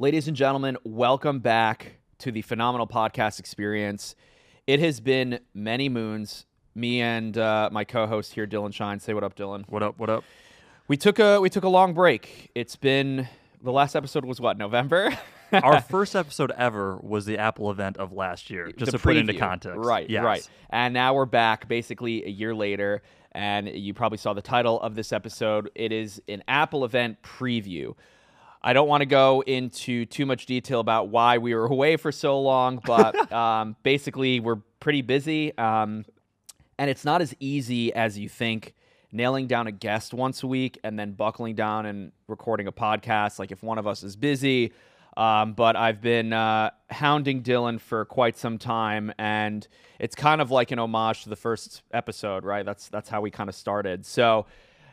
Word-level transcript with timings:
Ladies 0.00 0.28
and 0.28 0.34
gentlemen, 0.34 0.78
welcome 0.82 1.40
back 1.40 1.96
to 2.20 2.32
the 2.32 2.40
phenomenal 2.40 2.86
podcast 2.86 3.38
experience. 3.38 4.14
It 4.66 4.80
has 4.80 4.98
been 4.98 5.40
many 5.52 5.90
moons. 5.90 6.46
Me 6.74 7.02
and 7.02 7.36
uh, 7.36 7.68
my 7.70 7.84
co-host 7.84 8.32
here, 8.32 8.46
Dylan 8.46 8.72
Shine. 8.72 8.98
Say 8.98 9.12
what 9.12 9.24
up, 9.24 9.36
Dylan. 9.36 9.64
What 9.68 9.82
up? 9.82 9.98
What 9.98 10.08
up? 10.08 10.24
We 10.88 10.96
took 10.96 11.18
a 11.18 11.38
we 11.38 11.50
took 11.50 11.64
a 11.64 11.68
long 11.68 11.92
break. 11.92 12.50
It's 12.54 12.76
been 12.76 13.28
the 13.62 13.72
last 13.72 13.94
episode 13.94 14.24
was 14.24 14.40
what 14.40 14.56
November. 14.56 15.12
Our 15.52 15.82
first 15.82 16.16
episode 16.16 16.50
ever 16.52 16.96
was 17.02 17.26
the 17.26 17.36
Apple 17.36 17.70
event 17.70 17.98
of 17.98 18.14
last 18.14 18.48
year, 18.48 18.72
just 18.72 18.92
The 18.92 18.96
to 18.96 19.02
put 19.02 19.18
into 19.18 19.34
context. 19.34 19.80
Right, 19.80 20.08
Yes. 20.08 20.24
right. 20.24 20.48
And 20.70 20.94
now 20.94 21.12
we're 21.12 21.26
back 21.26 21.68
basically 21.68 22.24
a 22.24 22.30
year 22.30 22.54
later. 22.54 23.02
And 23.32 23.68
you 23.68 23.92
probably 23.92 24.16
saw 24.16 24.32
the 24.32 24.40
title 24.40 24.80
of 24.80 24.94
this 24.94 25.12
episode. 25.12 25.68
It 25.74 25.92
is 25.92 26.22
an 26.26 26.42
Apple 26.48 26.86
event 26.86 27.20
preview. 27.22 27.94
I 28.62 28.72
don't 28.72 28.88
want 28.88 29.00
to 29.00 29.06
go 29.06 29.42
into 29.46 30.04
too 30.06 30.26
much 30.26 30.46
detail 30.46 30.80
about 30.80 31.08
why 31.08 31.38
we 31.38 31.54
were 31.54 31.66
away 31.70 31.96
for 31.96 32.12
so 32.12 32.40
long, 32.40 32.80
but 32.84 33.32
um, 33.32 33.76
basically, 33.82 34.40
we're 34.40 34.60
pretty 34.80 35.02
busy. 35.02 35.56
Um, 35.56 36.04
and 36.78 36.88
it's 36.88 37.04
not 37.04 37.20
as 37.20 37.34
easy 37.40 37.92
as 37.92 38.18
you 38.18 38.28
think. 38.28 38.74
Nailing 39.12 39.48
down 39.48 39.66
a 39.66 39.72
guest 39.72 40.14
once 40.14 40.44
a 40.44 40.46
week 40.46 40.78
and 40.84 40.96
then 40.98 41.12
buckling 41.12 41.56
down 41.56 41.84
and 41.84 42.12
recording 42.28 42.68
a 42.68 42.72
podcast 42.72 43.40
like 43.40 43.50
if 43.50 43.60
one 43.60 43.76
of 43.76 43.86
us 43.86 44.04
is 44.04 44.14
busy. 44.14 44.72
Um, 45.16 45.54
but 45.54 45.74
i've 45.74 46.00
been 46.00 46.32
uh, 46.32 46.70
hounding 46.88 47.42
dylan 47.42 47.80
for 47.80 48.04
quite 48.04 48.38
some 48.38 48.56
time 48.56 49.12
and 49.18 49.66
it's 49.98 50.14
kind 50.14 50.40
of 50.40 50.52
like 50.52 50.70
an 50.70 50.78
homage 50.78 51.24
to 51.24 51.28
the 51.28 51.36
first 51.36 51.82
episode 51.92 52.44
right? 52.44 52.64
That's 52.64 52.88
that's 52.88 53.08
how 53.08 53.20
we 53.20 53.32
kind 53.32 53.48
of 53.48 53.56
started. 53.56 54.06
So 54.06 54.46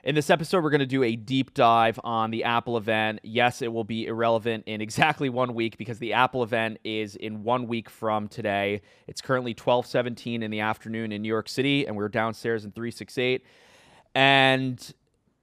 in 0.07 0.15
this 0.15 0.29
episode, 0.29 0.63
we're 0.63 0.69
going 0.69 0.79
to 0.79 0.85
do 0.85 1.03
a 1.03 1.17
deep 1.17 1.53
dive 1.53 1.99
on 2.01 2.31
the 2.31 2.45
Apple 2.45 2.77
event. 2.77 3.19
Yes, 3.23 3.61
it 3.61 3.73
will 3.73 3.83
be 3.83 4.05
irrelevant 4.05 4.63
in 4.65 4.79
exactly 4.79 5.27
one 5.27 5.53
week 5.53 5.77
because 5.77 5.99
the 5.99 6.13
Apple 6.13 6.43
event 6.43 6.79
is 6.85 7.17
in 7.17 7.43
one 7.43 7.67
week 7.67 7.89
from 7.89 8.29
today. 8.29 8.81
It's 9.05 9.19
currently 9.19 9.53
12:17 9.53 10.43
in 10.43 10.49
the 10.49 10.61
afternoon 10.61 11.11
in 11.11 11.21
New 11.21 11.27
York 11.27 11.49
City, 11.49 11.85
and 11.85 11.97
we're 11.97 12.07
downstairs 12.07 12.63
in 12.63 12.71
368. 12.71 13.43
And 14.15 14.93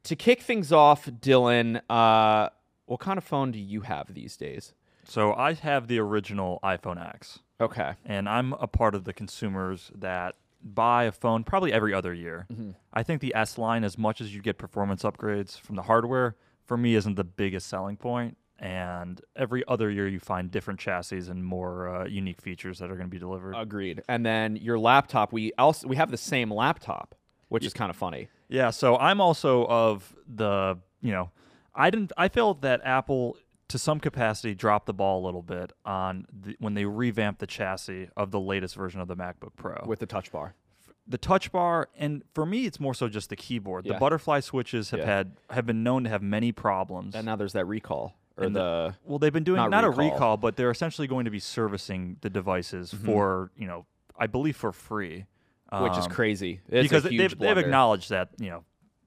to 0.04 0.16
kick 0.16 0.40
things 0.40 0.72
off, 0.72 1.04
Dylan, 1.04 1.82
uh, 1.90 2.48
what 2.86 3.00
kind 3.00 3.18
of 3.18 3.24
phone 3.24 3.52
do 3.52 3.58
you 3.58 3.82
have 3.82 4.14
these 4.14 4.34
days? 4.34 4.72
So 5.06 5.34
I 5.34 5.52
have 5.52 5.88
the 5.88 5.98
original 5.98 6.58
iPhone 6.64 6.98
X, 7.06 7.40
Okay. 7.60 7.92
and 8.06 8.26
I'm 8.30 8.54
a 8.54 8.66
part 8.66 8.94
of 8.94 9.04
the 9.04 9.12
consumers 9.12 9.92
that 9.94 10.36
buy 10.64 11.04
a 11.04 11.12
phone 11.12 11.44
probably 11.44 11.72
every 11.72 11.92
other 11.92 12.14
year. 12.14 12.46
Mm-hmm. 12.50 12.70
I 12.92 13.02
think 13.02 13.20
the 13.20 13.34
S 13.34 13.58
line, 13.58 13.84
as 13.84 13.98
much 13.98 14.20
as 14.20 14.34
you 14.34 14.40
get 14.40 14.58
performance 14.58 15.02
upgrades 15.02 15.60
from 15.60 15.76
the 15.76 15.82
hardware, 15.82 16.36
for 16.64 16.76
me 16.76 16.94
isn't 16.94 17.16
the 17.16 17.24
biggest 17.24 17.68
selling 17.68 17.96
point. 17.96 18.36
And 18.58 19.20
every 19.36 19.64
other 19.66 19.90
year, 19.90 20.08
you 20.08 20.20
find 20.20 20.50
different 20.50 20.80
chassis 20.80 21.28
and 21.28 21.44
more 21.44 21.88
uh, 21.88 22.06
unique 22.06 22.40
features 22.40 22.78
that 22.78 22.90
are 22.90 22.94
going 22.94 23.08
to 23.08 23.10
be 23.10 23.18
delivered. 23.18 23.54
Agreed. 23.56 24.02
And 24.08 24.24
then 24.24 24.56
your 24.56 24.78
laptop, 24.78 25.32
we 25.32 25.52
also 25.58 25.86
we 25.88 25.96
have 25.96 26.10
the 26.10 26.16
same 26.16 26.50
laptop, 26.52 27.14
which 27.48 27.64
is 27.66 27.74
kind 27.74 27.90
of 27.90 27.96
funny. 27.96 28.28
Yeah, 28.48 28.70
so 28.70 28.96
I'm 28.96 29.20
also 29.20 29.66
of 29.66 30.14
the, 30.32 30.78
you 31.02 31.12
know, 31.12 31.30
I 31.74 31.90
didn't 31.90 32.12
I 32.16 32.28
felt 32.28 32.62
that 32.62 32.80
Apple 32.84 33.36
to 33.74 33.78
some 33.78 33.98
capacity 34.00 34.54
dropped 34.54 34.86
the 34.86 34.94
ball 34.94 35.22
a 35.22 35.24
little 35.26 35.42
bit 35.42 35.72
on 35.84 36.26
the, 36.32 36.56
when 36.60 36.74
they 36.74 36.84
revamped 36.84 37.40
the 37.40 37.46
chassis 37.46 38.08
of 38.16 38.30
the 38.30 38.38
latest 38.40 38.76
version 38.76 39.00
of 39.00 39.08
the 39.08 39.16
MacBook 39.16 39.50
Pro. 39.56 39.82
with 39.84 39.98
the 39.98 40.06
touch 40.06 40.30
bar. 40.32 40.54
the 41.06 41.18
touch 41.18 41.50
bar 41.52 41.88
and 41.96 42.22
for 42.34 42.46
me 42.46 42.64
it's 42.66 42.78
more 42.80 42.94
so 42.94 43.08
just 43.08 43.28
the 43.30 43.36
keyboard. 43.36 43.84
Yeah. 43.84 43.92
The 43.94 43.98
butterfly 43.98 44.40
switches 44.40 44.90
have 44.90 45.00
Yeah. 45.00 45.06
had 45.16 45.36
have 45.50 45.66
been 45.66 45.82
known 45.82 46.04
to 46.04 46.10
have 46.10 46.22
many 46.22 46.50
problems. 46.52 47.14
And 47.14 47.26
now 47.26 47.36
there's 47.36 47.52
that 47.54 47.66
recall 47.66 48.14
or 48.36 48.44
And 48.44 48.56
the, 48.56 48.94
well, 49.04 49.18
they've 49.18 49.32
been 49.32 49.44
doing 49.44 49.56
not 49.56 49.70
not, 49.70 49.84
a 49.84 49.90
recall. 49.90 50.10
recall, 50.12 50.36
but 50.38 50.56
they're 50.56 50.70
essentially 50.70 51.06
going 51.08 51.24
to 51.26 51.30
be 51.30 51.40
servicing 51.40 52.16
the 52.22 52.30
devices 52.30 52.92
Mm-hmm. 52.92 53.04
for, 53.06 53.50
you 53.56 53.66
know, 53.66 53.86
I 54.18 54.26
believe 54.28 54.56
for 54.56 54.72
free. 54.72 55.26
which 55.72 55.98
is 55.98 56.06
Um, 56.06 56.10
crazy. 56.12 56.60
It's 56.68 56.84
because 56.88 57.04
a 57.04 57.08
huge 57.10 57.20
they've, 57.32 57.38
they've 57.40 57.58
acknowledged 57.58 58.08
that 58.10 58.28
you 58.38 58.50
know 58.50 58.64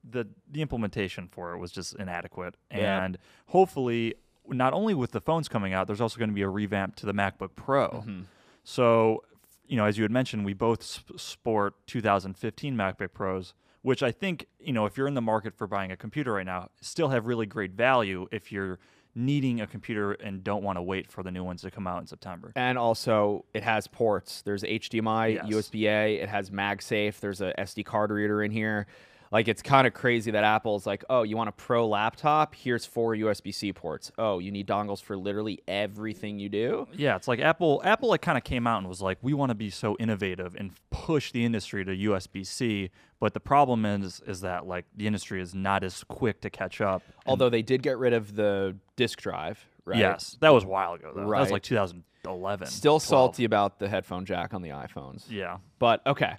the 0.10 0.28
the 0.52 0.62
implementation 0.62 1.28
for 1.30 1.54
it 1.54 1.58
was 1.58 1.72
just 1.72 1.96
inadequate 1.96 2.56
Yeah. 2.72 3.04
and 3.04 3.18
hopefully 3.48 4.16
not 4.50 4.74
only 4.74 4.94
with 4.94 5.12
the 5.12 5.22
phones 5.22 5.48
coming 5.48 5.74
out 5.74 5.88
there's 5.88 6.02
also 6.02 6.18
going 6.18 6.30
to 6.30 6.36
be 6.36 6.42
a 6.42 6.50
revamp 6.50 6.96
to 6.96 7.06
the 7.06 7.14
macbook 7.14 7.50
pro 7.56 7.88
Mm-hmm. 7.90 8.22
so 8.64 9.24
you 9.66 9.76
know 9.78 9.86
as 9.86 9.98
you 9.98 10.04
had 10.04 10.12
mentioned 10.12 10.46
we 10.46 10.54
both 10.54 10.82
sport 11.18 11.74
2015 11.88 12.76
macbook 12.76 13.14
pros 13.14 13.54
which 13.82 14.02
i 14.04 14.12
think 14.12 14.48
you 14.60 14.74
know 14.74 14.86
if 14.86 14.98
you're 14.98 15.08
in 15.08 15.14
the 15.14 15.22
market 15.22 15.54
for 15.58 15.68
buying 15.68 15.92
a 15.92 15.98
computer 15.98 16.34
right 16.34 16.46
now 16.46 16.70
still 16.82 17.10
have 17.10 17.28
really 17.28 17.46
great 17.46 17.72
value 17.72 18.28
if 18.32 18.52
you're 18.52 18.80
needing 19.16 19.60
a 19.62 19.66
computer 19.68 20.12
and 20.14 20.44
don't 20.44 20.62
want 20.64 20.78
to 20.78 20.82
wait 20.82 21.12
for 21.12 21.24
the 21.24 21.32
new 21.32 21.44
ones 21.44 21.62
to 21.64 21.72
come 21.72 21.88
out 21.88 22.00
in 22.00 22.06
september 22.08 22.52
And 22.56 22.78
also, 22.78 23.46
it 23.54 23.64
has 23.64 23.88
ports. 23.88 24.44
There's 24.44 24.62
HDMI, 24.62 25.34
Yes. 25.34 25.46
USB 25.48 25.90
A. 25.90 26.18
It 26.22 26.30
has 26.30 26.52
MagSafe. 26.52 27.20
There's 27.20 27.42
a 27.42 27.52
SD 27.58 27.84
card 27.84 28.12
reader 28.12 28.44
in 28.44 28.52
here. 28.52 28.86
Like 29.32 29.48
it's 29.48 29.62
kind 29.62 29.86
of 29.88 29.94
crazy 29.94 30.32
that 30.32 30.44
Apple's 30.44 30.86
like, 30.86 31.04
oh, 31.10 31.24
you 31.24 31.36
want 31.36 31.50
a 31.50 31.54
pro 31.54 31.88
laptop? 31.88 32.56
Here's 32.56 32.86
four 32.86 33.14
USB 33.16 33.54
C 33.54 33.74
ports. 33.74 34.12
Oh, 34.18 34.40
you 34.40 34.52
need 34.52 34.68
dongles 34.68 35.02
for 35.02 35.18
literally 35.18 35.62
everything 35.68 36.40
you 36.40 36.50
do. 36.50 36.88
Yeah, 36.94 37.16
it's 37.16 37.28
like 37.28 37.40
Apple. 37.40 37.82
Apple 37.84 38.10
like 38.10 38.22
kind 38.22 38.38
of 38.38 38.44
came 38.44 38.68
out 38.68 38.80
and 38.80 38.88
was 38.88 39.02
like, 39.02 39.18
"We 39.22 39.34
want 39.34 39.50
to 39.50 39.56
be 39.56 39.70
so 39.70 39.96
innovative 40.00 40.56
and 40.56 40.72
push 40.92 41.32
the 41.32 41.44
industry 41.44 41.84
to 41.86 41.92
USB 41.92 42.46
C." 42.46 42.90
But 43.20 43.34
the 43.34 43.40
problem 43.40 43.86
is, 43.86 44.22
is 44.28 44.42
that 44.42 44.68
like 44.68 44.86
the 44.96 45.08
industry 45.08 45.42
is 45.42 45.56
not 45.56 45.84
as 45.84 46.04
quick 46.04 46.42
to 46.42 46.50
catch 46.50 46.82
up. 46.82 47.02
Although 47.26 47.50
they 47.50 47.62
did 47.64 47.82
get 47.84 47.98
rid 47.98 48.14
of 48.14 48.36
the 48.36 48.78
disk 48.96 49.20
drive, 49.20 49.66
right? 49.86 49.98
yes, 49.98 50.38
that 50.42 50.54
was 50.54 50.64
a 50.64 50.68
while 50.68 50.94
ago. 50.94 51.12
Though. 51.14 51.22
That 51.22 51.40
was 51.40 51.52
like 51.52 51.64
2011. 51.64 52.68
Still 52.68 53.00
12. 53.00 53.04
salty 53.04 53.44
about 53.46 53.80
the 53.80 53.90
headphone 53.90 54.26
jack 54.26 54.54
on 54.54 54.62
the 54.62 54.70
iPhones. 54.70 55.24
Yeah, 55.30 55.58
But 55.80 56.06
okay. 56.06 56.36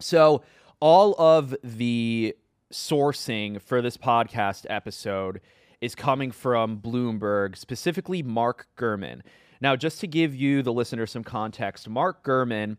So 0.00 0.42
all 0.82 1.14
of 1.16 1.54
the 1.62 2.34
sourcing 2.72 3.62
for 3.62 3.80
this 3.80 3.96
podcast 3.96 4.66
episode 4.68 5.40
is 5.80 5.94
coming 5.94 6.32
from 6.32 6.80
Bloomberg, 6.80 7.56
specifically 7.56 8.20
Mark 8.20 8.66
Gurman. 8.76 9.20
Now, 9.60 9.76
just 9.76 10.00
to 10.00 10.08
give 10.08 10.34
you, 10.34 10.60
the 10.60 10.72
listener, 10.72 11.06
some 11.06 11.22
context, 11.22 11.88
Mark 11.88 12.24
Gurman 12.24 12.78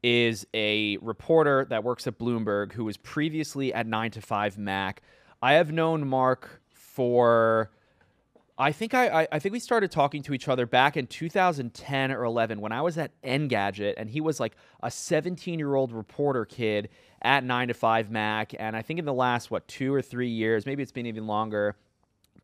is 0.00 0.46
a 0.54 0.96
reporter 0.98 1.66
that 1.70 1.82
works 1.82 2.06
at 2.06 2.20
Bloomberg 2.20 2.70
who 2.70 2.84
was 2.84 2.96
previously 2.96 3.74
at 3.74 3.84
9 3.84 4.12
to 4.12 4.20
5 4.20 4.56
Mac. 4.56 5.02
I 5.42 5.54
have 5.54 5.72
known 5.72 6.06
Mark 6.06 6.62
for 6.72 7.72
I 8.60 8.72
think 8.72 8.92
I, 8.92 9.22
I 9.22 9.28
I 9.32 9.38
think 9.38 9.54
we 9.54 9.58
started 9.58 9.90
talking 9.90 10.22
to 10.24 10.34
each 10.34 10.46
other 10.46 10.66
back 10.66 10.98
in 10.98 11.06
2010 11.06 12.12
or 12.12 12.24
11 12.24 12.60
when 12.60 12.72
I 12.72 12.82
was 12.82 12.98
at 12.98 13.10
Engadget, 13.22 13.94
and 13.96 14.10
he 14.10 14.20
was 14.20 14.38
like 14.38 14.54
a 14.82 14.90
17 14.90 15.58
year 15.58 15.74
old 15.74 15.92
reporter 15.92 16.44
kid 16.44 16.90
at 17.22 17.44
9 17.44 17.68
to 17.68 17.74
5 17.74 18.10
Mac. 18.10 18.54
And 18.58 18.76
I 18.76 18.82
think 18.82 18.98
in 18.98 19.04
the 19.04 19.14
last 19.14 19.50
what 19.50 19.66
two 19.68 19.92
or 19.92 20.02
three 20.02 20.28
years, 20.28 20.66
maybe 20.66 20.82
it's 20.82 20.92
been 20.92 21.06
even 21.06 21.26
longer, 21.26 21.76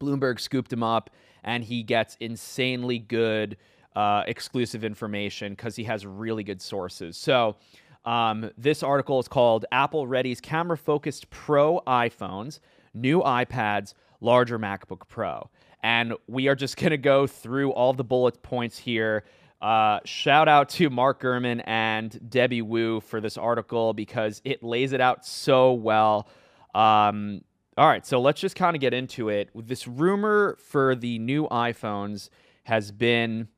Bloomberg 0.00 0.40
scooped 0.40 0.72
him 0.72 0.82
up, 0.82 1.10
and 1.42 1.64
he 1.64 1.82
gets 1.82 2.16
insanely 2.20 2.98
good 2.98 3.56
uh, 3.94 4.24
exclusive 4.26 4.84
information 4.84 5.52
because 5.52 5.76
he 5.76 5.84
has 5.84 6.06
really 6.06 6.44
good 6.44 6.60
sources. 6.60 7.16
So. 7.16 7.56
Um, 8.04 8.52
this 8.56 8.84
article 8.84 9.18
is 9.18 9.26
called 9.26 9.64
Apple 9.72 10.06
Readies 10.06 10.40
Camera 10.40 10.78
Focused 10.78 11.28
Pro 11.28 11.80
iPhones, 11.88 12.60
New 12.94 13.20
iPads, 13.20 13.94
Larger 14.20 14.60
MacBook 14.60 15.08
Pro. 15.08 15.50
And 15.82 16.14
we 16.28 16.48
are 16.48 16.54
just 16.54 16.76
going 16.80 16.90
to 16.90 16.98
go 16.98 17.26
through 17.26 17.72
all 17.72 17.92
the 17.92 18.04
bullet 18.04 18.42
points 18.42 18.78
here. 18.78 19.24
Uh, 19.66 19.98
shout 20.04 20.46
out 20.48 20.68
to 20.68 20.88
Mark 20.90 21.20
Gurman 21.20 21.60
and 21.66 22.20
Debby 22.30 22.62
Wu 22.62 23.00
for 23.00 23.20
this 23.20 23.36
article 23.36 23.92
because 23.94 24.40
it 24.44 24.62
lays 24.62 24.92
it 24.92 25.00
out 25.00 25.26
so 25.26 25.72
well. 25.72 26.28
Um, 26.72 27.42
all 27.76 27.88
right, 27.88 28.06
so 28.06 28.20
let's 28.20 28.40
just 28.40 28.54
kind 28.54 28.76
of 28.76 28.80
get 28.80 28.94
into 28.94 29.28
it. 29.28 29.50
This 29.56 29.88
rumor 29.88 30.56
for 30.64 30.94
the 30.94 31.18
new 31.18 31.48
iPhones 31.48 32.28
has 32.62 32.92
been, 32.92 33.48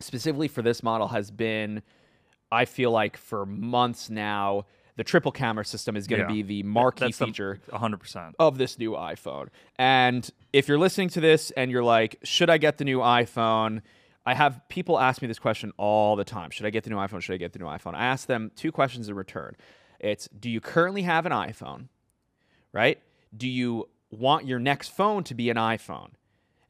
specifically 0.00 0.48
for 0.48 0.62
this 0.62 0.82
model, 0.82 1.08
has 1.08 1.30
been, 1.30 1.82
I 2.50 2.64
feel 2.64 2.90
like 2.90 3.18
for 3.18 3.44
months 3.44 4.08
now, 4.08 4.64
the 4.96 5.04
triple 5.04 5.30
camera 5.30 5.66
system 5.66 5.94
is 5.94 6.06
going 6.06 6.22
to 6.26 6.28
Yeah. 6.34 6.42
be 6.42 6.42
the 6.42 6.62
marquee 6.62 7.04
that's 7.06 7.18
the- 7.18 7.26
feature 7.26 7.60
100%. 7.70 8.34
of 8.38 8.56
this 8.56 8.78
new 8.78 8.92
iPhone. 8.92 9.48
And 9.76 10.28
if 10.54 10.68
you're 10.68 10.78
listening 10.78 11.10
to 11.10 11.20
this 11.20 11.50
and 11.50 11.70
you're 11.70 11.84
like, 11.84 12.16
should 12.22 12.48
I 12.48 12.56
get 12.56 12.78
the 12.78 12.84
new 12.86 13.00
iPhone? 13.00 13.82
I 14.26 14.34
have 14.34 14.60
people 14.68 14.98
ask 14.98 15.20
me 15.20 15.28
this 15.28 15.38
question 15.38 15.72
all 15.76 16.16
the 16.16 16.24
time. 16.24 16.50
Should 16.50 16.66
I 16.66 16.70
get 16.70 16.84
the 16.84 16.90
new 16.90 16.96
iPhone? 16.96 17.20
Should 17.20 17.34
I 17.34 17.38
get 17.38 17.52
the 17.52 17.58
new 17.58 17.66
iPhone? 17.66 17.94
I 17.94 18.04
ask 18.06 18.26
them 18.26 18.50
two 18.56 18.72
questions 18.72 19.08
in 19.08 19.14
return. 19.14 19.54
It's 20.00 20.28
do 20.28 20.48
you 20.50 20.60
currently 20.60 21.02
have 21.02 21.26
an 21.26 21.32
iPhone? 21.32 21.88
Right? 22.72 23.00
Do 23.36 23.48
you 23.48 23.88
want 24.10 24.46
your 24.46 24.58
next 24.58 24.88
phone 24.90 25.24
to 25.24 25.34
be 25.34 25.50
an 25.50 25.56
iPhone? 25.56 26.10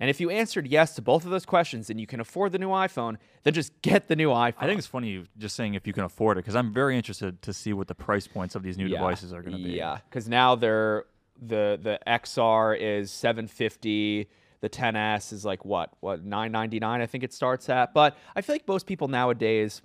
And 0.01 0.11
if 0.11 0.21
you 0.21 0.29
answered 0.29 0.67
yes 0.67 0.97
to 0.97 1.03
both 1.03 1.25
of 1.25 1.31
those 1.31 1.47
questions 1.47 1.89
and 1.89 2.01
you 2.01 2.07
can 2.07 2.19
afford 2.21 2.51
the 2.53 2.59
new 2.59 2.69
iPhone, 2.71 3.17
then 3.45 3.55
just 3.55 3.81
get 3.81 4.09
the 4.09 4.17
new 4.17 4.29
iPhone. 4.31 4.55
I 4.59 4.67
think 4.67 4.79
it's 4.79 4.89
funny 4.89 5.11
you 5.11 5.27
just 5.39 5.55
saying 5.55 5.75
if 5.75 5.87
you 5.87 5.93
can 5.93 6.03
afford 6.05 6.37
it 6.37 6.41
because 6.41 6.57
I'm 6.57 6.73
very 6.75 6.97
interested 6.97 7.41
to 7.43 7.53
see 7.53 7.73
what 7.73 7.87
the 7.87 7.95
price 7.95 8.27
points 8.27 8.57
of 8.57 8.63
these 8.65 8.77
new 8.77 8.87
Yeah. 8.87 8.99
devices 8.99 9.33
are 9.33 9.41
going 9.43 9.57
to 9.57 9.63
be. 9.63 9.71
Yeah, 9.71 9.99
because 10.11 10.29
now 10.29 10.57
they're 10.57 11.05
the 11.41 11.79
the 11.81 11.99
XR 12.07 12.77
is 12.79 13.11
750, 13.13 14.29
The 14.65 14.71
10s 14.71 15.31
is 15.31 15.45
like 15.45 15.67
what 15.67 15.91
what 16.01 16.27
9.99 16.27 16.83
I 16.83 17.05
think 17.05 17.23
it 17.23 17.35
starts 17.35 17.69
at. 17.69 17.93
But 17.93 18.17
I 18.35 18.41
feel 18.41 18.55
like 18.55 18.67
most 18.67 18.87
people 18.87 19.09
nowadays, 19.09 19.83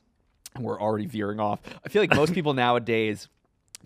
and 0.56 0.64
we're 0.64 0.80
already 0.80 1.06
veering 1.06 1.42
off. 1.42 1.60
I 1.86 1.90
feel 1.90 2.02
like 2.02 2.16
most 2.16 2.34
people 2.38 2.54
nowadays 2.54 3.28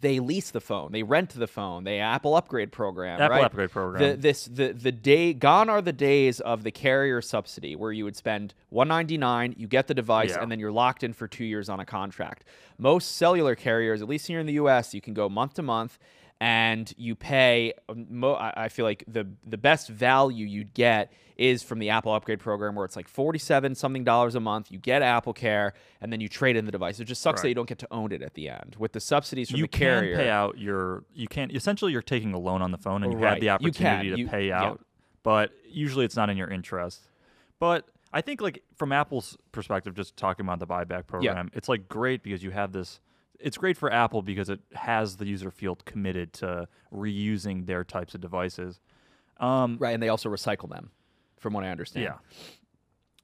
they 0.01 0.19
lease 0.19 0.51
the 0.51 0.61
phone, 0.61 0.91
they 0.91 1.01
rent 1.01 1.29
the 1.31 1.47
phone, 1.47 1.83
they 1.83 1.99
Apple 1.99 2.35
upgrade 2.35 2.71
program, 2.71 3.19
Apple 3.19 3.37
right? 3.37 3.43
upgrade 3.45 3.71
program. 3.71 4.03
The, 4.11 4.17
this 4.17 4.45
the 4.45 4.71
the 4.71 4.91
day 4.91 5.33
gone 5.33 5.67
are 5.67 5.81
the 5.81 5.93
days 5.93 6.39
of 6.39 6.61
the 6.61 6.69
carrier 6.71 7.23
subsidy 7.23 7.75
where 7.75 7.91
you 7.91 8.03
would 8.03 8.15
spend 8.15 8.53
199, 8.69 9.55
you 9.57 9.67
get 9.67 9.87
the 9.87 9.95
device, 9.95 10.29
Yeah. 10.29 10.43
and 10.43 10.51
then 10.51 10.59
you're 10.59 10.71
locked 10.71 11.03
in 11.03 11.13
for 11.13 11.27
two 11.27 11.45
years 11.45 11.69
on 11.69 11.79
a 11.79 11.85
contract. 11.85 12.43
Most 12.77 13.15
cellular 13.15 13.55
carriers, 13.55 14.03
at 14.03 14.07
least 14.07 14.27
here 14.27 14.39
in 14.39 14.45
the 14.45 14.53
U.S., 14.53 14.93
you 14.93 15.01
can 15.01 15.15
go 15.15 15.27
month 15.27 15.55
to 15.55 15.63
month, 15.63 15.97
and 16.43 16.93
you 16.97 17.15
pay. 17.15 17.73
um, 17.87 18.05
Mo- 18.09 18.35
I 18.35 18.67
feel 18.67 18.83
like 18.85 19.05
the 19.07 19.25
the 19.45 19.57
best 19.57 19.87
value 19.87 20.45
you'd 20.45 20.73
get 20.73 21.11
is 21.37 21.63
from 21.63 21.79
the 21.79 21.89
Apple 21.89 22.13
upgrade 22.13 22.39
program, 22.39 22.75
where 22.75 22.85
it's 22.85 22.95
like 22.97 23.07
47 23.07 23.75
something 23.75 24.03
dollars 24.03 24.35
a 24.35 24.39
month. 24.39 24.69
You 24.71 24.77
get 24.77 25.01
Apple 25.01 25.33
Care, 25.33 25.73
and 26.01 26.11
then 26.11 26.19
you 26.19 26.27
trade 26.27 26.55
in 26.57 26.65
the 26.65 26.71
device. 26.71 26.99
It 26.99 27.05
just 27.05 27.21
sucks 27.21 27.41
that 27.41 27.47
you 27.49 27.55
don't 27.55 27.67
get 27.69 27.79
to 27.79 27.87
own 27.91 28.11
it 28.11 28.21
at 28.21 28.33
the 28.33 28.49
end. 28.49 28.75
With 28.77 28.91
the 28.91 28.99
subsidies 28.99 29.49
from 29.51 29.59
you 29.59 29.63
the 29.63 29.67
carrier, 29.69 30.09
you 30.11 30.15
can 30.17 30.25
pay 30.25 30.29
out 30.29 30.57
your 30.57 31.05
you 31.13 31.27
can't 31.29 31.51
essentially 31.55 31.93
you're 31.93 32.01
taking 32.01 32.33
a 32.33 32.39
loan 32.39 32.61
on 32.61 32.71
the 32.71 32.77
phone 32.77 33.03
and 33.03 33.13
you 33.13 33.17
Right. 33.19 33.29
have 33.35 33.39
the 33.41 33.49
opportunity 33.49 34.09
to 34.11 34.17
You- 34.17 34.27
pay 34.27 34.47
yeah. 34.49 34.61
out 34.63 34.85
but 35.23 35.51
usually 35.69 36.03
it's 36.03 36.17
not 36.17 36.29
in 36.29 36.35
your 36.35 36.49
interest 36.49 37.07
but 37.57 37.87
i 38.11 38.19
think 38.19 38.41
like 38.41 38.61
from 38.75 38.91
apple's 38.91 39.37
perspective 39.53 39.95
just 39.95 40.17
talking 40.17 40.45
about 40.45 40.59
the 40.59 40.67
buyback 40.67 41.07
program 41.07 41.49
it's 41.53 41.69
like 41.69 41.87
great 41.87 42.21
because 42.23 42.43
you 42.43 42.51
have 42.51 42.73
this 42.73 42.99
it's 43.39 43.57
great 43.57 43.77
for 43.77 43.91
apple 43.91 44.21
because 44.21 44.49
it 44.49 44.59
has 44.73 45.17
the 45.17 45.25
user 45.25 45.51
field 45.51 45.83
committed 45.85 46.33
to 46.33 46.67
reusing 46.93 47.65
their 47.65 47.83
types 47.83 48.15
of 48.15 48.21
devices 48.21 48.79
um 49.39 49.77
right? 49.79 49.93
And 49.93 50.01
they 50.01 50.09
also 50.09 50.29
recycle 50.29 50.69
them, 50.69 50.91
from 51.37 51.53
what 51.53 51.63
I 51.63 51.69
understand. 51.69 52.05
yeah 52.05 52.15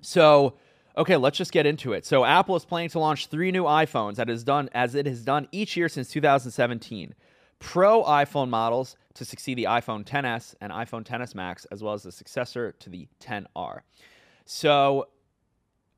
So, 0.02 0.56
okay, 0.98 1.18
let's 1.18 1.38
just 1.38 1.52
get 1.52 1.66
into 1.66 1.94
it. 1.94 2.06
So, 2.06 2.26
Apple 2.26 2.56
is 2.56 2.66
planning 2.66 2.90
to 2.90 3.00
launch 3.00 3.28
three 3.28 3.52
new 3.52 3.64
iPhones 3.64 4.16
that 4.16 4.30
is 4.30 4.44
done 4.44 4.70
as 4.74 4.96
it 4.96 5.06
has 5.06 5.24
done 5.24 5.48
each 5.52 5.78
year 5.78 5.90
since 5.90 6.10
2017. 6.10 7.14
Pro 7.60 8.04
iPhone 8.04 8.50
models 8.50 8.96
to 9.16 9.26
succeed 9.26 9.58
the 9.58 9.66
iPhone 9.66 10.06
10s 10.06 10.56
and 10.62 10.72
iPhone 10.72 11.06
10s 11.06 11.36
Max, 11.36 11.66
as 11.66 11.84
well 11.84 11.94
as 11.94 12.04
the 12.04 12.12
successor 12.12 12.72
to 12.80 12.90
the 12.90 13.08
10R. 13.22 13.82
So, 14.46 15.10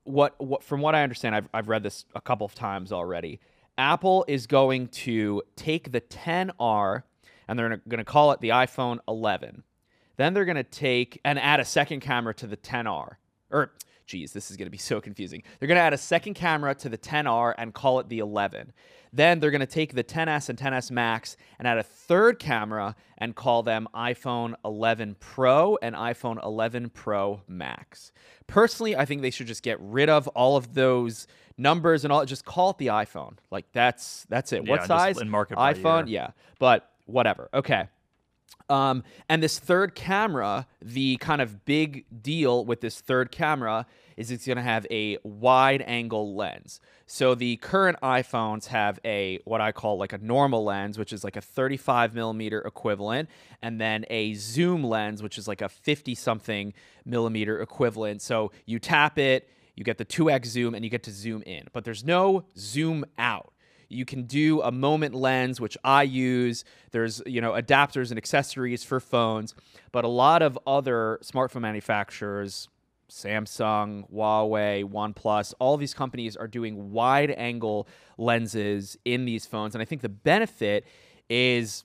what, 0.04 0.36
what 0.40 0.64
from 0.64 0.82
what 0.82 0.96
I 0.96 1.04
understand, 1.04 1.36
I've, 1.36 1.48
I've 1.54 1.70
read 1.70 1.84
this 1.84 2.06
a 2.16 2.22
couple 2.22 2.46
of 2.46 2.56
times 2.56 2.92
already. 2.92 3.40
Apple 3.82 4.24
is 4.28 4.46
going 4.46 4.90
to 4.90 5.42
take 5.56 5.92
the 5.92 6.02
10R 6.02 7.02
and 7.48 7.58
they're 7.58 7.82
going 7.90 7.98
to 7.98 8.04
call 8.04 8.32
it 8.32 8.40
the 8.40 8.50
iPhone 8.50 9.00
11. 9.08 9.64
Then 10.18 10.36
they're 10.36 10.46
going 10.46 10.56
to 10.56 10.64
take 10.64 11.20
and 11.26 11.40
add 11.40 11.60
a 11.60 11.66
second 11.66 12.02
camera 12.02 12.36
to 12.36 12.46
the 12.46 12.58
10R. 12.58 13.16
Or, 13.50 13.72
geez, 14.12 14.34
this 14.34 14.52
is 14.52 14.58
going 14.58 14.66
to 14.66 14.72
be 14.72 14.78
so 14.92 15.02
confusing. 15.02 15.42
They're 15.60 15.68
going 15.68 15.78
to 15.78 15.82
add 15.82 15.94
a 15.94 15.98
second 15.98 16.34
camera 16.34 16.76
to 16.76 16.90
the 16.90 16.98
10R 16.98 17.56
and 17.58 17.74
call 17.74 18.00
it 18.00 18.10
the 18.10 18.20
11. 18.20 18.74
Then 19.14 19.40
they're 19.40 19.52
going 19.52 19.60
to 19.60 19.66
take 19.66 19.94
the 19.94 20.04
10S 20.04 20.50
and 20.50 20.58
10S 20.58 20.90
Max 20.90 21.36
and 21.60 21.68
add 21.68 21.78
a 21.78 21.84
third 21.84 22.40
camera 22.40 22.96
and 23.18 23.36
call 23.36 23.62
them 23.62 23.88
iPhone 23.94 24.54
11 24.64 25.18
Pro 25.20 25.78
and 25.82 25.96
iPhone 25.96 26.42
11 26.44 26.90
Pro 26.90 27.42
Max. 27.48 28.12
Personally, 28.48 28.96
I 28.96 29.06
think 29.06 29.22
they 29.22 29.30
should 29.30 29.48
just 29.48 29.64
get 29.64 29.78
rid 29.82 30.10
of 30.10 30.28
all 30.30 30.56
of 30.56 30.74
those 30.74 31.28
numbers 31.58 32.06
and 32.06 32.14
all. 32.14 32.26
Just 32.26 32.46
call 32.46 32.72
it 32.72 32.78
the 32.78 32.88
iPhone. 32.88 33.38
Like 33.52 33.66
that's 33.74 34.26
that's 34.30 34.54
it. 34.54 34.64
Yeah, 34.66 34.72
what 34.72 34.86
size? 34.86 35.20
in 35.20 35.30
market 35.30 35.58
iPhone. 35.58 36.08
year. 36.08 36.22
Yeah, 36.22 36.32
but 36.58 36.90
whatever. 37.06 37.50
Okay. 37.54 37.88
Um, 38.70 39.04
and 39.28 39.44
this 39.44 39.60
third 39.60 39.96
camera, 39.96 40.66
the 40.82 41.18
kind 41.18 41.42
of 41.42 41.66
big 41.66 42.06
deal 42.22 42.64
with 42.64 42.80
this 42.80 43.02
third 43.02 43.30
camera 43.30 43.86
is 44.16 44.32
it's 44.32 44.46
going 44.46 44.58
to 44.58 44.64
have 44.64 44.88
a 44.90 45.18
wide 45.24 45.84
angle 45.86 46.36
lens. 46.36 46.80
So 47.06 47.36
the 47.36 47.58
current 47.58 47.98
iPhones 48.02 48.68
have 48.68 48.98
a 49.04 49.40
what 49.44 49.60
I 49.60 49.74
call 49.74 49.98
like 49.98 50.14
a 50.14 50.20
normal 50.20 50.64
lens, 50.64 50.98
which 50.98 51.12
is 51.12 51.24
like 51.24 51.36
a 51.36 51.42
35 51.42 52.14
millimeter 52.14 52.62
equivalent, 52.62 53.30
and 53.62 53.82
then 53.82 54.06
a 54.10 54.36
zoom 54.36 54.84
lens, 54.84 55.22
which 55.22 55.38
is 55.38 55.48
like 55.48 55.62
a 55.62 55.68
50 55.68 56.16
something 56.16 56.74
millimeter 57.04 57.62
equivalent. 57.62 58.22
So 58.22 58.52
you 58.66 58.80
tap 58.80 59.20
it, 59.20 59.50
you 59.76 59.84
get 59.84 59.98
the 59.98 60.06
2x 60.06 60.46
zoom, 60.46 60.76
and 60.76 60.86
you 60.86 60.90
get 60.90 61.04
to 61.04 61.12
zoom 61.12 61.44
in, 61.44 61.68
but 61.74 61.84
there's 61.84 62.06
no 62.06 62.46
zoom 62.58 63.04
out. 63.18 63.51
You 63.92 64.06
can 64.06 64.24
do 64.24 64.62
a 64.62 64.72
moment 64.72 65.14
lens, 65.14 65.60
which 65.60 65.78
I 65.84 66.04
use. 66.04 66.64
There's, 66.92 67.22
you 67.26 67.42
know, 67.42 67.52
adapters 67.52 68.10
and 68.10 68.18
accessories 68.18 68.84
for 68.84 69.00
phones, 69.00 69.54
but 69.92 70.06
a 70.06 70.08
lot 70.08 70.42
of 70.42 70.58
other 70.66 71.20
smartphone 71.24 71.62
manufacturers, 71.62 72.70
Samsung, 73.10 74.10
Huawei, 74.12 74.84
OnePlus, 74.84 75.54
all 75.60 75.78
these 75.78 75.94
companies 75.94 76.38
are 76.38 76.48
doing 76.48 76.92
wide 76.92 77.32
angle 77.32 77.88
lenses 78.18 78.98
in 79.04 79.26
these 79.26 79.46
phones. 79.46 79.76
And 79.76 79.82
I 79.82 79.86
think 79.86 80.02
the 80.02 80.10
benefit 80.10 80.86
is 81.30 81.84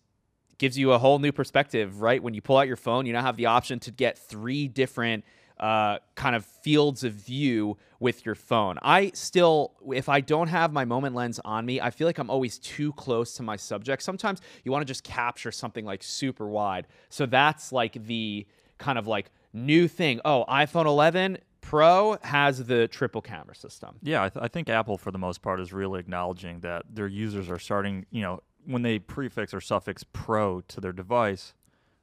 gives 0.59 0.79
you 0.79 0.93
a 0.93 0.99
whole 0.99 1.19
new 1.19 1.33
perspective, 1.33 2.01
right? 2.01 2.23
When 2.23 2.33
you 2.33 2.41
pull 2.41 2.57
out 2.57 2.67
your 2.67 2.77
phone, 2.77 3.05
you 3.05 3.13
now 3.13 3.23
have 3.23 3.37
the 3.37 3.47
option 3.47 3.79
to 3.81 3.91
get 3.91 4.19
three 4.19 4.69
different 4.69 5.25
uh, 5.59 5.99
kind 6.15 6.37
of 6.37 6.45
fields 6.45 7.05
of 7.05 7.13
view 7.13 7.77
with 7.99 8.27
your 8.27 8.35
phone. 8.35 8.79
I 8.83 9.11
still, 9.15 9.73
if 9.93 10.09
I 10.09 10.21
don't 10.21 10.49
have 10.49 10.73
my 10.73 10.85
moment 10.85 11.15
lens 11.15 11.41
on 11.45 11.65
me, 11.65 11.81
I 11.81 11.91
feel 11.91 12.07
like 12.07 12.19
I'm 12.19 12.31
always 12.31 12.59
too 12.59 12.93
close 12.93 13.35
to 13.35 13.43
my 13.43 13.57
subject. 13.57 14.03
Sometimes 14.03 14.41
you 14.65 14.73
want 14.73 14.83
to 14.83 14.87
just 14.87 15.05
capture 15.05 15.51
something 15.51 15.85
like 15.85 16.03
super 16.03 16.47
wide. 16.47 16.87
So 17.09 17.27
that's 17.27 17.73
like 17.73 17.95
the 18.07 18.47
kind 18.79 18.99
of 18.99 19.07
like 19.07 19.31
new 19.53 19.89
thing. 19.89 20.21
Oh, 20.25 20.45
iPhone 20.49 20.87
11 20.87 21.39
Pro 21.63 22.17
has 22.23 22.65
the 22.65 22.87
triple 22.87 23.21
camera 23.21 23.57
system. 23.57 23.97
Yeah, 24.01 24.23
I, 24.23 24.29
th- 24.29 24.41
I 24.41 24.47
think 24.47 24.69
Apple, 24.69 24.97
for 24.97 25.11
the 25.11 25.19
most 25.19 25.43
part, 25.43 25.59
is 25.59 25.73
really 25.73 25.99
acknowledging 25.99 26.61
that 26.61 26.85
their 26.89 27.09
users 27.09 27.51
are 27.51 27.59
starting, 27.59 28.07
you 28.13 28.23
know, 28.23 28.41
when 28.67 28.83
they 28.83 29.01
prefix 29.01 29.53
or 29.53 29.61
suffix 29.61 30.05
pro 30.05 30.61
to 30.61 30.81
their 30.81 30.93
device, 30.93 31.55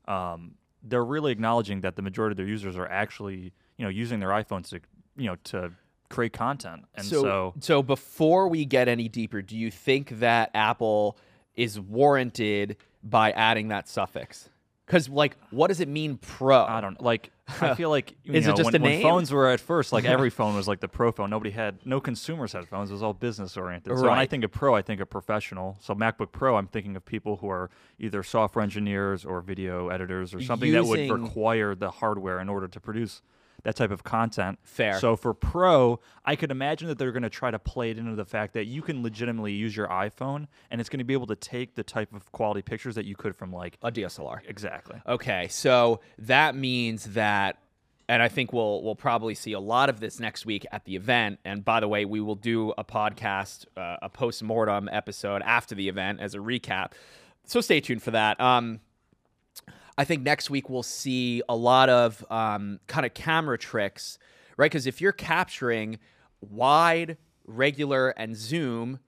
um, 0.06 0.56
they're 0.84 1.06
really 1.06 1.32
acknowledging 1.32 1.82
that 1.82 1.96
the 1.96 2.02
majority 2.02 2.34
of 2.34 2.38
their 2.38 2.46
users 2.46 2.78
are 2.78 2.88
actually, 2.88 3.54
you 3.78 3.86
know, 3.86 3.90
using 3.90 4.20
their 4.20 4.30
iPhones 4.30 4.70
to, 4.70 4.82
you 5.16 5.28
know, 5.28 5.36
to 5.46 5.72
create 6.10 6.34
content. 6.34 6.86
And 6.96 7.06
so, 7.06 7.22
so, 7.22 7.54
so 7.60 7.84
before 7.84 8.48
we 8.48 8.66
get 8.66 8.88
any 8.88 9.08
deeper, 9.08 9.42
do 9.42 9.58
you 9.58 9.72
think 9.72 10.20
that 10.20 10.52
Apple 10.54 11.18
is 11.56 11.80
warranted 11.80 12.78
by 13.04 13.32
adding 13.32 13.70
that 13.70 13.88
suffix? 13.88 14.50
Because, 14.86 15.08
like, 15.10 15.38
what 15.50 15.68
does 15.68 15.80
it 15.80 15.88
mean 15.88 16.18
pro? 16.18 16.64
I 16.64 16.82
don't 16.82 17.00
know. 17.00 17.06
like. 17.06 17.32
I 17.48 17.76
feel 17.76 17.90
like 17.90 18.16
you 18.24 18.34
Is 18.34 18.48
it 18.48 18.56
just 18.56 18.72
when, 18.72 18.82
a 18.82 18.84
when 18.84 19.02
phones 19.02 19.32
were 19.32 19.50
at 19.50 19.60
first, 19.60 19.92
like 19.92 20.06
every 20.06 20.30
phone 20.32 20.56
was 20.56 20.68
like 20.68 20.80
the 20.80 20.88
pro 20.88 21.12
phone. 21.12 21.30
Nobody 21.30 21.52
had 21.52 21.86
no 21.86 22.00
consumers 22.00 22.54
had 22.54 22.68
phones. 22.68 22.90
It 22.90 22.94
was 22.94 23.04
all 23.04 23.14
business 23.14 23.58
oriented. 23.58 23.98
So 23.98 24.04
when 24.04 24.20
I 24.20 24.26
think 24.26 24.44
of 24.44 24.52
pro, 24.52 24.76
I 24.76 24.82
think 24.82 25.02
of 25.02 25.10
professional. 25.10 25.78
So 25.82 25.94
MacBook 25.94 26.32
Pro, 26.32 26.56
I'm 26.56 26.68
thinking 26.68 26.96
of 26.96 27.06
people 27.06 27.38
who 27.38 27.50
are 27.50 27.70
either 28.00 28.24
software 28.24 28.64
engineers 28.64 29.26
or 29.26 29.42
video 29.42 29.90
editors 29.90 30.34
or 30.34 30.42
something 30.42 30.72
that 30.72 30.86
would 30.86 31.10
require 31.10 31.76
the 31.76 31.92
hardware 31.92 32.40
in 32.40 32.50
order 32.50 32.68
to 32.68 32.80
produce 32.80 33.22
that 33.64 33.76
type 33.76 33.92
of 33.92 34.04
content. 34.04 34.60
Fair. 34.64 35.00
So 35.00 35.16
for 35.16 35.34
pro, 35.34 36.00
I 36.26 36.36
could 36.36 36.52
imagine 36.52 36.88
that 36.90 36.98
they're 36.98 37.12
going 37.12 37.24
to 37.24 37.30
try 37.30 37.50
to 37.50 37.60
play 37.60 37.92
it 37.92 37.98
into 37.98 38.16
the 38.16 38.26
fact 38.26 38.54
that 38.54 38.66
you 38.66 38.82
can 38.82 39.02
legitimately 39.04 39.54
use 39.54 39.76
your 39.76 39.88
iPhone 39.88 40.48
and 40.70 40.80
it's 40.80 40.90
going 40.90 41.00
to 41.00 41.06
be 41.06 41.14
able 41.14 41.28
to 41.28 41.36
take 41.36 41.76
the 41.76 41.84
type 41.84 42.14
of 42.14 42.32
quality 42.32 42.62
pictures 42.62 42.96
that 42.96 43.06
you 43.06 43.16
could 43.16 43.36
from 43.36 43.52
like 43.52 43.78
a 43.82 43.92
DSLR. 43.92 44.42
exactly. 44.48 45.02
Okay, 45.08 45.48
so 45.50 46.02
that 46.20 46.56
means 46.56 47.06
that, 47.14 47.58
and 48.10 48.22
I 48.22 48.28
think 48.28 48.52
we'll 48.52 48.84
we'll 48.84 48.96
probably 48.96 49.34
see 49.34 49.54
a 49.54 49.60
lot 49.60 49.90
of 49.90 50.02
this 50.02 50.20
next 50.20 50.46
week 50.46 50.66
at 50.72 50.84
the 50.84 50.96
event. 50.96 51.40
And 51.46 51.64
by 51.64 51.80
the 51.80 51.88
way, 51.88 52.04
we 52.04 52.20
will 52.20 52.36
do 52.36 52.74
a 52.78 52.84
podcast, 52.84 53.66
uh, 53.78 53.98
a 54.02 54.10
post 54.10 54.44
mortem 54.44 54.90
episode 54.92 55.42
after 55.44 55.74
the 55.74 55.88
event 55.88 56.20
as 56.20 56.36
a 56.36 56.40
recap. 56.40 56.92
So 57.46 57.62
stay 57.62 57.80
tuned 57.80 58.04
for 58.04 58.12
that. 58.12 58.40
Um, 58.42 58.82
I 59.98 60.06
think 60.06 60.24
next 60.24 60.50
week 60.50 60.70
we'll 60.70 60.84
see 60.84 61.42
a 61.48 61.56
lot 61.56 61.90
of 61.90 62.26
um, 62.32 62.80
kind 62.88 63.06
of 63.06 63.14
camera 63.14 63.58
tricks, 63.58 64.18
right? 64.58 64.72
Because 64.72 64.88
if 64.88 65.02
you're 65.02 65.12
capturing 65.12 66.00
wide, 66.42 67.18
regular, 67.46 68.10
and 68.10 68.36
zoom 68.36 69.00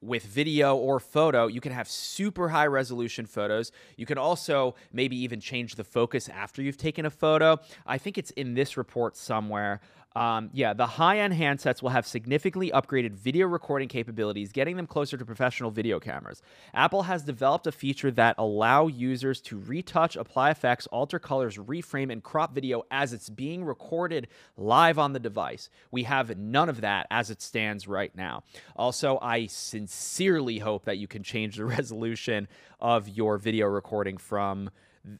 with 0.00 0.24
video 0.24 0.76
or 0.76 0.98
photo, 0.98 1.46
you 1.46 1.60
can 1.60 1.72
have 1.72 1.88
super 1.88 2.48
high 2.48 2.66
resolution 2.66 3.24
photos. 3.24 3.70
You 3.96 4.04
can 4.04 4.18
also 4.18 4.74
maybe 4.92 5.16
even 5.16 5.40
change 5.40 5.76
the 5.76 5.84
focus 5.84 6.28
after 6.28 6.60
you've 6.60 6.76
taken 6.76 7.06
a 7.06 7.10
photo. 7.10 7.58
I 7.86 7.98
think 7.98 8.18
it's 8.18 8.32
in 8.32 8.54
this 8.54 8.76
report 8.76 9.16
somewhere. 9.16 9.80
Um, 10.14 10.50
yeah, 10.52 10.74
the 10.74 10.86
high 10.86 11.18
end 11.20 11.34
handsets 11.34 11.82
will 11.82 11.90
have 11.90 12.06
significantly 12.06 12.70
upgraded 12.70 13.12
video 13.12 13.46
recording 13.46 13.88
capabilities, 13.88 14.52
getting 14.52 14.76
them 14.76 14.86
closer 14.86 15.16
to 15.16 15.24
professional 15.24 15.70
video 15.70 15.98
cameras. 15.98 16.42
Apple 16.74 17.04
has 17.04 17.22
developed 17.22 17.66
a 17.66 17.72
feature 17.72 18.10
that 18.10 18.34
allow 18.38 18.86
users 18.86 19.40
to 19.42 19.58
retouch, 19.58 20.16
apply 20.16 20.50
effects, 20.50 20.86
alter 20.88 21.18
colors, 21.18 21.56
reframe, 21.56 22.12
and 22.12 22.22
crop 22.22 22.54
video 22.54 22.82
as 22.90 23.12
it's 23.12 23.30
being 23.30 23.64
recorded 23.64 24.28
live 24.56 24.98
on 24.98 25.12
the 25.12 25.20
device. 25.20 25.70
We 25.90 26.02
have 26.04 26.36
none 26.36 26.68
of 26.68 26.82
that 26.82 27.06
as 27.10 27.30
it 27.30 27.40
stands 27.40 27.88
right 27.88 28.14
now. 28.14 28.42
Also, 28.76 29.18
I 29.22 29.46
sincerely 29.46 30.58
hope 30.58 30.84
that 30.84 30.98
you 30.98 31.08
can 31.08 31.22
change 31.22 31.56
the 31.56 31.64
resolution 31.72 32.48
of 32.80 33.08
your 33.08 33.38
video 33.38 33.66
recording 33.66 34.16
from 34.16 34.70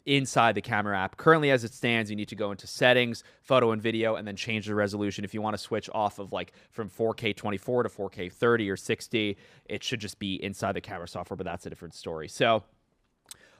inside 0.06 0.54
the 0.54 0.60
camera 0.60 0.98
app. 0.98 1.16
Currently, 1.16 1.50
as 1.50 1.64
it 1.64 1.74
stands, 1.74 2.10
you 2.10 2.16
need 2.16 2.28
to 2.28 2.36
go 2.36 2.50
into 2.50 2.66
settings, 2.66 3.24
photo 3.42 3.72
and 3.72 3.82
video, 3.82 4.16
and 4.16 4.26
then 4.26 4.36
change 4.36 4.66
the 4.66 4.74
resolution. 4.74 5.24
If 5.24 5.34
you 5.34 5.42
want 5.42 5.54
to 5.54 5.62
switch 5.62 5.90
off 5.92 6.18
of 6.18 6.32
like 6.32 6.52
from 6.70 6.88
4K 6.88 7.36
24 7.36 7.84
to 7.84 7.88
4K 7.88 8.32
30 8.32 8.70
or 8.70 8.76
60, 8.76 9.36
it 9.66 9.82
should 9.82 10.00
just 10.00 10.18
be 10.18 10.42
inside 10.42 10.72
the 10.72 10.80
camera 10.80 11.08
software, 11.08 11.36
but 11.36 11.44
that's 11.44 11.66
a 11.66 11.70
different 11.70 11.94
story. 11.94 12.28
So, 12.28 12.62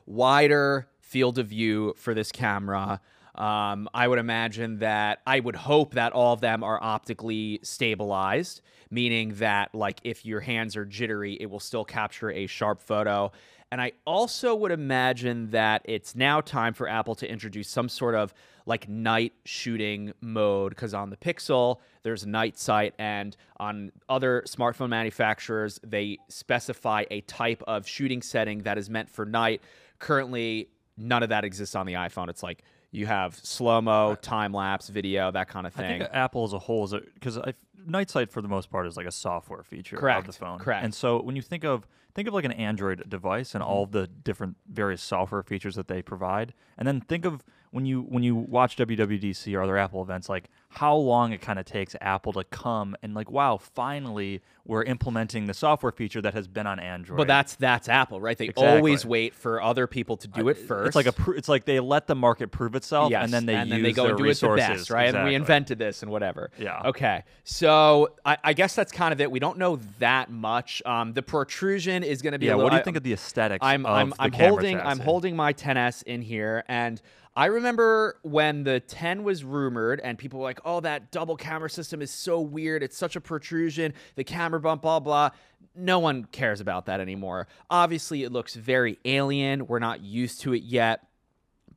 wider 0.07 0.89
field 1.01 1.39
of 1.39 1.49
view 1.49 1.95
for 1.97 2.15
this 2.15 2.31
camera. 2.33 3.01
Um, 3.35 3.89
I 3.95 4.09
would 4.09 4.19
imagine 4.19 4.79
that 4.79 5.21
I 5.27 5.41
would 5.41 5.57
hope 5.57 5.95
that 5.95 6.13
all 6.13 6.35
of 6.35 6.41
them 6.41 6.63
are 6.63 6.83
optically 6.83 7.61
stabilized, 7.63 8.61
meaning 8.91 9.35
that 9.37 9.75
like 9.75 10.01
if 10.05 10.27
your 10.27 10.41
hands 10.41 10.77
are 10.77 10.85
jittery, 10.85 11.39
it 11.41 11.47
will 11.47 11.61
still 11.61 11.85
capture 11.85 12.31
a 12.31 12.47
sharp 12.47 12.83
photo. 12.83 13.33
And 13.73 13.81
I 13.81 13.93
also 14.05 14.55
would 14.55 14.71
imagine 14.71 15.51
that 15.53 15.81
it's 15.87 16.15
now 16.15 16.43
time 16.43 16.75
for 16.75 16.87
Apple 16.87 17.15
to 17.15 17.29
introduce 17.29 17.71
some 17.71 17.89
sort 17.89 18.15
of 18.15 18.35
like 18.67 18.87
night 18.87 19.33
shooting 19.47 20.13
mode 20.21 20.73
because 20.73 20.93
on 20.93 21.09
the 21.09 21.17
Pixel, 21.17 21.79
there's 22.03 22.27
night 22.27 22.59
sight, 22.59 22.93
and 22.99 23.35
on 23.59 23.91
other 24.11 24.45
smartphone 24.47 24.91
manufacturers, 24.91 25.81
they 25.83 26.19
specify 26.29 27.07
a 27.11 27.23
type 27.23 27.63
of 27.67 27.89
shooting 27.89 28.21
setting 28.21 28.59
that 28.65 28.77
is 28.77 28.91
meant 28.91 29.09
for 29.09 29.25
night. 29.25 29.63
Currently, 29.99 30.69
none 30.99 31.23
of 31.23 31.31
that 31.31 31.43
exists 31.43 31.75
on 31.75 31.87
the 31.87 31.95
iPhone. 31.95 32.29
It's 32.29 32.43
like 32.43 32.65
you 32.93 33.07
have 33.07 33.35
slow 33.35 33.81
mo, 33.81 34.15
time 34.15 34.53
lapse 34.53 34.89
video, 34.89 35.31
that 35.33 35.49
kind 35.49 35.67
of 35.67 35.73
thing. 35.75 35.85
I 35.85 35.99
think 36.05 36.11
Apple 36.15 36.45
as 36.45 36.53
a 36.53 36.59
whole 36.61 36.85
is 36.85 36.95
because 37.15 37.39
night 37.85 38.11
sight 38.11 38.31
for 38.31 38.41
the 38.41 38.49
most 38.49 38.71
part 38.71 38.87
is 38.87 38.97
like 38.97 39.07
a 39.07 39.11
software 39.13 39.65
feature 39.65 39.97
Correct, 39.97 40.21
of 40.21 40.27
the 40.27 40.33
phone. 40.39 40.59
correct. 40.61 40.85
And 40.85 40.95
so 40.95 41.21
when 41.21 41.35
you 41.35 41.43
think 41.43 41.65
of 41.65 41.89
think 42.15 42.29
of 42.29 42.35
like 42.35 42.45
an 42.45 42.53
Android 42.53 43.09
device 43.09 43.55
and 43.55 43.63
Mm-hmm. 43.65 43.73
all 43.73 43.87
the 43.87 44.07
different 44.07 44.57
various 44.71 45.03
software 45.03 45.43
features 45.43 45.75
that 45.75 45.89
they 45.89 46.03
provide, 46.03 46.53
and 46.79 46.87
then 46.87 47.01
think 47.01 47.25
of 47.25 47.43
when 47.73 47.85
you 47.87 48.03
when 48.03 48.23
you 48.23 48.35
watch 48.37 48.77
WWDC 48.77 49.55
or 49.57 49.63
other 49.63 49.77
Apple 49.79 50.03
events, 50.03 50.29
like 50.29 50.45
how 50.69 50.95
long 50.95 51.33
it 51.33 51.41
kind 51.41 51.59
of 51.59 51.65
takes 51.65 51.97
Apple 52.01 52.33
to 52.35 52.45
come 52.45 52.95
and 53.03 53.15
like, 53.15 53.31
wow, 53.31 53.57
finally 53.59 54.41
we're 54.65 54.85
implementing 54.85 55.47
the 55.47 55.55
software 55.55 55.91
feature 55.91 56.21
that 56.23 56.35
has 56.35 56.47
been 56.47 56.67
on 56.67 56.79
Android. 56.79 57.17
But 57.17 57.27
that's 57.27 57.57
that's 57.57 57.89
Apple, 57.89 58.21
right? 58.21 58.37
They 58.39 58.45
Exactly. 58.47 58.67
always 58.77 59.05
wait 59.07 59.35
for 59.35 59.61
other 59.61 59.87
people 59.87 60.17
to 60.19 60.29
do 60.29 60.49
it 60.51 60.55
first. 60.59 60.89
It's 60.89 60.97
like 60.97 61.07
a 61.07 61.13
pr- 61.13 61.33
it's 61.35 61.49
like 61.49 61.65
they 61.65 61.81
let 61.81 62.07
the 62.07 62.15
market 62.15 62.51
prove 62.51 62.75
itself, 62.75 63.11
yes, 63.11 63.25
and 63.25 63.33
then 63.33 63.47
they 63.47 63.77
use 63.77 63.83
they 63.83 63.93
go 63.93 64.07
and 64.07 64.19
do 64.19 64.25
resources. 64.25 64.65
it 64.65 64.69
the 64.69 64.75
best, 64.77 64.91
right? 64.91 65.15
And 65.15 65.25
we 65.25 65.35
invented 65.35 65.79
this 65.79 66.03
and 66.03 66.13
whatever. 66.13 66.51
Yeah. 66.59 66.83
Okay. 66.87 67.25
So 67.45 68.13
I, 68.25 68.37
I 68.45 68.53
guess 68.53 68.75
that's 68.75 68.93
kind 68.93 69.13
of 69.13 69.21
it. 69.21 69.31
We 69.31 69.41
don't 69.41 69.57
know 69.59 69.77
that 69.99 70.31
much. 70.31 70.83
Um, 70.87 71.13
the 71.15 71.23
protrusion 71.23 72.05
is 72.05 72.21
going 72.23 72.33
to 72.35 72.39
be. 72.39 72.47
Yeah. 72.47 72.53
Little, 72.53 72.65
What 72.65 72.71
do 72.71 72.77
you 72.77 72.81
I- 72.81 72.85
think 72.85 72.97
of 72.99 73.03
the 73.03 73.15
aesthetics? 73.15 73.65
I'm 73.65 73.87
of 73.87 73.97
I'm 73.97 74.15
I'm 74.19 74.33
holding 74.33 74.79
I'm 74.79 74.99
holding 75.01 75.35
my 75.37 75.53
10s 75.55 76.03
in 76.05 76.21
here 76.23 76.65
and 76.69 77.01
I 77.35 77.47
remember 77.47 78.19
when 78.23 78.65
the 78.65 78.81
10 78.81 79.25
was 79.25 79.43
rumored 79.43 80.01
and 80.01 80.19
people 80.19 80.41
were 80.41 80.45
like, 80.45 80.61
"Oh, 80.65 80.81
that 80.81 81.11
double 81.11 81.37
camera 81.37 81.71
system 81.71 82.03
is 82.03 82.11
so 82.11 82.41
weird. 82.41 82.83
It's 82.83 82.97
such 82.97 83.17
a 83.17 83.21
protrusion. 83.21 83.95
The 84.17 84.25
camera 84.25 84.61
bump 84.61 84.83
blah 84.83 85.01
blah." 85.01 85.31
No 85.75 85.99
one 85.99 86.25
cares 86.27 86.61
about 86.61 86.87
that 86.87 87.01
anymore. 87.01 87.49
Obviously, 87.71 88.23
it 88.23 88.33
looks 88.33 88.55
very 88.55 88.99
alien. 89.07 89.67
We're 89.67 89.79
not 89.79 90.03
used 90.03 90.43
to 90.43 90.53
it 90.53 90.63
yet, 90.63 91.07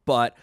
but 0.03 0.35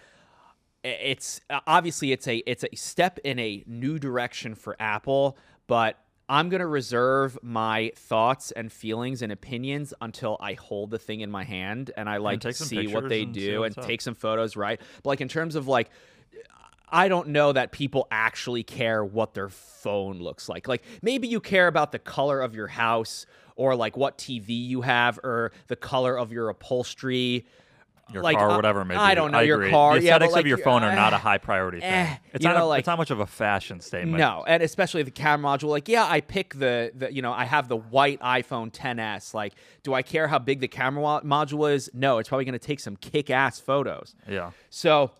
it's 0.83 1.41
obviously 1.67 2.11
it's 2.11 2.27
a 2.27 2.37
it's 2.49 2.63
a 2.63 2.75
step 2.75 3.19
in 3.23 3.37
a 3.39 3.63
new 3.67 3.99
direction 3.99 4.55
for 4.55 4.75
Apple, 4.79 5.37
but 5.67 6.02
I'm 6.29 6.49
going 6.49 6.61
to 6.61 6.67
reserve 6.67 7.37
my 7.41 7.91
thoughts 7.95 8.51
and 8.51 8.71
feelings 8.71 9.21
and 9.21 9.31
opinions 9.31 9.93
until 10.01 10.37
I 10.39 10.53
hold 10.53 10.91
the 10.91 10.99
thing 10.99 11.19
in 11.19 11.29
my 11.29 11.43
hand 11.43 11.91
and 11.97 12.09
I 12.09 12.17
like 12.17 12.41
some 12.41 12.53
see 12.53 12.87
what 12.87 13.09
they 13.09 13.23
and 13.23 13.33
do 13.33 13.63
and 13.63 13.77
up. 13.77 13.85
take 13.85 14.01
some 14.01 14.15
photos, 14.15 14.55
right? 14.55 14.79
But 15.03 15.09
like 15.09 15.21
in 15.21 15.27
terms 15.27 15.55
of 15.55 15.67
like 15.67 15.89
I 16.89 17.07
don't 17.07 17.29
know 17.29 17.51
that 17.51 17.71
people 17.71 18.07
actually 18.11 18.61
care 18.61 19.03
what 19.03 19.33
their 19.33 19.49
phone 19.49 20.19
looks 20.19 20.47
like. 20.47 20.67
Like 20.67 20.83
maybe 21.01 21.27
you 21.27 21.39
care 21.39 21.67
about 21.67 21.91
the 21.91 21.99
color 21.99 22.39
of 22.39 22.53
your 22.53 22.67
house 22.67 23.25
or 23.55 23.75
like 23.75 23.97
what 23.97 24.17
TV 24.17 24.49
you 24.49 24.81
have 24.81 25.19
or 25.23 25.51
the 25.67 25.75
color 25.75 26.15
of 26.15 26.31
your 26.31 26.49
upholstery. 26.49 27.47
Your 28.11 28.21
like, 28.23 28.37
car, 28.37 28.51
uh, 28.51 28.55
whatever. 28.55 28.83
Maybe 28.83 28.97
I 28.97 29.15
don't 29.15 29.31
know, 29.31 29.39
your 29.39 29.59
agree. 29.59 29.71
car, 29.71 29.93
The 29.95 30.03
yeah, 30.03 30.11
aesthetics 30.11 30.33
like, 30.33 30.41
of 30.41 30.47
your 30.47 30.57
phone 30.57 30.83
are 30.83 30.95
not 30.95 31.13
a 31.13 31.15
eh, 31.15 31.19
high 31.19 31.37
priority 31.37 31.79
thing. 31.79 31.89
eh, 31.89 32.17
it's 32.33 32.43
not. 32.43 32.55
know, 32.55 32.65
a, 32.65 32.67
like- 32.67 32.79
it's 32.79 32.87
not 32.87 32.97
much 32.97 33.11
of 33.11 33.19
a 33.19 33.25
fashion 33.25 33.79
statement. 33.79 34.17
No, 34.17 34.43
and 34.47 34.61
especially 34.61 35.03
the 35.03 35.11
camera 35.11 35.51
module. 35.57 35.69
Like, 35.69 35.87
yeah, 35.87 36.05
I 36.05 36.21
pick 36.21 36.55
the, 36.55 36.91
the 36.95 37.13
you 37.13 37.21
know, 37.21 37.31
I 37.31 37.45
have 37.45 37.67
the 37.67 37.77
white 37.77 38.19
iPhone 38.19 38.71
10s. 38.71 39.33
Like, 39.33 39.53
do 39.83 39.93
I 39.93 40.01
care 40.01 40.27
how 40.27 40.39
big 40.39 40.59
the 40.59 40.67
camera 40.67 41.21
module 41.23 41.71
is? 41.73 41.89
No, 41.93 42.17
it's 42.17 42.29
probably 42.29 42.45
going 42.45 42.53
to 42.53 42.59
take 42.59 42.79
some 42.79 42.95
kick-ass 42.97 43.59
photos. 43.59 44.15
Yeah. 44.27 44.51
So, 44.69 45.11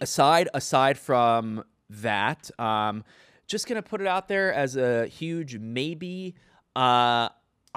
aside 0.00 0.48
aside 0.54 0.98
from 0.98 1.64
that, 1.90 2.50
um, 2.58 3.04
just 3.46 3.66
gonna 3.66 3.82
put 3.82 4.00
it 4.00 4.06
out 4.06 4.28
there 4.28 4.52
as 4.52 4.76
a 4.76 5.06
huge 5.06 5.58
maybe. 5.58 6.34
Uh, 6.76 7.28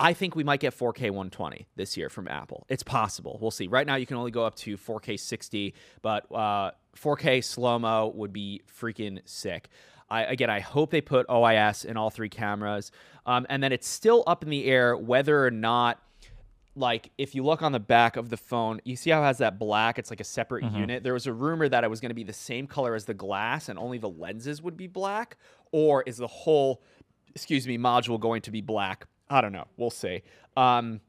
I 0.01 0.13
think 0.13 0.35
we 0.35 0.43
might 0.43 0.59
get 0.59 0.75
4K 0.75 1.11
120 1.11 1.67
this 1.75 1.95
year 1.95 2.09
from 2.09 2.27
Apple. 2.27 2.65
It's 2.69 2.81
possible. 2.81 3.37
We'll 3.39 3.51
see. 3.51 3.67
Right 3.67 3.85
now, 3.85 3.95
you 3.95 4.07
can 4.07 4.17
only 4.17 4.31
go 4.31 4.43
up 4.43 4.55
to 4.55 4.75
4K 4.75 5.19
60, 5.19 5.75
but 6.01 6.25
uh, 6.33 6.71
4K 6.97 7.43
slow 7.43 7.77
mo 7.77 8.11
would 8.15 8.33
be 8.33 8.63
freaking 8.67 9.19
sick. 9.25 9.69
I, 10.09 10.23
again, 10.23 10.49
I 10.49 10.59
hope 10.59 10.89
they 10.89 11.01
put 11.01 11.27
OIS 11.27 11.85
in 11.85 11.97
all 11.97 12.09
three 12.09 12.29
cameras. 12.29 12.91
Um, 13.27 13.45
and 13.47 13.61
then 13.61 13.71
it's 13.71 13.87
still 13.87 14.23
up 14.25 14.43
in 14.43 14.49
the 14.49 14.65
air 14.65 14.97
whether 14.97 15.45
or 15.45 15.51
not 15.51 15.99
like 16.75 17.11
if 17.17 17.35
you 17.35 17.43
look 17.43 17.61
on 17.61 17.71
the 17.71 17.79
back 17.79 18.15
of 18.15 18.29
the 18.29 18.37
phone, 18.37 18.81
you 18.83 18.95
see 18.95 19.11
how 19.11 19.21
it 19.21 19.25
has 19.25 19.37
that 19.37 19.59
black? 19.59 19.99
It's 19.99 20.09
like 20.09 20.21
a 20.21 20.25
separate 20.25 20.63
unit. 20.63 21.03
There 21.03 21.13
was 21.13 21.27
a 21.27 21.33
rumor 21.33 21.69
that 21.69 21.83
it 21.83 21.89
was 21.89 21.99
going 21.99 22.09
to 22.09 22.15
be 22.15 22.23
the 22.23 22.33
same 22.33 22.65
color 22.65 22.95
as 22.95 23.05
the 23.05 23.13
glass 23.13 23.69
and 23.69 23.77
only 23.77 23.97
the 23.97 24.09
lenses 24.09 24.61
would 24.61 24.77
be 24.77 24.87
black, 24.87 25.37
or 25.71 26.01
is 26.03 26.17
the 26.17 26.27
whole, 26.27 26.81
excuse 27.35 27.67
me, 27.67 27.77
module 27.77 28.19
going 28.19 28.41
to 28.43 28.51
be 28.51 28.61
black? 28.61 29.05
I 29.31 29.39
don't 29.41 29.53
know. 29.53 29.67
We'll 29.77 29.89
see. 29.89 30.21
Um, 30.57 30.99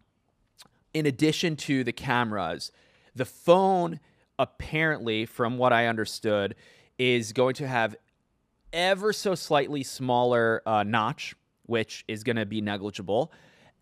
in 0.94 1.06
addition 1.06 1.56
to 1.56 1.82
the 1.82 1.92
cameras, 1.92 2.70
the 3.14 3.24
phone 3.24 3.98
apparently, 4.38 5.26
from 5.26 5.58
what 5.58 5.72
I 5.72 5.86
understood, 5.86 6.54
is 6.98 7.32
going 7.32 7.54
to 7.56 7.66
have 7.66 7.96
ever 8.72 9.12
so 9.12 9.34
slightly 9.34 9.82
smaller 9.82 10.62
uh, 10.64 10.84
notch, 10.84 11.34
which 11.66 12.04
is 12.06 12.22
going 12.22 12.36
to 12.36 12.46
be 12.46 12.60
negligible. 12.60 13.32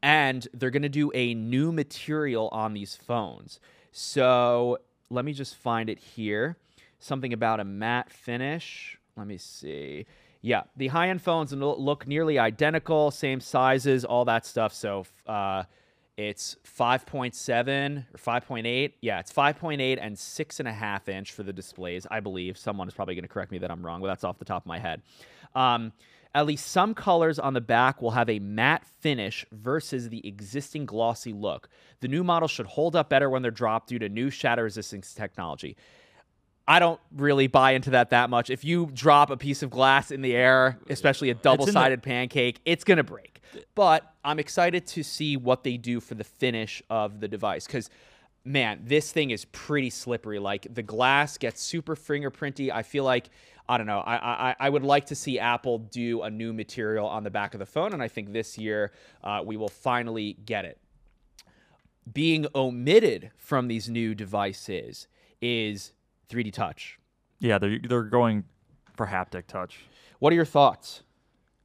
And 0.03 0.49
they're 0.55 0.71
going 0.71 0.83
to 0.83 0.89
do 0.89 1.13
a 1.15 1.35
new 1.35 1.71
material 1.71 2.49
on 2.51 2.73
these 2.73 2.97
phones. 2.97 3.61
So 3.93 4.79
let 5.11 5.27
me 5.27 5.35
just 5.35 5.55
find 5.57 5.91
it 5.91 5.99
here. 5.99 6.57
Something 6.99 7.35
about 7.35 7.61
a 7.61 7.65
matte 7.65 8.11
finish. 8.11 8.99
Let 9.17 9.27
me 9.27 9.37
see. 9.37 10.07
Yeah, 10.43 10.63
the 10.77 10.89
high 10.89 11.11
end 11.11 11.21
phones 11.21 11.53
look 11.53 12.07
nearly 12.07 12.39
identical, 12.39 13.11
same 13.11 13.41
sizes, 13.41 14.05
all 14.05 14.25
that 14.25 14.47
stuff. 14.47 14.73
So 14.73 15.05
uh, 15.27 15.65
it's 16.17 16.57
5.7 16.79 18.05
or 18.15 18.19
5.8. 18.19 18.93
Yeah, 19.03 19.21
it's 19.21 19.33
5.8 19.33 19.99
and 20.01 20.19
six 20.19 20.59
and 20.59 20.69
a 20.69 20.73
half 20.73 21.09
inch 21.09 21.33
for 21.33 21.43
the 21.43 21.53
displays, 21.53 22.07
I 22.11 22.21
believe. 22.21 22.57
Someone 22.57 22.89
is 22.89 22.95
probably 22.95 23.15
going 23.15 23.25
to 23.25 23.29
correct 23.29 23.53
me 23.53 23.59
that 23.59 23.71
I'm 23.71 23.85
wrong, 23.85 24.01
but 24.01 24.07
that's 24.07 24.25
off 24.25 24.39
the 24.39 24.45
top 24.45 24.63
of 24.63 24.67
my 24.67 24.79
head. 24.79 25.03
Um, 25.55 25.93
at 26.35 26.47
least 26.47 26.69
some 26.69 26.95
colors 26.95 27.39
on 27.39 27.55
the 27.55 27.61
back 27.61 28.01
will 28.01 28.13
have 28.13 28.31
a 28.31 28.39
matte 28.39 28.85
finish 29.01 29.45
versus 29.51 30.09
the 30.09 30.27
existing 30.27 30.87
glossy 30.87 31.33
look. 31.33 31.69
The 32.01 32.09
new 32.09 32.23
model 32.23 32.49
should 32.49 32.67
hold 32.67 32.95
up 32.95 33.09
better 33.09 33.29
when 33.29 33.43
they're 33.43 33.51
dropped 33.51 33.89
due 33.89 33.99
to 33.99 34.09
new 34.09 34.31
shatter 34.31 34.63
resistance 34.63 35.13
technology. 35.13 35.77
I 36.71 36.79
don't 36.79 37.01
really 37.17 37.49
buy 37.49 37.73
into 37.73 37.91
that 37.91 38.11
that 38.11 38.31
much. 38.31 38.49
If 38.49 38.65
you 38.65 38.91
drop 38.95 39.31
a 39.31 39.37
piece 39.37 39.65
of 39.65 39.71
glass 39.71 40.13
in 40.13 40.23
the 40.23 40.37
air, 40.37 40.79
especially 40.89 41.31
a 41.31 41.35
double 41.35 41.67
sided 41.67 42.01
pancake, 42.01 42.61
it's 42.65 42.85
going 42.85 42.99
to 42.99 43.03
break. 43.03 43.41
But 43.75 44.05
I'm 44.25 44.39
excited 44.39 44.87
to 44.87 45.03
see 45.03 45.37
what 45.37 45.65
they 45.65 45.77
do 45.77 45.99
for 45.99 46.15
the 46.15 46.23
finish 46.23 46.81
of 46.89 47.19
the 47.19 47.27
device 47.27 47.67
because, 47.67 47.91
man, 48.45 48.83
this 48.85 49.11
thing 49.11 49.31
is 49.31 49.47
pretty 49.47 49.91
slippery. 49.91 50.39
Like 50.39 50.73
the 50.73 50.85
glass 50.85 51.39
gets 51.39 51.61
super 51.61 51.97
fingerprinty. 51.97 52.71
I 52.73 52.85
feel 52.85 53.03
like, 53.03 53.31
I 53.69 53.77
don't 53.77 53.89
know, 53.89 53.99
I, 53.99 54.51
I, 54.51 54.57
I 54.61 54.71
would 54.71 54.85
like 54.85 55.07
to 55.07 55.17
see 55.17 55.41
Apple 55.41 55.79
do 55.79 56.23
a 56.23 56.31
new 56.31 56.53
material 56.53 57.09
on 57.09 57.25
the 57.25 57.31
back 57.31 57.53
of 57.53 57.59
the 57.59 57.67
phone. 57.67 57.95
And 57.95 58.01
I 58.01 58.07
think 58.07 58.33
this 58.33 58.57
year 58.57 58.93
uh, 59.25 59.43
we 59.45 59.57
will 59.57 59.69
finally 59.69 60.35
get 60.45 60.65
it 60.65 60.79
being 62.13 62.47
omitted 62.55 63.31
from 63.37 63.69
these 63.69 63.89
new 63.89 64.15
devices 64.15 65.09
is 65.41 65.93
3D 66.31 66.53
touch. 66.53 66.99
Yeah, 67.39 67.59
they're 67.59 67.79
they're 67.79 68.03
going 68.05 68.45
for 68.97 69.07
haptic 69.07 69.47
touch. 69.47 69.81
What 70.19 70.33
are 70.33 70.37
your 70.37 70.45
thoughts? 70.45 71.03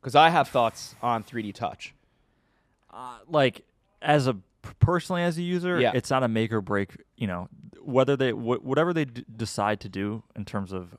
Because 0.01 0.15
I 0.15 0.29
have 0.29 0.47
thoughts 0.47 0.95
on 1.01 1.23
3D 1.23 1.53
touch. 1.53 1.93
Uh, 2.93 3.17
like 3.27 3.65
as 4.01 4.27
a 4.27 4.37
personally 4.79 5.21
as 5.23 5.37
a 5.37 5.41
user, 5.41 5.79
Yeah. 5.79 5.91
it's 5.93 6.09
not 6.09 6.23
a 6.23 6.27
make 6.27 6.51
or 6.53 6.61
break. 6.61 6.95
You 7.17 7.27
know, 7.27 7.49
whether 7.81 8.15
they 8.15 8.31
wh- 8.31 8.63
whatever 8.63 8.93
they 8.93 9.05
d- 9.05 9.25
decide 9.35 9.79
to 9.81 9.89
do 9.89 10.23
in 10.35 10.45
terms 10.45 10.71
of, 10.71 10.95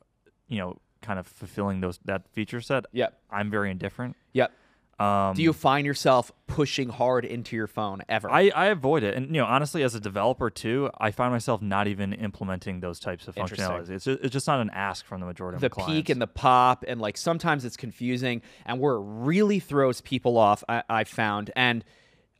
you 0.47 0.57
know, 0.59 0.79
kind 1.01 1.19
of 1.19 1.25
fulfilling 1.27 1.81
those 1.81 1.99
that 2.05 2.27
feature 2.31 2.61
set. 2.61 2.85
Yeah, 2.91 3.07
I'm 3.31 3.49
very 3.49 3.71
indifferent. 3.71 4.15
Yep. 4.33 4.51
Um, 4.99 5.35
Do 5.35 5.43
you 5.43 5.53
find 5.53 5.85
yourself 5.85 6.31
pushing 6.47 6.89
hard 6.89 7.23
into 7.23 7.55
your 7.55 7.67
phone 7.67 8.01
ever? 8.09 8.31
I, 8.31 8.49
I 8.49 8.65
avoid 8.67 9.03
it, 9.03 9.15
and 9.15 9.27
you 9.27 9.41
know, 9.41 9.45
honestly, 9.45 9.83
as 9.83 9.93
a 9.93 9.99
developer 9.99 10.49
too, 10.49 10.89
I 10.97 11.11
find 11.11 11.31
myself 11.31 11.61
not 11.61 11.87
even 11.87 12.13
implementing 12.13 12.79
those 12.79 12.99
types 12.99 13.27
of 13.27 13.35
functionalities. 13.35 13.91
It's 13.91 14.05
just, 14.05 14.23
it's 14.23 14.33
just 14.33 14.47
not 14.47 14.59
an 14.59 14.71
ask 14.71 15.05
from 15.05 15.19
the 15.19 15.27
majority 15.27 15.59
the 15.59 15.67
of 15.67 15.73
the 15.75 15.83
peak 15.83 16.09
and 16.09 16.19
the 16.19 16.27
pop 16.27 16.83
and 16.87 16.99
like 16.99 17.15
sometimes 17.15 17.63
it's 17.63 17.77
confusing 17.77 18.41
and 18.65 18.79
where 18.79 18.95
it 18.95 19.01
really 19.03 19.59
throws 19.59 20.01
people 20.01 20.37
off 20.37 20.63
I, 20.67 20.83
i've 20.89 21.07
found. 21.07 21.51
And 21.55 21.85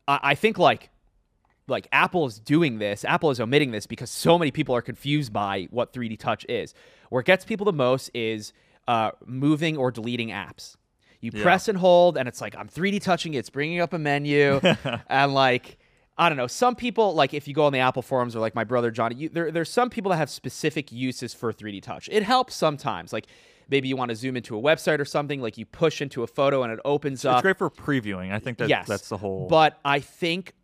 I, 0.08 0.20
I 0.22 0.34
think 0.34 0.58
like 0.58 0.90
like 1.68 1.86
apple 1.92 2.26
is 2.26 2.40
doing 2.40 2.78
this 2.78 3.04
apple 3.04 3.30
is 3.30 3.40
omitting 3.40 3.70
this 3.70 3.86
because 3.86 4.10
so 4.10 4.38
many 4.38 4.50
people 4.50 4.74
are 4.74 4.82
confused 4.82 5.32
by 5.32 5.68
what 5.70 5.92
3d 5.92 6.18
touch 6.18 6.44
is. 6.48 6.74
Where 7.10 7.20
it 7.20 7.26
gets 7.26 7.44
people 7.44 7.64
the 7.64 7.72
most 7.72 8.10
is 8.14 8.52
uh, 8.88 9.12
moving 9.24 9.76
or 9.76 9.90
deleting 9.90 10.28
apps 10.30 10.76
you 11.20 11.30
Yeah. 11.34 11.42
press 11.42 11.68
and 11.68 11.78
hold 11.78 12.16
and 12.16 12.28
it's 12.28 12.40
like 12.40 12.56
i'm 12.56 12.68
3d 12.68 13.02
touching 13.02 13.34
it 13.34 13.38
it's 13.38 13.50
bringing 13.50 13.80
up 13.80 13.92
a 13.92 13.98
menu 13.98 14.60
and 15.08 15.34
like 15.34 15.78
I 16.20 16.28
don't 16.28 16.36
know. 16.36 16.48
Some 16.48 16.74
people, 16.74 17.14
like 17.14 17.32
if 17.32 17.46
you 17.46 17.54
go 17.54 17.62
on 17.66 17.72
the 17.72 17.78
Apple 17.78 18.02
forums 18.02 18.34
or 18.34 18.40
like 18.40 18.52
my 18.52 18.64
brother 18.64 18.90
Johnny, 18.90 19.14
you, 19.14 19.28
there, 19.28 19.52
there's 19.52 19.70
some 19.70 19.88
people 19.88 20.10
that 20.10 20.16
have 20.16 20.28
specific 20.28 20.90
uses 20.90 21.32
for 21.32 21.52
3D 21.52 21.80
touch. 21.80 22.08
It 22.10 22.24
helps 22.24 22.56
sometimes. 22.56 23.12
Like 23.12 23.28
maybe 23.68 23.86
you 23.86 23.96
want 23.96 24.08
to 24.08 24.16
zoom 24.16 24.36
into 24.36 24.58
a 24.58 24.60
website 24.60 24.98
or 24.98 25.04
something, 25.04 25.40
like 25.40 25.56
you 25.56 25.64
push 25.64 26.02
into 26.02 26.24
a 26.24 26.26
photo 26.26 26.64
and 26.64 26.72
it 26.72 26.80
opens 26.84 27.20
it's 27.20 27.24
up. 27.24 27.36
It's 27.36 27.42
great 27.42 27.56
for 27.58 27.70
previewing. 27.70 28.32
I 28.32 28.40
think 28.40 28.58
that 28.58 28.68
yes, 28.68 28.88
that's 28.88 29.08
the 29.08 29.16
whole. 29.16 29.46
But 29.46 29.78
I 29.84 30.00
think 30.00 30.54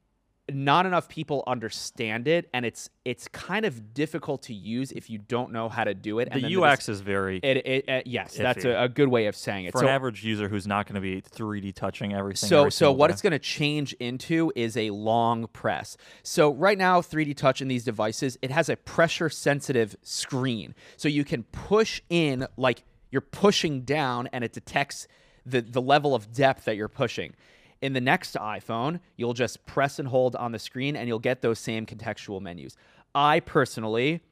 not 0.52 0.84
enough 0.84 1.08
people 1.08 1.42
understand 1.46 2.28
it, 2.28 2.50
and 2.52 2.66
it's 2.66 2.90
it's 3.04 3.28
kind 3.28 3.64
of 3.64 3.94
difficult 3.94 4.42
to 4.42 4.54
use 4.54 4.92
if 4.92 5.08
you 5.08 5.18
don't 5.18 5.52
know 5.52 5.68
how 5.68 5.84
to 5.84 5.94
do 5.94 6.18
it. 6.18 6.28
and 6.30 6.44
the 6.44 6.62
UX 6.62 6.88
is 6.88 7.00
very 7.00 7.38
it, 7.38 7.66
it, 7.66 7.88
uh, 7.88 8.02
yes, 8.04 8.36
that's 8.36 8.64
a, 8.64 8.82
a 8.82 8.88
good 8.88 9.08
way 9.08 9.26
of 9.26 9.34
saying 9.34 9.64
it. 9.64 9.72
for 9.72 9.78
so, 9.78 9.86
an 9.86 9.90
average 9.90 10.22
user 10.22 10.48
who's 10.48 10.66
not 10.66 10.86
going 10.86 10.96
to 10.96 11.00
be 11.00 11.22
3D 11.22 11.74
touching 11.74 12.12
everything. 12.12 12.48
so 12.48 12.60
every 12.60 12.70
so 12.72 12.92
what 12.92 13.08
day. 13.08 13.12
it's 13.12 13.22
going 13.22 13.32
to 13.32 13.38
change 13.38 13.94
into 13.94 14.52
is 14.54 14.76
a 14.76 14.90
long 14.90 15.46
press. 15.48 15.96
So 16.22 16.52
right 16.52 16.76
now 16.76 17.00
3D 17.00 17.36
touch 17.36 17.62
in 17.62 17.68
these 17.68 17.84
devices, 17.84 18.36
it 18.42 18.50
has 18.50 18.68
a 18.68 18.76
pressure 18.76 19.30
sensitive 19.30 19.96
screen. 20.02 20.74
So 20.98 21.08
you 21.08 21.24
can 21.24 21.44
push 21.44 22.02
in 22.10 22.46
like 22.58 22.84
you're 23.10 23.22
pushing 23.22 23.82
down 23.82 24.28
and 24.32 24.44
it 24.44 24.52
detects 24.52 25.08
the 25.46 25.62
the 25.62 25.80
level 25.80 26.14
of 26.14 26.32
depth 26.32 26.66
that 26.66 26.76
you're 26.76 26.88
pushing. 26.88 27.34
In 27.82 27.92
the 27.92 28.00
next 28.00 28.34
iPhone, 28.34 29.00
you'll 29.16 29.34
just 29.34 29.66
press 29.66 29.98
and 29.98 30.08
hold 30.08 30.36
on 30.36 30.52
the 30.52 30.58
screen 30.58 30.96
and 30.96 31.08
you'll 31.08 31.18
get 31.18 31.42
those 31.42 31.58
same 31.58 31.86
contextual 31.86 32.40
menus. 32.40 32.76
I 33.14 33.40
personally 33.40 34.22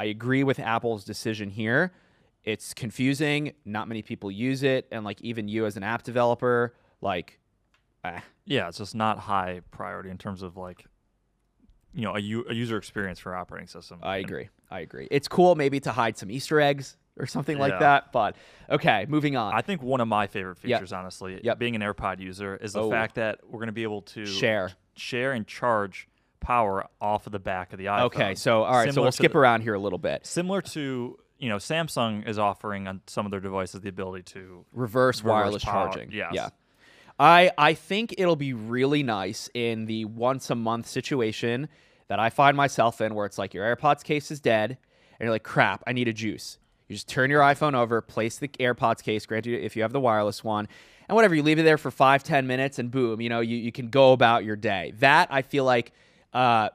I 0.00 0.04
agree 0.04 0.44
with 0.44 0.58
Apple's 0.58 1.04
decision 1.04 1.50
here. 1.50 1.92
It's 2.42 2.72
confusing. 2.72 3.52
Not 3.66 3.86
many 3.86 4.00
people 4.00 4.30
use 4.30 4.62
it, 4.62 4.88
and 4.90 5.04
like 5.04 5.20
even 5.20 5.46
you 5.46 5.66
as 5.66 5.76
an 5.76 5.82
app 5.82 6.04
developer, 6.04 6.74
like, 7.02 7.38
eh, 8.02 8.20
yeah, 8.46 8.68
it's 8.68 8.78
just 8.78 8.94
not 8.94 9.18
high 9.18 9.60
priority 9.70 10.08
in 10.08 10.16
terms 10.16 10.40
of 10.40 10.56
like, 10.56 10.86
you 11.94 12.02
know, 12.02 12.14
a, 12.14 12.20
u- 12.20 12.44
a 12.48 12.54
user 12.54 12.76
experience 12.76 13.18
for 13.18 13.34
operating 13.34 13.68
system. 13.68 13.98
I 14.02 14.16
And 14.18 14.24
agree. 14.26 14.48
I 14.70 14.80
agree. 14.80 15.08
It's 15.10 15.28
cool 15.28 15.54
maybe 15.54 15.80
to 15.80 15.90
hide 15.92 16.16
some 16.16 16.30
Easter 16.30 16.60
eggs 16.60 16.96
or 17.18 17.26
something 17.26 17.58
like 17.58 17.72
Yeah. 17.72 17.78
that, 17.80 18.12
but 18.12 18.36
okay, 18.70 19.06
moving 19.08 19.36
on. 19.36 19.52
I 19.54 19.60
think 19.62 19.82
one 19.82 20.00
of 20.00 20.08
my 20.08 20.26
favorite 20.26 20.58
Yep. 20.62 20.78
features, 20.80 20.92
honestly, 20.92 21.40
Yep. 21.42 21.58
being 21.58 21.74
an 21.74 21.82
AirPod 21.82 22.20
user, 22.20 22.56
is 22.56 22.72
the 22.72 22.82
Oh. 22.82 22.90
fact 22.90 23.16
that 23.16 23.40
we're 23.44 23.58
going 23.58 23.66
to 23.66 23.72
be 23.72 23.82
able 23.82 24.02
to 24.02 24.24
Share. 24.26 24.70
share 24.94 25.32
and 25.32 25.46
charge 25.46 26.08
power 26.38 26.86
off 27.00 27.26
of 27.26 27.32
the 27.32 27.38
back 27.40 27.72
of 27.72 27.78
the 27.78 27.86
iPhone. 27.86 28.02
Okay, 28.04 28.34
so 28.34 28.62
all 28.62 28.72
right, 28.74 28.94
so 28.94 29.02
we'll 29.02 29.12
skip 29.12 29.32
the- 29.32 29.38
around 29.38 29.60
here 29.62 29.74
a 29.74 29.78
little 29.78 29.98
bit. 29.98 30.24
Similar 30.26 30.62
to 30.62 31.18
you 31.38 31.48
know, 31.48 31.56
Samsung 31.56 32.28
is 32.28 32.38
offering 32.38 32.86
on 32.86 33.00
some 33.06 33.24
of 33.24 33.30
their 33.30 33.40
devices 33.40 33.80
the 33.80 33.88
ability 33.88 34.22
to 34.24 34.66
Reverse, 34.72 35.20
Reverse 35.20 35.24
wireless 35.24 35.64
power, 35.64 35.86
charging. 35.90 36.12
yes. 36.12 36.32
Yeah. 36.34 36.48
I 37.20 37.52
I 37.58 37.74
think 37.74 38.14
it'll 38.16 38.34
be 38.34 38.54
really 38.54 39.02
nice 39.02 39.50
in 39.52 39.84
the 39.84 40.06
once 40.06 40.48
a 40.48 40.54
month 40.54 40.88
situation 40.88 41.68
that 42.08 42.18
I 42.18 42.30
find 42.30 42.56
myself 42.56 43.00
in 43.00 43.14
where 43.14 43.26
it's 43.26 43.38
like 43.38 43.52
your 43.54 43.64
AirPods 43.64 44.02
case 44.02 44.30
is 44.30 44.40
dead 44.40 44.70
and 44.70 45.26
you're 45.26 45.30
like, 45.30 45.44
crap, 45.44 45.84
I 45.86 45.92
need 45.92 46.08
a 46.08 46.12
juice. 46.14 46.58
You 46.88 46.96
just 46.96 47.08
turn 47.08 47.30
your 47.30 47.42
iPhone 47.42 47.74
over, 47.74 48.00
place 48.00 48.38
the 48.38 48.48
AirPods 48.48 49.02
case, 49.02 49.26
granted 49.26 49.62
if 49.62 49.76
you 49.76 49.82
have 49.82 49.92
the 49.92 50.00
wireless 50.00 50.42
one, 50.42 50.66
and 51.08 51.14
whatever, 51.14 51.34
you 51.34 51.42
leave 51.42 51.58
it 51.58 51.62
there 51.62 51.78
for 51.78 51.90
five, 51.90 52.24
ten 52.24 52.46
minutes 52.46 52.78
and 52.80 52.90
boom, 52.90 53.20
you 53.20 53.28
know, 53.28 53.40
you, 53.40 53.56
you 53.56 53.70
can 53.70 53.90
go 53.90 54.12
about 54.12 54.44
your 54.44 54.56
day. 54.56 54.94
That 54.98 55.28
I 55.30 55.42
feel 55.42 55.64
like 55.64 55.92
uh 56.32 56.70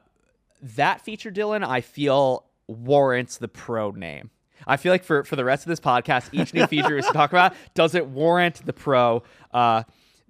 that 0.62 1.00
feature, 1.00 1.30
Dylan, 1.30 1.66
I 1.66 1.80
feel 1.80 2.44
warrants 2.68 3.38
the 3.38 3.48
pro 3.48 3.90
name. 3.90 4.30
I 4.66 4.76
feel 4.76 4.92
like 4.92 5.04
for, 5.04 5.22
for 5.24 5.36
the 5.36 5.44
rest 5.44 5.64
of 5.64 5.68
this 5.68 5.80
podcast, 5.80 6.28
each 6.32 6.54
new 6.54 6.66
feature 6.66 7.00
to 7.00 7.08
talk 7.12 7.30
about 7.30 7.54
does 7.74 7.96
it 7.96 8.06
warrant 8.06 8.64
the 8.64 8.72
pro? 8.72 9.24
Uh, 9.52 9.82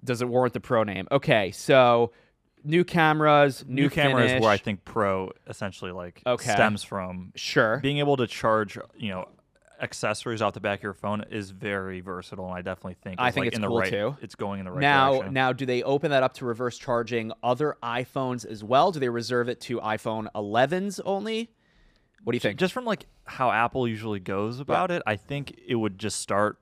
does 0.07 0.21
it 0.23 0.27
warrant 0.27 0.53
the 0.53 0.59
pro 0.59 0.83
name? 0.83 1.07
Okay, 1.11 1.51
so 1.51 2.11
new 2.63 2.83
cameras, 2.83 3.63
new, 3.67 3.83
new, 3.83 3.89
cameras 3.89 4.31
finish. 4.31 4.41
where 4.41 4.51
I 4.51 4.57
think 4.57 4.83
Pro 4.83 5.31
essentially 5.47 5.91
like 5.91 6.21
Okay. 6.25 6.49
stems 6.51 6.83
from. 6.83 7.31
sure. 7.35 7.77
Being 7.81 7.99
able 7.99 8.17
to 8.17 8.25
charge, 8.27 8.77
you 8.97 9.09
know, 9.09 9.29
accessories 9.79 10.41
off 10.41 10.53
the 10.55 10.59
back 10.59 10.79
of 10.79 10.83
your 10.83 10.93
phone 10.93 11.23
is 11.29 11.51
very 11.51 12.01
versatile, 12.01 12.45
and 12.47 12.55
I 12.55 12.61
definitely 12.63 12.95
think 13.03 13.19
I 13.21 13.27
it's, 13.27 13.35
think 13.35 13.41
like 13.43 13.47
it's 13.49 13.55
in 13.57 13.61
the 13.61 13.67
cool, 13.67 13.79
right. 13.79 13.91
too. 13.91 14.17
It's 14.21 14.33
going 14.35 14.59
in 14.59 14.65
the 14.65 14.71
right 14.71 14.81
now, 14.81 15.11
direction. 15.13 15.33
now, 15.33 15.53
do 15.53 15.65
they 15.67 15.83
open 15.83 16.09
that 16.11 16.23
up 16.23 16.33
to 16.35 16.45
reverse 16.45 16.77
charging 16.79 17.31
other 17.43 17.77
iPhones 17.83 18.43
as 18.45 18.63
well? 18.63 18.91
Do 18.91 18.99
they 18.99 19.09
reserve 19.09 19.49
it 19.49 19.61
to 19.61 19.79
iPhone 19.79 20.27
11s 20.33 20.99
only? 21.05 21.51
What 22.23 22.31
do 22.31 22.35
you 22.37 22.39
think? 22.41 22.57
just 22.59 22.73
from 22.73 22.85
like 22.85 23.05
how 23.25 23.51
Apple 23.51 23.87
usually 23.87 24.19
goes 24.19 24.59
about 24.59 24.89
it, 24.89 25.03
I 25.05 25.15
think 25.15 25.57
it 25.65 25.75
would 25.75 25.99
just 25.99 26.19
start 26.19 26.57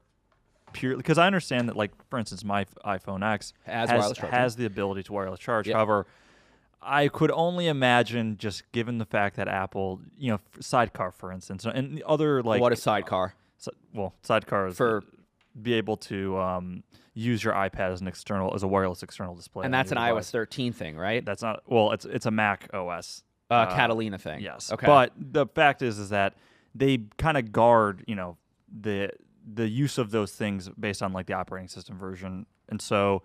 purely 0.76 0.98
because 0.98 1.18
I 1.18 1.26
understand 1.26 1.70
that, 1.70 1.76
like 1.76 1.92
for 2.10 2.20
instance, 2.20 2.44
my 2.44 2.66
iPhone 2.86 3.24
X 3.24 3.54
Has 3.64 3.90
has, 3.90 4.18
has 4.18 4.56
the 4.56 4.66
ability 4.66 5.04
to 5.04 5.14
wireless 5.14 5.40
charge. 5.40 5.68
Yep. 5.68 5.76
However, 5.76 6.06
I 6.82 7.08
could 7.08 7.32
only 7.32 7.68
imagine, 7.68 8.38
just 8.38 8.70
given 8.72 8.98
the 8.98 9.06
fact 9.06 9.38
that 9.38 9.48
Apple, 9.48 10.02
you 10.18 10.32
know, 10.32 10.40
Sidecar, 10.60 11.12
for 11.12 11.32
instance, 11.32 11.66
and 11.66 11.98
the 11.98 12.04
other 12.06 12.44
like 12.44 12.62
what 12.62 12.74
a 12.74 12.76
sidecar 12.76 13.34
si- 13.58 13.72
well, 13.94 14.14
Sidecar 14.22 14.68
is 14.68 14.78
for, 14.78 15.04
be 15.60 15.74
able 15.74 15.98
to 15.98 16.38
um, 16.38 16.84
use 17.14 17.44
your 17.44 17.54
iPad 17.54 17.92
as 17.92 18.02
an 18.02 18.08
external 18.08 18.54
as 18.54 18.64
a 18.64 18.68
wireless 18.68 19.04
external 19.04 19.36
display, 19.36 19.66
and 19.66 19.74
that's 19.74 19.92
an 19.92 19.98
your 19.98 20.18
iOS 20.18 20.30
13 20.30 20.74
thing, 20.74 20.98
right? 20.98 21.26
That's 21.26 21.42
not 21.42 21.64
well. 21.66 21.92
It's 21.92 22.06
it's 22.06 22.26
a 22.26 22.32
Mac 22.32 22.70
OS. 22.74 23.24
Uh, 23.50 23.54
uh, 23.54 23.76
Catalina 23.76 24.18
thing. 24.18 24.42
Yes. 24.42 24.72
Okay. 24.72 24.88
But 24.88 25.14
the 25.16 25.46
fact 25.46 25.84
is, 25.84 26.00
is 26.00 26.10
that 26.10 26.34
they 26.74 27.00
kind 27.18 27.38
of 27.38 27.52
guard, 27.52 28.04
you 28.08 28.16
know, 28.16 28.38
the 28.82 29.12
the 29.54 29.68
use 29.68 29.98
of 29.98 30.12
those 30.12 30.32
things 30.32 30.70
based 30.80 31.04
on 31.04 31.14
like 31.14 31.28
the 31.28 31.34
operating 31.34 31.68
system 31.68 31.98
version, 31.98 32.46
and 32.70 32.82
so 32.82 33.24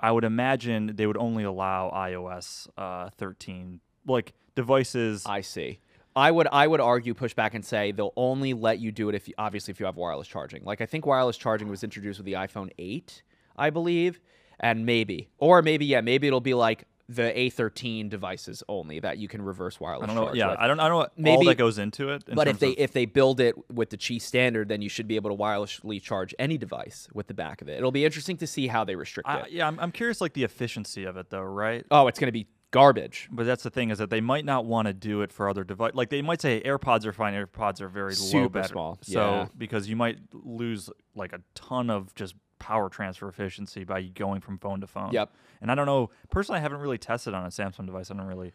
I 0.00 0.12
would 0.12 0.24
imagine 0.24 0.92
they 0.94 1.06
would 1.06 1.16
only 1.16 1.44
allow 1.44 1.90
iOS 1.90 2.68
uh, 2.76 3.10
13 3.10 3.80
like 4.06 4.34
devices. 4.54 5.24
I 5.26 5.40
see. 5.40 5.80
I 6.14 6.30
would 6.30 6.48
I 6.50 6.66
would 6.66 6.80
argue 6.80 7.12
push 7.12 7.34
back 7.34 7.54
and 7.54 7.64
say 7.64 7.92
they'll 7.92 8.14
only 8.16 8.54
let 8.54 8.78
you 8.78 8.90
do 8.90 9.08
it 9.10 9.14
if 9.14 9.28
you, 9.28 9.34
obviously 9.36 9.72
if 9.72 9.80
you 9.80 9.86
have 9.86 9.96
wireless 9.96 10.26
charging. 10.26 10.64
Like 10.64 10.80
I 10.80 10.86
think 10.86 11.04
wireless 11.04 11.36
charging 11.36 11.68
was 11.68 11.84
introduced 11.84 12.18
with 12.18 12.24
the 12.24 12.32
iPhone 12.32 12.70
8, 12.78 13.22
I 13.56 13.68
believe, 13.70 14.20
and 14.58 14.86
maybe 14.86 15.28
or 15.38 15.60
maybe 15.60 15.84
yeah, 15.84 16.00
maybe 16.00 16.26
it'll 16.26 16.40
be 16.40 16.54
like 16.54 16.84
the 17.08 17.22
A13 17.36 18.08
devices 18.08 18.62
only 18.68 18.98
that 19.00 19.18
you 19.18 19.28
can 19.28 19.40
reverse 19.42 19.78
wireless 19.78 20.10
I 20.10 20.14
don't 20.14 20.16
know. 20.24 20.34
Yeah, 20.34 20.50
with. 20.50 20.58
I 20.58 20.66
don't. 20.66 20.80
I 20.80 20.88
don't 20.88 20.90
know 20.90 20.96
what 20.98 21.10
all 21.10 21.22
Maybe- 21.22 21.46
that 21.46 21.56
goes 21.56 21.78
into 21.78 22.08
it. 22.10 22.24
in 22.28 22.34
But 22.34 22.48
if 22.48 22.58
they 22.58 22.70
of- 22.72 22.78
if 22.78 22.92
they 22.92 23.04
build 23.06 23.38
it 23.40 23.54
with 23.72 23.90
the 23.90 23.96
Qi 23.96 24.20
standard, 24.20 24.68
then 24.68 24.82
you 24.82 24.88
should 24.88 25.06
be 25.06 25.16
able 25.16 25.30
to 25.30 25.36
wirelessly 25.36 26.02
charge 26.02 26.34
any 26.38 26.58
device 26.58 27.08
with 27.14 27.28
the 27.28 27.34
back 27.34 27.62
of 27.62 27.68
it. 27.68 27.76
It'll 27.78 27.92
be 27.92 28.04
interesting 28.04 28.36
to 28.38 28.46
see 28.46 28.66
how 28.66 28.82
they 28.84 28.96
restrict 28.96 29.28
I, 29.28 29.40
it. 29.42 29.52
yeah, 29.52 29.66
I'm, 29.68 29.78
I'm 29.78 29.92
curious, 29.92 30.20
like 30.20 30.32
the 30.32 30.44
efficiency 30.44 31.04
of 31.04 31.16
it, 31.16 31.30
though, 31.30 31.42
right? 31.42 31.84
Oh, 31.90 32.08
it's 32.08 32.18
going 32.18 32.26
to 32.28 32.32
be 32.32 32.48
garbage. 32.72 33.28
But 33.30 33.46
that's 33.46 33.62
the 33.62 33.70
thing 33.70 33.90
is 33.90 33.98
that 33.98 34.10
they 34.10 34.20
might 34.20 34.44
not 34.44 34.64
want 34.66 34.86
to 34.86 34.92
do 34.92 35.22
it 35.22 35.32
for 35.32 35.48
other 35.48 35.62
devices. 35.62 35.94
Like 35.94 36.10
they 36.10 36.20
might 36.22 36.42
say 36.42 36.60
AirPods 36.62 37.06
are 37.06 37.12
fine. 37.12 37.32
AirPods 37.34 37.80
are 37.80 37.88
very 37.88 38.10
low 38.10 38.14
Super 38.16 38.48
battery. 38.48 38.72
small, 38.72 38.98
So 39.02 39.20
yeah. 39.20 39.46
because 39.56 39.88
you 39.88 39.94
might 39.96 40.18
lose 40.32 40.90
like 41.14 41.32
a 41.32 41.40
ton 41.54 41.88
of 41.88 42.12
just 42.16 42.34
power 42.58 42.88
transfer 42.88 43.28
efficiency 43.28 43.84
by 43.84 44.02
going 44.02 44.40
from 44.40 44.58
phone 44.58 44.80
to 44.80 44.86
phone. 44.86 45.12
Yep. 45.12 45.32
And 45.60 45.70
I 45.70 45.74
don't 45.74 45.86
know. 45.86 46.10
Personally, 46.30 46.58
I 46.58 46.62
haven't 46.62 46.80
really 46.80 46.98
tested 46.98 47.34
on 47.34 47.44
a 47.44 47.48
Samsung 47.48 47.86
device. 47.86 48.10
I 48.10 48.14
don't 48.14 48.26
really 48.26 48.52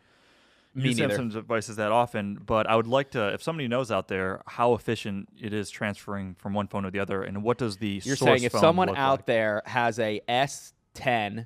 Me 0.74 0.90
use 0.90 1.00
neither. 1.00 1.18
Samsung 1.18 1.32
devices 1.34 1.76
that 1.78 1.92
often. 1.92 2.36
But 2.46 2.68
I 2.68 2.76
would 2.76 2.88
like 2.88 3.12
to, 3.12 3.34
if 3.34 3.42
somebody 3.44 3.68
knows 3.68 3.92
out 3.92 4.08
there, 4.08 4.42
how 4.48 4.74
efficient 4.74 5.30
it 5.40 5.54
is 5.54 5.70
transferring 5.70 6.36
from 6.36 6.54
one 6.54 6.68
phone 6.68 6.84
to 6.84 6.92
the 6.92 7.00
other, 7.00 7.24
and 7.24 7.44
what 7.44 7.58
does 7.58 7.78
the 7.78 8.02
You're 8.04 8.16
source 8.16 8.30
saying 8.30 8.44
if 8.44 8.52
phone 8.52 8.62
someone 8.62 8.88
look 8.90 8.98
out 8.98 9.20
like? 9.20 9.26
there 9.26 9.62
has 9.66 10.00
a 10.00 10.22
S10 10.28 11.46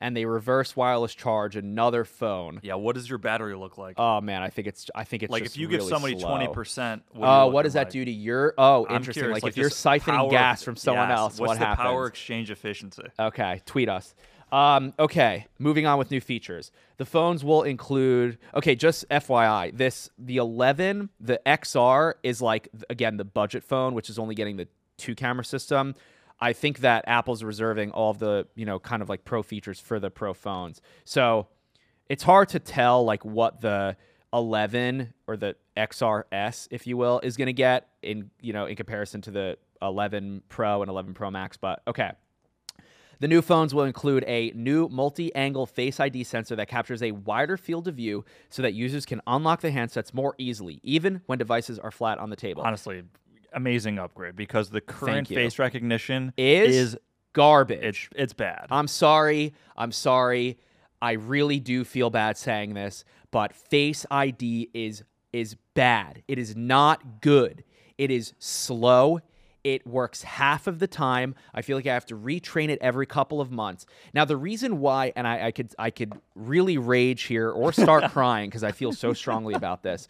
and 0.00 0.16
they 0.16 0.24
reverse 0.24 0.76
wireless 0.76 1.14
charge 1.14 1.56
another 1.56 2.04
phone. 2.04 2.60
yeah, 2.62 2.74
what 2.74 2.94
does 2.94 3.08
your 3.08 3.18
battery 3.18 3.56
look 3.56 3.78
like? 3.78 3.94
Oh 3.98 4.20
man, 4.20 4.42
I 4.42 4.48
think 4.50 4.68
it's 4.68 4.90
I 4.94 5.04
think 5.04 5.22
it's 5.22 5.30
like 5.32 5.44
if 5.44 5.56
you 5.56 5.68
give 5.68 5.82
somebody 5.82 6.14
twenty 6.18 6.48
percent, 6.48 7.02
Oh, 7.14 7.48
what 7.48 7.62
does 7.62 7.72
that 7.74 7.90
do 7.90 8.04
to 8.04 8.10
your? 8.10 8.54
Oh, 8.58 8.86
I'm 8.88 8.96
interesting. 8.96 9.22
curious, 9.22 9.42
Like, 9.42 9.50
if 9.50 9.56
you're 9.56 9.70
siphoning 9.70 10.30
gas 10.30 10.62
from 10.62 10.76
someone 10.76 11.08
yes, 11.08 11.18
else, 11.18 11.38
what's 11.40 11.48
what 11.48 11.58
the 11.58 11.66
happens? 11.66 11.84
power 11.86 12.06
exchange 12.06 12.50
efficiency? 12.50 13.02
Okay, 13.18 13.60
tweet 13.66 13.88
us. 13.88 14.14
Um, 14.50 14.94
okay, 14.98 15.46
moving 15.58 15.84
on 15.84 15.98
with 15.98 16.10
new 16.10 16.22
features. 16.22 16.70
The 16.96 17.04
phones 17.04 17.44
will 17.44 17.64
include. 17.64 18.38
Okay, 18.54 18.74
just 18.74 19.06
FYI, 19.10 19.76
this 19.76 20.08
the 20.18 20.38
11, 20.38 21.10
the 21.20 21.38
XR 21.44 22.14
is 22.22 22.40
like 22.40 22.68
again 22.88 23.18
the 23.18 23.24
budget 23.26 23.62
phone, 23.62 23.92
which 23.94 24.08
is 24.08 24.18
only 24.18 24.34
getting 24.34 24.56
the 24.56 24.66
two 24.96 25.14
camera 25.14 25.44
system. 25.44 25.94
I 26.40 26.52
think 26.52 26.80
that 26.80 27.04
Apple's 27.06 27.42
reserving 27.42 27.90
all 27.90 28.10
of 28.10 28.18
the, 28.18 28.46
you 28.54 28.64
know, 28.64 28.78
kind 28.78 29.02
of 29.02 29.08
like 29.08 29.24
pro 29.24 29.42
features 29.42 29.80
for 29.80 29.98
the 29.98 30.10
pro 30.10 30.34
phones. 30.34 30.80
So 31.04 31.48
it's 32.08 32.22
hard 32.22 32.48
to 32.50 32.58
tell 32.58 33.04
like 33.04 33.24
what 33.24 33.60
the 33.60 33.96
11 34.32 35.14
or 35.26 35.36
the 35.36 35.56
XRS, 35.76 36.68
if 36.70 36.86
you 36.86 36.96
will, 36.96 37.20
is 37.20 37.36
going 37.36 37.46
to 37.46 37.52
get 37.52 37.88
in, 38.02 38.30
you 38.40 38.52
know, 38.52 38.66
in 38.66 38.76
comparison 38.76 39.20
to 39.22 39.30
the 39.30 39.58
11 39.82 40.42
Pro 40.48 40.82
and 40.82 40.88
11 40.88 41.14
Pro 41.14 41.30
Max. 41.30 41.56
But 41.56 41.82
okay. 41.86 42.12
The 43.20 43.26
new 43.26 43.42
phones 43.42 43.74
will 43.74 43.82
include 43.82 44.24
a 44.28 44.52
new 44.54 44.88
multi 44.88 45.34
angle 45.34 45.66
Face 45.66 45.98
ID 45.98 46.22
sensor 46.22 46.54
that 46.54 46.68
captures 46.68 47.02
a 47.02 47.10
wider 47.10 47.56
field 47.56 47.88
of 47.88 47.96
view 47.96 48.24
so 48.48 48.62
that 48.62 48.74
users 48.74 49.04
can 49.04 49.20
unlock 49.26 49.60
the 49.60 49.70
handsets 49.70 50.14
more 50.14 50.36
easily, 50.38 50.78
even 50.84 51.22
when 51.26 51.36
devices 51.36 51.80
are 51.80 51.90
flat 51.90 52.18
on 52.18 52.30
the 52.30 52.36
table. 52.36 52.62
Honestly, 52.62 53.02
amazing 53.58 53.98
upgrade 53.98 54.36
because 54.36 54.70
the 54.70 54.80
current 54.80 55.28
face 55.28 55.58
recognition 55.58 56.32
Is, 56.36 56.74
is 56.74 56.98
garbage. 57.34 58.08
it's 58.12 58.22
it's 58.22 58.32
bad. 58.32 58.66
I'm 58.70 58.88
sorry. 58.88 59.52
I'm 59.76 59.92
sorry. 59.92 60.58
I 61.02 61.12
really 61.12 61.60
do 61.60 61.84
feel 61.84 62.10
bad 62.10 62.36
saying 62.38 62.74
this, 62.74 63.04
but 63.30 63.52
Face 63.54 64.06
ID 64.10 64.70
is 64.72 65.04
is 65.32 65.56
bad. 65.74 66.22
It 66.26 66.38
is 66.38 66.56
not 66.56 67.20
good. 67.20 67.64
It 67.98 68.10
is 68.10 68.32
slow. 68.38 69.20
It 69.64 69.86
works 69.86 70.22
half 70.22 70.66
of 70.66 70.78
the 70.78 70.86
time. 70.86 71.34
I 71.52 71.62
feel 71.62 71.76
like 71.76 71.86
I 71.86 71.92
have 71.92 72.06
to 72.06 72.16
retrain 72.16 72.70
it 72.70 72.78
every 72.80 73.06
couple 73.06 73.40
of 73.40 73.50
months. 73.50 73.86
Now, 74.14 74.24
the 74.24 74.36
reason 74.36 74.78
why, 74.78 75.12
and 75.14 75.26
I, 75.26 75.48
I 75.48 75.50
could 75.50 75.74
I 75.78 75.90
could 75.90 76.12
really 76.34 76.78
rage 76.78 77.24
here 77.24 77.50
or 77.50 77.72
start 77.72 78.04
crying 78.12 78.48
because 78.48 78.64
I 78.64 78.72
feel 78.72 78.92
so 78.92 79.12
strongly 79.12 79.54
about 79.54 79.82
this. 79.82 80.08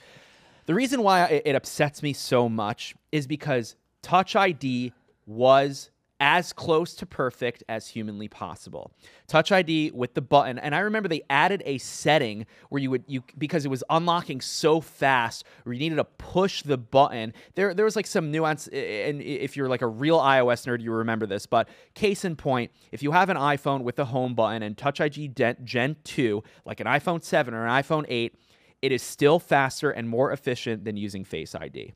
The 0.68 0.74
reason 0.74 1.02
why 1.02 1.24
it, 1.46 1.54
upsets 1.54 2.02
me 2.02 2.12
so 2.12 2.46
much 2.46 2.94
is 3.10 3.26
because 3.26 3.74
Touch 4.02 4.36
ID 4.36 4.92
was 5.24 5.88
as 6.20 6.52
close 6.52 6.92
to 6.96 7.06
perfect 7.06 7.64
as 7.70 7.88
humanly 7.88 8.28
possible. 8.28 8.92
Touch 9.28 9.50
ID 9.50 9.92
with 9.92 10.12
the 10.12 10.20
button, 10.20 10.58
and 10.58 10.74
I 10.74 10.80
remember 10.80 11.08
they 11.08 11.22
added 11.30 11.62
a 11.64 11.78
setting 11.78 12.44
where 12.68 12.82
you 12.82 12.90
would 12.90 13.04
you 13.06 13.22
because 13.38 13.64
it 13.64 13.68
was 13.68 13.82
unlocking 13.88 14.42
so 14.42 14.82
fast, 14.82 15.44
where 15.62 15.72
you 15.72 15.78
needed 15.78 15.96
to 15.96 16.04
push 16.04 16.60
the 16.60 16.76
button. 16.76 17.32
There 17.54 17.72
there 17.72 17.86
was 17.86 17.96
like 17.96 18.06
some 18.06 18.30
nuance, 18.30 18.68
and 18.68 19.22
if 19.22 19.56
you're 19.56 19.70
like 19.70 19.80
a 19.80 19.86
real 19.86 20.18
iOS 20.18 20.66
nerd, 20.66 20.82
you 20.82 20.92
remember 20.92 21.24
this. 21.24 21.46
But 21.46 21.70
case 21.94 22.26
in 22.26 22.36
point, 22.36 22.72
if 22.92 23.02
you 23.02 23.12
have 23.12 23.30
an 23.30 23.38
iPhone 23.38 23.84
with 23.84 23.96
the 23.96 24.04
home 24.04 24.34
button 24.34 24.62
and 24.62 24.76
Touch 24.76 25.00
ID 25.00 25.28
Gen 25.64 25.96
2, 26.04 26.42
like 26.66 26.80
an 26.80 26.86
iPhone 26.86 27.24
7 27.24 27.54
or 27.54 27.66
an 27.66 27.82
iPhone 27.82 28.04
8, 28.06 28.34
it 28.82 28.92
is 28.92 29.02
still 29.02 29.38
faster 29.38 29.90
and 29.90 30.08
more 30.08 30.32
efficient 30.32 30.84
than 30.84 30.96
using 30.96 31.24
Face 31.24 31.54
ID. 31.54 31.94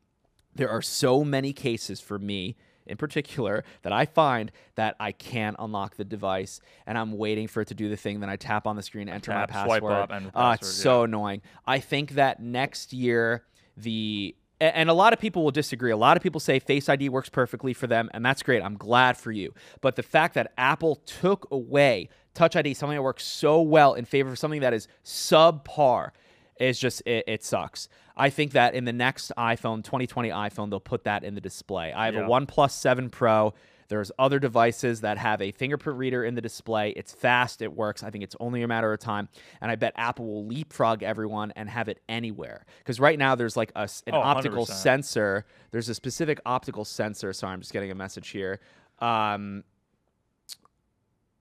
There 0.55 0.69
are 0.69 0.81
so 0.81 1.23
many 1.23 1.53
cases 1.53 1.99
for 1.99 2.19
me 2.19 2.55
in 2.85 2.97
particular 2.97 3.63
that 3.83 3.93
I 3.93 4.05
find 4.05 4.51
that 4.75 4.95
I 4.99 5.13
can't 5.13 5.55
unlock 5.57 5.95
the 5.95 6.03
device 6.03 6.59
and 6.85 6.97
I'm 6.97 7.17
waiting 7.17 7.47
for 7.47 7.61
it 7.61 7.69
to 7.69 7.73
do 7.73 7.89
the 7.89 7.95
thing. 7.95 8.19
Then 8.19 8.29
I 8.29 8.35
tap 8.35 8.67
on 8.67 8.75
the 8.75 8.83
screen, 8.83 9.07
enter 9.07 9.31
Tap, 9.31 9.49
my 9.49 9.63
swipe 9.65 9.81
password. 9.83 9.91
up, 9.93 10.11
enter 10.11 10.31
Ah, 10.35 10.51
password, 10.51 10.69
it's 10.69 10.77
so 10.77 11.03
annoying. 11.03 11.41
I 11.65 11.79
think 11.79 12.11
that 12.11 12.41
next 12.41 12.93
year 12.93 13.45
the 13.77 14.35
and 14.59 14.89
a 14.89 14.93
lot 14.93 15.11
of 15.11 15.19
people 15.19 15.43
will 15.43 15.51
disagree. 15.51 15.91
A 15.91 15.97
lot 15.97 16.15
of 16.15 16.23
people 16.23 16.39
say 16.39 16.57
Face 16.59 16.87
ID 16.87 17.09
works 17.09 17.27
perfectly 17.27 17.73
for 17.73 17.85
them, 17.87 18.09
and 18.13 18.25
that's 18.25 18.41
great. 18.43 18.61
I'm 18.63 18.77
glad 18.77 19.17
for 19.17 19.31
you. 19.31 19.53
But 19.81 19.97
the 19.97 20.03
fact 20.03 20.35
that 20.35 20.53
Apple 20.57 20.95
took 21.05 21.47
away 21.51 22.07
Touch 22.33 22.55
ID, 22.55 22.73
something 22.73 22.95
that 22.95 23.01
works 23.03 23.25
so 23.25 23.61
well, 23.61 23.93
in 23.93 24.05
favor 24.05 24.31
of 24.31 24.39
something 24.39 24.61
that 24.61 24.73
is 24.73 24.87
subpar, 25.03 26.11
is 26.59 26.79
just 26.79 27.01
it, 27.05 27.23
it 27.27 27.43
sucks. 27.43 27.87
I 28.15 28.29
think 28.29 28.51
that 28.51 28.75
in 28.75 28.85
the 28.85 28.93
next 28.93 29.31
iPhone, 29.37 29.83
2020 29.83 30.29
iPhone, 30.29 30.69
they'll 30.69 30.79
put 30.79 31.03
that 31.05 31.23
in 31.23 31.35
the 31.35 31.41
display. 31.41 31.91
I 31.93 32.05
have 32.05 32.13
Yeah. 32.15 32.25
a 32.25 32.29
OnePlus 32.29 32.71
7 32.71 33.09
Pro. 33.09 33.53
There's 33.89 34.11
other 34.17 34.39
devices 34.39 35.01
that 35.01 35.17
have 35.17 35.41
a 35.41 35.51
fingerprint 35.51 35.99
reader 35.99 36.23
in 36.23 36.35
the 36.35 36.41
display. 36.41 36.91
It's 36.91 37.11
fast, 37.13 37.61
it 37.61 37.73
works. 37.73 38.01
I 38.01 38.09
think 38.09 38.23
it's 38.23 38.35
only 38.39 38.63
a 38.63 38.67
matter 38.67 38.91
of 38.93 38.99
time. 38.99 39.29
And 39.61 39.69
I 39.69 39.75
bet 39.75 39.93
Apple 39.97 40.25
will 40.25 40.45
leapfrog 40.47 41.03
everyone 41.03 41.51
and 41.55 41.69
have 41.69 41.89
it 41.89 41.99
anywhere. 42.09 42.65
Because 42.79 42.99
right 42.99 43.19
now 43.19 43.35
there's 43.35 43.57
like 43.57 43.71
a, 43.75 43.81
an 44.07 44.13
Oh, 44.15 44.19
optical 44.21 44.65
100%. 44.65 44.69
sensor. 44.69 45.45
There's 45.71 45.89
a 45.89 45.95
specific 45.95 46.39
optical 46.45 46.85
sensor. 46.85 47.33
Sorry, 47.33 47.53
I'm 47.53 47.59
just 47.59 47.73
getting 47.73 47.91
a 47.91 47.95
message 47.95 48.29
here. 48.29 48.61
Um, 48.99 49.63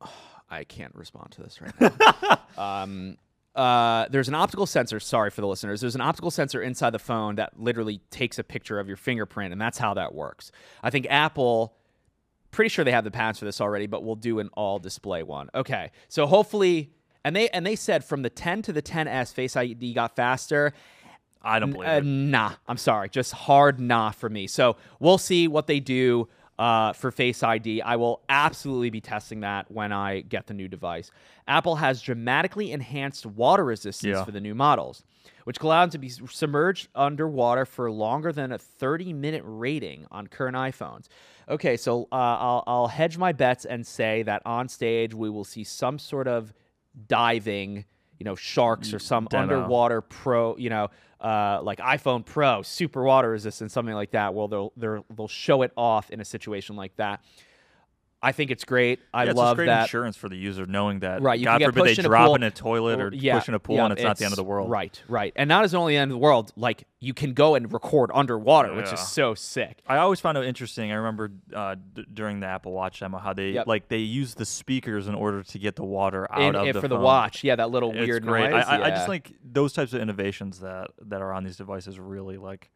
I 0.51 0.64
can't 0.64 0.94
respond 0.94 1.31
to 1.33 1.42
this 1.42 1.61
right 1.61 1.72
now. 1.81 2.38
um, 2.83 3.16
uh, 3.54 4.06
there's 4.10 4.28
an 4.28 4.34
optical 4.34 4.66
sensor. 4.66 4.98
Sorry 5.00 5.30
for 5.30 5.40
the 5.42 5.46
listeners. 5.46 5.80
There's 5.80 5.94
an 5.94 6.00
optical 6.00 6.30
sensor 6.30 6.62
inside 6.62 6.90
the 6.90 6.98
phone 6.98 7.34
that 7.36 7.58
literally 7.60 8.00
takes 8.10 8.38
a 8.38 8.44
picture 8.44 8.78
of 8.80 8.88
your 8.88 8.96
fingerprint, 8.96 9.52
and 9.52 9.60
that's 9.60 9.78
how 9.78 9.94
that 9.94 10.14
works. 10.14 10.50
I 10.82 10.90
think 10.90 11.06
Apple, 11.10 11.74
pretty 12.50 12.70
sure 12.70 12.84
they 12.84 12.92
have 12.92 13.04
the 13.04 13.10
patents 13.10 13.38
for 13.40 13.44
this 13.44 13.60
already, 13.60 13.86
but 13.86 14.04
we'll 14.04 14.16
do 14.16 14.38
an 14.38 14.48
all 14.54 14.78
display 14.78 15.22
one. 15.22 15.50
Okay, 15.54 15.90
so 16.08 16.26
hopefully, 16.26 16.92
and 17.24 17.36
they 17.36 17.48
and 17.50 17.66
they 17.66 17.76
said 17.76 18.04
from 18.04 18.22
the 18.22 18.30
10 18.30 18.62
to 18.62 18.72
the 18.72 18.82
10s, 18.82 19.32
Face 19.34 19.54
ID 19.56 19.92
got 19.94 20.16
faster. 20.16 20.72
I 21.44 21.58
don't 21.58 21.72
believe 21.72 21.88
Uh, 21.88 21.92
it. 21.94 22.04
nah, 22.04 22.52
I'm 22.68 22.76
sorry, 22.76 23.08
just 23.08 23.32
hard 23.32 23.80
nah 23.80 24.12
for 24.12 24.28
me. 24.30 24.46
So 24.46 24.76
we'll 25.00 25.18
see 25.18 25.48
what 25.48 25.66
they 25.66 25.80
do 25.80 26.28
uh, 26.62 26.92
for 26.92 27.11
Face 27.11 27.42
ID. 27.42 27.83
I 27.83 27.96
will 27.96 28.20
absolutely 28.29 28.90
be 28.90 29.01
testing 29.01 29.40
that 29.40 29.68
when 29.70 29.90
I 29.92 30.20
get 30.20 30.46
the 30.46 30.55
new 30.55 30.68
device. 30.68 31.11
Apple 31.48 31.75
has 31.77 32.01
dramatically 32.01 32.70
enhanced 32.70 33.27
water 33.27 33.64
resistance 33.64 34.16
Yeah. 34.16 34.25
for 34.25 34.31
the 34.31 34.40
new 34.40 34.55
models, 34.55 35.03
which 35.42 35.59
allow 35.61 35.81
them 35.83 35.90
to 35.90 35.98
be 35.98 36.09
submerged 36.09 36.87
underwater 36.94 37.64
for 37.66 37.90
longer 37.90 38.33
than 38.33 38.53
a 38.53 38.59
30 38.59 39.12
minute 39.12 39.42
rating 39.44 40.07
on 40.12 40.29
current 40.29 40.55
iPhones. 40.57 41.09
Okay, 41.48 41.77
so 41.77 42.05
uh, 42.12 42.14
I'll, 42.14 42.64
I'll 42.68 42.88
hedge 42.88 43.18
my 43.18 43.33
bets 43.33 43.64
and 43.64 43.85
say 43.85 44.22
that 44.22 44.42
on 44.46 44.68
stage 44.68 45.12
we 45.14 45.29
will 45.31 45.44
see 45.44 45.64
some 45.64 45.98
sort 45.98 46.29
of 46.29 46.53
diving, 47.09 47.85
you 48.22 48.24
know, 48.24 48.37
sharks 48.37 48.94
or 48.94 49.00
some 49.00 49.26
Demo. 49.28 49.42
underwater 49.42 50.00
pro, 50.00 50.56
you 50.56 50.70
know, 50.70 50.90
uh, 51.20 51.58
like 51.61 51.80
iPhone 51.80 52.24
Pro, 52.24 52.62
super 52.62 53.02
water 53.02 53.30
resistant, 53.30 53.72
something 53.72 53.96
like 53.96 54.12
that. 54.12 54.32
Well, 54.32 54.46
they'll 54.46 54.72
they'll 54.76 55.04
they'll 55.16 55.26
show 55.26 55.62
it 55.62 55.72
off 55.76 56.08
in 56.08 56.20
a 56.20 56.24
situation 56.24 56.76
like 56.76 56.94
that. 56.98 57.24
I 58.24 58.30
think 58.30 58.52
it's 58.52 58.64
great. 58.64 59.00
I 59.12 59.24
Yeah, 59.24 59.30
it's 59.30 59.37
love 59.37 59.56
great 59.56 59.66
that. 59.66 59.82
insurance 59.82 60.16
for 60.16 60.28
the 60.28 60.37
user 60.37 60.64
knowing 60.64 61.00
that. 61.00 61.20
Right, 61.22 61.40
you 61.40 61.46
can 61.46 61.58
get 61.58 61.66
forbid 61.66 61.82
they 61.85 61.88
pushed 61.90 61.98
in 61.98 62.04
a 62.06 62.08
drop 62.08 62.26
pool 62.26 62.35
in 62.37 62.42
a 62.44 62.50
toilet 62.52 63.00
or, 63.00 63.11
yeah, 63.12 63.37
push 63.38 63.48
in 63.48 63.54
a 63.54 63.58
pool 63.58 63.76
yeah, 63.76 63.85
and 63.87 63.92
it's 63.94 64.02
not 64.02 64.16
the 64.16 64.24
end 64.24 64.32
of 64.32 64.37
the 64.37 64.44
world. 64.44 64.70
Right, 64.70 65.02
right. 65.08 65.32
And 65.35 65.48
not 65.48 65.64
as 65.64 65.74
only 65.74 65.94
the 65.94 65.98
end 65.98 66.12
of 66.12 66.14
the 66.14 66.18
world, 66.20 66.52
like 66.54 66.85
you 67.00 67.14
can 67.14 67.32
go 67.35 67.56
and 67.56 67.72
record 67.72 68.12
underwater, 68.14 68.74
which 68.74 68.92
is 68.92 69.00
so 69.00 69.35
sick. 69.35 69.82
I 69.88 69.96
always 69.96 70.20
found 70.20 70.38
it 70.38 70.44
interesting. 70.44 70.92
I 70.92 70.94
remember 70.94 71.32
uh, 71.52 71.74
d- 71.94 72.06
during 72.14 72.38
the 72.38 72.46
Apple 72.46 72.70
Watch 72.70 73.00
demo 73.00 73.18
how 73.18 73.32
they 73.32 73.50
Yep. 73.50 73.66
like 73.66 73.88
they 73.88 73.98
use 73.98 74.35
the 74.35 74.44
speakers 74.46 75.08
in 75.08 75.16
order 75.16 75.42
to 75.42 75.58
get 75.58 75.74
the 75.74 75.85
water 75.85 76.30
out 76.32 76.42
In, 76.42 76.54
of 76.54 76.68
eh, 76.68 76.72
the 76.72 76.80
for 76.80 76.87
the 76.87 76.96
watch, 76.96 77.42
yeah, 77.42 77.56
that 77.56 77.70
little 77.72 77.90
It's 77.90 78.06
weird 78.06 78.22
great. 78.24 78.50
noise. 78.52 78.64
I, 78.68 78.76
I, 78.78 78.87
I 78.87 78.90
just 78.90 79.08
like 79.08 79.32
those 79.44 79.72
types 79.72 79.94
of 79.94 80.00
innovations 80.00 80.61
that 80.61 80.92
that 81.06 81.20
are 81.22 81.32
on 81.32 81.42
these 81.42 81.56
devices. 81.56 81.98
Really 81.98 82.37
like, 82.37 82.70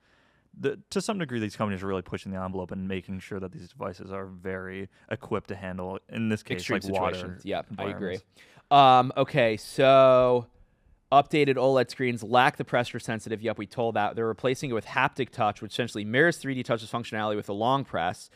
the, 0.58 0.78
to 0.90 1.00
some 1.00 1.18
degree, 1.18 1.38
these 1.38 1.56
companies 1.56 1.82
are 1.82 1.86
really 1.86 2.02
pushing 2.02 2.32
the 2.32 2.40
envelope 2.40 2.70
and 2.70 2.88
making 2.88 3.20
sure 3.20 3.38
that 3.40 3.52
these 3.52 3.68
devices 3.68 4.10
are 4.10 4.26
very 4.26 4.88
equipped 5.10 5.48
to 5.48 5.56
handle. 5.56 5.98
In 6.08 6.28
this 6.28 6.42
case, 6.42 6.58
extreme 6.58 6.80
like 6.80 7.00
water. 7.00 7.14
situations. 7.14 7.44
Yep, 7.44 7.66
I 7.78 7.84
agree. 7.84 8.18
Um, 8.70 9.12
okay, 9.16 9.56
so 9.56 10.46
updated 11.12 11.54
OLED 11.54 11.90
screens 11.90 12.22
lack 12.22 12.56
the 12.56 12.64
pressure 12.64 12.98
sensitive. 12.98 13.40
Yep, 13.42 13.58
we 13.58 13.66
told 13.66 13.94
that 13.94 14.16
they're 14.16 14.26
replacing 14.26 14.70
it 14.70 14.74
with 14.74 14.86
haptic 14.86 15.30
touch, 15.30 15.62
which 15.62 15.72
essentially 15.72 16.04
mirrors 16.04 16.38
3D 16.38 16.64
touch's 16.64 16.90
functionality 16.90 17.36
with 17.36 17.48
a 17.48 17.52
long 17.52 17.84
press. 17.84 18.30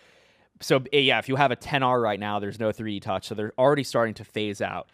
So 0.61 0.83
yeah, 0.93 1.19
if 1.19 1.29
you 1.29 1.37
have 1.37 1.51
a 1.51 1.57
10R 1.57 2.03
right 2.03 2.21
now, 2.21 2.39
there's 2.39 2.61
no 2.61 2.71
3D 2.71 3.01
touch, 3.03 3.29
so 3.29 3.35
they're 3.35 3.53
already 3.59 3.85
starting 3.85 4.15
to 4.15 4.25
phase 4.25 4.61
out. 4.61 4.91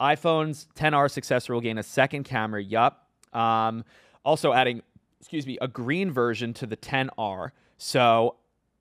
iPhone's 0.00 0.66
10R 0.74 1.10
successor 1.10 1.54
will 1.54 1.60
gain 1.60 1.78
a 1.78 1.82
second 1.82 2.24
camera. 2.24 2.62
Yup. 2.62 3.08
Um, 3.32 3.84
also 4.24 4.52
adding, 4.52 4.82
excuse 5.24 5.46
me, 5.46 5.56
a 5.62 5.68
green 5.68 6.12
version 6.12 6.52
to 6.52 6.66
the 6.66 6.76
10R. 6.76 7.52
So 7.78 8.36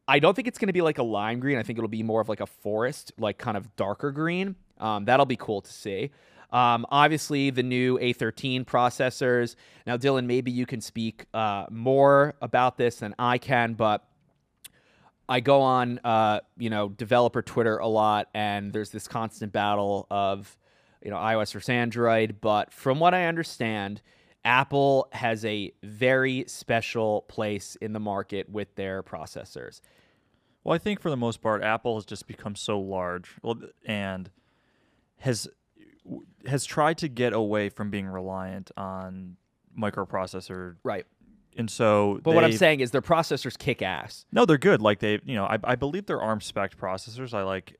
I 0.09 0.19
don't 0.19 0.35
think 0.35 0.45
it's 0.49 0.57
going 0.57 0.67
to 0.67 0.73
be 0.73 0.81
like 0.81 0.97
a 0.97 1.03
lime 1.03 1.39
green. 1.39 1.57
I 1.57 1.63
think 1.63 1.79
it'll 1.79 1.87
be 1.87 2.03
more 2.03 2.19
of 2.19 2.27
like 2.27 2.41
a 2.41 2.45
forest, 2.45 3.13
like 3.17 3.37
kind 3.37 3.55
of 3.55 3.73
darker 3.77 4.11
green. 4.11 4.57
Um, 4.77 5.05
that'll 5.05 5.25
be 5.25 5.37
cool 5.37 5.61
to 5.61 5.71
see. 5.71 6.11
Um, 6.51 6.85
obviously, 6.91 7.49
the 7.49 7.63
new 7.63 7.97
A13 7.97 8.65
processors. 8.65 9.55
Now, 9.87 9.95
Dylan, 9.95 10.25
maybe 10.25 10.51
you 10.51 10.65
can 10.65 10.81
speak 10.81 11.27
uh, 11.33 11.67
more 11.71 12.35
about 12.41 12.77
this 12.77 12.97
than 12.97 13.15
I 13.17 13.37
can, 13.37 13.75
but 13.75 14.05
I 15.29 15.39
go 15.39 15.61
on, 15.61 16.01
uh, 16.03 16.41
you 16.57 16.69
know, 16.69 16.89
developer 16.89 17.41
Twitter 17.41 17.77
a 17.77 17.87
lot, 17.87 18.27
and 18.33 18.73
there's 18.73 18.89
this 18.89 19.07
constant 19.07 19.53
battle 19.53 20.07
of, 20.11 20.57
you 21.01 21.09
know, 21.09 21.17
iOS 21.17 21.53
versus 21.53 21.69
Android. 21.69 22.41
But 22.41 22.73
from 22.73 22.99
what 22.99 23.13
I 23.13 23.27
understand, 23.27 24.01
Apple 24.45 25.07
has 25.13 25.45
a 25.45 25.71
very 25.83 26.43
special 26.47 27.21
place 27.29 27.77
in 27.81 27.93
the 27.93 27.99
market 27.99 28.49
with 28.49 28.75
their 28.75 29.01
processors. 29.01 29.79
Well, 30.63 30.75
I 30.75 30.77
think 30.77 30.99
for 31.01 31.09
the 31.09 31.17
most 31.17 31.41
part, 31.41 31.63
Apple 31.63 31.95
has 31.95 32.05
just 32.05 32.27
become 32.27 32.55
so 32.55 32.79
large, 32.79 33.29
well, 33.41 33.55
and 33.85 34.29
has 35.19 35.47
has 36.45 36.65
tried 36.65 36.97
to 36.97 37.07
get 37.07 37.31
away 37.31 37.69
from 37.69 37.89
being 37.89 38.07
reliant 38.07 38.69
on 38.75 39.37
microprocessor 39.77 40.75
Right. 40.83 41.05
and 41.57 41.71
so. 41.71 42.19
But 42.23 42.35
what 42.35 42.43
I'm 42.43 42.51
saying 42.51 42.81
is 42.81 42.91
their 42.91 43.01
processors 43.01 43.57
kick 43.57 43.81
ass. 43.81 44.25
No, 44.31 44.45
they're 44.45 44.57
good. 44.57 44.81
Like 44.81 44.99
they, 44.99 45.19
you 45.23 45.35
know, 45.35 45.45
I, 45.45 45.57
I 45.63 45.75
believe 45.75 46.05
they're 46.05 46.21
ARM 46.21 46.41
spec 46.41 46.75
processors. 46.77 47.33
I 47.33 47.43
like, 47.43 47.77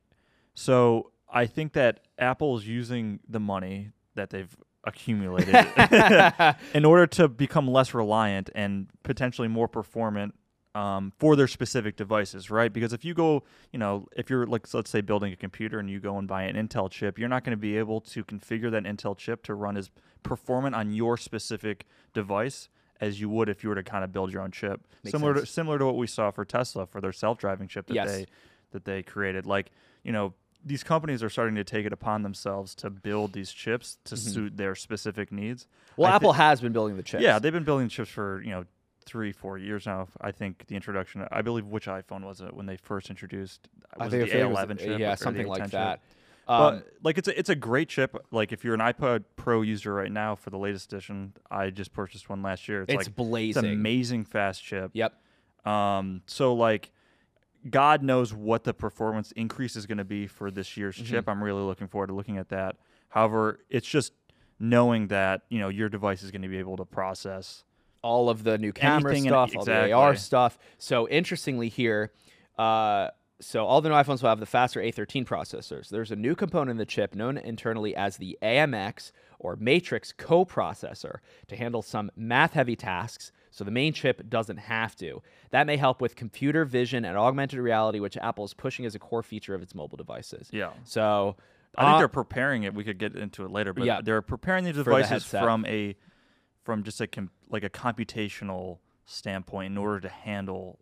so 0.54 1.12
I 1.32 1.46
think 1.46 1.74
that 1.74 2.00
Apple's 2.18 2.66
using 2.66 3.20
the 3.28 3.40
money 3.42 3.92
that 4.16 4.30
they've 4.30 4.56
accumulated 4.84 5.56
in 6.74 6.86
order 6.86 7.08
to 7.08 7.28
become 7.28 7.68
less 7.68 7.94
reliant 7.94 8.50
and 8.56 8.88
potentially 9.04 9.48
more 9.48 9.68
performant 9.68 10.36
um, 10.76 11.14
for 11.20 11.36
their 11.36 11.48
specific 11.48 11.96
devices, 11.96 12.50
right? 12.50 12.74
Because 12.74 12.94
if 12.94 13.06
you 13.06 13.14
go, 13.14 13.44
you 13.72 13.78
know, 13.80 14.08
if 14.16 14.30
you're 14.30 14.46
like, 14.48 14.74
let's 14.74 14.90
say 14.90 15.02
building 15.02 15.32
a 15.32 15.36
computer 15.36 15.78
and 15.80 15.90
you 15.90 16.00
go 16.00 16.18
and 16.18 16.28
buy 16.28 16.44
an 16.44 16.56
Intel 16.56 16.90
chip, 16.90 17.20
you're 17.20 17.30
not 17.30 17.44
going 17.44 17.52
to 17.56 17.62
be 17.62 17.78
able 17.78 18.02
to 18.02 18.24
configure 18.24 18.72
that 18.72 18.84
Intel 18.84 19.16
chip 19.16 19.44
to 19.44 19.54
run 19.54 19.78
as 19.78 19.92
performant 20.24 20.74
on 20.76 20.92
your 20.92 21.16
specific 21.16 21.86
device 22.14 22.70
as 23.00 23.22
you 23.22 23.30
would 23.30 23.50
if 23.50 23.64
you 23.64 23.70
were 23.70 23.76
to 23.76 23.84
kind 23.84 24.04
of 24.04 24.12
build 24.12 24.32
your 24.34 24.42
own 24.42 24.52
chip. 24.52 24.82
Makes 25.04 25.12
similar 25.12 25.34
to 25.36 25.46
similar 25.46 25.78
to 25.78 25.86
what 25.86 25.98
we 25.98 26.08
saw 26.08 26.32
for 26.32 26.44
Tesla 26.46 26.88
for 26.88 27.02
their 27.02 27.12
self-driving 27.12 27.68
chip 27.68 27.86
that 27.88 27.94
Yes. 27.96 28.10
they 28.12 28.26
that 28.72 28.86
they 28.86 29.04
created. 29.04 29.46
Like, 29.46 29.72
you 30.04 30.12
know, 30.12 30.34
these 30.66 30.84
companies 30.84 31.22
are 31.24 31.30
starting 31.30 31.56
to 31.56 31.64
take 31.64 31.86
it 31.86 31.94
upon 31.94 32.24
themselves 32.24 32.76
to 32.76 32.90
build 32.90 33.34
these 33.34 33.52
chips 33.52 33.98
to 34.06 34.18
suit 34.18 34.58
their 34.58 34.76
specific 34.76 35.32
needs. 35.32 35.68
Well, 35.98 36.12
I 36.12 36.16
Apple 36.16 36.34
has 36.34 36.62
been 36.62 36.72
building 36.74 36.98
the 36.98 37.04
chips. 37.04 37.24
yeah, 37.24 37.40
they've 37.40 37.54
been 37.54 37.64
building 37.64 37.90
chips 37.90 38.10
for 38.10 38.42
you 38.42 38.52
know 38.52 38.66
three, 39.06 39.32
four 39.32 39.58
years 39.58 39.86
now. 39.86 40.08
I 40.22 40.32
think 40.32 40.66
the 40.68 40.76
introduction. 40.76 41.28
I 41.32 41.42
believe 41.42 41.66
which 41.66 41.86
iPhone 41.86 42.26
was 42.26 42.42
it 42.42 42.54
when 42.54 42.66
they 42.66 42.78
first 42.78 43.10
introduced? 43.10 43.68
I 44.00 44.10
think 44.10 44.28
it 44.28 44.32
the 44.32 44.40
A11 44.40 44.80
chip? 44.80 45.00
Yeah, 45.00 45.16
something 45.16 45.48
like 45.48 45.62
A10 45.62 45.66
chip? 45.66 45.72
that. 45.72 46.00
But 46.46 46.74
Um, 46.74 46.84
like 47.04 47.18
it's 47.18 47.28
a 47.28 47.40
it's 47.40 47.50
a 47.50 47.56
great 47.56 47.90
chip. 47.90 48.18
Like 48.32 48.52
if 48.52 48.64
you're 48.64 48.74
an 48.74 48.82
iPad 48.82 49.24
Pro 49.36 49.62
user 49.62 49.94
right 49.94 50.12
now 50.12 50.36
for 50.36 50.50
the 50.50 50.58
latest 50.58 50.92
edition, 50.92 51.34
I 51.50 51.70
just 51.70 51.94
purchased 51.94 52.30
one 52.30 52.42
last 52.42 52.68
year. 52.68 52.82
It's, 52.82 52.90
it's 52.90 52.98
like 52.98 53.08
it's 53.08 53.16
blazing. 53.16 53.66
amazing 53.66 54.26
fast 54.26 54.64
chip. 54.64 54.92
Yep. 54.94 55.14
Um, 55.66 56.22
so 56.26 56.54
like, 56.54 56.92
God 57.70 58.04
knows 58.04 58.34
what 58.34 58.64
the 58.64 58.74
performance 58.74 59.32
increase 59.34 59.76
is 59.76 59.86
going 59.86 59.98
to 60.00 60.04
be 60.04 60.28
for 60.28 60.52
this 60.52 60.76
year's 60.78 60.96
Mm-hmm. 60.98 61.06
chip. 61.06 61.30
I'm 61.30 61.44
really 61.44 61.62
looking 61.62 61.88
forward 61.88 62.08
to 62.08 62.14
looking 62.14 62.38
at 62.38 62.50
that. 62.50 62.76
However, 63.10 63.60
it's 63.70 63.88
just 63.88 64.14
knowing 64.60 65.08
that 65.08 65.42
you 65.50 65.60
know 65.60 65.70
your 65.70 65.90
device 65.90 66.24
is 66.24 66.32
going 66.32 66.42
to 66.44 66.48
be 66.48 66.58
able 66.58 66.78
to 66.78 66.86
process. 66.86 67.64
all 68.02 68.30
of 68.30 68.44
the 68.44 68.58
new 68.58 68.74
camera 68.74 69.12
Anything 69.12 69.28
and- 69.32 69.50
stuff, 69.52 69.58
all 69.58 69.66
the 69.66 69.92
AR 69.94 70.16
stuff. 70.16 70.58
So 70.78 71.08
interestingly 71.08 71.70
here, 71.70 72.12
uh, 72.58 73.08
so 73.40 73.66
all 73.66 73.80
the 73.82 73.88
new 73.90 73.96
iPhones 73.96 74.22
will 74.22 74.30
have 74.30 74.40
the 74.42 74.46
faster 74.46 74.82
A13 74.82 75.26
processors. 75.26 75.88
There's 75.90 76.12
a 76.12 76.16
new 76.18 76.36
component 76.36 76.72
in 76.72 76.78
the 76.78 76.86
chip 76.86 77.16
known 77.16 77.38
internally 77.38 77.96
as 77.96 78.18
the 78.18 78.38
AMX 78.42 79.12
or 79.40 79.56
Matrix 79.56 80.12
coprocessor 80.14 81.18
to 81.48 81.56
handle 81.56 81.82
some 81.82 82.12
math-heavy 82.16 82.76
tasks. 82.76 83.32
So 83.54 83.64
the 83.64 83.70
main 83.72 83.94
chip 83.94 84.28
doesn't 84.30 84.58
have 84.58 84.96
to. 84.96 85.22
That 85.52 85.68
may 85.68 85.78
help 85.78 86.02
with 86.02 86.16
computer 86.16 86.66
vision 86.66 87.06
and 87.06 87.16
augmented 87.16 87.60
reality, 87.60 88.00
which 88.00 88.18
Apple 88.18 88.44
is 88.46 88.54
pushing 88.56 88.84
as 88.86 88.96
a 88.96 89.00
core 89.00 89.22
feature 89.22 89.54
of 89.54 89.62
its 89.62 89.76
mobile 89.76 89.96
devices. 89.96 90.50
Yeah. 90.52 90.72
So 90.86 91.36
I 91.78 91.84
think 91.84 91.94
uh, 91.96 91.98
they're 92.00 92.08
preparing 92.08 92.64
it. 92.64 92.74
We 92.74 92.84
could 92.84 92.98
get 92.98 93.16
into 93.16 93.46
it 93.46 93.52
later, 93.52 93.72
but 93.72 93.86
Yeah. 93.86 94.02
they're 94.02 94.24
preparing 94.24 94.64
the 94.64 94.72
the 94.72 94.84
devices 94.84 95.10
headset. 95.10 95.44
from 95.44 95.66
a 95.68 95.96
from 96.64 96.82
just 96.84 97.00
a 97.00 97.06
com- 97.06 97.30
like 97.50 97.64
a 97.64 97.70
computational 97.70 98.80
standpoint 99.06 99.72
in 99.72 99.78
order 99.78 100.00
to 100.00 100.10
handle 100.10 100.80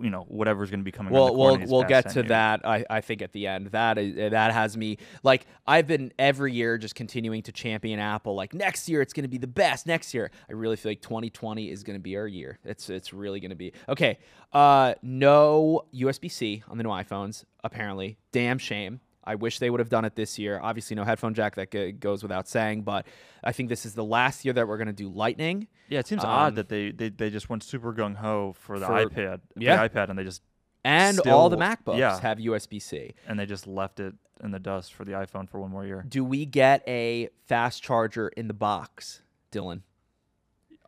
you 0.00 0.10
know 0.10 0.24
whatever's 0.28 0.70
going 0.70 0.80
to 0.80 0.84
be 0.84 0.92
coming. 0.92 1.12
We'll 1.12 1.34
we'll 1.36 1.58
we'll 1.66 1.84
get 1.84 2.10
to 2.10 2.20
years. 2.20 2.28
that. 2.28 2.66
I, 2.66 2.84
I 2.88 3.00
think 3.00 3.22
at 3.22 3.32
the 3.32 3.46
end 3.46 3.66
that 3.68 3.98
is 3.98 4.30
that 4.30 4.52
has 4.52 4.76
me 4.76 4.98
like 5.22 5.46
I've 5.66 5.86
been 5.86 6.12
every 6.18 6.52
year 6.52 6.78
just 6.78 6.94
continuing 6.94 7.42
to 7.42 7.52
champion 7.52 7.98
Apple. 7.98 8.34
Like 8.34 8.54
next 8.54 8.88
year 8.88 9.02
it's 9.02 9.12
going 9.12 9.24
to 9.24 9.28
be 9.28 9.38
the 9.38 9.46
best. 9.46 9.86
Next 9.86 10.14
year 10.14 10.30
I 10.48 10.52
really 10.52 10.76
feel 10.76 10.90
like 10.90 11.02
2020 11.02 11.70
is 11.70 11.82
going 11.82 11.98
to 11.98 12.02
be 12.02 12.16
our 12.16 12.26
year. 12.26 12.58
It's 12.64 12.90
it's 12.90 13.12
really 13.12 13.40
going 13.40 13.50
to 13.50 13.56
be 13.56 13.72
okay. 13.88 14.18
Uh, 14.52 14.94
no 15.02 15.84
USB 15.94 16.30
C 16.30 16.62
on 16.68 16.78
the 16.78 16.84
new 16.84 16.90
iPhones 16.90 17.44
apparently. 17.62 18.18
Damn 18.32 18.58
shame. 18.58 19.00
I 19.28 19.34
wish 19.34 19.58
they 19.58 19.68
would 19.70 19.80
have 19.80 19.88
done 19.90 20.04
it 20.04 20.14
this 20.16 20.38
year. 20.38 20.58
Obviously, 20.62 20.96
no 20.96 21.04
headphone 21.04 21.34
jack 21.34 21.54
that 21.56 21.70
go- 21.70 21.92
goes 21.92 22.22
without 22.22 22.48
saying, 22.48 22.82
but 22.82 23.06
I 23.44 23.52
think 23.52 23.68
this 23.68 23.84
is 23.84 23.94
the 23.94 24.04
last 24.04 24.44
year 24.44 24.54
that 24.54 24.66
we're 24.66 24.78
going 24.78 24.86
to 24.88 24.92
do 24.92 25.08
Lightning. 25.08 25.68
Yeah, 25.88 25.98
it 26.00 26.06
seems 26.06 26.24
Um, 26.24 26.30
odd 26.30 26.54
that 26.56 26.68
they, 26.68 26.90
they 26.92 27.10
they 27.10 27.28
just 27.30 27.48
went 27.50 27.62
super 27.62 27.92
gung 27.92 28.16
ho 28.16 28.54
for 28.58 28.78
the 28.78 28.86
For- 28.86 29.06
iPad, 29.06 29.40
yeah. 29.56 29.76
the 29.86 29.88
iPad, 29.88 30.08
and 30.10 30.18
they 30.18 30.24
just 30.24 30.42
And 30.84 31.20
all 31.26 31.48
the 31.50 31.56
MacBooks 31.58 31.98
yeah. 31.98 32.18
have 32.20 32.38
USB 32.38 32.80
C. 32.80 33.14
and 33.26 33.38
they 33.38 33.46
just 33.46 33.66
left 33.66 34.00
it 34.00 34.14
in 34.42 34.50
the 34.52 34.58
dust 34.58 34.94
for 34.94 35.04
the 35.04 35.12
iPhone 35.12 35.48
for 35.48 35.60
one 35.60 35.70
more 35.70 35.84
year. 35.84 36.04
Do 36.08 36.24
we 36.24 36.46
get 36.46 36.82
a 36.88 37.28
fast 37.46 37.82
charger 37.82 38.28
in 38.28 38.48
the 38.48 38.54
box, 38.54 39.20
Dylan? 39.52 39.80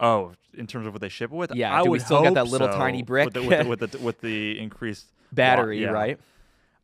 Oh, 0.03 0.33
in 0.55 0.67
terms 0.67 0.87
of 0.87 0.93
what 0.95 1.03
they 1.03 1.09
ship 1.11 1.31
it 1.31 1.37
with, 1.37 1.55
Yeah, 1.55 1.75
I 1.75 1.83
do 1.83 1.91
we 1.91 1.99
would 1.99 2.03
still 2.03 2.23
get 2.23 2.35
that 2.35 2.47
little 2.49 2.69
so, 2.69 2.77
tiny 2.79 3.03
brick? 3.03 3.27
with 3.27 3.35
the, 3.35 3.43
with, 3.43 3.59
the, 3.63 3.69
with, 3.69 3.81
the, 3.93 3.99
with 3.99 4.21
the 4.23 4.59
increased 4.59 5.07
Battery, 5.33 5.83
yeah. 5.83 5.89
right? 5.91 6.19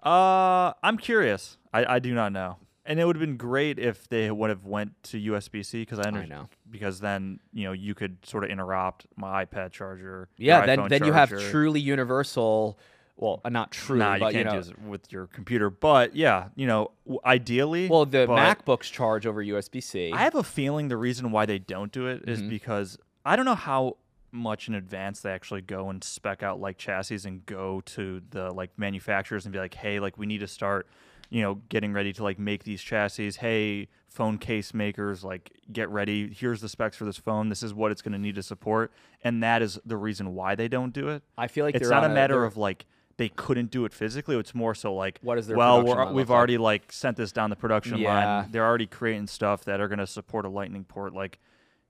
Uh, 0.02 0.72
I'm 0.82 0.98
curious. 0.98 1.58
I, 1.72 1.96
I 1.96 1.98
do 1.98 2.14
not 2.14 2.32
know. 2.32 2.56
And 2.88 3.00
it 3.00 3.04
would 3.04 3.16
have 3.16 3.20
been 3.20 3.36
great 3.36 3.80
if 3.80 4.08
they 4.08 4.30
would 4.30 4.48
have 4.50 4.64
went 4.64 5.02
to 5.04 5.20
USB 5.20 5.64
C 5.66 5.80
because 5.82 5.98
I, 5.98 6.06
I 6.08 6.24
know. 6.26 6.48
because 6.70 7.00
then 7.00 7.40
you 7.52 7.64
know 7.64 7.72
you 7.72 7.96
could 7.96 8.24
sort 8.24 8.44
of 8.44 8.50
interrupt 8.50 9.06
my 9.16 9.44
iPad 9.44 9.72
charger. 9.72 10.28
Yeah, 10.38 10.64
then 10.66 10.86
then 10.88 11.04
you 11.04 11.12
have 11.12 11.30
truly 11.30 11.80
universal. 11.80 12.78
Well, 13.16 13.40
uh, 13.44 13.48
not 13.48 13.72
true, 13.72 13.98
Nah, 13.98 14.18
but 14.18 14.32
you 14.34 14.38
you 14.38 14.44
can't 14.44 14.54
know. 14.54 14.58
use 14.60 14.68
it 14.68 14.78
with 14.80 15.10
your 15.10 15.26
computer. 15.26 15.68
But 15.70 16.14
yeah, 16.14 16.48
you 16.54 16.66
know, 16.66 16.92
w- 17.06 17.18
ideally. 17.24 17.88
Well, 17.88 18.04
the 18.06 18.26
MacBooks 18.28 18.92
charge 18.92 19.26
over 19.26 19.42
USB 19.42 19.82
C. 19.82 20.12
I 20.12 20.18
have 20.18 20.34
a 20.36 20.44
feeling 20.44 20.86
the 20.88 20.96
reason 20.98 21.32
why 21.32 21.44
they 21.46 21.58
don't 21.58 21.90
do 21.90 22.06
it 22.06 22.28
is 22.28 22.40
Mhm. 22.42 22.50
because 22.50 22.98
I 23.24 23.34
don't 23.34 23.46
know 23.46 23.54
how 23.56 23.96
much 24.36 24.68
in 24.68 24.74
advance 24.74 25.20
they 25.20 25.30
actually 25.30 25.62
go 25.62 25.90
and 25.90 26.02
spec 26.04 26.42
out 26.42 26.60
like 26.60 26.78
chassis 26.78 27.20
and 27.26 27.44
go 27.46 27.80
to 27.86 28.20
the 28.30 28.52
like 28.52 28.70
manufacturers 28.78 29.44
and 29.46 29.52
be 29.52 29.58
like, 29.58 29.74
hey, 29.74 29.98
like 30.00 30.18
we 30.18 30.26
need 30.26 30.38
to 30.40 30.46
start, 30.46 30.86
you 31.30 31.42
know, 31.42 31.56
getting 31.68 31.92
ready 31.92 32.12
to 32.12 32.22
like 32.22 32.38
make 32.38 32.64
these 32.64 32.80
chassis. 32.82 33.32
Hey, 33.32 33.88
phone 34.08 34.38
case 34.38 34.72
makers, 34.72 35.24
like 35.24 35.50
get 35.72 35.88
ready. 35.90 36.32
Here's 36.32 36.60
the 36.60 36.68
specs 36.68 36.96
for 36.96 37.04
this 37.04 37.16
phone. 37.18 37.48
This 37.48 37.62
is 37.62 37.74
what 37.74 37.90
it's 37.90 38.02
going 38.02 38.12
to 38.12 38.18
need 38.18 38.34
to 38.36 38.42
support, 38.42 38.92
and 39.24 39.42
that 39.42 39.62
is 39.62 39.78
the 39.84 39.96
reason 39.96 40.34
why 40.34 40.54
they 40.54 40.68
don't 40.68 40.92
do 40.92 41.08
it. 41.08 41.22
I 41.36 41.48
feel 41.48 41.64
like 41.64 41.74
it's 41.74 41.88
not 41.90 42.04
a 42.04 42.08
matter 42.08 42.34
they're- 42.34 42.44
of 42.44 42.56
like 42.56 42.86
they 43.18 43.30
couldn't 43.30 43.70
do 43.70 43.86
it 43.86 43.94
physically. 43.94 44.36
It's 44.36 44.54
more 44.54 44.74
so 44.74 44.94
like, 44.94 45.18
what 45.22 45.38
is 45.38 45.46
their 45.46 45.56
well, 45.56 45.82
we're, 45.82 46.04
we've 46.12 46.16
look 46.16 46.28
like? 46.28 46.36
already 46.36 46.58
like 46.58 46.92
sent 46.92 47.16
this 47.16 47.32
down 47.32 47.48
the 47.48 47.56
production 47.56 47.96
Yeah. 47.96 48.40
line. 48.40 48.50
They're 48.50 48.66
already 48.66 48.86
creating 48.86 49.26
stuff 49.28 49.64
that 49.64 49.80
are 49.80 49.88
going 49.88 50.00
to 50.00 50.06
support 50.06 50.44
a 50.44 50.50
Lightning 50.50 50.84
port. 50.84 51.14
Like, 51.14 51.38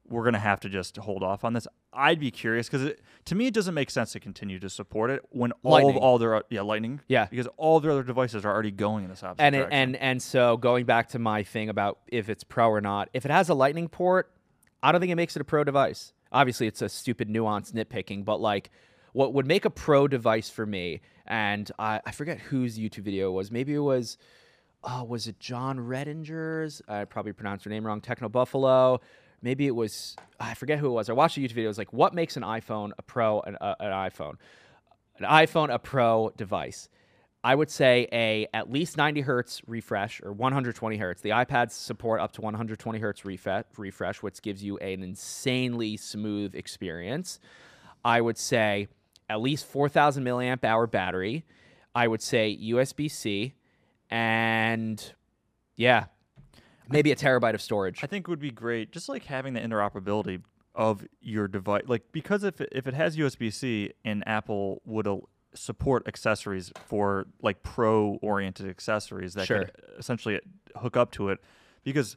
we're 0.09 0.23
going 0.23 0.35
to 0.35 0.39
have 0.39 0.61
to 0.61 0.69
just 0.69 0.97
hold 0.97 1.23
off 1.23 1.45
on 1.45 1.53
this. 1.53 1.67
I'd 1.93 2.21
be 2.21 2.31
curious 2.31 2.69
because 2.69 2.93
to 3.27 3.35
me, 3.35 3.47
it 3.47 3.55
doesn't 3.55 3.75
make 3.75 3.91
sense 3.91 4.13
to 4.13 4.21
continue 4.21 4.59
to 4.61 4.69
support 4.71 5.11
it 5.11 5.23
when 5.31 5.53
all 5.63 5.73
Lightning. 5.73 5.97
of 5.97 6.03
all 6.03 6.19
their 6.19 6.35
uh, 6.37 6.41
yeah 6.51 6.61
Lightning 6.63 7.01
Yeah. 7.09 7.27
because 7.27 7.49
all 7.57 7.81
their 7.81 7.91
other 7.91 8.03
devices 8.03 8.45
are 8.45 8.53
already 8.53 8.71
going 8.71 9.05
in 9.05 9.11
this 9.11 9.23
opposite 9.23 9.43
and 9.43 9.55
it, 9.57 9.69
and 9.71 9.97
and 9.97 10.23
so 10.23 10.57
going 10.57 10.85
back 10.85 11.09
to 11.11 11.19
my 11.19 11.43
thing 11.43 11.69
about 11.69 11.99
if 12.09 12.29
it's 12.29 12.45
pro 12.45 12.69
or 12.69 12.81
not, 12.81 13.09
if 13.15 13.25
it 13.25 13.31
has 13.31 13.49
a 13.49 13.55
Lightning 13.55 13.89
port, 13.89 14.31
I 14.83 14.93
don't 14.93 15.01
think 15.01 15.11
it 15.13 15.17
makes 15.17 15.35
it 15.37 15.41
a 15.41 15.45
pro 15.45 15.65
device. 15.65 16.13
Obviously, 16.33 16.67
it's 16.67 16.83
a 16.83 16.89
stupid 16.89 17.31
nuance 17.31 17.73
nitpicking, 17.73 18.25
but 18.25 18.41
like, 18.41 18.71
what 19.13 19.33
would 19.33 19.47
make 19.47 19.65
a 19.65 19.71
pro 19.71 20.07
device 20.07 20.51
for 20.51 20.67
me? 20.67 21.01
And 21.25 21.71
I, 21.79 22.01
I 22.05 22.11
forget 22.13 22.39
whose 22.39 22.79
YouTube 22.79 23.05
video 23.05 23.31
it 23.31 23.33
was. 23.33 23.51
Maybe 23.51 23.73
it 23.75 23.79
was, 23.79 24.19
oh, 24.85 25.05
was 25.05 25.27
it 25.29 25.41
Jon 25.41 25.79
Rettinger's? 25.79 26.83
I 26.89 27.05
probably 27.05 27.33
pronounced 27.33 27.65
her 27.65 27.71
name 27.71 27.87
wrong. 27.87 28.01
Techno 28.01 28.29
Buffalo. 28.29 29.01
Maybe 29.47 29.69
it 29.69 29.77
was. 29.77 30.17
I 30.41 30.55
forget 30.55 30.81
who 30.81 30.89
it 30.89 30.91
was. 30.91 31.09
I 31.09 31.13
watched 31.13 31.37
a 31.37 31.41
YouTube 31.41 31.53
video. 31.53 31.67
It 31.67 31.69
was 31.69 31.79
like, 31.79 31.93
what 31.93 32.13
makes 32.13 32.37
an 32.37 32.43
iPhone 32.43 32.91
a 32.99 33.03
pro 33.03 33.43
an, 33.43 33.57
uh, 33.61 33.77
an 33.79 33.93
iPhone? 33.93 34.35
An 35.19 35.25
iPhone 35.25 35.73
a 35.73 35.79
pro 35.79 36.33
device. 36.37 36.89
I 37.45 37.55
would 37.55 37.71
say 37.71 38.09
a 38.13 38.49
at 38.53 38.73
least 38.73 38.97
90 38.97 39.21
hertz 39.21 39.63
refresh 39.69 40.21
or 40.21 40.33
120 40.33 40.97
hertz. 40.97 41.23
The 41.23 41.31
iPads 41.31 41.71
support 41.71 42.21
up 42.21 42.33
to 42.33 42.41
120 42.41 42.99
hertz 42.99 43.25
refresh, 43.25 44.21
which 44.21 44.43
gives 44.43 44.65
you 44.65 44.79
an 44.79 45.05
insanely 45.05 45.97
smooth 45.97 46.57
experience. 46.57 47.39
I 48.05 48.21
would 48.21 48.39
say 48.39 48.89
at 49.31 49.41
least 49.41 49.67
4,000 49.67 50.25
milliamp 50.25 50.65
hour 50.65 50.89
battery. 50.89 51.45
I 51.95 52.09
would 52.09 52.21
say 52.21 52.59
USB 52.61 53.09
C, 53.09 53.55
and 54.11 55.01
yeah, 55.77 56.07
maybe 56.89 57.13
a 57.13 57.17
terabyte 57.17 57.55
of 57.55 57.63
storage. 57.63 58.01
I 58.03 58.07
think 58.07 58.29
would 58.29 58.41
be 58.41 58.51
great, 58.51 58.93
just 58.93 59.09
like 59.09 59.25
having 59.25 59.55
the 59.55 59.61
interoperability 59.61 60.43
of 60.75 61.05
your 61.21 61.49
device. 61.49 61.85
Like 61.87 62.03
because 62.13 62.45
if 62.45 62.61
it, 62.61 62.69
if 62.73 62.87
it 62.87 62.95
has 62.95 63.17
USB 63.17 63.53
C 63.53 63.93
and 64.05 64.23
Apple 64.27 64.83
would 64.85 65.07
al- 65.07 65.29
support 65.55 66.07
accessories 66.07 66.71
for 66.87 67.27
like 67.43 67.63
pro 67.63 68.19
oriented 68.23 68.69
accessories 68.69 69.35
that 69.35 69.47
Sure. 69.47 69.65
could 69.65 69.73
essentially 69.99 70.41
hook 70.77 70.97
up 70.97 71.11
to 71.13 71.31
it, 71.31 71.41
because 71.85 72.17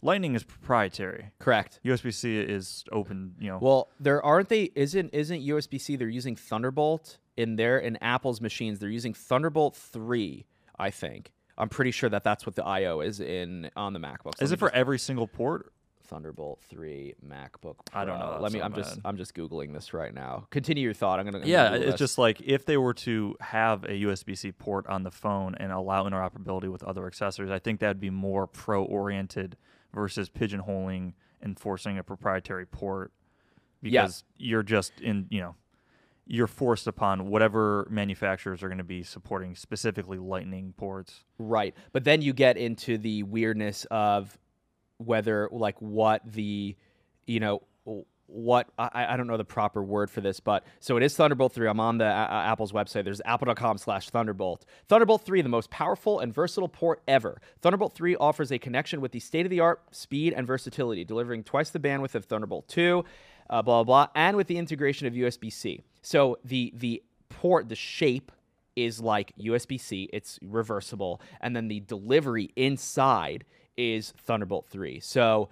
Lightning 0.00 0.36
is 0.36 0.44
proprietary. 0.44 1.32
Correct. 1.40 1.80
USB 1.84 2.14
C 2.14 2.38
is 2.38 2.84
open. 2.92 3.34
You 3.40 3.48
know, 3.50 3.58
Well, 3.60 3.88
there 3.98 4.24
aren't 4.24 4.48
they 4.48 4.70
isn't 4.76 5.12
isn't 5.12 5.40
USB 5.42 5.80
C 5.80 5.96
they're 5.96 6.08
using 6.08 6.36
Thunderbolt 6.36 7.18
in 7.36 7.56
there 7.56 7.78
in 7.78 7.96
Apple's 7.96 8.40
machines. 8.40 8.78
They're 8.78 8.88
using 8.88 9.12
Thunderbolt 9.12 9.74
3, 9.76 10.46
I 10.78 10.90
think. 10.90 11.32
I'm 11.58 11.68
pretty 11.68 11.90
sure 11.90 12.08
that 12.10 12.24
that's 12.24 12.46
what 12.46 12.54
the 12.54 12.64
IO 12.64 13.00
is 13.00 13.20
in 13.20 13.70
on 13.76 13.92
the 13.92 13.98
MacBook. 13.98 14.40
Is 14.40 14.52
it 14.52 14.58
for 14.58 14.68
just- 14.68 14.76
every 14.76 14.98
single 14.98 15.26
port? 15.26 15.72
Thunderbolt 16.04 16.60
3 16.70 17.16
MacBook. 17.22 17.74
I 17.92 18.06
don't 18.06 18.18
know 18.18 18.38
Let 18.40 18.50
me. 18.52 18.62
I'm 18.62 18.72
of 18.72 18.78
just. 18.78 18.98
I'm 19.04 19.18
just 19.18 19.34
googling 19.34 19.74
this 19.74 19.92
right 19.92 20.14
now. 20.14 20.46
Continue 20.48 20.82
your 20.84 20.94
thought. 20.94 21.18
I'm 21.20 21.26
gonna. 21.26 21.36
I'm 21.36 21.42
gonna 21.42 21.52
Yeah, 21.52 21.74
it's 21.74 21.84
this. 21.84 21.98
just 21.98 22.16
like 22.16 22.40
if 22.40 22.64
they 22.64 22.78
were 22.78 22.94
to 22.94 23.36
have 23.40 23.84
a 23.84 23.88
USB-C 24.04 24.52
port 24.52 24.86
on 24.86 25.02
the 25.02 25.10
phone 25.10 25.54
and 25.56 25.70
allow 25.70 26.08
interoperability 26.08 26.72
with 26.72 26.82
other 26.82 27.06
accessories, 27.06 27.50
I 27.50 27.58
think 27.58 27.80
that'd 27.80 28.00
be 28.00 28.08
more 28.08 28.46
pro-oriented 28.46 29.58
versus 29.92 30.30
pigeonholing 30.30 31.12
and 31.42 31.58
forcing 31.60 31.98
a 31.98 32.02
proprietary 32.02 32.64
port 32.64 33.12
Yeah. 33.82 34.02
because 34.04 34.24
you're 34.38 34.62
just 34.62 34.98
in, 35.02 35.26
you 35.28 35.40
know, 35.42 35.56
you're 36.28 36.46
forced 36.46 36.86
upon 36.86 37.28
whatever 37.28 37.88
manufacturers 37.90 38.62
are 38.62 38.68
going 38.68 38.78
to 38.78 38.84
be 38.84 39.02
supporting 39.02 39.56
specifically 39.56 40.18
lightning 40.18 40.74
ports. 40.76 41.24
Right. 41.38 41.74
But 41.92 42.04
then 42.04 42.20
you 42.20 42.34
get 42.34 42.58
into 42.58 42.98
the 42.98 43.22
weirdness 43.22 43.86
of 43.90 44.38
whether, 44.98 45.48
like, 45.50 45.80
what 45.80 46.20
the, 46.30 46.76
you 47.26 47.40
know, 47.40 47.62
what 48.28 48.68
I, 48.78 49.14
I 49.14 49.16
don't 49.16 49.26
know 49.26 49.38
the 49.38 49.44
proper 49.44 49.82
word 49.82 50.10
for 50.10 50.20
this, 50.20 50.38
but 50.38 50.64
so 50.80 50.98
it 50.98 51.02
is 51.02 51.16
Thunderbolt 51.16 51.54
3. 51.54 51.66
I'm 51.66 51.80
on 51.80 51.96
the 51.96 52.04
uh, 52.04 52.08
uh, 52.08 52.42
Apple's 52.44 52.72
website. 52.72 53.04
There's 53.04 53.22
apple.com 53.24 53.78
slash 53.78 54.10
Thunderbolt. 54.10 54.66
Thunderbolt 54.86 55.22
3, 55.22 55.40
the 55.40 55.48
most 55.48 55.70
powerful 55.70 56.20
and 56.20 56.32
versatile 56.32 56.68
port 56.68 57.00
ever. 57.08 57.40
Thunderbolt 57.62 57.94
3 57.94 58.16
offers 58.16 58.52
a 58.52 58.58
connection 58.58 59.00
with 59.00 59.12
the 59.12 59.20
state 59.20 59.46
of 59.46 59.50
the 59.50 59.60
art 59.60 59.80
speed 59.92 60.34
and 60.34 60.46
versatility, 60.46 61.04
delivering 61.06 61.42
twice 61.42 61.70
the 61.70 61.80
bandwidth 61.80 62.14
of 62.14 62.26
Thunderbolt 62.26 62.68
2, 62.68 63.02
uh, 63.50 63.62
blah, 63.62 63.82
blah, 63.82 64.06
blah, 64.06 64.12
and 64.14 64.36
with 64.36 64.46
the 64.46 64.58
integration 64.58 65.06
of 65.06 65.14
USB 65.14 65.52
C. 65.52 65.82
So 66.02 66.38
the, 66.44 66.72
the 66.76 67.02
port, 67.28 67.68
the 67.68 67.76
shape, 67.76 68.32
is 68.76 69.00
like 69.00 69.32
USB 69.38 69.80
C, 69.80 70.08
it's 70.12 70.38
reversible, 70.42 71.20
and 71.40 71.54
then 71.54 71.68
the 71.68 71.80
delivery 71.80 72.50
inside 72.54 73.44
is 73.76 74.12
Thunderbolt 74.24 74.66
3. 74.68 75.00
So, 75.00 75.48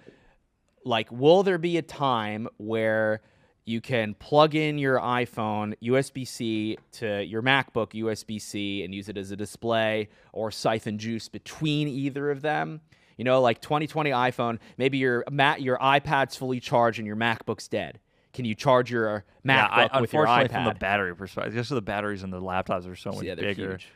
like, 0.85 1.11
will 1.11 1.43
there 1.43 1.57
be 1.57 1.77
a 1.77 1.81
time 1.81 2.47
where 2.57 3.21
you 3.65 3.81
can 3.81 4.13
plug 4.13 4.55
in 4.55 4.77
your 4.77 4.97
iPhone 4.99 5.73
USB 5.83 6.25
C 6.25 6.77
to 6.93 7.21
your 7.23 7.41
MacBook 7.41 7.91
USB 7.91 8.41
C 8.41 8.83
and 8.83 8.95
use 8.95 9.09
it 9.09 9.17
as 9.17 9.31
a 9.31 9.35
display 9.35 10.07
or 10.31 10.51
siphon 10.51 10.97
juice 10.97 11.27
between 11.27 11.89
either 11.89 12.31
of 12.31 12.41
them? 12.41 12.79
You 13.17 13.23
know, 13.23 13.41
like 13.41 13.61
2020 13.61 14.11
iPhone, 14.11 14.59
maybe 14.77 14.99
your 14.99 15.23
Mac, 15.29 15.59
your 15.59 15.77
iPad's 15.77 16.35
fully 16.35 16.59
charged 16.59 16.99
and 16.99 17.07
your 17.07 17.15
MacBook's 17.15 17.67
dead. 17.67 17.99
Can 18.33 18.45
you 18.45 18.53
charge 18.53 18.91
your 18.91 19.25
yeah, 19.43 19.67
MacBook 19.67 19.89
I, 19.91 20.01
with 20.01 20.13
your 20.13 20.25
iPad? 20.25 20.51
from 20.51 20.65
the 20.65 20.75
battery 20.75 21.15
perspective, 21.15 21.55
just 21.55 21.71
the 21.71 21.81
batteries 21.81 22.23
in 22.23 22.29
the 22.29 22.39
laptops 22.39 22.89
are 22.89 22.95
so 22.95 23.11
much 23.11 23.23
yeah, 23.23 23.35
bigger. 23.35 23.71
huge. 23.71 23.87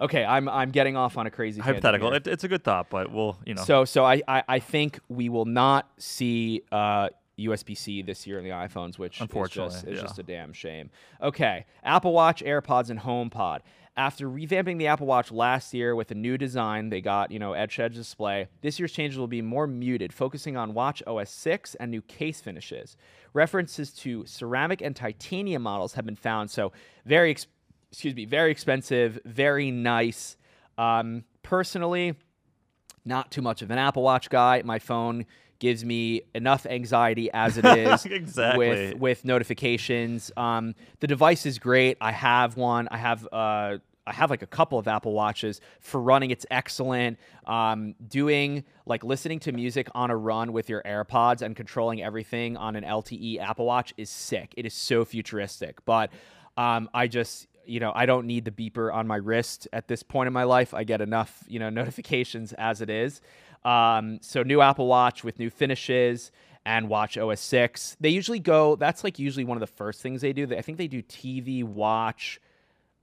Okay, 0.00 0.24
I'm 0.24 0.48
I'm 0.48 0.70
getting 0.70 0.96
off 0.96 1.18
on 1.18 1.26
a 1.26 1.30
crazy 1.30 1.60
Hypothetical. 1.60 2.14
It, 2.14 2.26
it's 2.26 2.42
a 2.42 2.48
good 2.48 2.64
thought, 2.64 2.88
but 2.88 3.12
we'll, 3.12 3.38
you 3.44 3.52
know, 3.54 3.62
So 3.62 3.84
so 3.84 4.04
I, 4.04 4.22
I 4.26 4.42
I 4.48 4.58
think 4.58 4.98
we 5.10 5.28
will 5.28 5.44
not 5.44 5.90
see 5.98 6.62
uh 6.72 7.10
USB 7.38 7.76
C 7.76 8.02
this 8.02 8.26
year 8.26 8.38
in 8.38 8.44
the 8.44 8.50
iPhones, 8.50 8.98
which 8.98 9.16
is 9.16 9.22
Unfortunately, 9.22 9.74
just, 9.74 9.86
is 9.86 9.96
yeah. 9.96 10.02
just 10.02 10.18
a 10.18 10.22
damn 10.22 10.52
shame. 10.52 10.90
Okay, 11.22 11.66
Apple 11.82 12.12
Watch, 12.12 12.42
AirPods, 12.42 12.90
and 12.90 13.00
HomePod. 13.00 13.60
After 14.00 14.30
revamping 14.30 14.78
the 14.78 14.86
Apple 14.86 15.06
Watch 15.06 15.30
last 15.30 15.74
year 15.74 15.94
with 15.94 16.10
a 16.10 16.14
new 16.14 16.38
design, 16.38 16.88
they 16.88 17.02
got 17.02 17.30
you 17.30 17.38
know 17.38 17.52
edge 17.52 17.78
edge 17.78 17.94
display. 17.94 18.48
This 18.62 18.78
year's 18.78 18.92
changes 18.92 19.18
will 19.18 19.26
be 19.26 19.42
more 19.42 19.66
muted, 19.66 20.10
focusing 20.10 20.56
on 20.56 20.72
Watch 20.72 21.02
OS 21.06 21.28
6 21.28 21.74
and 21.74 21.90
new 21.90 22.00
case 22.00 22.40
finishes. 22.40 22.96
References 23.34 23.92
to 23.96 24.24
ceramic 24.24 24.80
and 24.80 24.96
titanium 24.96 25.60
models 25.60 25.92
have 25.92 26.06
been 26.06 26.16
found, 26.16 26.50
so 26.50 26.72
very 27.04 27.32
ex- 27.32 27.46
excuse 27.92 28.14
me, 28.14 28.24
very 28.24 28.50
expensive, 28.50 29.18
very 29.26 29.70
nice. 29.70 30.38
Um, 30.78 31.24
personally, 31.42 32.14
not 33.04 33.30
too 33.30 33.42
much 33.42 33.60
of 33.60 33.70
an 33.70 33.76
Apple 33.76 34.02
Watch 34.02 34.30
guy. 34.30 34.62
My 34.64 34.78
phone 34.78 35.26
gives 35.58 35.84
me 35.84 36.22
enough 36.34 36.64
anxiety 36.64 37.30
as 37.32 37.58
it 37.58 37.66
is 37.66 38.06
Exactly. 38.06 38.66
with 38.66 38.94
with 38.94 39.24
notifications. 39.26 40.32
Um, 40.38 40.74
the 41.00 41.06
device 41.06 41.44
is 41.44 41.58
great. 41.58 41.98
I 42.00 42.12
have 42.12 42.56
one. 42.56 42.88
I 42.90 42.96
have 42.96 43.28
uh, 43.30 43.76
I 44.10 44.12
have 44.14 44.28
like 44.28 44.42
a 44.42 44.46
couple 44.46 44.78
of 44.78 44.88
Apple 44.88 45.12
Watches 45.12 45.60
for 45.80 46.00
running. 46.00 46.32
It's 46.32 46.44
excellent. 46.50 47.18
Um, 47.46 47.94
doing 48.08 48.64
like 48.86 49.04
listening 49.04 49.38
to 49.40 49.52
music 49.52 49.88
on 49.94 50.10
a 50.10 50.16
run 50.16 50.52
with 50.52 50.68
your 50.68 50.82
AirPods 50.82 51.42
and 51.42 51.54
controlling 51.54 52.02
everything 52.02 52.56
on 52.56 52.74
an 52.74 52.82
LTE 52.82 53.38
Apple 53.40 53.66
Watch 53.66 53.94
is 53.96 54.10
sick. 54.10 54.52
It 54.56 54.66
is 54.66 54.74
so 54.74 55.04
futuristic. 55.04 55.84
But 55.84 56.10
um, 56.56 56.90
I 56.92 57.06
just 57.06 57.46
you 57.64 57.78
know 57.78 57.92
I 57.94 58.04
don't 58.04 58.26
need 58.26 58.44
the 58.44 58.50
beeper 58.50 58.92
on 58.92 59.06
my 59.06 59.16
wrist 59.16 59.68
at 59.72 59.86
this 59.86 60.02
point 60.02 60.26
in 60.26 60.32
my 60.32 60.44
life. 60.44 60.74
I 60.74 60.82
get 60.82 61.00
enough 61.00 61.44
you 61.46 61.60
know 61.60 61.70
notifications 61.80 62.52
as 62.54 62.80
it 62.80 62.90
is. 62.90 63.20
Um, 63.64 64.18
so 64.22 64.42
new 64.42 64.60
Apple 64.60 64.88
Watch 64.88 65.22
with 65.22 65.38
new 65.38 65.50
finishes 65.50 66.32
and 66.64 66.88
Watch 66.88 67.16
OS 67.16 67.40
6. 67.40 67.96
They 68.00 68.10
usually 68.10 68.38
go. 68.38 68.76
That's 68.76 69.04
like 69.04 69.18
usually 69.18 69.44
one 69.44 69.56
of 69.56 69.60
the 69.60 69.66
first 69.66 70.02
things 70.02 70.20
they 70.20 70.32
do. 70.32 70.48
I 70.56 70.62
think 70.62 70.78
they 70.78 70.88
do 70.88 71.02
TV, 71.02 71.64
Watch, 71.64 72.40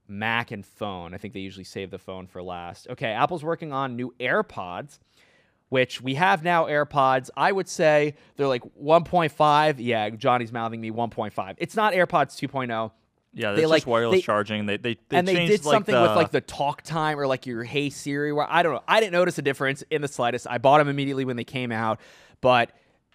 Mac, 0.08 0.52
and 0.52 0.66
phone. 0.66 1.14
I 1.14 1.18
think 1.18 1.34
they 1.34 1.40
usually 1.40 1.64
save 1.64 1.92
the 1.92 2.00
phone 2.00 2.28
for 2.28 2.42
last. 2.42 2.88
Okay, 2.90 3.12
Apple's 3.12 3.44
working 3.44 3.74
on 3.74 3.96
new 3.96 4.14
AirPods. 4.20 5.00
Which 5.70 6.00
we 6.00 6.14
have 6.14 6.46
now 6.46 6.68
AirPods. 6.68 7.30
I 7.36 7.52
would 7.52 7.68
say 7.68 8.16
they're 8.38 8.48
like 8.48 8.64
1.5. 8.82 9.76
Yeah, 9.80 10.10
Johnny's 10.12 10.54
mouthing 10.54 10.80
me 10.80 10.92
1.5. 10.92 11.56
It's 11.58 11.76
not 11.76 11.92
AirPods 11.92 12.40
2.0 12.42 12.92
yeah, 13.38 13.52
they 13.52 13.66
like- 13.66 13.80
just 13.82 13.88
wireless 13.88 14.18
they- 14.18 14.22
charging. 14.22 14.66
They 14.66 14.78
they, 14.78 14.98
they 15.10 15.18
and 15.18 15.28
they 15.28 15.36
changed, 15.36 15.52
did 15.52 15.66
like, 15.66 15.74
something 15.74 15.94
the, 15.94 16.02
with 16.02 16.12
like 16.12 16.32
the 16.32 16.42
talk 16.42 16.82
time 16.82 17.20
or 17.20 17.28
like 17.28 17.46
your 17.46 17.64
Hey 17.64 17.90
Siri. 17.90 18.34
Where 18.34 18.48
I 18.50 18.64
don't 18.64 18.74
know, 18.74 18.84
I 18.88 19.00
didn't 19.00 19.14
notice 19.14 19.38
a 19.38 19.42
difference 19.42 19.84
in 19.92 20.02
the 20.02 20.08
slightest. 20.08 20.48
I 20.50 20.58
bought 20.58 20.80
them 20.80 20.88
immediately 20.88 21.24
when 21.26 21.36
they 21.36 21.44
came 21.44 21.72
out, 21.72 22.00
but 22.42 22.72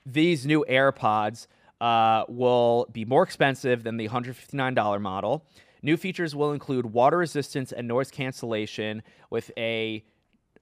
these 0.07 0.47
new 0.47 0.65
AirPods 0.69 1.49
uh, 1.81 2.25
will 2.29 2.87
be 2.93 3.05
more 3.05 3.25
expensive 3.25 3.83
than 3.83 3.97
the 3.97 4.09
$159 4.09 5.01
model. 5.01 5.45
New 5.83 5.97
features 5.97 6.35
will 6.35 6.53
include 6.53 6.87
water 6.87 7.19
resistance 7.19 7.73
and 7.73 7.89
noise 7.89 8.11
cancellation 8.11 9.03
with 9.31 9.51
a 9.57 10.05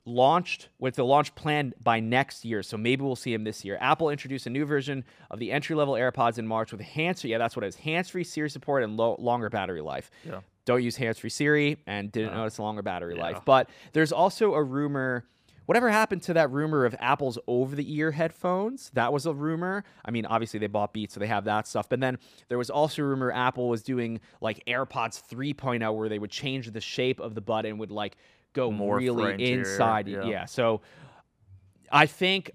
launched 0.06 0.68
with 0.78 0.96
the 0.96 1.04
launch 1.04 1.34
planned 1.34 1.74
by 1.82 2.00
next 2.00 2.44
year. 2.44 2.62
So 2.62 2.76
maybe 2.76 3.02
we'll 3.02 3.16
see 3.16 3.32
him 3.32 3.44
this 3.44 3.64
year. 3.64 3.76
Apple 3.80 4.10
introduced 4.10 4.46
a 4.46 4.50
new 4.50 4.64
version 4.64 5.04
of 5.30 5.38
the 5.38 5.52
entry 5.52 5.76
level 5.76 5.94
AirPods 5.94 6.38
in 6.38 6.46
March 6.46 6.72
with 6.72 6.80
hands. 6.80 7.22
Yeah, 7.22 7.38
that's 7.38 7.54
what 7.54 7.64
it 7.64 7.68
is. 7.68 7.76
Hands 7.76 8.08
free 8.08 8.24
Siri 8.24 8.50
support 8.50 8.82
and 8.82 8.96
lo- 8.96 9.16
longer 9.18 9.50
battery 9.50 9.82
life. 9.82 10.10
Yeah. 10.24 10.40
Don't 10.64 10.82
use 10.82 10.96
hands 10.96 11.18
free 11.18 11.30
Siri 11.30 11.78
and 11.86 12.10
didn't 12.10 12.30
uh-huh. 12.30 12.38
notice 12.38 12.58
a 12.58 12.62
longer 12.62 12.82
battery 12.82 13.16
yeah. 13.16 13.22
life. 13.22 13.40
But 13.44 13.70
there's 13.92 14.12
also 14.12 14.54
a 14.54 14.62
rumor. 14.62 15.26
Whatever 15.70 15.88
happened 15.88 16.24
to 16.24 16.34
that 16.34 16.50
rumor 16.50 16.84
of 16.84 16.96
Apple's 16.98 17.38
over 17.46 17.76
the 17.76 17.94
ear 17.94 18.10
headphones? 18.10 18.90
That 18.94 19.12
was 19.12 19.24
a 19.24 19.32
rumor. 19.32 19.84
I 20.04 20.10
mean, 20.10 20.26
obviously 20.26 20.58
they 20.58 20.66
bought 20.66 20.92
Beats, 20.92 21.14
so 21.14 21.20
they 21.20 21.28
have 21.28 21.44
that 21.44 21.68
stuff. 21.68 21.88
But 21.88 22.00
then 22.00 22.18
there 22.48 22.58
was 22.58 22.70
also 22.70 23.02
a 23.02 23.04
rumor 23.04 23.30
Apple 23.30 23.68
was 23.68 23.84
doing 23.84 24.18
like 24.40 24.64
AirPods 24.66 25.22
3.0 25.30 25.96
where 25.96 26.08
they 26.08 26.18
would 26.18 26.32
change 26.32 26.72
the 26.72 26.80
shape 26.80 27.20
of 27.20 27.36
the 27.36 27.40
button, 27.40 27.78
would 27.78 27.92
like 27.92 28.16
go 28.52 28.72
Morph 28.72 28.98
really 28.98 29.22
your- 29.22 29.60
inside. 29.60 30.08
yeah. 30.08 30.24
yeah. 30.24 30.44
So 30.46 30.80
I 31.92 32.06
think 32.06 32.50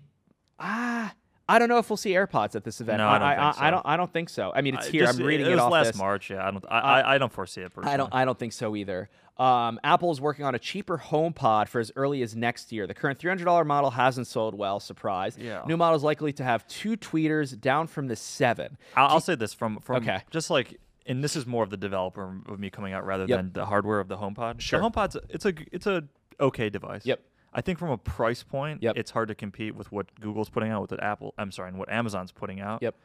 ah 0.60 1.14
I 1.48 1.60
don't 1.60 1.70
know 1.70 1.78
if 1.78 1.90
we'll 1.90 1.96
see 1.96 2.12
AirPods 2.12 2.56
at 2.56 2.66
this 2.66 2.82
event. 2.82 2.98
No, 2.98 3.08
I 3.08 3.20
don't 3.20 3.30
think 3.30 3.40
I, 3.40 3.52
so. 3.68 3.72
don't 3.72 3.86
I 3.86 3.98
don't 3.98 4.12
think 4.12 4.30
so. 4.30 4.52
I 4.54 4.62
mean, 4.62 4.76
it's 4.76 4.88
here. 4.88 5.06
just- 5.06 5.20
I'm 5.20 5.26
reading 5.26 5.46
it, 5.46 5.52
it, 5.52 5.56
was 5.56 5.62
off 5.62 5.72
last 5.72 5.86
this. 5.88 5.98
March. 5.98 6.32
Yeah, 6.32 6.46
I 6.46 6.52
don't. 6.52 6.66
I, 6.70 6.80
I, 6.80 7.16
I 7.16 7.18
don't 7.18 7.32
foresee 7.32 7.62
it 7.62 7.74
personally. 7.74 7.94
I 7.94 7.98
don't. 7.98 8.14
I 8.14 8.26
don't 8.26 8.38
think 8.38 8.52
so 8.52 8.76
either. 8.76 9.10
Um, 9.38 9.80
Apple 9.84 10.12
is 10.12 10.22
working 10.22 10.46
on 10.46 10.56
a 10.56 10.60
cheaper 10.60 10.98
HomePod 10.98 11.68
for 11.68 11.80
as 11.80 11.92
early 11.98 12.22
as 12.22 12.36
next 12.36 12.72
year. 12.72 12.88
The 12.88 12.94
current 12.94 13.20
$300 13.20 13.66
model 13.66 13.92
hasn't 13.92 14.28
sold 14.28 14.56
well. 14.58 14.80
Surprise. 14.80 15.38
Yeah. 15.38 15.64
New 15.68 15.76
model 15.76 15.98
is 15.98 16.04
likely 16.04 16.32
to 16.34 16.44
have 16.44 16.66
two 16.68 16.96
tweeters, 16.96 17.60
down 17.60 17.88
from 17.88 18.08
the 18.08 18.16
seven. 18.16 18.78
I'll, 18.96 19.08
I'll 19.08 19.20
say 19.20 19.36
this 19.36 19.54
from 19.54 19.80
from 19.80 19.98
Okay. 19.98 20.22
just 20.32 20.50
like, 20.50 20.80
and 21.06 21.22
this 21.24 21.36
is 21.36 21.46
more 21.46 21.64
of 21.64 21.70
the 21.70 21.78
developer 21.78 22.38
of 22.48 22.60
me 22.60 22.70
coming 22.70 22.94
out 22.94 23.06
rather 23.06 23.26
Yep. 23.26 23.38
than 23.38 23.54
the 23.54 23.66
hardware 23.66 24.00
of 24.00 24.08
the 24.08 24.18
HomePod. 24.18 24.62
Sure. 24.62 24.80
The 24.80 24.90
HomePod's 24.90 25.18
it's 25.30 25.46
a 25.46 25.54
it's 25.72 25.86
a 25.88 26.06
okay 26.40 26.70
device. 26.70 27.06
Yep. 27.06 27.20
I 27.54 27.62
think 27.62 27.78
from 27.80 27.90
a 27.90 27.98
price 27.98 28.44
point, 28.44 28.84
Yep. 28.84 28.98
it's 28.98 29.12
hard 29.12 29.28
to 29.30 29.36
compete 29.36 29.76
with 29.76 29.92
what 29.92 30.08
Google's 30.20 30.50
putting 30.50 30.72
out, 30.72 30.82
with 30.82 30.92
what 30.92 31.04
Apple. 31.04 31.34
I'm 31.38 31.52
sorry, 31.52 31.70
and 31.70 31.78
what 31.78 31.90
Amazon's 31.90 32.32
putting 32.32 32.60
out. 32.62 32.82
Yep. 32.82 32.96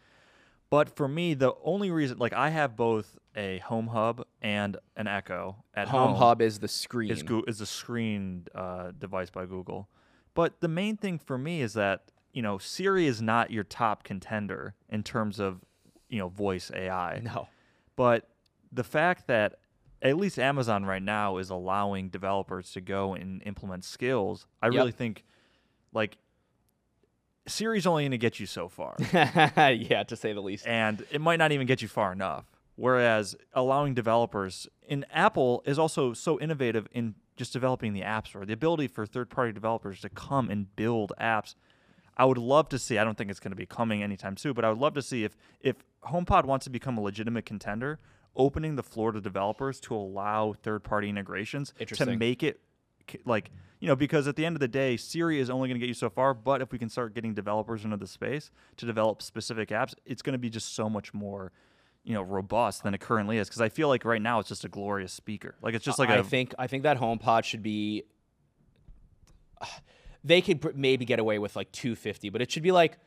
But 0.71 0.89
for 0.95 1.09
me, 1.09 1.35
the 1.35 1.53
only 1.65 1.91
reason, 1.91 2.19
like, 2.19 2.33
I 2.33 2.51
have 2.51 2.77
both 2.77 3.19
a 3.37 3.59
Home 3.59 3.89
Hub 3.89 4.25
and 4.41 4.77
an 4.97 5.09
Echo 5.09 5.57
at 5.75 5.89
Home 5.89 6.11
home. 6.11 6.17
Hub 6.19 6.41
is 6.41 6.61
the 6.61 6.69
screen. 6.69 7.11
is 7.11 7.25
is 7.49 7.61
a 7.61 7.67
screened 7.67 8.49
uh, 8.55 8.93
device 8.97 9.31
by 9.31 9.47
Google. 9.47 9.89
But 10.35 10.61
the 10.61 10.69
main 10.69 10.97
thing 10.97 11.19
for 11.19 11.37
me 11.37 11.61
is 11.61 11.73
that 11.75 12.13
you 12.33 12.43
know 12.43 12.59
Siri 12.59 13.07
is 13.07 13.21
not 13.21 13.51
your 13.51 13.65
top 13.65 14.05
contender 14.05 14.75
in 14.89 15.03
terms 15.03 15.41
of 15.41 15.61
you 16.09 16.19
know 16.19 16.29
voice 16.29 16.71
AI. 16.75 17.21
No. 17.25 17.49
But 17.97 18.29
the 18.73 18.85
fact 18.85 19.27
that 19.27 19.57
at 20.01 20.17
least 20.17 20.39
Amazon 20.39 20.87
right 20.87 21.03
now 21.03 21.37
is 21.37 21.51
allowing 21.51 22.09
developers 22.09 22.71
to 22.73 22.81
go 22.81 23.15
and 23.15 23.43
implement 23.45 23.85
skills, 23.85 24.47
I 24.63 24.67
Yep. 24.67 24.75
really 24.75 24.93
think 24.93 25.25
like 25.93 26.17
Siri's 27.47 27.87
only 27.87 28.03
going 28.05 28.11
to 28.13 28.19
get 28.19 28.39
you 28.39 28.47
so 28.47 28.69
far, 28.69 28.97
yeah, 29.13 30.03
to 30.07 30.17
say 30.17 30.33
the 30.33 30.41
least. 30.41 30.67
and 30.67 31.05
it 31.11 31.21
might 31.21 31.39
not 31.39 31.53
even 31.53 31.67
get 31.67 31.83
you 31.83 31.89
far 31.89 32.13
enough. 32.13 32.45
Whereas 32.77 33.37
allowing 33.53 33.93
developers 33.95 34.67
in 34.89 35.05
Apple 35.13 35.63
is 35.67 35.79
also 35.79 36.15
so 36.15 36.41
innovative 36.41 36.89
in 36.93 37.15
just 37.37 37.53
developing 37.53 37.93
the 37.93 38.03
app 38.03 38.27
store, 38.29 38.47
the 38.47 38.53
ability 38.55 38.87
for 38.89 39.05
third-party 39.05 39.53
developers 39.53 40.01
to 40.01 40.09
come 40.09 40.49
and 40.49 40.75
build 40.77 41.13
apps. 41.21 41.55
I 42.17 42.25
would 42.25 42.39
love 42.39 42.69
to 42.71 42.79
see. 42.79 42.99
I 42.99 43.05
don't 43.05 43.17
think 43.19 43.31
it's 43.31 43.41
going 43.41 43.53
to 43.53 43.57
be 43.57 43.67
coming 43.67 44.03
anytime 44.03 44.37
soon, 44.37 44.53
but 44.53 44.65
I 44.65 44.69
would 44.71 44.79
love 44.79 44.95
to 44.95 45.03
see 45.03 45.25
if 45.25 45.37
if 45.61 45.77
HomePod 46.05 46.45
wants 46.45 46.65
to 46.65 46.71
become 46.71 46.97
a 46.99 47.01
legitimate 47.03 47.45
contender, 47.47 47.99
opening 48.37 48.77
the 48.77 48.83
floor 48.83 49.13
to 49.13 49.21
developers 49.21 49.81
to 49.81 49.95
allow 49.95 50.53
third 50.55 50.83
party 50.85 51.09
integrations 51.09 51.73
to 51.97 52.05
make 52.19 52.43
it 52.43 52.61
like 53.25 53.51
you 53.81 53.89
know 53.89 53.97
because 53.97 54.27
at 54.29 54.37
the 54.37 54.45
end 54.45 54.57
of 54.57 54.61
the 54.61 54.69
day 54.69 54.97
Siri 54.97 55.39
is 55.41 55.51
only 55.51 55.69
going 55.69 55.79
to 55.79 55.81
get 55.81 55.89
you 55.89 55.95
so 55.95 56.11
far 56.11 56.35
but 56.35 56.61
if 56.63 56.73
we 56.73 56.79
can 56.79 56.89
start 56.89 57.15
getting 57.15 57.35
developers 57.35 57.85
into 57.85 57.97
the 57.97 58.07
space 58.07 58.51
to 58.77 58.87
develop 58.87 59.23
specific 59.23 59.71
apps 59.71 59.95
it's 60.05 60.23
going 60.23 60.33
to 60.33 60.39
be 60.39 60.51
just 60.51 60.75
so 60.75 60.89
much 60.89 61.15
more 61.15 61.53
you 62.05 62.15
know 62.15 62.23
robust 62.23 62.83
than 62.83 62.95
it 62.95 63.01
currently 63.01 63.39
is 63.39 63.49
because 63.49 63.61
I 63.61 63.69
feel 63.69 63.89
like 63.89 64.05
right 64.05 64.23
now 64.23 64.39
it's 64.39 64.49
just 64.49 64.65
a 64.65 64.69
glorious 64.69 65.13
speaker 65.13 65.55
like 65.63 65.75
it's 65.75 65.85
just 65.85 65.99
like 65.99 66.09
I 66.09 66.17
a 66.17 66.25
think 66.25 66.55
I 66.59 66.67
think 66.67 66.83
that 66.85 66.99
HomePod 66.99 67.45
should 67.45 67.63
be. 67.63 68.05
They 70.23 70.43
could 70.43 70.77
maybe 70.77 71.07
get 71.07 71.19
away 71.19 71.39
with 71.39 71.57
like 71.57 71.73
250, 71.73 72.29
but 72.29 72.43
it 72.43 72.53
should 72.53 72.63
be 72.63 72.73
like 72.73 72.99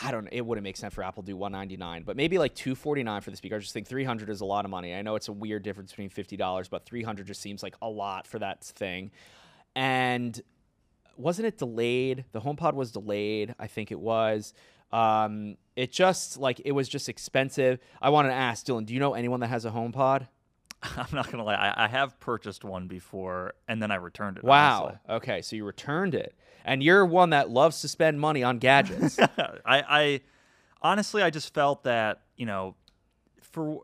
I 0.00 0.12
don't. 0.12 0.28
It 0.30 0.46
wouldn't 0.46 0.62
make 0.62 0.76
sense 0.76 0.94
for 0.94 1.02
Apple 1.02 1.22
to 1.22 1.26
do 1.26 1.36
199, 1.36 2.04
but 2.04 2.16
maybe 2.16 2.38
like 2.38 2.54
249 2.54 3.20
for 3.20 3.30
the 3.30 3.36
speaker. 3.36 3.56
I 3.56 3.58
just 3.58 3.72
think 3.72 3.88
300 3.88 4.30
is 4.30 4.40
a 4.40 4.44
lot 4.44 4.64
of 4.64 4.70
money. 4.70 4.94
I 4.94 5.02
know 5.02 5.16
it's 5.16 5.28
a 5.28 5.32
weird 5.32 5.64
difference 5.64 5.90
between 5.90 6.10
$50, 6.10 6.70
but 6.70 6.86
300 6.86 7.26
just 7.26 7.40
seems 7.40 7.62
like 7.62 7.74
a 7.82 7.88
lot 7.88 8.26
for 8.26 8.38
that 8.38 8.62
thing. 8.64 9.10
And 9.74 10.40
wasn't 11.16 11.48
it 11.48 11.58
delayed? 11.58 12.24
The 12.32 12.40
HomePod 12.40 12.74
was 12.74 12.92
delayed. 12.92 13.54
I 13.58 13.66
think 13.66 13.90
it 13.90 13.98
was. 13.98 14.54
Um, 14.92 15.56
it 15.74 15.90
just 15.90 16.36
like 16.38 16.60
it 16.64 16.72
was 16.72 16.88
just 16.88 17.08
expensive. 17.08 17.80
I 18.00 18.10
wanted 18.10 18.28
to 18.28 18.34
ask 18.34 18.64
Dylan, 18.66 18.86
do 18.86 18.94
you 18.94 19.00
know 19.00 19.14
anyone 19.14 19.40
that 19.40 19.48
has 19.48 19.64
a 19.64 19.70
HomePod? 19.70 20.28
I'm 20.96 21.06
not 21.12 21.30
gonna 21.30 21.44
lie 21.44 21.54
I, 21.54 21.84
I 21.84 21.88
have 21.88 22.18
purchased 22.20 22.64
one 22.64 22.86
before 22.88 23.54
and 23.68 23.80
then 23.82 23.90
I 23.90 23.96
returned 23.96 24.38
it 24.38 24.44
Wow. 24.44 24.84
honestly. 24.84 24.98
Okay, 25.16 25.42
so 25.42 25.56
you 25.56 25.64
returned 25.64 26.14
it, 26.14 26.34
and 26.64 26.82
you're 26.82 27.04
one 27.06 27.30
that 27.30 27.50
loves 27.50 27.80
to 27.82 27.88
spend 27.88 28.20
money 28.20 28.42
on 28.42 28.58
gadgets. 28.58 29.18
I, 29.38 29.60
I 29.66 30.20
honestly 30.80 31.22
I 31.22 31.30
just 31.30 31.54
felt 31.54 31.84
that 31.84 32.22
you 32.36 32.46
know 32.46 32.74
for 33.40 33.82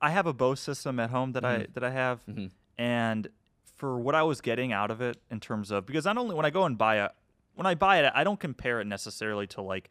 I 0.00 0.10
have 0.10 0.26
a 0.26 0.32
Bose 0.34 0.60
system 0.60 1.00
at 1.00 1.10
home 1.10 1.32
that 1.32 1.44
I 1.44 1.66
that 1.72 1.82
I 1.84 1.90
have 1.90 2.24
Mhm. 2.26 2.50
and 2.76 3.28
for 3.76 3.98
what 3.98 4.14
I 4.14 4.22
was 4.22 4.40
getting 4.40 4.72
out 4.72 4.90
of 4.90 5.00
it 5.00 5.16
in 5.30 5.40
terms 5.40 5.70
of 5.70 5.86
because 5.86 6.04
not 6.04 6.16
only 6.18 6.34
when 6.34 6.44
I 6.44 6.50
go 6.50 6.64
and 6.64 6.76
buy 6.76 6.96
a 6.96 7.10
when 7.54 7.66
I 7.66 7.74
buy 7.74 7.98
it 8.00 8.12
I 8.14 8.22
don't 8.24 8.38
compare 8.40 8.80
it 8.80 8.86
necessarily 8.86 9.46
to 9.48 9.62
like 9.62 9.88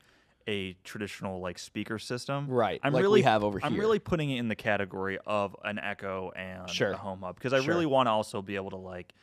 a 0.47 0.73
traditional 0.83 1.39
like 1.39 1.57
speaker 1.57 1.97
system 1.99 2.47
Right, 2.47 2.79
I'm 2.83 2.93
like 2.93 3.01
really 3.01 3.21
have 3.21 3.43
over 3.43 3.59
I'm 3.63 3.73
here. 3.73 3.81
really 3.81 3.99
putting 3.99 4.29
it 4.31 4.39
in 4.39 4.47
the 4.49 4.55
category 4.55 5.17
of 5.25 5.55
an 5.63 5.79
Echo 5.79 6.31
and 6.35 6.69
Sure. 6.69 6.91
a 6.91 6.97
Home 6.97 7.21
Hub 7.21 7.35
because 7.35 7.53
I 7.53 7.59
Sure. 7.61 7.73
really 7.73 7.85
want 7.85 8.07
to 8.07 8.11
also 8.11 8.41
be 8.41 8.55
able 8.55 8.71
to 8.71 8.77
like 8.77 9.13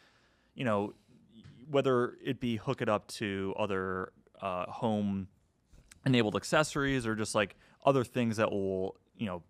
you 0.55 0.65
know 0.65 0.95
whether 1.71 2.17
it 2.25 2.41
be 2.41 2.57
hook 2.57 2.83
it 2.83 2.89
up 2.89 3.07
to 3.09 3.55
other 3.59 4.13
uh, 4.41 4.65
home 4.67 5.29
enabled 6.07 6.35
accessories 6.37 7.07
or 7.07 7.15
just 7.15 7.35
like 7.35 7.55
other 7.85 8.03
things 8.05 8.39
that 8.39 8.51
will 8.51 8.97
you 9.17 9.27
know 9.27 9.43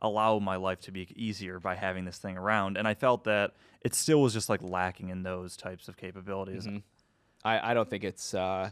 allow 0.00 0.38
my 0.38 0.56
life 0.56 0.80
to 0.80 0.92
be 0.92 1.06
easier 1.16 1.58
by 1.60 1.74
having 1.74 2.04
this 2.04 2.18
thing 2.18 2.38
around 2.38 2.76
and 2.78 2.86
i 2.88 2.94
felt 2.94 3.24
that 3.24 3.52
it 3.82 3.94
still 3.94 4.22
was 4.22 4.32
just 4.32 4.48
like 4.48 4.62
lacking 4.62 5.08
in 5.08 5.22
those 5.24 5.56
types 5.56 5.88
of 5.88 5.96
capabilities 5.96 6.66
Mm-hmm. 6.66 6.78
I, 7.44 7.70
I 7.70 7.74
don't 7.74 7.88
think 7.88 8.02
it's. 8.02 8.34
Uh, 8.34 8.70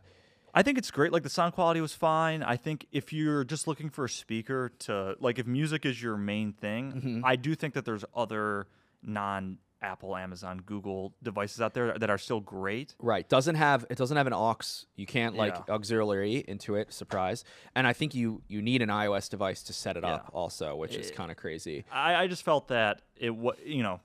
i 0.56 0.62
think 0.62 0.76
it's 0.78 0.90
great 0.90 1.12
like 1.12 1.22
the 1.22 1.30
sound 1.30 1.52
quality 1.54 1.80
was 1.80 1.92
fine 1.92 2.42
i 2.42 2.56
think 2.56 2.86
if 2.90 3.12
you're 3.12 3.44
just 3.44 3.68
looking 3.68 3.88
for 3.90 4.06
a 4.06 4.08
speaker 4.08 4.72
to 4.80 5.14
like 5.20 5.38
if 5.38 5.46
music 5.46 5.86
is 5.86 6.02
your 6.02 6.16
main 6.16 6.52
thing 6.52 6.92
Mm-hmm. 6.92 7.24
i 7.24 7.36
do 7.36 7.54
think 7.54 7.74
that 7.74 7.84
there's 7.84 8.04
other 8.14 8.66
non 9.02 9.58
apple 9.82 10.16
amazon 10.16 10.60
google 10.64 11.14
devices 11.22 11.60
out 11.60 11.74
there 11.74 11.96
that 11.98 12.08
are 12.10 12.16
still 12.18 12.40
great 12.40 12.94
Right. 12.98 13.28
Doesn't 13.28 13.56
have 13.56 13.84
it 13.90 13.98
doesn't 13.98 14.16
have 14.16 14.26
an 14.26 14.32
aux. 14.32 14.56
You 14.96 15.04
can't 15.06 15.36
like 15.36 15.54
Yeah. 15.54 15.74
auxiliary 15.74 16.42
into 16.48 16.76
it. 16.76 16.92
Surprise. 16.94 17.44
And 17.74 17.86
I 17.86 17.92
think 17.92 18.14
you 18.14 18.42
you 18.48 18.62
need 18.62 18.80
an 18.80 18.88
iOS 18.88 19.28
device 19.28 19.62
to 19.64 19.72
set 19.74 19.96
it 19.98 20.04
up 20.04 20.30
also, 20.32 20.74
which 20.76 20.94
is 20.96 21.10
kind 21.10 21.30
of 21.30 21.36
crazy. 21.36 21.84
I, 21.92 22.14
I 22.22 22.26
just 22.26 22.42
felt 22.42 22.68
that 22.68 23.02
it 23.16 23.36
was, 23.36 23.56
you 23.64 23.82
know, 23.82 23.94
it, 23.94 24.00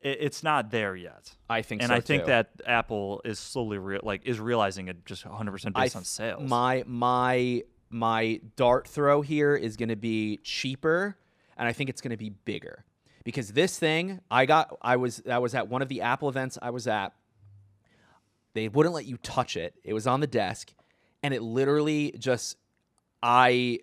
it's 0.00 0.42
not 0.42 0.70
there 0.70 0.94
yet. 0.94 1.34
I 1.50 1.62
think 1.62 1.82
so. 1.82 1.84
and 1.84 1.90
so 1.90 1.96
I 1.96 2.00
think 2.00 2.24
too. 2.24 2.28
that 2.28 2.50
Apple 2.66 3.20
is 3.24 3.38
slowly 3.38 3.98
like 4.02 4.26
is 4.26 4.38
realizing 4.38 4.88
it 4.88 5.04
just 5.04 5.26
100 5.26 5.50
percent 5.50 5.76
I 5.76 5.84
based 5.84 5.96
on 5.96 6.02
th- 6.02 6.08
sales. 6.08 6.48
My 6.48 6.84
my 6.86 7.62
my 7.90 8.40
dart 8.56 8.86
throw 8.86 9.22
here 9.22 9.56
is 9.56 9.76
going 9.76 9.88
to 9.88 9.96
be 9.96 10.38
cheaper, 10.38 11.16
and 11.56 11.66
I 11.66 11.72
think 11.72 11.90
it's 11.90 12.00
going 12.00 12.10
to 12.10 12.16
be 12.16 12.30
bigger 12.30 12.84
because 13.24 13.52
this 13.52 13.78
thing 13.78 14.20
I 14.30 14.46
got 14.46 14.76
I 14.82 14.96
was 14.96 15.18
that 15.18 15.42
was 15.42 15.54
at 15.54 15.68
one 15.68 15.82
of 15.82 15.88
the 15.88 16.02
Apple 16.02 16.28
events 16.28 16.58
I 16.60 16.70
was 16.70 16.86
at. 16.86 17.12
They 18.54 18.68
wouldn't 18.68 18.94
let 18.94 19.04
you 19.04 19.16
touch 19.18 19.56
it. 19.56 19.74
It 19.84 19.92
was 19.94 20.06
on 20.06 20.20
the 20.20 20.26
desk, 20.26 20.72
and 21.22 21.34
it 21.34 21.42
literally 21.42 22.14
just 22.18 22.56
I 23.22 23.80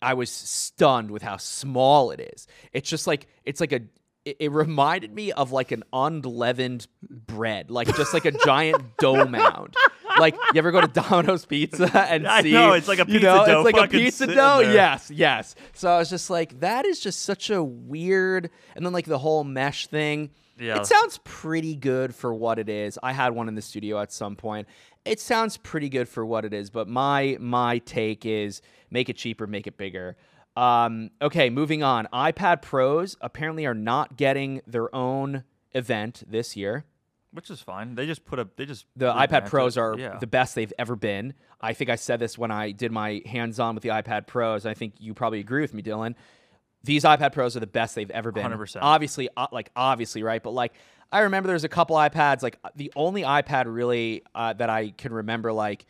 I 0.00 0.14
was 0.14 0.30
stunned 0.30 1.10
with 1.10 1.22
how 1.22 1.36
small 1.38 2.10
it 2.10 2.20
is. 2.20 2.46
It's 2.72 2.88
just 2.88 3.06
like 3.06 3.26
it's 3.44 3.60
like 3.60 3.72
a 3.72 3.80
it, 4.26 4.36
it 4.40 4.52
reminded 4.52 5.14
me 5.14 5.32
of 5.32 5.52
like 5.52 5.72
an 5.72 5.84
unleavened 5.92 6.86
bread, 7.02 7.70
like 7.70 7.86
just 7.96 8.12
like 8.12 8.24
a 8.26 8.32
giant 8.32 8.96
dough 8.98 9.24
mound. 9.24 9.74
Like 10.18 10.34
you 10.52 10.58
ever 10.58 10.72
go 10.72 10.80
to 10.80 10.88
Domino's 10.88 11.46
Pizza 11.46 11.84
and 12.10 12.26
I 12.26 12.42
see? 12.42 12.52
know, 12.52 12.72
it's 12.72 12.88
like 12.88 12.98
a 12.98 13.02
you 13.02 13.14
pizza 13.14 13.26
know, 13.26 13.46
dough 13.46 13.60
It's 13.66 13.72
like 13.76 13.86
a 13.86 13.88
pizza 13.90 14.26
dough. 14.26 14.62
there. 14.62 14.74
Yes, 14.74 15.10
yes. 15.10 15.54
So 15.74 15.88
I 15.88 15.98
was 15.98 16.10
just 16.10 16.28
like, 16.28 16.60
that 16.60 16.84
is 16.84 17.00
just 17.00 17.22
such 17.22 17.48
a 17.50 17.62
weird. 17.62 18.50
And 18.74 18.84
then 18.84 18.92
like 18.92 19.06
the 19.06 19.18
whole 19.18 19.44
mesh 19.44 19.86
thing. 19.86 20.30
Yeah. 20.58 20.80
It 20.80 20.86
sounds 20.86 21.20
pretty 21.22 21.76
good 21.76 22.14
for 22.14 22.34
what 22.34 22.58
it 22.58 22.68
is. 22.68 22.98
I 23.02 23.12
had 23.12 23.34
one 23.34 23.46
in 23.46 23.54
the 23.54 23.62
studio 23.62 24.00
at 24.00 24.10
some 24.10 24.36
point. 24.36 24.66
It 25.04 25.20
sounds 25.20 25.56
pretty 25.58 25.88
good 25.88 26.08
for 26.08 26.26
what 26.26 26.44
it 26.44 26.52
is, 26.52 26.70
but 26.70 26.88
my 26.88 27.36
my 27.38 27.78
take 27.78 28.26
is 28.26 28.60
make 28.90 29.08
it 29.08 29.16
cheaper, 29.16 29.46
make 29.46 29.66
it 29.66 29.76
bigger. 29.76 30.16
Um, 30.56 31.10
okay, 31.20 31.50
moving 31.50 31.82
on. 31.82 32.08
iPad 32.12 32.62
Pros 32.62 33.16
apparently 33.20 33.66
are 33.66 33.74
not 33.74 34.16
getting 34.16 34.62
their 34.66 34.94
own 34.94 35.44
event 35.74 36.22
this 36.26 36.56
year. 36.56 36.84
which 37.32 37.50
is 37.50 37.60
fine. 37.60 37.94
They 37.94 38.06
just 38.06 38.24
put 38.24 38.38
a 38.38 38.48
they 38.56 38.64
just 38.64 38.86
The 38.96 39.12
iPad 39.12 39.46
Pros 39.46 39.76
it. 39.76 39.80
are 39.80 39.98
yeah. 39.98 40.18
the 40.18 40.26
best 40.26 40.54
they've 40.54 40.72
ever 40.78 40.96
been. 40.96 41.34
I 41.60 41.74
think 41.74 41.90
I 41.90 41.96
said 41.96 42.18
this 42.18 42.38
when 42.38 42.50
I 42.50 42.70
did 42.70 42.92
my 42.92 43.22
hands-on 43.26 43.74
with 43.74 43.82
the 43.82 43.90
iPad 43.90 44.26
Pros. 44.26 44.64
I 44.64 44.72
think 44.74 44.94
you 44.98 45.12
probably 45.12 45.40
agree 45.40 45.60
with 45.60 45.74
me, 45.74 45.82
Dylan. 45.82 46.14
These 46.84 47.04
iPad 47.04 47.32
Pros 47.32 47.56
are 47.56 47.60
the 47.60 47.66
best 47.66 47.94
they've 47.94 48.10
ever 48.10 48.32
been. 48.32 48.50
100%. 48.50 48.78
Obviously, 48.80 49.28
uh, 49.36 49.48
like 49.52 49.70
obviously, 49.76 50.22
right? 50.22 50.42
But 50.42 50.52
like, 50.52 50.72
I 51.12 51.20
remember 51.20 51.48
there's 51.48 51.64
a 51.64 51.68
couple 51.68 51.96
iPads. 51.96 52.42
Like 52.42 52.58
the 52.76 52.92
only 52.96 53.22
iPad 53.22 53.64
really 53.66 54.22
uh, 54.34 54.54
that 54.54 54.70
I 54.70 54.90
can 54.90 55.12
remember, 55.12 55.52
like. 55.52 55.84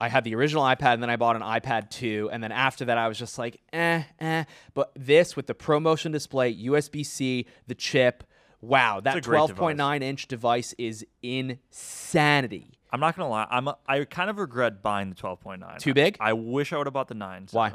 I 0.00 0.08
had 0.08 0.24
the 0.24 0.34
original 0.34 0.62
iPad 0.62 0.94
and 0.94 1.02
then 1.02 1.10
I 1.10 1.16
bought 1.16 1.36
an 1.36 1.42
iPad 1.42 1.90
2 1.90 2.30
and 2.32 2.42
then 2.42 2.52
after 2.52 2.84
that 2.84 2.98
I 2.98 3.08
was 3.08 3.18
just 3.18 3.38
like 3.38 3.60
eh 3.72 4.02
eh 4.20 4.44
but 4.74 4.92
this 4.94 5.36
with 5.36 5.46
the 5.46 5.54
ProMotion 5.54 6.12
display 6.12 6.54
USB-C 6.54 7.46
the 7.66 7.74
chip 7.74 8.24
wow 8.60 9.00
that 9.00 9.22
12.9 9.22 10.02
inch 10.02 10.28
device 10.28 10.74
is 10.78 11.06
insanity 11.22 12.76
I'm 12.90 13.00
not 13.00 13.16
gonna 13.16 13.28
lie. 13.28 13.46
I'm 13.50 13.68
a, 13.68 13.76
I 13.86 14.04
kind 14.04 14.30
of 14.30 14.38
regret 14.38 14.82
buying 14.82 15.10
the 15.10 15.16
12.9. 15.16 15.78
Too 15.78 15.92
big? 15.92 16.16
I 16.20 16.32
wish 16.32 16.72
I 16.72 16.78
would 16.78 16.86
have 16.86 16.94
bought 16.94 17.08
the 17.08 17.14
nine. 17.14 17.46
Why? 17.50 17.72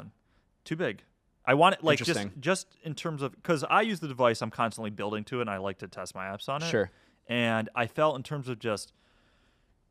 Too 0.64 0.74
big. 0.76 1.02
I 1.44 1.54
want 1.54 1.74
it 1.74 1.84
like 1.84 1.98
just 1.98 2.26
just 2.38 2.68
in 2.84 2.94
terms 2.94 3.22
of 3.22 3.32
because 3.32 3.64
I 3.64 3.82
use 3.82 4.00
the 4.00 4.08
device. 4.08 4.42
I'm 4.42 4.50
constantly 4.50 4.90
building 4.90 5.24
to 5.24 5.38
it, 5.38 5.42
and 5.42 5.50
I 5.50 5.58
like 5.58 5.78
to 5.78 5.88
test 5.88 6.14
my 6.14 6.26
apps 6.26 6.48
on 6.48 6.62
it. 6.62 6.66
Sure. 6.66 6.90
And 7.28 7.68
I 7.74 7.86
felt 7.86 8.16
in 8.16 8.22
terms 8.22 8.48
of 8.48 8.58
just. 8.58 8.92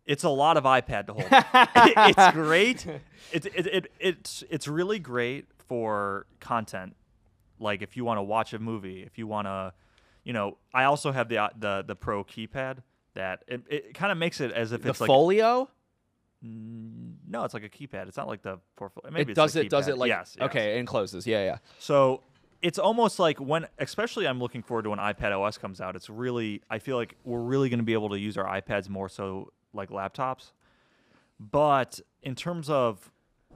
It's 0.06 0.24
a 0.24 0.30
lot 0.30 0.58
of 0.58 0.64
iPad 0.64 1.08
to 1.08 1.14
hold. 1.14 1.28
it's 1.32 2.34
great. 2.34 2.86
It's 3.32 3.46
it, 3.46 3.68
it, 3.68 3.92
it's 4.00 4.44
it's 4.50 4.68
really 4.68 5.00
great 5.00 5.46
for 5.68 6.26
content. 6.40 6.96
Like 7.60 7.82
if 7.82 7.96
you 7.96 8.04
want 8.04 8.18
to 8.18 8.24
watch 8.24 8.54
a 8.54 8.60
movie, 8.60 9.04
if 9.04 9.18
you 9.18 9.28
want 9.28 9.48
to, 9.48 9.74
you 10.24 10.34
know, 10.34 10.58
I 10.74 10.86
also 10.86 11.12
have 11.12 11.30
the 11.30 11.52
the 11.58 11.84
the 11.88 11.96
Pro 11.96 12.24
keypad 12.24 12.78
that 13.14 13.44
it, 13.48 13.62
it 13.70 13.94
kind 13.94 14.12
of 14.12 14.18
makes 14.18 14.42
it 14.42 14.52
as 14.52 14.72
if 14.72 14.82
the 14.82 14.90
it's 14.90 15.02
like 15.02 15.08
folio 15.08 15.70
no, 16.44 17.44
it's 17.44 17.54
like 17.54 17.64
a 17.64 17.70
keypad. 17.70 18.08
It's 18.08 18.18
not 18.18 18.28
like 18.28 18.42
the 18.42 18.60
portfolio. 18.76 19.12
Maybe 19.14 19.32
it 19.32 19.36
does 19.36 19.54
the 19.54 19.62
it 19.62 19.70
does 19.70 19.88
it 19.88 19.98
like 19.98 20.10
yes, 20.10 20.36
yes. 20.38 20.46
okay 20.46 20.80
it 20.80 20.88
closes. 20.88 21.28
yeah 21.28 21.44
yeah 21.44 21.58
So 21.80 22.24
it's 22.62 22.80
almost 22.80 23.20
like 23.20 23.40
when, 23.40 23.68
especially, 23.80 24.28
I'm 24.28 24.40
looking 24.40 24.64
forward 24.64 24.84
to 24.84 24.90
when 24.92 25.00
iPad 25.00 25.38
OS 25.38 25.58
comes 25.58 25.82
out. 25.82 25.96
It's 25.96 26.10
really, 26.10 26.62
I 26.70 26.80
feel 26.80 26.96
like 26.96 27.16
we're 27.24 27.42
really 27.42 27.70
going 27.70 27.80
to 27.80 27.86
be 27.86 27.94
able 27.94 28.10
to 28.10 28.20
use 28.20 28.38
our 28.38 28.46
iPads 28.62 28.90
more 28.90 29.10
so 29.10 29.52
like 29.74 29.90
laptops. 29.90 30.52
But 31.40 32.00
in 32.22 32.36
terms 32.36 32.70
of 32.70 33.12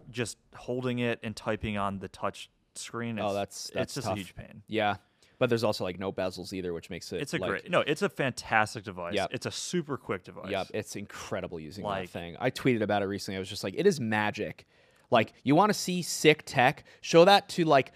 just 0.09 0.38
holding 0.55 0.99
it 0.99 1.20
and 1.24 1.36
typing 1.36 1.78
on 1.78 1.99
the 1.99 2.07
touch 2.07 2.49
screen, 2.76 3.20
oh, 3.20 3.24
it's, 3.26 3.32
Oh, 3.32 3.34
that's- 3.34 3.72
that's 3.74 3.84
it's 3.86 3.93
just 3.95 4.07
tough. 4.07 4.16
a 4.16 4.20
huge 4.20 4.36
pain. 4.36 4.63
yeah 4.68 4.95
but 5.38 5.49
there's 5.49 5.66
also 5.66 5.84
like 5.84 5.99
no 5.99 6.13
bezels 6.13 6.53
either 6.53 6.74
which 6.74 6.89
makes 6.89 7.11
it 7.11 7.22
It's 7.22 7.34
a 7.34 7.38
like, 7.38 7.49
great, 7.49 7.70
no, 7.70 7.82
it's 7.82 8.01
a 8.01 8.07
fantastic 8.07 8.86
device. 8.86 9.16
Yep. 9.16 9.32
It's 9.34 9.45
a 9.45 9.51
super 9.51 9.97
quick 9.97 10.24
device. 10.24 10.49
Yep, 10.49 10.68
it's 10.74 10.95
incredible 10.95 11.59
using 11.59 11.84
that 11.84 12.07
thing. 12.07 12.38
I 12.39 12.49
tweeted 12.51 12.82
about 12.82 13.01
it 13.01 13.07
recently. 13.07 13.36
I 13.36 13.39
was 13.39 13.49
just 13.49 13.61
like, 13.61 13.76
it 13.78 13.86
is 13.86 13.99
magic. 13.99 14.66
Like, 15.11 15.34
you 15.43 15.53
want 15.53 15.72
to 15.72 15.78
see 15.78 16.01
sick 16.03 16.43
tech? 16.45 16.86
Show 17.01 17.26
that 17.26 17.49
to 17.49 17.66
like 17.66 17.91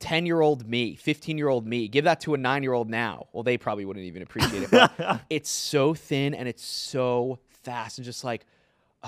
10 0.00 0.26
year 0.26 0.40
old 0.40 0.68
me, 0.68 0.94
15 0.96 1.38
year 1.38 1.48
old 1.48 1.66
me. 1.66 1.88
Give 1.88 2.04
that 2.04 2.20
to 2.22 2.34
a 2.34 2.36
nine 2.38 2.62
year 2.62 2.72
old 2.72 2.90
now. 2.90 3.26
Well, 3.32 3.42
they 3.42 3.56
probably 3.58 3.84
wouldn't 3.84 4.04
even 4.06 4.22
appreciate 4.22 4.64
it. 4.64 4.70
But 4.70 5.20
it's 5.30 5.50
so 5.50 5.94
thin 5.94 6.34
and 6.34 6.48
it's 6.48 6.64
so 6.64 7.38
fast 7.62 7.98
and 7.98 8.04
just 8.04 8.24
like, 8.24 8.44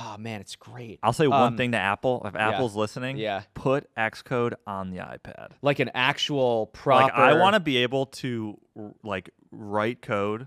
Oh 0.01 0.17
man, 0.17 0.41
it's 0.41 0.55
great. 0.55 1.01
I'll 1.03 1.13
say 1.13 1.27
one 1.27 1.41
Um, 1.43 1.57
thing 1.57 1.73
to 1.73 1.79
Apple. 1.79 2.23
If 2.25 2.37
Apple's 2.37 2.77
listening, 2.77 3.17
Yeah. 3.17 3.43
put 3.55 3.93
Xcode 3.97 4.53
on 4.67 4.91
the 4.91 4.99
iPad. 4.99 5.49
Like 5.63 5.81
an 5.81 5.91
actual 5.95 6.67
proper. 6.69 7.05
Like 7.05 7.13
I 7.15 7.35
want 7.41 7.55
to 7.55 7.61
be 7.61 7.79
able 7.79 8.07
to 8.07 8.59
like 9.03 9.31
write 9.51 10.01
code 10.03 10.47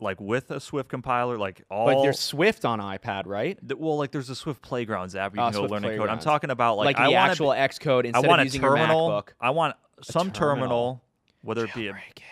like 0.00 0.20
with 0.20 0.50
a 0.50 0.60
Swift 0.60 0.88
compiler, 0.88 1.36
like 1.38 1.62
all 1.70 1.86
But 1.86 2.02
there's 2.02 2.18
Swift 2.18 2.64
on 2.64 2.80
iPad, 2.80 3.26
right? 3.26 3.58
th- 3.66 3.78
well, 3.78 3.96
like 3.96 4.10
there's 4.12 4.30
a 4.30 4.34
Swift 4.36 4.62
Playgrounds 4.62 5.14
app 5.16 5.32
where 5.32 5.42
you 5.42 5.48
Oh, 5.48 5.50
can 5.52 5.62
go 5.62 5.66
Swift 5.68 5.84
learn 5.84 5.98
code. 5.98 6.08
I'm 6.08 6.18
talking 6.20 6.50
about 6.50 6.76
like, 6.76 6.86
Like, 6.86 6.98
I 6.98 7.06
the 7.08 7.14
want 7.14 7.30
actual 7.30 7.48
Xcode 7.50 8.04
I 8.04 8.08
instead 8.08 8.26
want 8.28 8.40
of 8.40 8.44
a 8.44 8.46
using 8.46 8.60
terminal. 8.60 9.08
your 9.08 9.22
MacBook. 9.22 9.28
I 9.40 9.50
want 9.50 9.76
some 10.02 10.30
terminal. 10.30 10.58
terminal, 10.68 11.02
whether 11.42 11.64
it 11.64 11.74
be 11.74 11.88
a 11.88 11.92
Jailbreak 11.92 12.22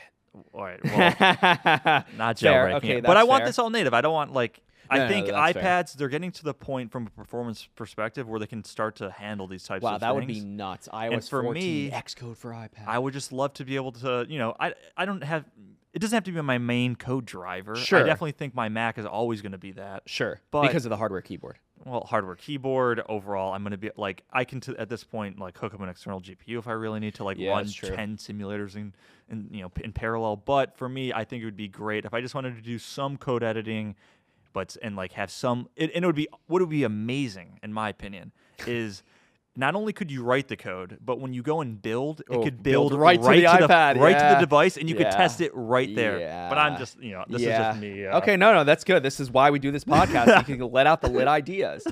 all 0.53 0.63
right, 0.65 0.85
well, 0.85 2.05
not 2.17 2.39
Fair, 2.39 2.67
jailbreaking 2.67 2.75
okay, 2.77 2.97
it. 2.99 3.05
But 3.05 3.17
I 3.17 3.25
want 3.25 3.41
fair. 3.41 3.47
this 3.49 3.59
all 3.59 3.71
native. 3.71 3.95
I 3.95 4.01
don't 4.03 4.13
want 4.13 4.33
like 4.35 4.61
I 4.91 4.99
No, 4.99 5.05
no, 5.05 5.09
think 5.09 5.27
fair. 5.29 5.35
iPads 5.35 5.95
they're 5.95 6.09
getting 6.11 6.31
to 6.33 6.45
the 6.45 6.55
point 6.55 6.93
from 6.93 7.07
a 7.07 7.11
performance 7.11 7.67
perspective 7.75 8.29
where 8.29 8.39
they 8.39 8.47
can 8.47 8.63
start 8.63 8.97
to 8.97 9.11
handle 9.11 9.47
these 9.47 9.65
types 9.65 9.83
Wow, 9.83 9.95
of 9.95 10.01
things. 10.01 10.03
Wow, 10.03 10.09
that 10.09 10.15
would 10.15 10.27
be 10.27 10.41
nuts. 10.41 10.89
iOS 10.93 11.29
for 11.31 11.43
14, 11.43 11.55
me, 11.55 11.91
Xcode 11.91 12.37
for 12.37 12.51
iPad. 12.53 12.87
I 12.87 12.99
would 12.99 13.15
just 13.15 13.33
love 13.33 13.55
to 13.55 13.65
be 13.65 13.77
able 13.77 13.93
to, 13.93 14.27
you 14.29 14.39
know, 14.39 14.55
I 14.61 14.75
I 14.97 15.07
don't 15.07 15.25
have 15.25 15.45
it 15.97 16.01
doesn't 16.01 16.15
have 16.15 16.25
to 16.25 16.33
be 16.33 16.43
my 16.43 16.59
main 16.59 16.95
code 16.95 17.25
driver. 17.25 17.75
Sure. 17.75 18.01
I 18.01 18.03
definitely 18.03 18.33
think 18.33 18.55
my 18.55 18.69
Mac 18.69 18.99
is 18.99 19.07
always 19.07 19.41
going 19.41 19.53
to 19.53 19.59
be 19.59 19.73
that. 19.73 20.03
sure, 20.05 20.43
but- 20.51 20.61
because 20.67 20.85
of 20.85 20.91
the 20.91 20.97
hardware 20.99 21.23
keyboard. 21.23 21.59
Well, 21.87 22.03
hardware 22.09 22.35
keyboard 22.37 23.03
overall, 23.09 23.55
I'm 23.55 23.63
going 23.63 23.71
to 23.71 23.79
be 23.79 23.91
like 23.97 24.23
I 24.33 24.45
can 24.45 24.61
t- 24.61 24.75
at 24.79 24.89
this 24.91 25.05
point 25.05 25.39
like 25.39 25.57
hook 25.57 25.73
up 25.73 25.81
an 25.81 25.89
external 25.89 26.21
GPU 26.21 26.59
if 26.59 26.69
I 26.69 26.73
really 26.73 27.01
need 27.01 27.15
to 27.15 27.25
like 27.25 27.39
Yeah, 27.39 27.51
run 27.53 27.67
10 27.67 28.17
simulators 28.17 28.77
in, 28.77 28.93
in 29.31 29.49
you 29.51 29.63
know 29.63 29.73
in 29.83 29.93
parallel. 29.93 30.37
But 30.37 30.77
for 30.77 30.89
me, 30.89 31.13
I 31.15 31.25
think 31.25 31.43
it 31.43 31.45
would 31.47 31.57
be 31.57 31.69
great 31.69 32.05
if 32.05 32.13
I 32.13 32.21
just 32.21 32.35
wanted 32.35 32.57
to 32.57 32.63
do 32.63 32.79
some 32.79 33.17
code 33.17 33.43
editing, 33.43 33.95
but 34.53 34.77
and 34.83 34.97
like 34.97 35.13
have 35.13 35.31
some. 35.31 35.69
It, 35.77 35.91
and 35.95 36.03
it 36.03 36.07
would 36.07 36.17
be 36.17 36.29
what 36.47 36.61
would 36.61 36.71
be 36.71 36.85
amazing 36.85 37.59
in 37.63 37.73
my 37.73 37.89
opinion 37.89 38.33
is. 38.67 39.03
Not 39.59 39.75
only 39.75 39.93
could 39.93 40.11
you 40.11 40.23
write 40.23 40.49
the 40.49 40.57
code, 40.57 40.99
but 41.05 41.19
when 41.19 41.33
you 41.33 41.43
go 41.43 41.63
and 41.63 41.81
build, 41.81 42.21
it 42.21 42.27
Oh, 42.31 42.43
could 42.45 42.63
build 42.63 42.91
build, 42.91 43.01
right 43.01 43.21
to 43.21 43.29
the 43.29 43.45
iPad, 43.45 43.99
right 43.99 44.19
to 44.19 44.35
the 44.35 44.41
device, 44.41 44.77
and 44.77 44.89
you 44.89 44.95
Yeah. 44.97 45.05
could 45.05 45.13
test 45.13 45.41
it 45.41 45.51
right 45.55 45.95
there. 45.95 46.49
But 46.51 46.59
I'm 46.59 46.77
just, 46.79 47.01
you 47.03 47.13
know, 47.13 47.25
this 47.29 47.41
yeah. 47.43 47.71
is 47.71 47.75
just 47.75 47.81
me. 47.81 48.05
uh, 48.07 48.19
Okay, 48.19 48.37
no, 48.37 48.53
no, 48.53 48.65
that's 48.65 48.85
good. 48.85 49.03
This 49.03 49.19
is 49.19 49.31
why 49.31 49.51
we 49.51 49.59
do 49.59 49.71
this 49.71 49.85
podcast. 49.97 50.47
you 50.49 50.57
can 50.57 50.71
let 50.71 50.87
out 50.87 51.01
the 51.01 51.09
lit 51.09 51.27
ideas. 51.29 51.87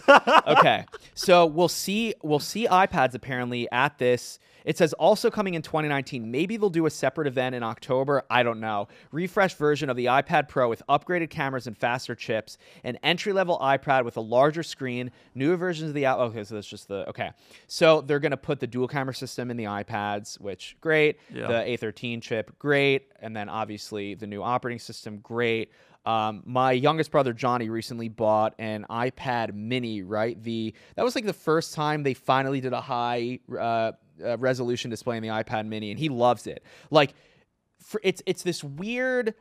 Okay, 0.47 0.85
so 1.15 1.47
we'll 1.47 1.69
see. 1.69 2.15
We'll 2.23 2.39
see 2.39 2.67
iPads 2.67 3.15
apparently 3.15 3.67
at 3.73 3.99
this. 3.99 4.39
It 4.65 4.79
says 4.79 4.95
also 4.95 5.31
coming 5.31 5.53
in 5.53 5.61
2019. 5.61 6.31
Maybe 6.31 6.57
they'll 6.57 6.71
do 6.71 6.87
a 6.87 6.91
separate 6.91 7.27
event 7.27 7.55
in 7.55 7.63
October. 7.63 8.23
I 8.31 8.43
don't 8.43 8.61
know. 8.61 8.89
Refreshed 9.13 9.59
version 9.59 9.91
of 9.91 9.97
the 9.97 10.07
iPad 10.07 10.49
Pro 10.49 10.71
with 10.71 10.83
upgraded 10.89 11.29
cameras 11.29 11.67
and 11.67 11.77
faster 11.77 12.15
chips. 12.15 12.57
An 12.83 12.97
entry 13.03 13.35
level 13.35 13.59
iPad 13.61 14.05
with 14.07 14.17
a 14.17 14.23
larger 14.23 14.63
screen. 14.63 15.11
Newer 15.35 15.57
versions 15.57 15.89
of 15.91 15.95
the. 15.95 16.07
Okay, 16.07 16.45
so 16.45 16.55
that's 16.55 16.67
just 16.67 16.89
the 16.89 17.07
okay. 17.11 17.33
So 17.67 18.01
they're 18.01 18.21
gonna 18.21 18.37
put 18.37 18.61
the 18.61 18.67
dual 18.67 18.89
camera 18.89 19.15
system 19.15 19.51
in 19.51 19.57
the 19.57 19.65
iPads, 19.65 20.41
which 20.41 20.77
great. 20.81 21.19
Yeah. 21.33 21.47
The 21.47 21.53
A13 21.77 22.23
chip, 22.23 22.59
great. 22.59 23.13
And 23.21 23.37
then 23.37 23.49
obviously 23.49 24.15
the 24.15 24.27
new 24.27 24.43
operating 24.43 24.79
system, 24.79 25.19
great. 25.19 25.73
Um, 26.07 26.43
my 26.45 26.73
youngest 26.73 27.11
brother 27.11 27.33
Johnny 27.33 27.71
recently 27.71 28.09
bought 28.09 28.55
an 28.59 28.85
iPad 28.91 29.55
Mini. 29.55 30.03
Right, 30.03 30.41
the 30.43 30.75
that 30.97 31.05
was 31.05 31.15
like 31.15 31.25
the 31.25 31.33
first 31.33 31.75
time 31.75 32.03
they 32.03 32.15
finally 32.15 32.61
did 32.61 32.75
a 32.75 32.81
high 32.81 33.41
uh, 33.51 33.93
uh, 34.23 34.37
resolution 34.39 34.91
display 34.91 35.17
in 35.17 35.23
the 35.23 35.31
iPad 35.31 35.67
Mini, 35.67 35.91
and 35.91 35.99
he 35.99 36.11
loves 36.11 36.47
it. 36.47 36.63
Like, 36.91 37.15
for, 37.81 38.01
it's 38.05 38.23
it's 38.27 38.43
this 38.43 38.63
weird, 38.63 39.35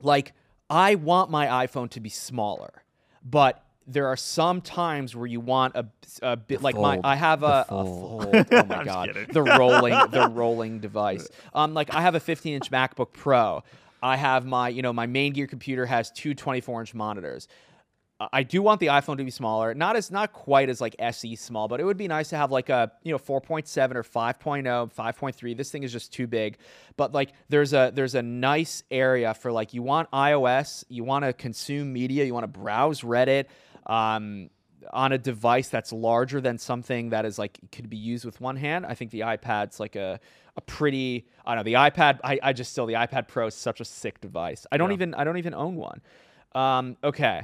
like 0.00 0.32
I 0.68 0.94
want 0.94 1.30
my 1.30 1.66
iPhone 1.66 1.90
to 1.90 2.00
be 2.00 2.08
smaller, 2.08 2.84
but 3.24 3.64
there 3.90 4.06
are 4.06 4.16
some 4.16 4.60
times 4.60 5.16
where 5.16 5.26
you 5.26 5.40
want 5.40 5.74
a, 5.74 5.86
a 6.22 6.36
bit 6.36 6.62
like 6.62 6.76
my. 6.76 7.00
I 7.02 7.16
have 7.16 7.40
The 7.40 7.46
a, 7.46 7.60
a 7.60 7.64
fold. 7.64 8.22
fold. 8.32 8.46
Oh 8.52 8.64
my 8.64 8.76
I'm 8.76 8.84
god, 8.84 9.08
kidding. 9.08 9.32
the 9.32 9.42
rolling 9.42 9.94
the 10.10 10.28
rolling 10.32 10.78
device. 10.80 11.28
Um, 11.54 11.74
like 11.74 11.92
I 11.94 12.00
have 12.00 12.14
a 12.14 12.20
15 12.20 12.54
inch 12.54 12.70
MacBook 12.70 13.12
Pro. 13.12 13.62
I 14.02 14.16
have 14.16 14.46
my 14.46 14.68
you 14.68 14.82
know 14.82 14.92
my 14.92 15.06
main 15.06 15.32
gear 15.32 15.46
computer 15.46 15.86
has 15.86 16.10
two 16.10 16.34
24 16.34 16.80
inch 16.80 16.94
monitors. 16.94 17.48
I- 18.18 18.28
I 18.32 18.42
do 18.42 18.60
want 18.60 18.80
the 18.80 18.88
iPhone 18.88 19.16
to 19.16 19.24
be 19.24 19.30
smaller, 19.30 19.72
not 19.74 19.96
as 19.96 20.10
not 20.10 20.32
quite 20.34 20.68
as 20.68 20.78
like 20.80 20.94
SE 20.98 21.34
small, 21.36 21.68
but 21.68 21.80
it 21.80 21.84
would 21.84 21.96
be 21.96 22.06
nice 22.06 22.28
to 22.28 22.36
have 22.36 22.50
like 22.52 22.68
a 22.68 22.92
you 23.02 23.12
know 23.12 23.18
4.7 23.18 23.94
or 23.94 24.00
oh, 24.00 24.02
5.0, 24.02 24.94
5.3. 24.94 25.56
This 25.56 25.70
thing 25.70 25.82
is 25.84 25.92
just 25.92 26.12
too 26.12 26.26
big, 26.26 26.58
but 26.98 27.12
like 27.12 27.32
there's 27.48 27.72
a 27.72 27.90
there's 27.94 28.14
a 28.14 28.22
nice 28.22 28.84
area 28.90 29.32
for 29.34 29.50
like 29.50 29.72
you 29.74 29.82
want 29.82 30.10
iOS, 30.12 30.84
you 30.88 31.02
want 31.02 31.24
to 31.24 31.32
consume 31.32 31.92
media, 31.92 32.24
you 32.24 32.34
want 32.34 32.44
to 32.44 32.58
browse 32.60 33.00
Reddit. 33.00 33.46
Um, 33.90 34.50
on 34.92 35.12
a 35.12 35.18
device 35.18 35.68
that's 35.68 35.92
larger 35.92 36.40
than 36.40 36.56
something 36.56 37.10
that 37.10 37.26
is 37.26 37.38
like 37.38 37.58
could 37.70 37.90
be 37.90 37.98
used 37.98 38.24
with 38.24 38.40
one 38.40 38.56
hand, 38.56 38.86
I 38.86 38.94
think 38.94 39.10
the 39.10 39.20
iPad's 39.20 39.78
like 39.78 39.94
a 39.96 40.18
a 40.56 40.60
pretty 40.62 41.26
I 41.44 41.54
don't 41.54 41.58
know 41.64 41.70
the 41.70 41.74
iPad. 41.74 42.18
I, 42.24 42.38
I 42.42 42.52
just 42.54 42.72
still 42.72 42.86
the 42.86 42.94
iPad 42.94 43.28
Pro 43.28 43.46
is 43.48 43.54
such 43.54 43.80
a 43.80 43.84
sick 43.84 44.20
device. 44.22 44.66
I 44.72 44.78
don't 44.78 44.88
Yeah. 44.90 44.94
even 44.94 45.14
I 45.14 45.24
don't 45.24 45.36
even 45.36 45.52
own 45.54 45.76
one. 45.76 46.00
Um, 46.54 46.96
okay, 47.04 47.42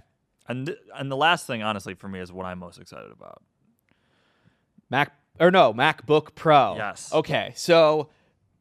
And 0.49 0.67
th- 0.67 0.79
and 0.95 1.11
the 1.13 1.17
last 1.17 1.47
thing, 1.47 1.63
honestly, 1.63 1.95
for 1.95 2.09
me 2.09 2.21
is 2.21 2.33
what 2.33 2.47
I'm 2.47 2.59
most 2.59 2.79
excited 2.81 3.13
about. 3.13 3.43
Mac 4.91 5.13
or 5.39 5.51
no 5.51 5.73
MacBook 5.75 6.35
Pro. 6.35 6.77
Yes. 6.77 7.13
Okay, 7.13 7.53
so 7.55 8.09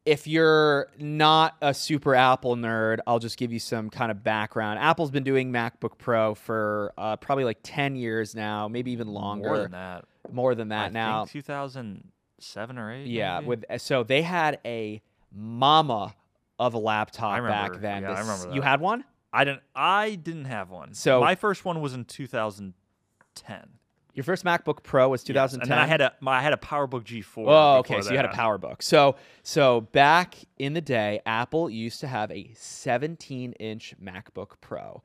if 0.06 0.28
you're 0.28 0.88
not 1.00 1.56
a 1.62 1.74
super 1.74 2.14
Apple 2.16 2.56
nerd, 2.56 3.00
I'll 3.08 3.20
just 3.20 3.38
give 3.38 3.52
you 3.52 3.60
some 3.60 3.90
kind 3.90 4.12
of 4.12 4.24
background. 4.24 4.80
Apple's 4.80 5.10
been 5.12 5.24
doing 5.24 5.52
MacBook 5.52 5.98
Pro 5.98 6.36
for 6.36 6.94
uh, 6.98 7.16
probably 7.18 7.44
like 7.44 7.58
ten 7.64 7.96
years 7.96 8.36
now, 8.36 8.68
maybe 8.68 8.92
even 8.92 9.08
longer. 9.08 9.48
More 9.50 9.58
than 9.60 9.72
that. 9.72 10.06
More 10.32 10.56
than 10.56 10.68
that 10.70 10.86
I 10.86 10.90
now. 10.90 11.26
think 11.26 11.32
2007 11.46 12.78
or 12.78 12.92
8. 12.94 13.08
Yeah, 13.08 13.36
maybe? 13.40 13.48
with 13.48 13.66
so 13.78 14.04
they 14.04 14.22
had 14.22 14.60
a 14.66 15.02
mama 15.32 16.16
of 16.60 16.74
a 16.74 16.78
laptop 16.80 17.34
I 17.34 17.38
remember. 17.38 17.74
back 17.74 17.82
then. 17.82 18.04
Yeah, 18.04 18.12
I 18.12 18.16
This- 18.16 18.28
remember 18.28 18.56
You 18.56 18.62
had 18.62 18.80
one? 18.82 19.04
I 19.34 19.44
didn't. 19.44 19.62
I 19.76 20.16
didn't 20.16 20.46
have 20.46 20.70
one. 20.70 20.94
So- 20.94 21.20
my 21.20 21.36
first 21.36 21.66
one 21.66 21.82
was 21.82 21.94
in 21.94 22.06
2010. 22.06 23.70
Your 24.16 24.24
first 24.24 24.46
MacBook 24.46 24.82
Pro 24.82 25.10
was 25.10 25.22
Yes, 25.22 25.28
2010. 25.28 25.62
And 25.62 25.72
then 25.72 25.78
I 25.78 25.86
had 25.86 26.02
a 26.02 26.14
my, 26.22 26.38
I 26.38 26.42
had 26.42 26.54
a 26.54 26.58
PowerBook 26.58 27.04
G4. 27.04 27.46
Oh, 27.48 27.78
okay. 27.80 28.02
So 28.02 28.12
you 28.12 28.18
had 28.18 28.26
a. 28.26 28.30
PowerBook. 28.30 28.82
So 28.82 29.18
so 29.44 29.82
back 29.82 30.36
in 30.58 30.74
the 30.74 30.82
day, 30.82 31.20
Apple 31.26 31.70
used 31.70 32.00
to 32.00 32.08
have 32.08 32.32
a 32.32 32.50
17-inch 32.56 33.96
MacBook 34.02 34.52
Pro, 34.62 35.04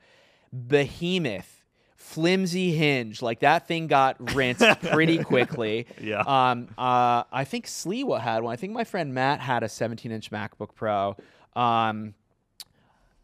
behemoth, 0.52 1.64
flimsy 1.96 2.72
hinge. 2.72 3.20
Like 3.20 3.40
that 3.40 3.66
thing 3.66 3.88
got 3.88 4.34
rinsed 4.34 4.80
pretty 4.92 5.22
quickly. 5.24 5.86
Yeah. 6.00 6.20
Um. 6.20 6.68
Uh. 6.78 7.24
I 7.32 7.44
think 7.44 7.66
Sliwa 7.66 8.20
had 8.20 8.44
one. 8.44 8.52
I 8.52 8.56
think 8.56 8.72
my 8.72 8.84
friend 8.84 9.12
Matt 9.12 9.40
had 9.40 9.64
a 9.64 9.66
17-inch 9.66 10.30
MacBook 10.30 10.74
Pro. 10.76 11.16
Um. 11.56 12.14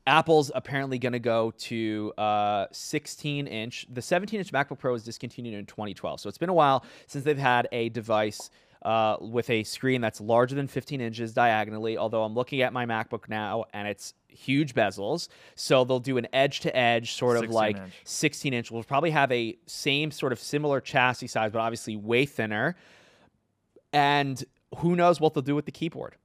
Apple's 0.06 0.52
apparently 0.54 0.98
going 0.98 1.12
to 1.12 1.18
go 1.18 1.52
to 1.58 2.12
uh, 2.16 2.66
16 2.70 3.46
inch. 3.46 3.86
The 3.92 4.02
17 4.02 4.38
inch 4.38 4.52
MacBook 4.52 4.78
Pro 4.78 4.92
was 4.92 5.02
discontinued 5.02 5.54
in 5.54 5.66
2012. 5.66 6.20
So 6.20 6.28
it's 6.28 6.38
been 6.38 6.48
a 6.48 6.54
while 6.54 6.84
since 7.06 7.24
they've 7.24 7.36
had 7.36 7.68
a 7.72 7.88
device 7.88 8.50
uh, 8.82 9.16
with 9.20 9.50
a 9.50 9.64
screen 9.64 10.00
that's 10.00 10.20
larger 10.20 10.54
than 10.54 10.68
15 10.68 11.00
inches 11.00 11.32
diagonally. 11.32 11.98
Although 11.98 12.22
I'm 12.22 12.34
looking 12.34 12.62
at 12.62 12.72
my 12.72 12.86
MacBook 12.86 13.28
now 13.28 13.64
and 13.72 13.88
it's 13.88 14.14
huge 14.28 14.74
bezels. 14.74 15.28
So 15.56 15.84
they'll 15.84 15.98
do 15.98 16.18
an 16.18 16.28
edge 16.32 16.60
to 16.60 16.76
edge 16.76 17.14
sort 17.14 17.36
of 17.36 17.40
16 17.40 17.54
like 17.54 17.76
inch. 17.76 17.92
16 18.04 18.54
inch. 18.54 18.70
We'll 18.70 18.84
probably 18.84 19.10
have 19.10 19.32
a 19.32 19.58
same 19.66 20.12
sort 20.12 20.32
of 20.32 20.38
similar 20.38 20.80
chassis 20.80 21.26
size, 21.26 21.50
but 21.50 21.58
obviously 21.58 21.96
way 21.96 22.26
thinner. 22.26 22.76
And 23.92 24.42
who 24.78 24.94
knows 24.94 25.20
what 25.20 25.34
they'll 25.34 25.42
do 25.42 25.56
with 25.56 25.64
the 25.64 25.72
keyboard? 25.72 26.16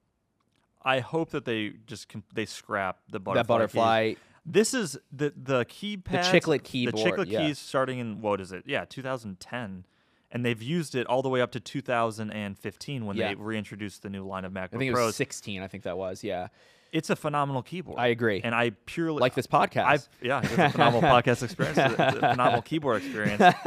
I 0.83 0.99
hope 0.99 1.31
that 1.31 1.45
they 1.45 1.73
just 1.87 2.09
com- 2.09 2.23
they 2.33 2.45
scrap 2.45 2.99
the 3.11 3.19
butterfly. 3.19 3.41
that 3.41 3.47
butterfly. 3.47 4.09
keys. 4.09 4.17
This 4.45 4.73
is 4.73 4.97
the 5.11 5.33
the 5.35 5.65
keypad. 5.65 6.23
chiclet 6.31 6.63
The 6.63 6.69
keyboard, 6.69 6.95
chiclet 7.13 7.27
yeah. 7.29 7.45
keys 7.47 7.59
starting 7.59 7.99
in 7.99 8.21
what 8.21 8.41
is 8.41 8.51
it? 8.51 8.63
Yeah, 8.65 8.85
2010. 8.85 9.85
And 10.33 10.45
they've 10.45 10.61
used 10.61 10.95
it 10.95 11.05
all 11.07 11.21
the 11.21 11.29
way 11.29 11.41
up 11.41 11.51
to 11.51 11.59
2015 11.59 13.05
when 13.05 13.17
Yeah. 13.17 13.29
they 13.29 13.35
reintroduced 13.35 14.01
the 14.01 14.09
new 14.09 14.25
line 14.25 14.45
of 14.45 14.53
MacBook 14.53 14.75
I 14.75 14.77
think 14.77 14.83
it 14.83 14.91
was 14.91 14.99
Pros. 14.99 15.15
16. 15.17 15.61
I 15.61 15.67
think 15.67 15.83
that 15.83 15.97
was. 15.97 16.23
Yeah. 16.23 16.47
It's 16.91 17.09
a 17.09 17.15
phenomenal 17.15 17.61
keyboard. 17.63 17.99
I 17.99 18.07
agree. 18.07 18.41
And 18.43 18.53
I 18.53 18.71
purely 18.85 19.19
like 19.19 19.33
this 19.33 19.47
podcast. 19.47 19.85
I've 19.85 20.09
yeah, 20.21 20.41
it's 20.43 20.51
a 20.57 20.69
phenomenal 20.71 21.01
podcast 21.09 21.41
experience, 21.43 21.77
it's 21.77 21.99
a, 21.99 22.11
phenomenal 22.19 22.61
keyboard 22.61 23.01
experience. 23.03 23.39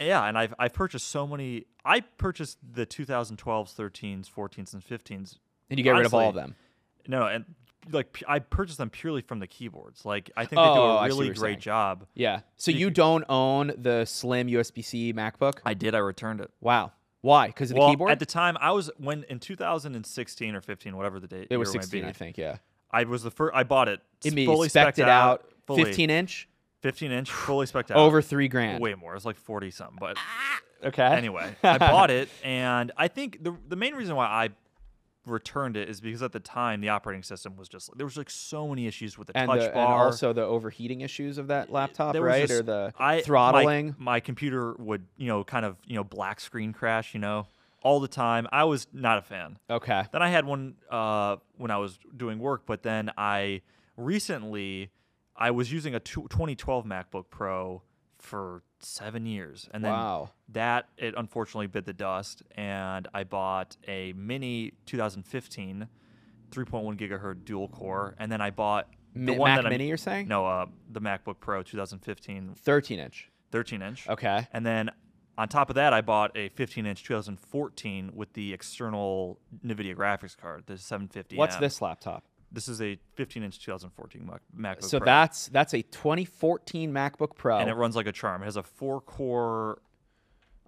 yeah, 0.00 0.24
and 0.24 0.38
I've 0.38 0.54
I've 0.58 0.72
purchased 0.72 1.08
so 1.08 1.26
many. 1.26 1.66
I 1.84 2.00
purchased 2.00 2.58
the 2.74 2.86
2012s, 2.86 3.74
13s, 3.74 4.30
14s, 4.30 4.72
and 4.72 4.82
15s. 4.84 5.36
And 5.70 5.78
you 5.78 5.84
get 5.84 5.92
rid 5.92 6.06
of 6.06 6.14
all 6.14 6.28
of 6.28 6.34
them. 6.34 6.54
No, 7.08 7.26
and 7.26 7.44
like 7.92 8.22
I 8.26 8.40
purchased 8.40 8.78
them 8.78 8.90
purely 8.90 9.20
from 9.22 9.38
the 9.38 9.46
keyboards. 9.46 10.04
Like 10.04 10.30
I 10.36 10.42
think 10.44 10.50
they 10.60 10.64
do 10.64 10.70
Oh, 10.70 10.98
a 10.98 11.02
see 11.10 11.16
really 11.18 11.28
great 11.34 11.38
saying. 11.54 11.60
job. 11.60 12.06
Yeah. 12.14 12.40
So 12.56 12.70
You- 12.72 12.78
you 12.78 12.90
don't 12.90 13.24
own 13.28 13.72
the 13.78 14.04
slim 14.06 14.48
USB 14.48 14.82
C 14.84 15.12
MacBook? 15.12 15.58
I 15.64 15.74
did. 15.74 15.94
I 15.94 15.98
returned 15.98 16.40
it. 16.40 16.50
Wow. 16.60 16.92
Why? 17.20 17.46
Because 17.48 17.70
of 17.70 17.76
the 17.76 17.86
keyboard? 17.88 18.10
at 18.10 18.18
the 18.18 18.26
time, 18.26 18.56
I 18.60 18.70
was 18.72 18.90
when 18.98 19.24
in 19.28 19.38
2016 19.40 20.54
or 20.54 20.60
15, 20.60 20.96
whatever 20.96 21.18
the 21.20 21.26
date. 21.26 21.48
it 21.50 21.56
was 21.56 21.70
16, 21.72 22.02
be, 22.02 22.08
I 22.08 22.12
think. 22.12 22.36
Yeah. 22.38 22.56
I 22.90 23.04
was 23.04 23.22
the 23.22 23.30
first. 23.30 23.54
I 23.54 23.62
bought 23.64 23.88
it. 23.88 24.00
It 24.24 24.32
fully 24.46 24.68
spec'd 24.68 24.98
specced 24.98 25.08
out, 25.08 25.44
fully. 25.66 25.84
15 25.84 26.10
inch. 26.10 26.48
15 26.82 27.10
inch, 27.10 27.30
fully 27.30 27.66
spec 27.66 27.90
out. 27.90 27.96
Over 27.96 28.22
three 28.22 28.46
grand. 28.48 28.80
way 28.80 28.94
more. 28.94 29.16
It's 29.16 29.24
like 29.24 29.36
40 29.36 29.70
something. 29.72 29.96
But 29.98 30.16
Okay. 30.84 31.02
anyway, 31.04 31.56
I 31.64 31.78
bought 31.78 32.10
it, 32.20 32.28
and 32.44 32.92
I 32.96 33.08
think 33.08 33.42
the 33.42 33.56
the 33.68 33.76
main 33.76 33.94
reason 33.94 34.14
why 34.14 34.26
I 34.26 34.50
returned 35.26 35.76
it 35.76 35.88
is 35.88 36.00
because 36.00 36.22
at 36.22 36.32
the 36.32 36.40
time 36.40 36.80
the 36.80 36.88
operating 36.88 37.22
system 37.22 37.56
was 37.56 37.68
just 37.68 37.90
there 37.96 38.06
was 38.06 38.16
like 38.16 38.30
so 38.30 38.68
many 38.68 38.86
issues 38.86 39.18
with 39.18 39.26
the 39.26 39.36
and, 39.36 39.50
touch 39.50 39.60
the, 39.60 39.70
and 39.70 39.80
also 39.80 40.32
the 40.32 40.42
overheating 40.42 41.00
issues 41.00 41.36
of 41.36 41.48
that 41.48 41.70
laptop, 41.70 42.12
There 42.12 42.22
right? 42.22 42.46
just- 42.46 42.60
or 42.60 42.62
the 42.62 42.92
I, 42.98 43.20
throttling. 43.20 43.94
My, 43.98 44.20
computer 44.20 44.74
would, 44.78 45.06
you 45.16 45.26
know, 45.28 45.44
kind 45.44 45.64
of, 45.66 45.76
you 45.86 45.96
know, 45.96 46.04
black 46.04 46.40
screen 46.40 46.72
crash, 46.72 47.12
you 47.14 47.20
know, 47.20 47.46
all 47.82 48.00
the 48.00 48.08
time. 48.08 48.46
I 48.50 48.64
was 48.64 48.86
not 48.92 49.18
a 49.18 49.22
fan. 49.22 49.58
okay. 49.68 50.04
Then 50.12 50.22
I 50.22 50.28
had 50.28 50.44
one 50.46 50.74
uh, 50.90 51.36
when 51.56 51.70
I 51.70 51.76
was 51.78 51.98
doing 52.16 52.38
work, 52.38 52.62
but 52.66 52.82
then 52.82 53.10
I 53.16 53.62
recently 53.96 54.90
I 55.36 55.50
was 55.50 55.72
using 55.72 55.94
a 55.94 56.00
2012 56.00 56.84
MacBook 56.84 57.24
Pro 57.30 57.82
for 58.26 58.62
seven 58.80 59.24
years, 59.24 59.68
and 59.72 59.82
then 59.84 59.92
Wow. 59.92 60.30
that 60.50 60.88
it 60.98 61.14
unfortunately 61.16 61.68
bit 61.68 61.84
the 61.86 61.92
dust, 61.94 62.42
and 62.56 63.08
I 63.14 63.24
bought 63.24 63.76
a 63.88 64.12
mini 64.14 64.72
2015 64.84 65.88
3.1 66.50 66.96
gigahertz 66.98 67.44
dual 67.44 67.68
core, 67.68 68.14
and 68.18 68.30
then 68.30 68.40
I 68.40 68.50
bought 68.50 68.88
the 69.14 69.20
Mi- 69.20 69.38
one 69.38 69.50
Mac 69.50 69.58
that 69.58 69.64
I'm- 69.66 69.70
Mini, 69.70 69.88
you're 69.88 69.96
saying? 69.96 70.28
no, 70.28 70.44
uh, 70.46 70.66
the 70.90 71.00
MacBook 71.00 71.40
Pro 71.40 71.62
2015 71.62 72.54
13 72.54 72.98
inch. 72.98 73.30
13 73.50 73.80
inch. 73.82 74.08
Okay. 74.08 74.46
And 74.52 74.66
then 74.66 74.90
on 75.38 75.48
top 75.48 75.68
of 75.70 75.74
that, 75.76 75.92
I 75.92 76.00
bought 76.02 76.36
a 76.36 76.48
15 76.50 76.86
inch 76.86 77.02
2014 77.04 78.10
with 78.14 78.32
the 78.34 78.52
external 78.52 79.38
NVIDIA 79.64 79.94
graphics 79.96 80.36
card, 80.36 80.64
the 80.66 80.76
750. 80.78 81.36
What's 81.36 81.56
this 81.56 81.80
laptop? 81.80 82.24
This 82.52 82.68
is 82.68 82.80
a 82.80 82.98
15 83.14 83.42
inch 83.42 83.60
2014 83.60 84.26
Mac- 84.26 84.40
MacBook 84.56 84.80
Pro. 84.80 84.88
So 84.88 84.98
Pro. 84.98 85.04
that's 85.04 85.48
that's 85.48 85.74
a 85.74 85.82
2014 85.82 86.92
MacBook 86.92 87.34
Pro. 87.36 87.58
and 87.58 87.68
it 87.68 87.74
runs 87.74 87.96
like 87.96 88.06
a 88.06 88.12
charm. 88.12 88.42
It 88.42 88.46
has 88.46 88.56
a 88.56 88.62
four 88.62 89.00
core. 89.00 89.80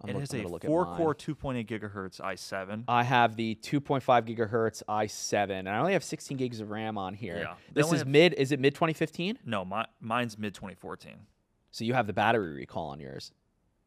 I'm 0.03 0.11
it 0.11 0.13
look- 0.13 0.21
has 0.21 0.33
a 0.33 0.67
four-core 0.67 1.15
2.8 1.15 1.67
gigahertz 1.67 2.21
i7. 2.21 2.85
I 2.87 3.03
have 3.03 3.35
the 3.35 3.57
2.5 3.57 4.01
gigahertz 4.27 4.83
i7, 4.89 5.51
and 5.51 5.69
I 5.69 5.79
only 5.79 5.93
have 5.95 6.05
16 6.05 6.37
gigs 6.37 6.61
of 6.61 6.71
RAM 6.71 6.97
on 6.97 7.15
here. 7.15 7.39
Yeah. 7.39 7.55
This 7.75 7.93
is 7.93 8.01
have- 8.01 8.07
mid. 8.07 8.35
Is 8.35 8.53
it 8.53 8.61
mid 8.61 8.75
2015? 8.75 9.41
no, 9.45 9.65
my, 9.65 9.87
mine's 10.01 10.39
mid 10.39 10.55
2014. 10.55 11.15
So 11.71 11.85
you 11.85 11.95
have 11.95 12.07
the 12.07 12.13
battery 12.13 12.55
recall 12.55 12.91
on 12.91 13.01
yours. 13.01 13.33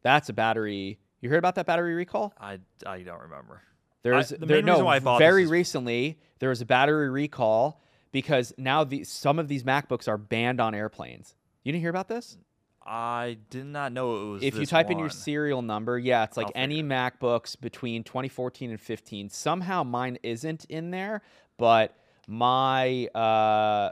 That's 0.02 0.28
a 0.28 0.32
battery. 0.32 0.98
You 1.20 1.30
heard 1.30 1.38
about 1.38 1.54
that 1.54 1.66
battery 1.66 1.94
recall? 1.94 2.34
I, 2.38 2.58
I 2.86 3.02
don't 3.02 3.20
remember. 3.22 3.62
There's 4.02 4.30
the 4.30 4.46
there, 4.46 4.62
no, 4.62 4.72
reason 4.72 4.84
why 4.84 4.96
I 4.96 4.98
bought 5.00 5.18
this 5.18 5.26
very 5.26 5.46
recently 5.46 6.18
there 6.38 6.48
was 6.48 6.60
a 6.60 6.66
battery 6.66 7.08
recall 7.08 7.80
because 8.10 8.52
now 8.58 8.82
the 8.82 9.04
some 9.04 9.38
of 9.38 9.48
these 9.48 9.62
MacBooks 9.62 10.08
are 10.08 10.18
banned 10.18 10.60
on 10.60 10.74
airplanes. 10.74 11.34
You 11.62 11.72
didn't 11.72 11.82
hear 11.82 11.90
about 11.90 12.08
this? 12.08 12.36
I 12.84 13.38
did 13.48 13.66
not 13.66 13.92
know 13.92 14.16
it 14.16 14.24
was. 14.32 14.42
if 14.42 14.56
you 14.56 14.66
type 14.66 14.90
in 14.90 14.98
your 14.98 15.08
serial 15.08 15.62
number, 15.62 15.98
yeah, 15.98 16.24
it's 16.24 16.36
like 16.36 16.48
I'll 16.48 16.52
any 16.62 16.82
MacBooks 16.82 17.60
between 17.60 18.02
2014 18.02 18.70
and 18.70 18.80
15. 18.80 19.28
Somehow 19.28 19.84
mine 19.84 20.18
isn't 20.24 20.64
in 20.64 20.90
there, 20.90 21.22
but 21.58 21.96
my 22.26 23.06
uh 23.06 23.90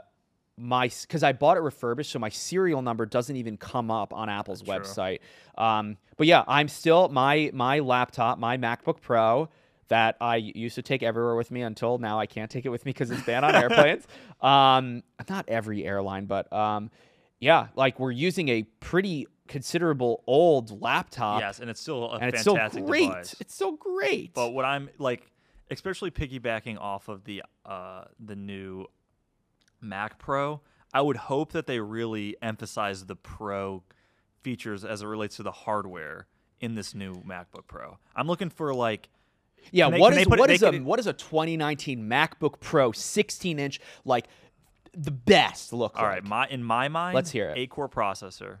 my 0.57 0.91
because 1.01 1.23
I 1.23 1.31
bought 1.31 1.55
it 1.55 1.61
refurbished, 1.61 2.11
so 2.11 2.19
my 2.19 2.29
serial 2.29 2.81
number 2.81 3.05
doesn't 3.05 3.35
even 3.37 3.55
come 3.55 3.89
up 3.89 4.13
on 4.13 4.29
Apple's 4.29 4.61
True. 4.61 4.73
website. 4.73 5.19
Um, 5.57 5.97
but 6.17 6.27
yeah, 6.27 6.43
I'm 6.47 6.67
still 6.67 7.07
my 7.07 7.49
my 7.53 7.79
laptop, 7.79 8.39
my 8.39 8.57
MacBook 8.57 8.99
Pro 8.99 9.49
that 9.91 10.15
I 10.21 10.37
used 10.37 10.75
to 10.75 10.81
take 10.81 11.03
everywhere 11.03 11.35
with 11.35 11.51
me 11.51 11.63
until 11.63 11.97
now 11.97 12.17
I 12.17 12.25
can't 12.25 12.49
take 12.49 12.65
it 12.65 12.69
with 12.69 12.85
me 12.85 12.91
because 12.93 13.11
it's 13.11 13.23
banned 13.23 13.43
on 13.45 13.53
airplanes. 13.55 14.07
Um, 14.41 15.03
not 15.29 15.45
every 15.49 15.85
airline, 15.85 16.25
but 16.25 16.51
um, 16.51 16.89
yeah, 17.39 17.67
like 17.75 17.99
we're 17.99 18.09
using 18.09 18.49
a 18.49 18.63
pretty 18.79 19.27
considerable 19.47 20.23
old 20.25 20.81
laptop, 20.81 21.41
Yes, 21.41 21.59
and 21.59 21.69
it's 21.69 21.79
still 21.79 22.05
a 22.11 22.15
and 22.17 22.29
it's 22.33 22.41
still 22.41 22.55
fantastic 22.55 22.85
great. 22.85 23.01
device. 23.07 23.35
It's 23.39 23.53
still 23.53 23.73
great. 23.73 24.33
But 24.33 24.53
what 24.53 24.65
I'm 24.65 24.89
like, 24.97 25.29
especially 25.69 26.09
piggybacking 26.09 26.79
off 26.79 27.07
of 27.07 27.25
the 27.25 27.43
uh, 27.65 28.05
the 28.19 28.35
new 28.35 28.87
Mac 29.79 30.17
Pro, 30.17 30.61
I 30.93 31.01
would 31.01 31.17
hope 31.17 31.51
that 31.51 31.67
they 31.67 31.79
really 31.79 32.35
emphasize 32.41 33.05
the 33.05 33.15
Pro 33.15 33.83
features 34.41 34.83
as 34.83 35.03
it 35.03 35.05
relates 35.05 35.35
to 35.35 35.43
the 35.43 35.51
hardware 35.51 36.25
in 36.59 36.73
this 36.75 36.95
new 36.95 37.13
MacBook 37.27 37.67
Pro. 37.67 37.99
I'm 38.15 38.25
looking 38.27 38.49
for 38.49 38.73
like 38.73 39.09
yeah, 39.71 39.85
can 39.85 39.93
they- 39.93 39.99
what 39.99 40.09
can 40.09 40.15
they 40.15 40.21
is 40.21 40.27
put 40.27 40.37
it- 40.37 40.39
what 40.39 40.47
they 40.47 40.55
is 40.55 40.63
a 40.63 40.71
could- 40.71 40.83
what 40.85 40.99
is 40.99 41.07
a 41.07 41.13
2019 41.13 42.03
MacBook 42.09 42.59
Pro 42.59 42.91
16 42.91 43.59
inch 43.59 43.79
like 44.05 44.27
the 44.93 45.11
best 45.11 45.71
look 45.73 45.95
all 45.97 46.03
like? 46.03 46.11
right, 46.15 46.23
my 46.23 46.47
in 46.47 46.63
my 46.63 46.87
mind, 46.89 47.15
Let's 47.15 47.31
hear 47.31 47.49
it. 47.49 47.57
Eight 47.57 47.69
core 47.69 47.87
processor, 47.89 48.57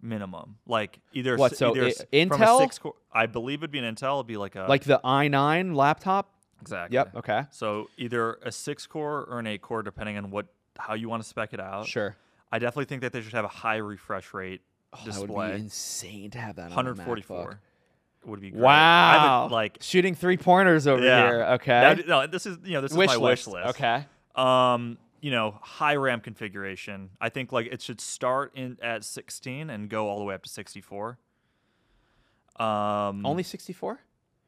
minimum. 0.00 0.58
Like 0.66 1.00
either 1.12 1.36
What, 1.36 1.52
s- 1.52 1.58
so 1.58 1.70
either 1.76 1.84
i- 1.86 1.88
s- 1.88 1.98
from 1.98 2.08
Intel? 2.40 2.56
a 2.56 2.62
six 2.62 2.78
core, 2.78 2.94
I 3.12 3.26
believe 3.26 3.60
it'd 3.60 3.70
be 3.70 3.78
an 3.78 3.94
Intel. 3.94 4.16
It'd 4.18 4.26
be 4.26 4.36
like 4.36 4.56
a 4.56 4.66
like 4.68 4.84
the 4.84 5.00
i9 5.04 5.74
laptop. 5.74 6.30
exactly. 6.60 6.94
Yep. 6.94 7.16
Okay. 7.16 7.42
So 7.50 7.88
either 7.98 8.34
a 8.42 8.50
six 8.52 8.86
core 8.86 9.24
or 9.28 9.38
an 9.38 9.46
eight 9.46 9.62
core, 9.62 9.82
depending 9.82 10.16
on 10.16 10.30
what 10.30 10.46
how 10.78 10.94
you 10.94 11.08
want 11.08 11.22
to 11.22 11.28
spec 11.28 11.52
it 11.52 11.60
out. 11.60 11.86
Sure. 11.86 12.16
I 12.52 12.58
definitely 12.58 12.86
think 12.86 13.02
that 13.02 13.12
they 13.12 13.20
should 13.20 13.34
have 13.34 13.44
a 13.44 13.48
high 13.48 13.76
refresh 13.76 14.32
rate 14.32 14.62
Oh, 14.92 14.96
that 15.04 15.18
would 15.18 15.26
display. 15.26 15.50
be 15.56 15.60
insane 15.60 16.30
to 16.30 16.38
have 16.38 16.56
that 16.56 16.70
144 16.70 17.44
MacBook. 17.50 17.58
Would 18.24 18.40
be 18.40 18.50
great. 18.50 18.62
I 18.64 19.16
Wow. 19.16 19.42
would, 19.44 19.52
like 19.52 19.78
shooting 19.80 20.14
three 20.14 20.36
pointers 20.36 20.86
over 20.86 21.04
Yeah. 21.04 21.26
here. 21.28 21.42
Okay. 21.54 22.04
no, 22.06 22.26
this 22.26 22.46
is 22.46 22.58
you 22.64 22.72
know 22.72 22.80
this 22.80 22.92
wish 22.92 23.10
is 23.12 23.16
my 23.18 23.22
wish 23.22 23.46
list. 23.46 23.66
list. 23.66 23.80
Okay. 23.80 24.06
Um, 24.34 24.98
you 25.20 25.30
know, 25.32 25.58
high 25.62 25.96
RAM 25.96 26.20
configuration. 26.20 27.10
I 27.20 27.28
think 27.28 27.50
like 27.52 27.66
it 27.66 27.82
should 27.82 28.00
start 28.00 28.52
in 28.54 28.78
at 28.82 29.02
16 29.04 29.68
and 29.70 29.88
go 29.88 30.08
all 30.08 30.18
the 30.18 30.24
way 30.24 30.34
up 30.34 30.42
to 30.44 30.48
64. 30.48 31.18
Um, 32.58 33.24
Only 33.24 33.42
64? 33.42 34.00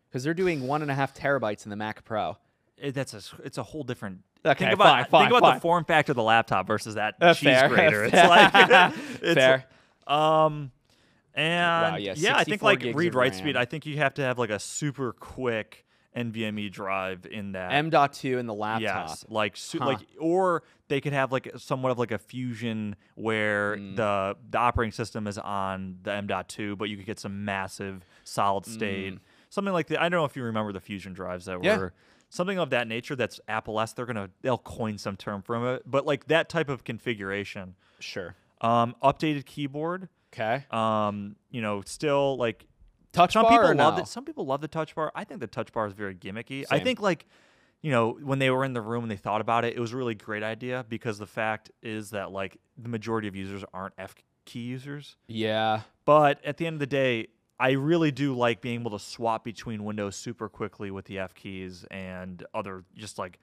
Because 0.08 0.24
they're 0.24 0.34
doing 0.34 0.66
one 0.66 0.82
and 0.82 0.90
a 0.90 0.94
half 0.94 1.14
terabytes 1.14 1.64
in 1.64 1.70
the 1.70 1.76
Mac 1.76 2.04
Pro. 2.04 2.36
it, 2.76 2.94
that's 2.94 3.14
a 3.14 3.20
it's 3.44 3.58
a 3.58 3.62
whole 3.62 3.82
different. 3.84 4.20
Okay, 4.44 4.64
think 4.64 4.72
about 4.74 4.86
fine, 4.86 5.04
fine, 5.04 5.20
think 5.28 5.30
about 5.38 5.48
fine. 5.48 5.54
the 5.56 5.60
form 5.60 5.84
factor 5.84 6.12
of 6.12 6.16
the 6.16 6.22
laptop 6.22 6.66
versus 6.66 6.94
that 6.94 7.14
Uh, 7.20 7.34
cheese 7.34 7.44
fair, 7.44 7.68
grater. 7.70 8.04
It's 8.04 8.14
like 8.14 8.52
it's, 9.22 9.34
Fair. 9.34 9.64
Um, 10.06 10.72
and 11.34 12.02
yeah, 12.02 12.14
yeah, 12.16 12.36
I 12.36 12.44
think 12.44 12.62
like 12.62 12.82
read 12.94 13.14
write 13.14 13.32
RAM. 13.32 13.38
speed. 13.38 13.56
I 13.56 13.64
think 13.64 13.86
you 13.86 13.96
have 13.98 14.14
to 14.14 14.22
have 14.22 14.38
like 14.38 14.50
a 14.50 14.58
super 14.58 15.12
quick 15.12 15.84
NVMe 16.16 16.70
drive 16.72 17.24
in 17.30 17.52
that. 17.52 17.72
M.2 17.72 18.38
in 18.38 18.46
the 18.46 18.54
laptop. 18.54 19.08
Yes, 19.08 19.24
like 19.28 19.56
su- 19.56 19.78
Huh. 19.78 19.86
like, 19.86 20.00
or 20.18 20.64
they 20.88 21.00
could 21.00 21.12
have 21.12 21.30
like 21.30 21.52
somewhat 21.56 21.92
of 21.92 21.98
like 22.00 22.10
a 22.10 22.18
fusion 22.18 22.96
where 23.14 23.76
Mm. 23.76 23.96
the 23.96 24.36
the 24.50 24.58
operating 24.58 24.90
system 24.92 25.26
is 25.28 25.38
on 25.38 25.98
the 26.02 26.12
M.2, 26.12 26.76
but 26.76 26.88
you 26.88 26.96
could 26.96 27.06
get 27.06 27.20
some 27.20 27.44
massive 27.44 28.04
solid 28.24 28.66
state, 28.66 29.18
something 29.50 29.72
like 29.72 29.86
that. 29.88 30.00
I 30.00 30.08
don't 30.08 30.20
know 30.20 30.24
if 30.24 30.34
you 30.36 30.42
remember 30.42 30.72
the 30.72 30.80
fusion 30.80 31.12
drives 31.12 31.44
that 31.44 31.58
Mm. 31.58 31.64
Yeah. 31.64 31.76
were 31.78 31.92
something 32.28 32.58
of 32.58 32.70
that 32.70 32.88
nature. 32.88 33.14
That's 33.14 33.40
Apple 33.46 33.78
S. 33.80 33.92
They're 33.92 34.06
gonna 34.06 34.30
they'll 34.42 34.58
coin 34.58 34.98
some 34.98 35.16
term 35.16 35.42
from 35.42 35.64
it, 35.64 35.82
but 35.86 36.06
like 36.06 36.26
that 36.26 36.48
type 36.48 36.68
of 36.68 36.82
configuration. 36.82 37.76
Sure. 38.00 38.34
Um, 38.60 38.96
updated 39.02 39.46
keyboard. 39.46 40.08
Okay. 40.32 40.64
Um, 40.70 41.36
you 41.50 41.60
know, 41.60 41.82
still 41.84 42.36
like 42.36 42.66
Touch 43.12 43.32
some 43.32 43.42
bar 43.42 43.52
people 43.52 43.70
or 43.70 43.74
love 43.74 43.96
no? 43.96 44.02
it. 44.02 44.08
Some 44.08 44.24
people 44.24 44.46
love 44.46 44.60
the 44.60 44.68
touch 44.68 44.94
bar. 44.94 45.10
I 45.14 45.24
think 45.24 45.40
the 45.40 45.46
touch 45.46 45.72
bar 45.72 45.86
is 45.86 45.92
very 45.92 46.14
gimmicky. 46.14 46.64
I 46.70 46.78
think 46.78 47.00
like, 47.00 47.26
you 47.82 47.90
know, 47.90 48.18
when 48.22 48.38
they 48.38 48.50
were 48.50 48.64
in 48.64 48.72
the 48.72 48.80
room 48.80 49.02
and 49.02 49.10
they 49.10 49.16
thought 49.16 49.40
about 49.40 49.64
it, 49.64 49.76
it 49.76 49.80
was 49.80 49.92
a 49.92 49.96
really 49.96 50.14
great 50.14 50.42
idea 50.42 50.84
because 50.88 51.18
the 51.18 51.26
fact 51.26 51.70
is 51.82 52.10
that 52.10 52.30
like 52.30 52.58
the 52.78 52.88
majority 52.88 53.26
of 53.26 53.34
users 53.34 53.64
aren't 53.74 53.94
F 53.98 54.14
key 54.44 54.60
users. 54.60 55.16
Yeah. 55.26 55.80
But 56.04 56.44
at 56.44 56.56
the 56.56 56.66
end 56.66 56.74
of 56.74 56.80
the 56.80 56.86
day, 56.86 57.28
I 57.58 57.72
really 57.72 58.10
do 58.10 58.34
like 58.34 58.60
being 58.60 58.80
able 58.80 58.92
to 58.92 58.98
swap 58.98 59.44
between 59.44 59.84
windows 59.84 60.16
super 60.16 60.48
quickly 60.48 60.90
with 60.90 61.06
the 61.06 61.18
F 61.18 61.34
keys 61.34 61.84
and 61.90 62.44
other 62.54 62.84
just 62.94 63.18
like 63.18 63.40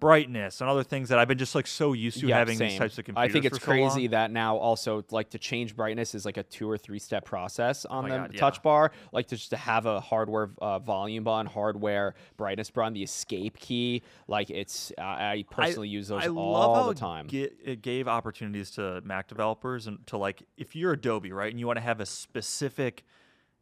brightness 0.00 0.60
and 0.60 0.70
other 0.70 0.84
things 0.84 1.08
that 1.08 1.18
I've 1.18 1.28
been 1.28 1.38
just 1.38 1.54
like 1.54 1.66
so 1.66 1.92
used 1.92 2.20
to 2.20 2.28
yeah, 2.28 2.38
having 2.38 2.56
same. 2.56 2.70
these 2.70 2.78
types 2.78 2.98
of 2.98 3.04
computers. 3.04 3.30
I 3.30 3.32
think 3.32 3.44
it's 3.44 3.62
so 3.62 3.70
long. 3.70 3.90
crazy 3.90 4.06
that 4.08 4.30
now 4.30 4.56
also 4.56 5.04
like 5.10 5.30
to 5.30 5.38
change 5.38 5.74
brightness 5.74 6.14
is 6.14 6.24
like 6.24 6.36
a 6.36 6.42
two 6.44 6.70
or 6.70 6.78
three 6.78 6.98
step 6.98 7.24
process 7.24 7.84
on 7.84 8.04
my 8.04 8.10
the 8.10 8.16
God, 8.16 8.34
yeah. 8.34 8.40
touch 8.40 8.62
bar. 8.62 8.92
Like 9.12 9.26
to 9.28 9.36
just 9.36 9.50
to 9.50 9.56
have 9.56 9.86
a 9.86 10.00
hardware 10.00 10.50
uh, 10.60 10.78
volume 10.78 11.24
button, 11.24 11.46
hardware 11.46 12.14
brightness 12.36 12.70
button, 12.70 12.92
the 12.92 13.02
escape 13.02 13.58
key. 13.58 14.02
Like 14.28 14.50
it's 14.50 14.92
uh, 14.98 15.02
I 15.02 15.44
personally 15.50 15.88
use 15.88 16.08
those 16.08 16.24
I 16.24 16.28
all 16.28 16.88
the 16.88 16.94
time. 16.94 17.26
ga- 17.26 17.52
it 17.64 17.82
gave 17.82 18.06
opportunities 18.08 18.70
to 18.72 19.00
Mac 19.04 19.28
developers 19.28 19.86
and 19.86 20.06
to 20.06 20.16
like 20.16 20.42
if 20.56 20.76
you're 20.76 20.92
Adobe, 20.92 21.32
right, 21.32 21.50
and 21.50 21.58
you 21.58 21.66
want 21.66 21.78
to 21.78 21.82
have 21.82 22.00
a 22.00 22.06
specific 22.06 23.04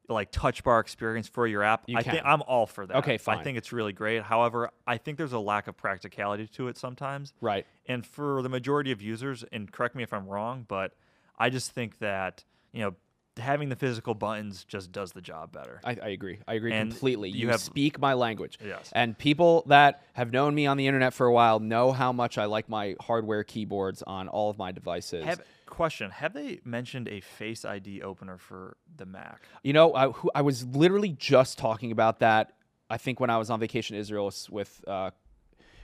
like 0.08 0.30
touch 0.30 0.62
bar 0.64 0.80
experience 0.80 1.28
for 1.28 1.46
your 1.46 1.62
app, 1.62 1.84
You 1.86 1.98
I 1.98 2.02
think. 2.02 2.22
I'm 2.24 2.42
all 2.42 2.66
for 2.66 2.86
that. 2.86 2.96
Okay, 2.98 3.18
fine. 3.18 3.38
I 3.38 3.42
think 3.42 3.58
it's 3.58 3.72
really 3.72 3.92
great. 3.92 4.22
However, 4.22 4.70
I 4.86 4.98
think 4.98 5.18
there's 5.18 5.32
a 5.32 5.38
lack 5.38 5.66
of 5.68 5.76
practicality 5.76 6.46
to 6.54 6.68
it 6.68 6.76
sometimes. 6.78 7.32
right. 7.40 7.66
And 7.86 8.04
for 8.06 8.42
the 8.42 8.48
majority 8.48 8.92
of 8.92 9.00
users, 9.02 9.44
and 9.52 9.70
correct 9.70 9.94
me 9.94 10.02
if 10.02 10.12
I'm 10.12 10.26
wrong, 10.26 10.64
but 10.68 10.92
I 11.38 11.50
just 11.50 11.72
think 11.72 11.98
that, 11.98 12.44
you 12.72 12.80
know, 12.82 12.94
having 13.38 13.68
the 13.68 13.76
physical 13.76 14.14
buttons 14.14 14.64
just 14.64 14.90
does 14.92 15.12
the 15.12 15.20
job 15.20 15.52
better. 15.52 15.80
I, 15.84 15.90
I 16.02 16.08
agree. 16.08 16.38
I 16.48 16.54
agree 16.54 16.72
And 16.72 16.90
completely. 16.90 17.28
you 17.28 17.40
You, 17.42 17.48
have- 17.50 17.60
speak 17.60 17.98
my 18.00 18.14
language. 18.14 18.58
Yes. 18.64 18.90
And 18.94 19.16
people 19.16 19.62
that 19.66 20.02
have 20.14 20.32
known 20.32 20.54
me 20.54 20.66
on 20.66 20.78
the 20.78 20.86
internet 20.86 21.12
for 21.12 21.26
a 21.26 21.32
while 21.32 21.60
know 21.60 21.92
how 21.92 22.12
much 22.12 22.38
I 22.38 22.46
like 22.46 22.68
my 22.68 22.96
hardware 23.00 23.44
keyboards 23.44 24.02
on 24.02 24.28
all 24.28 24.48
of 24.50 24.56
my 24.56 24.72
devices. 24.72 25.24
Have, 25.26 25.42
question: 25.66 26.10
Have 26.10 26.32
they 26.32 26.60
mentioned 26.64 27.08
a 27.08 27.20
Face 27.20 27.64
ID 27.64 28.02
opener 28.02 28.38
for 28.38 28.76
the 28.96 29.06
Mac? 29.06 29.42
You 29.62 29.72
know, 29.72 29.94
I, 29.94 30.08
who, 30.10 30.30
I 30.34 30.42
was 30.42 30.64
literally 30.66 31.10
just 31.10 31.58
talking 31.58 31.92
about 31.92 32.20
that. 32.20 32.52
I 32.88 32.96
think 32.98 33.18
when 33.20 33.30
I 33.30 33.38
was 33.38 33.50
on 33.50 33.58
vacation 33.60 33.96
in 33.96 34.00
Israel 34.00 34.32
with, 34.50 34.84
uh, 34.86 35.10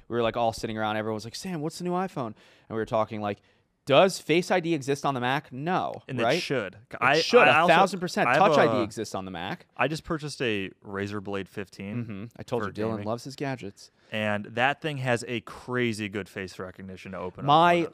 we 0.09 0.17
were 0.17 0.23
like 0.23 0.37
all 0.37 0.53
sitting 0.53 0.79
around. 0.79 0.97
Everyone 0.97 1.15
was 1.15 1.25
like, 1.25 1.35
"Sam, 1.35 1.61
what's 1.61 1.79
the 1.79 1.85
new 1.85 1.93
iPhone?" 1.93 2.27
And 2.27 2.71
we 2.71 2.77
were 2.77 2.87
talking 2.87 3.21
like, 3.21 3.39
"Does 3.87 4.19
Face 4.21 4.51
ID 4.51 4.73
exist 4.75 5.05
on 5.05 5.15
the 5.15 5.21
Mac?" 5.21 5.53
No, 5.53 6.03
And 6.07 6.21
right? 6.21 6.37
it 6.37 6.41
should. 6.41 6.75
It 6.91 6.99
I 7.01 7.21
should 7.21 7.41
I 7.49 7.59
a 7.59 7.61
also- 7.63 7.75
thousand 7.75 8.01
percent. 8.01 8.29
I 8.29 8.37
Touch 8.39 8.57
ID 8.57 8.83
exists 8.83 9.15
on 9.15 9.25
the 9.25 9.31
Mac. 9.33 9.67
I 9.77 9.89
just 9.89 10.05
purchased 10.05 10.41
a 10.43 10.71
Razer 10.87 11.23
Blade 11.23 11.49
15, 11.49 12.05
hmm 12.05 12.25
I 12.37 12.43
told 12.45 12.65
you, 12.65 12.71
Dylan 12.71 12.91
gaming. 12.93 13.07
loves 13.07 13.25
his 13.25 13.35
gadgets. 13.37 13.91
and 14.13 14.45
that 14.47 14.81
thing 14.81 14.99
has 14.99 15.25
a 15.27 15.41
crazy 15.41 16.09
good 16.09 16.29
face 16.29 16.59
recognition 16.59 17.13
to 17.13 17.19
open 17.19 17.45
My-. 17.47 17.89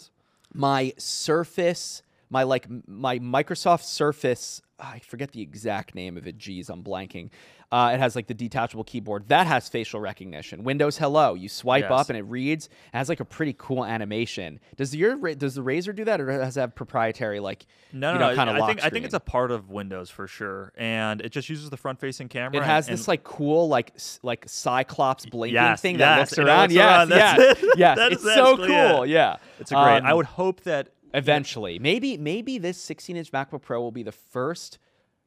My 0.55 0.93
Surface, 0.99 2.03
my 2.31 2.43
like 2.43 2.67
my 2.87 3.19
Microsoft 3.19 3.85
Surface, 3.85 4.63
I 4.81 5.01
forget 5.01 5.33
the 5.33 5.43
exact 5.43 5.95
name 5.95 6.16
of 6.16 6.26
it. 6.26 6.39
Geez, 6.39 6.68
I'm 6.70 6.85
blanking. 6.85 7.31
Uh, 7.70 7.91
it 7.93 7.99
has 8.01 8.16
like 8.16 8.26
the 8.29 8.33
detachable 8.35 8.85
keyboard 8.85 9.29
that 9.29 9.47
has 9.47 9.68
facial 9.68 10.01
recognition. 10.01 10.64
Windows 10.64 10.97
Hello, 10.97 11.35
you 11.35 11.49
swipe 11.51 11.83
Yes. 11.83 11.91
up 11.93 12.09
and 12.09 12.16
it 12.16 12.22
reads. 12.22 12.66
It 12.66 12.97
has 12.97 13.09
like 13.11 13.20
a 13.20 13.24
pretty 13.26 13.55
cool 13.59 13.85
animation. 13.85 14.59
Does 14.76 14.95
your 14.97 15.16
does 15.35 15.55
the 15.57 15.62
Razer 15.62 15.95
do 15.95 16.05
that, 16.07 16.20
or 16.20 16.26
does 16.26 16.57
it 16.57 16.61
have 16.61 16.74
proprietary 16.74 17.41
like 17.41 17.66
No, 17.93 18.12
you 18.14 18.18
no, 18.18 18.26
know, 18.26 18.31
no. 18.31 18.37
kind 18.37 18.49
of 18.51 18.57
I 18.57 18.61
lock 18.61 18.68
think 18.68 18.85
I 18.85 18.89
think 18.89 19.05
it's 19.05 19.12
a 19.14 19.20
part 19.20 19.51
of 19.51 19.68
Windows 19.68 20.09
for 20.09 20.26
sure, 20.26 20.72
and 20.79 21.20
it 21.20 21.31
just 21.31 21.51
uses 21.51 21.68
the 21.68 21.76
front-facing 21.76 22.29
camera. 22.29 22.57
It 22.57 22.64
has 22.64 22.89
and, 22.89 22.97
this 22.97 23.07
like 23.09 23.22
cool 23.24 23.68
like 23.68 23.93
like 24.22 24.45
Cyclops 24.49 25.26
blinking 25.26 25.55
Yes, 25.55 25.81
thing 25.83 25.99
that 25.99 26.20
looks 26.20 26.39
around. 26.39 26.61
looks 26.62 26.74
yes, 26.74 26.87
around, 26.87 27.11
yes, 27.11 27.64
yes. 27.76 27.99
That 27.99 28.12
it's 28.12 28.22
so 28.22 28.53
actually 28.53 28.72
it. 28.74 28.93
cool. 28.93 29.07
Yeah, 29.07 29.37
it's 29.61 29.72
a 29.72 29.74
great. 29.74 29.85
I 30.05 30.11
Um, 30.12 30.16
would 30.16 30.26
hope 30.26 30.62
that 30.62 30.89
eventually 31.15 31.79
maybe 31.79 32.17
maybe 32.17 32.59
this 32.59 32.79
16 32.81 33.17
inch 33.17 33.33
macbook 33.33 33.63
pro 33.63 33.81
will 33.81 33.93
be 33.93 34.03
the 34.03 34.13
first 34.13 34.79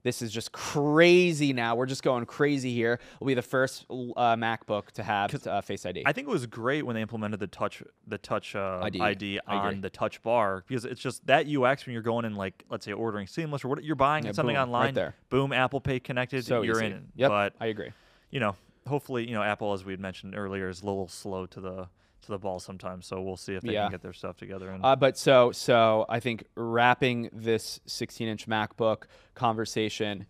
this 0.04 0.22
is 0.24 0.32
just 0.32 0.52
crazy 0.52 1.54
now 1.54 1.76
we're 1.76 1.86
just 1.86 2.02
going 2.04 2.26
crazy 2.26 2.74
here 2.74 3.00
will 3.20 3.28
be 3.28 3.34
the 3.34 3.42
first 3.42 3.86
uh, 3.90 4.36
macbook 4.36 4.90
to 4.92 5.04
have 5.04 5.46
uh, 5.48 5.62
face 5.62 5.86
id 5.86 6.04
I 6.06 6.12
think 6.14 6.28
it 6.28 6.32
was 6.32 6.46
great 6.48 6.86
when 6.86 6.96
they 6.96 7.02
implemented 7.02 7.40
the 7.40 7.48
touch 7.48 7.84
the 8.08 8.18
touch 8.18 8.56
uh, 8.56 8.80
ID. 8.84 9.00
ID, 9.02 9.40
on 9.48 9.82
the 9.82 9.90
touch 9.90 10.22
bar 10.24 10.64
because 10.68 10.86
it's 10.86 11.02
just 11.02 11.26
that 11.28 11.46
UX 11.48 11.86
when 11.86 11.94
you're 11.94 12.02
going 12.02 12.26
in 12.26 12.36
like 12.36 12.64
let's 12.70 12.86
say 12.86 12.94
ordering 12.94 13.28
seamless 13.28 13.64
or 13.64 13.68
what 13.70 13.84
you're 13.84 13.96
buying 13.96 14.26
Yeah, 14.26 14.32
something 14.32 14.56
boom, 14.56 14.72
right 14.72 14.78
online. 14.80 14.94
there. 14.94 15.16
Boom, 15.30 15.54
Apple 15.54 15.82
Pay 15.82 16.00
connected. 16.00 16.46
so 16.46 16.62
you're 16.62 16.78
easy. 16.78 16.94
in. 16.94 17.08
yep 17.16 17.30
But 17.30 17.54
i 17.60 17.68
agree 17.68 17.92
you 18.32 18.40
know, 18.40 18.56
hopefully, 18.88 19.28
you 19.28 19.34
know, 19.36 19.44
Apple, 19.44 19.74
as 19.74 19.84
we 19.84 19.92
had 19.92 20.00
mentioned 20.00 20.36
earlier, 20.38 20.70
is 20.70 20.82
a 20.84 20.86
little 20.86 21.10
slow 21.10 21.46
to 21.48 21.60
the 21.60 21.90
to 22.22 22.28
the 22.30 22.38
ball 22.38 22.60
sometimes. 22.60 23.06
So 23.08 23.22
we'll 23.22 23.38
see 23.38 23.54
if 23.56 23.64
they 23.64 23.74
Yeah. 23.74 23.84
can 23.84 23.92
get 23.92 24.02
their 24.02 24.14
stuff 24.14 24.38
together. 24.38 24.70
And 24.70 24.84
uh, 24.86 24.96
but 24.96 25.18
so 25.18 25.52
so 25.52 26.06
i 26.10 26.20
think 26.20 26.46
wrapping 26.56 27.30
this 27.34 27.80
16 27.86 28.28
inch 28.28 28.48
macbook 28.48 29.04
conversation 29.34 30.26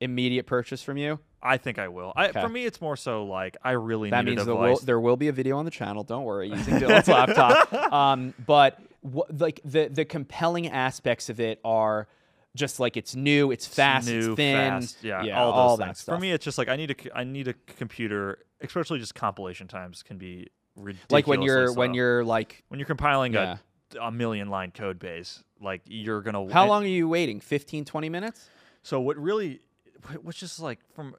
immediate 0.00 0.46
purchase 0.46 0.82
from 0.82 0.96
you 0.96 1.18
I 1.42 1.56
think 1.56 1.78
I 1.78 1.88
will. 1.88 2.12
I, 2.16 2.28
Okay. 2.28 2.38
For 2.42 2.50
me, 2.50 2.66
it's 2.66 2.82
more 2.82 2.96
so 2.98 3.24
like 3.24 3.56
I 3.62 3.70
really 3.70 4.10
that 4.10 4.26
need 4.26 4.32
means 4.32 4.42
a 4.42 4.44
there 4.44 4.54
will, 4.54 4.78
there 4.80 5.00
will 5.00 5.16
be 5.16 5.28
a 5.28 5.32
video 5.32 5.56
on 5.56 5.64
the 5.64 5.70
channel 5.70 6.02
don't 6.04 6.24
worry 6.24 6.48
using 6.54 6.74
dylan's 6.74 7.08
laptop 7.08 7.72
um, 7.90 8.34
but 8.46 8.78
wh- 9.02 9.20
like 9.38 9.58
the 9.64 9.88
the 9.88 10.04
compelling 10.04 10.68
aspects 10.68 11.30
of 11.30 11.40
it 11.40 11.58
are 11.64 12.08
just 12.54 12.78
like 12.78 12.98
it's 12.98 13.16
new 13.16 13.52
it's 13.52 13.66
fast 13.66 14.06
new, 14.06 14.18
it's 14.32 14.36
thin 14.36 14.80
fast, 14.82 15.02
yeah, 15.02 15.40
all, 15.40 15.52
all, 15.52 15.76
those 15.78 15.86
that 15.86 15.96
stuff 15.96 16.16
For 16.16 16.20
me, 16.20 16.30
it's 16.32 16.44
just 16.44 16.58
like 16.58 16.68
I 16.68 16.76
need 16.76 16.90
a 16.90 17.16
I 17.18 17.24
need 17.24 17.48
a 17.48 17.54
computer, 17.54 18.44
especially 18.60 18.98
just 18.98 19.14
compilation 19.14 19.66
times 19.66 20.02
can 20.02 20.18
be 20.18 20.48
ridiculous. 20.80 21.10
like 21.12 21.26
when 21.26 21.42
you're 21.42 21.72
when 21.72 21.94
you're 21.94 22.24
like 22.24 22.62
when 22.68 22.78
you're 22.80 22.86
compiling 22.86 23.32
Yeah. 23.34 23.58
a, 23.96 24.04
a 24.06 24.10
million 24.10 24.48
line 24.48 24.70
code 24.70 24.98
base, 24.98 25.42
like 25.60 25.82
you're 25.86 26.22
gonna 26.22 26.50
how 26.52 26.62
and- 26.62 26.70
long 26.70 26.84
are 26.84 26.88
you 26.88 27.08
waiting 27.08 27.40
15 27.40 27.84
20 27.84 28.08
minutes 28.08 28.48
So 28.82 29.00
what 29.00 29.16
really, 29.16 29.60
wh- 30.08 30.24
what's 30.24 30.38
just 30.38 30.58
like 30.60 30.78
from 30.94 31.14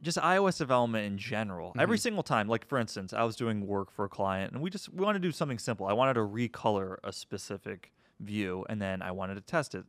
just 0.00 0.18
iOS 0.18 0.58
development 0.58 1.06
in 1.06 1.16
general, 1.18 1.72
every 1.78 1.96
Mhm. 1.96 2.00
single 2.00 2.22
time. 2.24 2.48
Like 2.48 2.66
for 2.66 2.78
instance, 2.78 3.12
I 3.12 3.22
was 3.22 3.36
doing 3.36 3.66
work 3.66 3.90
for 3.90 4.04
a 4.04 4.08
client, 4.08 4.52
and 4.52 4.60
we 4.62 4.68
just 4.70 4.88
we 4.92 5.04
wanted 5.04 5.22
to 5.22 5.28
do 5.28 5.32
something 5.32 5.58
simple. 5.58 5.86
I 5.86 5.92
wanted 5.92 6.14
to 6.14 6.20
recolor 6.20 6.96
a 7.04 7.12
specific 7.12 7.92
view, 8.18 8.64
and 8.68 8.80
then 8.82 9.02
I 9.02 9.10
wanted 9.12 9.34
to 9.36 9.40
test 9.42 9.74
it. 9.74 9.84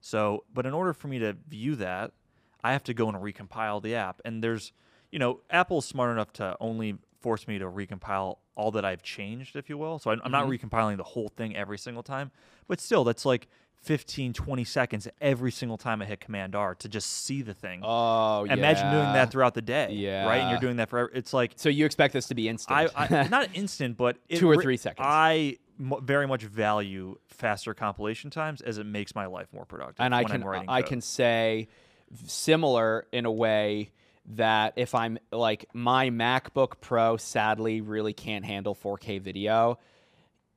So, 0.00 0.44
but 0.52 0.66
in 0.66 0.72
order 0.74 0.92
for 0.92 1.08
me 1.08 1.18
to 1.18 1.36
view 1.48 1.76
that, 1.76 2.12
I 2.62 2.72
have 2.72 2.84
to 2.84 2.94
go 2.94 3.08
and 3.08 3.16
recompile 3.18 3.82
the 3.82 3.94
app. 3.94 4.20
And 4.24 4.42
there's, 4.44 4.72
you 5.10 5.18
know, 5.18 5.40
Apple's 5.50 5.86
smart 5.86 6.10
enough 6.12 6.32
to 6.34 6.56
only 6.60 6.96
force 7.24 7.48
me 7.48 7.58
to 7.58 7.64
recompile 7.64 8.36
all 8.54 8.70
that 8.72 8.84
I've 8.84 9.02
changed, 9.02 9.56
if 9.56 9.70
you 9.70 9.78
will. 9.78 9.98
So 9.98 10.10
I'm 10.10 10.30
not 10.30 10.44
Mhm. 10.46 10.58
recompiling 10.58 10.98
the 10.98 11.02
whole 11.14 11.28
thing 11.28 11.56
every 11.56 11.78
single 11.78 12.02
time, 12.02 12.30
but 12.68 12.78
still, 12.80 13.02
that's 13.02 13.24
like 13.24 13.48
15, 13.76 14.34
20 14.34 14.62
seconds 14.64 15.08
every 15.22 15.50
single 15.50 15.78
time 15.78 16.02
I 16.02 16.04
hit 16.04 16.20
Command 16.20 16.54
R 16.54 16.74
to 16.74 16.86
just 16.88 17.10
see 17.24 17.40
the 17.40 17.54
thing. 17.54 17.80
oh 17.82 18.44
yeah. 18.44 18.52
Imagine 18.52 18.90
doing 18.90 19.12
that 19.14 19.30
throughout 19.30 19.54
the 19.54 19.62
day, 19.62 19.88
Yeah. 19.92 20.26
right? 20.26 20.40
And 20.42 20.50
you're 20.50 20.60
doing 20.60 20.76
that 20.76 20.90
for. 20.90 21.10
It's 21.14 21.32
like 21.32 21.52
so 21.56 21.70
you 21.70 21.86
expect 21.86 22.12
this 22.12 22.26
to 22.28 22.34
be 22.34 22.46
instant 22.46 22.90
I, 22.94 23.06
I 23.24 23.28
not 23.28 23.48
instant, 23.54 23.96
but 23.96 24.18
it 24.28 24.36
Two 24.38 24.50
or 24.50 24.60
three 24.60 24.76
seconds. 24.76 25.06
I 25.08 25.56
very 25.78 26.26
much 26.26 26.42
value 26.44 27.16
faster 27.26 27.72
compilation 27.74 28.28
times 28.30 28.60
as 28.60 28.76
it 28.76 28.84
makes 28.84 29.14
my 29.14 29.24
life 29.26 29.48
more 29.52 29.64
productive. 29.64 30.04
and 30.04 30.14
I 30.14 30.24
can 30.24 30.42
I'm 30.42 30.48
writing 30.48 30.68
I 30.68 30.82
code. 30.82 30.88
can 30.90 31.00
say 31.00 31.68
similar 32.26 33.06
in 33.12 33.24
a 33.26 33.32
way 33.32 33.90
that 34.26 34.74
if 34.76 34.94
I'm 34.94 35.18
like 35.30 35.66
my 35.74 36.10
MacBook 36.10 36.80
Pro 36.80 37.16
sadly 37.16 37.80
really 37.80 38.12
can't 38.12 38.44
handle 38.44 38.74
4K 38.74 39.20
video 39.20 39.78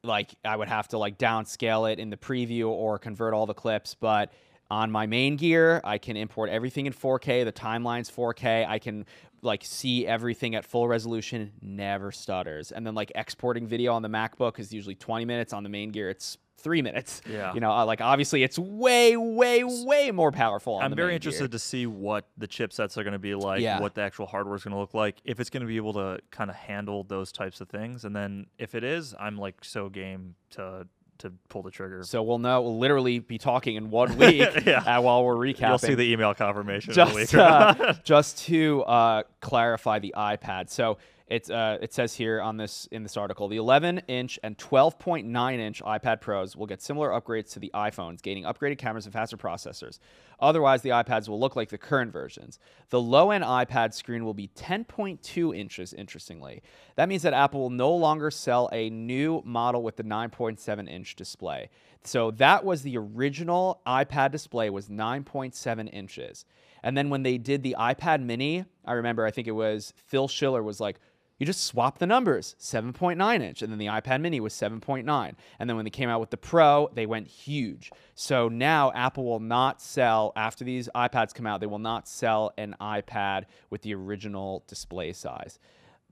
like 0.04 0.34
I 0.46 0.56
would 0.56 0.70
have 0.70 0.88
to 0.90 0.98
like 0.98 1.18
downscale 1.18 1.92
it 1.92 2.00
in 2.00 2.10
the 2.10 2.18
preview 2.18 2.70
or 2.70 2.98
convert 2.98 3.34
all 3.34 3.46
the 3.46 3.54
clips. 3.54 3.94
But 3.94 4.32
on 4.72 4.92
my 4.92 5.06
main 5.06 5.36
gear 5.36 5.82
I 5.84 5.98
can 5.98 6.18
import 6.18 6.50
everything 6.50 6.86
in 6.86 6.94
4K 6.94 7.46
the 7.46 7.52
timeline's 7.52 8.10
4K 8.10 8.68
I 8.68 8.80
can 8.80 9.06
like 9.42 9.64
see 9.64 10.08
everything 10.08 10.56
at 10.56 10.66
full 10.66 10.88
resolution. 10.88 11.52
Never 11.62 12.12
stutters. 12.12 12.72
And 12.72 12.88
then 12.88 12.96
like 12.96 13.12
exporting 13.16 13.68
video 13.68 13.94
on 13.94 14.02
the 14.02 14.10
MacBook 14.10 14.60
is 14.60 14.74
usually 14.74 14.96
20 14.96 15.26
minutes. 15.26 15.54
On 15.54 15.64
the 15.64 15.70
main 15.70 15.92
gear 15.92 16.10
it's 16.10 16.38
3 16.60 16.82
minutes 16.82 17.22
Yeah. 17.30 17.54
you 17.54 17.60
know 17.60 17.72
uh, 17.72 17.86
like 17.86 18.02
obviously 18.02 18.44
it's 18.44 18.58
way 18.58 19.16
way 19.16 19.64
way 19.64 20.12
more 20.12 20.32
powerful 20.32 20.74
on 20.76 20.84
I'm 20.84 20.96
very 20.96 21.14
interested 21.16 21.42
gear. 21.44 21.48
to 21.50 21.60
see 21.60 21.86
what 21.86 22.26
the 22.38 22.48
chipsets 22.48 22.98
are 22.98 23.04
going 23.04 23.14
to 23.14 23.20
be 23.20 23.36
like, 23.36 23.62
Yeah. 23.62 23.80
what 23.80 23.94
the 23.96 24.02
actual 24.02 24.26
hardware 24.26 24.56
is 24.56 24.64
going 24.64 24.74
to 24.74 24.80
look 24.80 24.94
like, 24.94 25.18
if 25.24 25.40
it's 25.40 25.50
going 25.50 25.62
to 25.62 25.68
be 25.68 25.78
able 25.78 25.94
to 25.94 26.20
kind 26.32 26.50
of 26.50 26.56
handle 26.56 27.04
those 27.04 27.32
types 27.32 27.62
of 27.62 27.70
things, 27.70 28.06
and 28.06 28.16
then 28.16 28.48
if 28.58 28.74
it 28.76 28.84
is, 28.84 29.14
I'm 29.20 29.38
like 29.38 29.64
so 29.64 29.90
game 29.90 30.36
to 30.52 30.88
to 31.20 31.34
pull 31.50 31.64
the 31.64 31.72
trigger. 31.72 32.04
so 32.04 32.22
we'll 32.22 32.38
know 32.38 32.62
we'll 32.62 32.78
literally 32.78 33.18
be 33.18 33.38
talking 33.40 33.76
in 33.76 33.90
one 33.90 34.16
week 34.20 34.48
Yeah. 34.66 34.84
uh, 34.98 35.02
while 35.02 35.24
we're 35.24 35.36
recapping 35.36 35.68
You'll 35.70 35.78
see 35.80 35.96
the 35.96 36.12
email 36.12 36.34
confirmation 36.36 36.94
in 36.94 37.00
a 37.00 37.06
week. 37.06 37.30
just 37.30 37.36
uh, 37.36 37.94
just 38.04 38.38
to 38.46 38.84
uh, 38.84 39.24
clarify 39.42 39.98
the 40.00 40.14
iPad. 40.16 40.70
So 40.70 40.98
it's 41.28 41.50
uh, 41.50 41.78
it 41.82 41.94
says 41.94 42.14
here 42.14 42.42
on 42.42 42.56
this 42.56 42.88
in 42.92 43.04
this 43.04 43.18
article, 43.18 43.50
the 43.50 43.58
11 43.58 44.00
inch 44.08 44.40
and 44.44 44.58
12.9 44.58 45.60
inch 45.60 45.84
iPad 45.84 46.22
Pros 46.22 46.56
will 46.56 46.66
get 46.66 46.82
similar 46.82 47.10
upgrades 47.10 47.52
to 47.54 47.60
the 47.60 47.70
iPhones, 47.74 48.22
gaining 48.22 48.46
upgraded 48.46 48.78
cameras 48.78 49.06
and 49.06 49.14
faster 49.14 49.36
processors. 49.36 50.00
Otherwise, 50.40 50.84
the 50.84 50.90
iPads 50.90 51.28
will 51.28 51.40
look 51.40 51.56
like 51.56 51.70
the 51.70 51.78
current 51.78 52.14
versions. 52.14 52.60
The 52.92 53.02
low 53.02 53.32
end 53.32 53.44
iPad 53.44 53.94
screen 53.94 54.24
will 54.24 54.34
be 54.34 54.48
10.2 54.56 55.58
inches. 55.58 55.94
Interestingly, 55.94 56.62
that 56.96 57.10
means 57.10 57.24
that 57.24 57.34
Apple 57.34 57.60
will 57.60 57.70
no 57.72 57.94
longer 57.94 58.32
sell 58.32 58.70
a 58.72 58.90
new 58.90 59.42
model 59.44 59.84
with 59.84 59.98
the 59.98 60.04
9.7 60.04 60.90
inch 60.90 61.16
display. 61.16 61.70
So 62.06 62.32
that 62.32 62.64
was 62.64 62.84
the 62.84 62.98
original 62.98 63.82
iPad 63.86 64.32
display 64.32 64.70
was 64.70 64.88
9.7 64.88 65.94
inches. 65.94 66.46
And 66.84 66.96
then 66.96 67.10
when 67.10 67.24
they 67.24 67.38
did 67.38 67.64
the 67.64 67.76
iPad 67.78 68.24
mini, 68.24 68.64
I 68.86 68.94
remember 68.94 69.26
I 69.26 69.32
think 69.32 69.48
it 69.48 69.52
was 69.52 69.94
Phil 70.06 70.30
Schiller 70.30 70.64
was 70.64 70.80
like, 70.80 71.00
you 71.40 71.46
just 71.46 71.64
swap 71.66 72.00
the 72.00 72.08
numbers, 72.08 72.56
7.9 72.60 73.42
inch. 73.42 73.62
And 73.62 73.72
then 73.72 73.78
the 73.80 73.86
iPad 73.88 74.22
mini 74.22 74.40
was 74.40 74.54
7.9. 74.54 75.34
And 75.60 75.70
then 75.70 75.76
when 75.76 75.86
they 75.86 75.92
came 75.92 76.10
out 76.10 76.20
with 76.20 76.32
the 76.32 76.38
Pro, 76.38 76.90
they 76.94 77.06
went 77.06 77.28
huge. 77.28 77.92
So 78.16 78.48
now 78.50 78.92
Apple 78.94 79.24
will 79.26 79.40
not 79.40 79.82
sell, 79.82 80.34
after 80.36 80.64
these 80.64 80.90
iPads 80.96 81.34
come 81.36 81.46
out, 81.46 81.60
they 81.60 81.68
will 81.68 81.78
not 81.80 82.08
sell 82.08 82.52
an 82.58 82.76
iPad 82.82 83.44
with 83.70 83.84
the 83.84 83.94
original 83.94 84.64
display 84.68 85.14
size. 85.14 85.60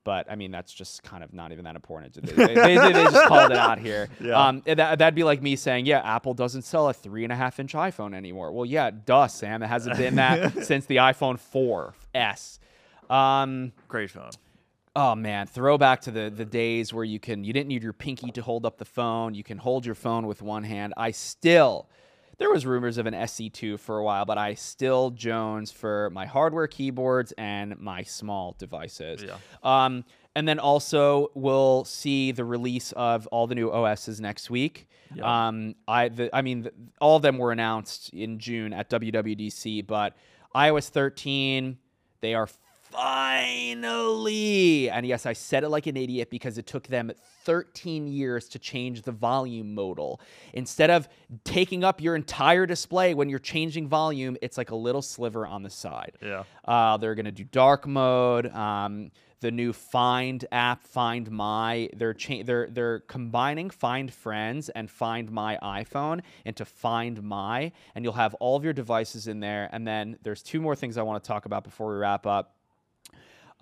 But 0.03 0.29
I 0.29 0.35
mean, 0.35 0.51
that's 0.51 0.71
just 0.71 1.01
kind 1.01 1.23
of 1.23 1.33
not 1.33 1.51
even 1.51 1.63
that 1.65 1.75
important. 1.75 2.13
They, 2.13 2.31
they, 2.31 2.53
they- 2.53 2.77
they 2.77 3.03
just 3.05 3.25
called 3.27 3.49
it 3.49 3.57
out 3.57 3.79
here. 3.79 4.07
Yeah. 4.21 4.47
Um, 4.47 4.61
that, 4.67 4.77
that'd 4.99 5.15
be 5.15 5.23
like 5.23 5.41
me 5.41 5.55
saying, 5.55 5.87
yeah, 5.87 6.01
Apple 6.01 6.35
doesn't 6.35 6.61
sell 6.61 6.87
a 6.89 6.93
three 6.93 7.23
and 7.23 7.33
a 7.33 7.35
half 7.35 7.59
inch 7.59 7.73
iPhone 7.73 8.13
anymore. 8.13 8.51
Well, 8.51 8.65
yeah, 8.67 8.91
duh, 8.91 9.25
Sam. 9.25 9.63
It 9.63 9.67
hasn't 9.67 9.97
been 9.97 10.15
that 10.17 10.63
since 10.65 10.85
the 10.85 10.97
iPhone 10.97 11.39
4S. 12.13 12.59
Um, 13.11 13.71
Great 13.87 14.11
phone. 14.11 14.29
Oh 14.95 15.13
man, 15.13 15.47
throwback 15.47 16.01
to 16.01 16.11
the 16.11 16.29
the 16.29 16.45
days 16.45 16.93
where 16.93 17.03
you 17.03 17.19
can 17.19 17.43
you 17.43 17.51
didn't 17.51 17.67
need 17.67 17.83
your 17.83 17.93
pinky 17.93 18.31
to 18.31 18.41
hold 18.41 18.65
up 18.65 18.77
the 18.77 18.85
phone. 18.85 19.33
You 19.33 19.43
can 19.43 19.57
hold 19.57 19.85
your 19.85 19.95
phone 19.95 20.25
with 20.25 20.41
one 20.41 20.63
hand. 20.63 20.93
I 20.95 21.11
still 21.11 21.89
there 22.37 22.49
was 22.49 22.65
rumors 22.65 22.97
of 22.97 23.05
an 23.05 23.13
SE2 23.13 23.79
for 23.79 23.97
a 23.97 24.03
while, 24.03 24.25
but 24.25 24.37
I 24.37 24.55
still 24.55 25.11
Jones 25.11 25.71
for 25.71 26.09
my 26.11 26.25
hardware 26.25 26.67
keyboards 26.67 27.33
and 27.37 27.79
my 27.79 28.03
small 28.03 28.55
devices. 28.57 29.23
Yeah. 29.23 29.37
Um, 29.63 30.03
and 30.35 30.47
then 30.47 30.59
also 30.59 31.31
we'll 31.33 31.85
see 31.85 32.31
the 32.33 32.43
release 32.43 32.91
of 32.93 33.25
all 33.27 33.47
the 33.47 33.55
new 33.55 33.71
OSs 33.71 34.19
next 34.19 34.49
week. 34.49 34.89
Yep. 35.13 35.25
Um, 35.25 35.75
I 35.87 36.09
the, 36.09 36.35
I 36.35 36.41
mean, 36.41 36.63
the, 36.63 36.73
all 36.99 37.15
of 37.15 37.21
them 37.21 37.37
were 37.37 37.51
announced 37.51 38.09
in 38.13 38.37
June 38.37 38.73
at 38.73 38.89
WWDC, 38.89 39.87
but 39.87 40.15
iOS 40.53 40.89
13, 40.89 41.77
they 42.19 42.33
are 42.33 42.49
finally, 42.95 44.89
and 44.89 45.05
yes, 45.05 45.25
I 45.25 45.33
said 45.33 45.63
it 45.63 45.69
like 45.69 45.87
an 45.87 45.97
idiot 45.97 46.29
because 46.29 46.57
it 46.57 46.65
took 46.65 46.87
them 46.87 47.11
13 47.43 48.07
years 48.07 48.47
to 48.49 48.59
change 48.59 49.01
the 49.03 49.11
volume 49.11 49.75
modal. 49.75 50.19
Instead 50.53 50.89
of 50.89 51.07
taking 51.43 51.83
up 51.83 52.01
your 52.01 52.15
entire 52.15 52.65
display 52.65 53.13
when 53.13 53.29
you're 53.29 53.39
changing 53.39 53.87
volume, 53.87 54.37
it's 54.41 54.57
like 54.57 54.71
a 54.71 54.75
little 54.75 55.01
sliver 55.01 55.45
on 55.45 55.63
the 55.63 55.69
side. 55.69 56.17
Yeah. 56.21 56.43
Uh, 56.63 56.97
they're 56.97 57.15
going 57.15 57.25
to 57.25 57.31
do 57.31 57.43
dark 57.43 57.85
mode. 57.85 58.47
Um, 58.47 59.11
the 59.41 59.51
new 59.51 59.73
Find 59.73 60.43
app, 60.51 60.83
Find 60.83 61.29
My, 61.29 61.89
they're 61.95 62.15
cha- 62.15 62.41
they're 62.43 62.67
they're 62.67 63.01
combining 63.01 63.69
Find 63.69 64.11
Friends 64.11 64.69
and 64.69 64.89
Find 64.89 65.29
My 65.31 65.59
iPhone 65.61 66.21
into 66.45 66.65
Find 66.65 67.21
My, 67.21 67.71
and 67.93 68.03
you'll 68.03 68.13
have 68.13 68.33
all 68.35 68.55
of 68.55 68.63
your 68.63 68.73
devices 68.73 69.27
in 69.27 69.41
there. 69.41 69.69
And 69.71 69.85
then 69.85 70.17
there's 70.23 70.41
two 70.41 70.61
more 70.61 70.75
things 70.75 70.97
I 70.97 71.03
want 71.03 71.23
to 71.23 71.27
talk 71.27 71.45
about 71.45 71.63
before 71.63 71.91
we 71.91 71.97
wrap 71.97 72.25
up. 72.25 72.55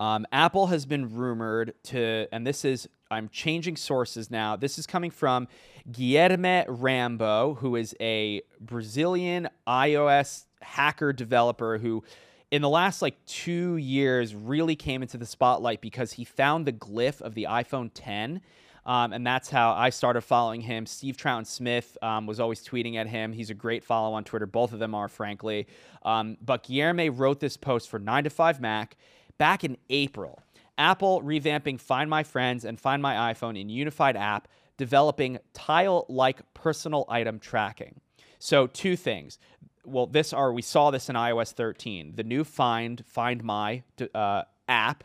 Um, 0.00 0.26
Apple 0.32 0.66
has 0.68 0.86
been 0.86 1.14
rumored 1.14 1.74
to, 1.84 2.26
and 2.32 2.46
this 2.46 2.64
is, 2.64 2.88
I'm 3.10 3.28
changing 3.28 3.76
sources 3.76 4.30
now. 4.30 4.56
This 4.56 4.78
is 4.78 4.86
coming 4.86 5.10
from 5.10 5.46
Guilherme 5.90 6.64
Rambo, 6.68 7.54
who 7.54 7.76
is 7.76 7.94
a 8.00 8.42
Brazilian 8.60 9.48
iOS 9.68 10.46
hacker 10.62 11.12
developer 11.12 11.78
who, 11.78 12.02
in 12.50 12.62
the 12.62 12.68
last 12.68 13.02
like 13.02 13.24
two 13.26 13.76
years, 13.76 14.34
really 14.34 14.74
came 14.74 15.02
into 15.02 15.16
the 15.16 15.26
spotlight 15.26 15.80
because 15.80 16.12
he 16.12 16.24
found 16.24 16.66
the 16.66 16.72
glyph 16.72 17.20
of 17.20 17.34
the 17.34 17.46
iPhone 17.48 17.90
10. 17.94 18.40
Um, 18.86 19.12
and 19.12 19.26
that's 19.26 19.48
how 19.48 19.72
I 19.72 19.90
started 19.90 20.20
following 20.22 20.60
him. 20.60 20.84
Steve 20.84 21.16
Troughton 21.16 21.46
Smith 21.46 21.96
um, 22.02 22.26
was 22.26 22.38
always 22.38 22.62
tweeting 22.66 22.96
at 22.96 23.06
him. 23.06 23.32
He's 23.32 23.48
a 23.48 23.54
great 23.54 23.82
follow 23.82 24.14
on 24.14 24.24
Twitter. 24.24 24.46
Both 24.46 24.72
of 24.72 24.78
them 24.78 24.94
are, 24.94 25.08
frankly. 25.08 25.66
Um, 26.02 26.36
but 26.44 26.64
Guilherme 26.64 27.16
wrote 27.16 27.40
this 27.40 27.56
post 27.56 27.88
for 27.88 27.98
9 27.98 28.24
to 28.24 28.30
5 28.30 28.60
Mac 28.60 28.96
back 29.38 29.64
in 29.64 29.76
April. 29.90 30.40
Apple 30.76 31.22
revamping 31.22 31.80
Find 31.80 32.10
My 32.10 32.22
Friends 32.22 32.64
and 32.64 32.80
Find 32.80 33.00
My 33.00 33.32
iPhone 33.32 33.60
in 33.60 33.68
unified 33.68 34.16
app, 34.16 34.48
developing 34.76 35.38
tile 35.52 36.04
like 36.08 36.40
personal 36.54 37.04
item 37.08 37.38
tracking. 37.38 38.00
So, 38.38 38.66
two 38.66 38.96
things. 38.96 39.38
Well, 39.86 40.06
this 40.06 40.32
are 40.32 40.52
we 40.52 40.62
saw 40.62 40.90
this 40.90 41.08
in 41.08 41.16
iOS 41.16 41.52
13, 41.52 42.14
the 42.16 42.24
new 42.24 42.42
Find 42.44 43.04
Find 43.06 43.44
My 43.44 43.82
uh, 44.14 44.42
app, 44.68 45.04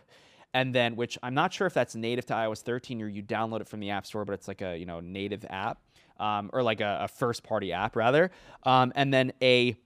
and 0.54 0.74
then 0.74 0.96
which 0.96 1.18
I'm 1.22 1.34
not 1.34 1.54
sure 1.54 1.68
if 1.68 1.74
that's 1.74 1.96
native 1.96 2.26
to 2.28 2.34
iOS 2.34 2.62
13 2.62 3.02
or 3.02 3.08
you 3.08 3.22
download 3.22 3.62
it 3.62 3.68
from 3.68 3.80
the 3.80 3.92
App 3.92 4.06
Store, 4.06 4.26
but 4.26 4.34
it's 4.34 4.48
like 4.48 4.62
a 4.62 4.78
you 4.78 4.86
know 4.86 5.00
native 5.00 5.46
app 5.50 5.80
um, 6.20 6.50
or 6.54 6.64
like 6.64 6.82
a, 6.82 7.00
a 7.02 7.08
first 7.08 7.44
party 7.44 7.72
app 7.72 7.96
rather, 7.96 8.32
um, 8.64 8.92
and 8.96 9.14
then 9.14 9.34
a 9.42 9.78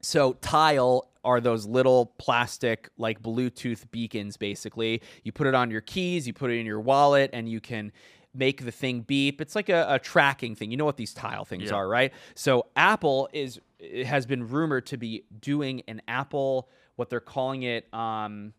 so 0.00 0.34
tile 0.34 1.10
are 1.24 1.40
those 1.40 1.66
little 1.66 2.06
plastic 2.18 2.88
like 2.96 3.22
Bluetooth 3.22 3.90
beacons 3.90 4.36
basically. 4.36 5.02
You 5.24 5.32
put 5.32 5.46
it 5.46 5.54
on 5.54 5.70
your 5.70 5.80
keys, 5.80 6.26
you 6.26 6.32
put 6.32 6.50
it 6.50 6.58
in 6.58 6.66
your 6.66 6.80
wallet 6.80 7.30
and 7.32 7.48
you 7.48 7.60
can 7.60 7.92
make 8.34 8.64
the 8.64 8.70
thing 8.70 9.00
beep. 9.00 9.40
It's 9.40 9.54
like 9.56 9.68
a, 9.68 9.86
a 9.88 9.98
tracking 9.98 10.54
thing. 10.54 10.70
You 10.70 10.76
know 10.76 10.84
what 10.84 10.96
these 10.96 11.14
tile 11.14 11.44
things 11.44 11.70
Yeah. 11.70 11.76
are, 11.76 11.88
right? 11.88 12.12
So 12.34 12.66
Apple 12.76 13.28
is 13.32 13.60
has 14.04 14.26
been 14.26 14.48
rumored 14.48 14.86
to 14.86 14.96
be 14.96 15.24
doing 15.40 15.82
an 15.88 16.02
Apple 16.08 16.68
what 16.96 17.10
they're 17.10 17.20
calling 17.20 17.62
it 17.62 17.92
um 17.94 18.52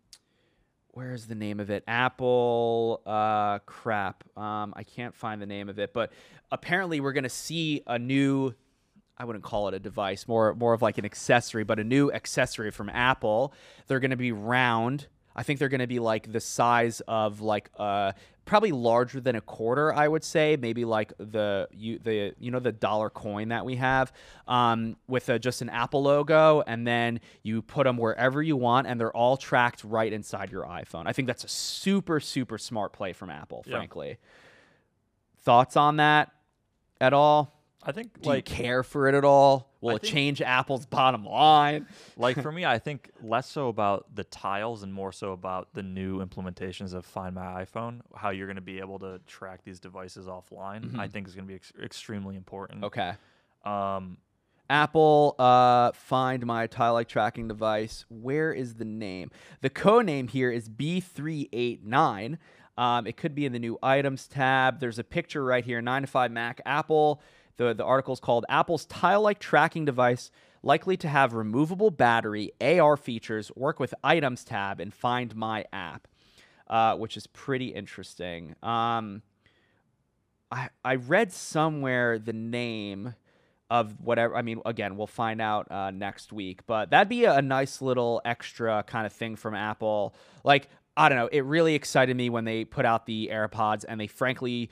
where's 0.91 1.25
the 1.27 1.35
name 1.35 1.59
of 1.59 1.69
it? 1.69 1.83
Apple 1.87 3.01
uh 3.05 3.59
crap. 3.59 4.23
Um 4.37 4.73
I 4.75 4.83
can't 4.83 5.15
find 5.15 5.41
the 5.41 5.45
name 5.45 5.69
of 5.69 5.79
it, 5.79 5.93
but 5.93 6.11
apparently 6.51 6.99
we're 6.99 7.13
going 7.13 7.23
to 7.23 7.29
see 7.29 7.83
a 7.85 7.99
new 7.99 8.53
I 9.19 9.25
wouldn't 9.25 9.43
call 9.43 9.67
it 9.67 9.73
a 9.73 9.79
device, 9.79 10.27
more 10.27 10.55
more 10.55 10.73
of 10.73 10.81
like 10.81 10.97
an 10.97 11.05
accessory, 11.05 11.63
but 11.65 11.77
a 11.79 11.83
new 11.83 12.11
accessory 12.11 12.71
from 12.71 12.89
Apple. 12.89 13.53
They're 13.87 13.99
going 13.99 14.11
to 14.11 14.17
be 14.17 14.31
round. 14.31 15.07
I 15.35 15.43
think 15.43 15.59
they're 15.59 15.69
going 15.69 15.81
to 15.81 15.87
be 15.87 15.99
like 15.99 16.31
the 16.31 16.39
size 16.39 17.01
of 17.07 17.41
like 17.41 17.69
uh 17.77 18.13
probably 18.45 18.71
larger 18.71 19.19
than 19.21 19.35
a 19.35 19.41
quarter, 19.41 19.93
I 19.93 20.07
would 20.07 20.23
say, 20.23 20.57
maybe 20.59 20.85
like 20.85 21.13
the 21.17 21.67
you 21.71 21.99
the 21.99 22.33
you 22.39 22.49
know 22.49 22.59
the 22.59 22.71
dollar 22.71 23.09
coin 23.09 23.49
that 23.49 23.65
we 23.65 23.75
have 23.75 24.11
um 24.47 24.95
with 25.07 25.27
a, 25.27 25.37
just 25.37 25.61
an 25.61 25.69
Apple 25.69 26.01
logo 26.01 26.61
and 26.65 26.87
then 26.87 27.19
you 27.43 27.61
put 27.61 27.83
them 27.83 27.97
wherever 27.97 28.41
you 28.41 28.55
want 28.55 28.87
and 28.87 28.99
they're 28.99 29.15
all 29.15 29.35
tracked 29.35 29.83
right 29.83 30.11
inside 30.13 30.49
your 30.49 30.63
iPhone. 30.63 31.03
I 31.07 31.11
think 31.13 31.27
that's 31.27 31.43
a 31.43 31.49
super 31.49 32.21
super 32.21 32.57
smart 32.57 32.93
play 32.93 33.11
from 33.11 33.29
Apple, 33.29 33.63
Yeah. 33.67 33.75
frankly. 33.75 34.17
Thoughts 35.41 35.75
on 35.77 35.97
that 35.97 36.31
at 37.01 37.13
all? 37.13 37.58
I 37.81 37.93
think 37.93 38.21
Do 38.21 38.29
like 38.29 38.49
you 38.49 38.55
care 38.55 38.83
for 38.83 39.07
it 39.07 39.15
at 39.15 39.23
all? 39.23 39.71
Will 39.79 39.91
I 39.91 39.95
it 39.95 40.01
think- 40.01 40.13
change 40.13 40.41
Apple's 40.41 40.85
bottom 40.85 41.23
line? 41.23 41.87
like 42.17 42.41
for 42.41 42.51
me, 42.51 42.65
I 42.65 42.77
think 42.77 43.09
less 43.23 43.47
so 43.49 43.69
about 43.69 44.13
the 44.13 44.25
tiles 44.25 44.83
and 44.83 44.93
more 44.93 45.11
so 45.13 45.31
about 45.31 45.69
the 45.73 45.81
new 45.83 46.23
implementations 46.23 46.93
of 46.93 47.05
Find 47.05 47.35
My 47.35 47.63
iPhone. 47.63 48.01
How 48.15 48.31
you're 48.31 48.47
going 48.47 48.57
to 48.57 48.61
be 48.61 48.79
able 48.79 48.99
to 48.99 49.21
track 49.27 49.61
these 49.63 49.79
devices 49.79 50.27
offline, 50.27 50.99
I 50.99 51.07
think 51.07 51.27
is 51.27 51.35
going 51.35 51.45
to 51.45 51.49
be 51.49 51.55
ex- 51.55 51.71
extremely 51.81 52.35
important. 52.35 52.83
Okay. 52.83 53.13
Um, 53.63 54.17
Apple, 54.69 55.35
uh, 55.39 55.91
find 55.93 56.45
my 56.45 56.67
tile-like 56.67 57.07
tracking 57.07 57.47
device. 57.47 58.05
Where 58.09 58.53
is 58.53 58.75
the 58.75 58.85
name? 58.85 59.31
The 59.61 59.69
code 59.69 60.05
name 60.05 60.27
here 60.27 60.51
is 60.51 60.69
B389. 60.69 62.37
Um, 62.77 63.07
it 63.07 63.17
could 63.17 63.35
be 63.35 63.45
in 63.45 63.51
the 63.51 63.59
new 63.59 63.77
items 63.81 64.27
tab. 64.27 64.79
There's 64.79 64.99
a 64.99 65.03
picture 65.03 65.43
right 65.43 65.65
here, 65.65 65.81
9 65.81 66.01
to 66.03 66.07
5 66.07 66.31
Mac. 66.31 66.61
Apple, 66.65 67.21
the, 67.59 67.73
the 67.73 67.83
article 67.83 68.13
is 68.13 68.21
called 68.21 68.45
Apple's 68.47 68.85
tile-like 68.85 69.37
tracking 69.37 69.83
device 69.83 70.31
likely 70.63 70.95
to 70.97 71.09
have 71.09 71.33
removable 71.33 71.91
battery, 71.91 72.53
AR 72.61 72.95
features, 72.95 73.51
work 73.55 73.79
with 73.79 73.93
items 74.03 74.45
tab, 74.45 74.79
and 74.79 74.93
find 74.93 75.35
my 75.35 75.65
app, 75.73 76.07
uh, 76.67 76.95
which 76.95 77.17
is 77.17 77.27
pretty 77.27 77.67
interesting. 77.67 78.55
Um, 78.63 79.21
I, 80.49 80.69
I 80.83 80.95
read 80.95 81.33
somewhere 81.33 82.17
the 82.17 82.33
name 82.33 83.13
of 83.69 83.99
whatever. 83.99 84.37
I 84.37 84.41
mean, 84.41 84.61
again, 84.65 84.95
we'll 84.95 85.07
find 85.07 85.41
out 85.41 85.69
uh, 85.69 85.91
next 85.91 86.31
week, 86.31 86.65
but 86.65 86.89
that'd 86.91 87.09
be 87.09 87.25
a 87.25 87.41
nice 87.41 87.81
little 87.81 88.21
extra 88.23 88.83
kind 88.87 89.05
of 89.05 89.11
thing 89.11 89.35
from 89.35 89.53
Apple. 89.53 90.15
Like, 90.45 90.69
I 90.95 91.09
don't 91.09 91.17
know, 91.17 91.29
it 91.31 91.43
really 91.43 91.75
excited 91.75 92.15
me 92.15 92.29
when 92.29 92.45
they 92.45 92.63
put 92.65 92.85
out 92.85 93.05
the 93.05 93.29
AirPods, 93.31 93.85
and 93.87 93.99
they 93.99 94.07
frankly, 94.07 94.69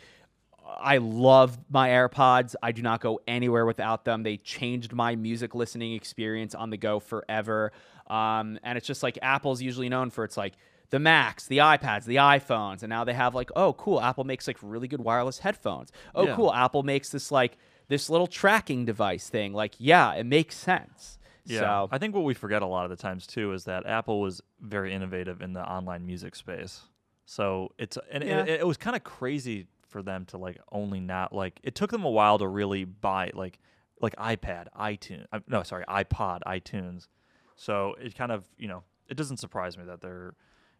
I 0.80 0.98
love 0.98 1.58
my 1.70 1.90
AirPods. 1.90 2.56
I 2.62 2.72
do 2.72 2.82
not 2.82 3.00
go 3.02 3.20
anywhere 3.28 3.66
without 3.66 4.06
them. 4.06 4.24
They 4.24 4.38
changed 4.38 4.94
my 4.94 5.16
music 5.16 5.56
listening 5.56 5.94
experience 5.94 6.54
on 6.56 6.70
the 6.70 6.78
go 6.78 7.00
forever. 7.00 7.72
Um, 8.08 8.60
and 8.64 8.78
it's 8.78 8.88
just 8.88 9.04
like 9.04 9.18
Apple's 9.22 9.62
usually 9.62 9.90
known 9.90 10.10
for 10.10 10.24
it's 10.24 10.38
like 10.38 10.54
the 10.90 11.00
Macs, 11.00 11.48
the 11.48 11.58
iPads, 11.60 12.06
the 12.06 12.16
iPhones, 12.18 12.82
and 12.84 12.90
now 12.90 13.04
they 13.04 13.14
have 13.14 13.36
like, 13.36 13.50
oh, 13.56 13.74
cool, 13.74 14.00
Apple 14.02 14.24
makes 14.24 14.48
like 14.48 14.58
really 14.62 14.88
good 14.88 15.02
wireless 15.02 15.40
headphones. 15.40 15.92
Oh, 16.16 16.26
Yeah. 16.26 16.36
cool, 16.36 16.54
Apple 16.54 16.84
makes 16.84 17.10
this 17.10 17.32
like 17.32 17.58
this 17.90 18.10
little 18.10 18.28
tracking 18.28 18.86
device 18.86 19.30
thing. 19.30 19.54
Like, 19.54 19.76
yeah, 19.80 20.14
it 20.14 20.26
makes 20.26 20.56
sense. 20.56 21.18
Yeah, 21.46 21.60
So, 21.60 21.90
I 21.92 21.98
think 21.98 22.14
what 22.14 22.26
we 22.26 22.34
forget 22.34 22.62
a 22.62 22.66
lot 22.66 22.84
of 22.84 22.90
the 22.90 22.98
times 22.98 23.26
too 23.26 23.54
is 23.54 23.64
that 23.66 23.86
Apple 23.86 24.20
was 24.20 24.42
very 24.62 24.94
innovative 24.94 25.42
in 25.42 25.54
the 25.54 25.62
online 25.62 26.06
music 26.06 26.36
space. 26.36 26.82
So 27.26 27.72
it's 27.78 27.98
and 28.12 28.24
Yeah. 28.24 28.42
it, 28.44 28.62
it 28.62 28.68
was 28.68 28.78
kind 28.78 28.96
of 28.96 29.04
crazy 29.04 29.68
for 29.88 30.02
them 30.04 30.26
to 30.26 30.38
like 30.38 30.60
only 30.72 31.00
not 31.00 31.34
like 31.34 31.60
it 31.64 31.76
took 31.76 31.92
them 31.92 32.04
a 32.06 32.10
while 32.10 32.38
to 32.40 32.48
really 32.48 32.84
buy 32.86 33.32
like 33.34 33.60
like 34.02 34.16
iPad, 34.18 34.68
iTunes. 34.80 35.26
uh, 35.32 35.40
No, 35.48 35.64
sorry, 35.64 35.84
iPod, 35.86 36.42
iTunes. 36.46 37.08
So 37.56 37.96
it 38.00 38.16
kind 38.16 38.32
of 38.32 38.46
you 38.58 38.68
know 38.68 38.84
it 39.10 39.18
doesn't 39.18 39.38
surprise 39.38 39.78
me 39.78 39.86
that 39.86 40.02
they're 40.02 40.34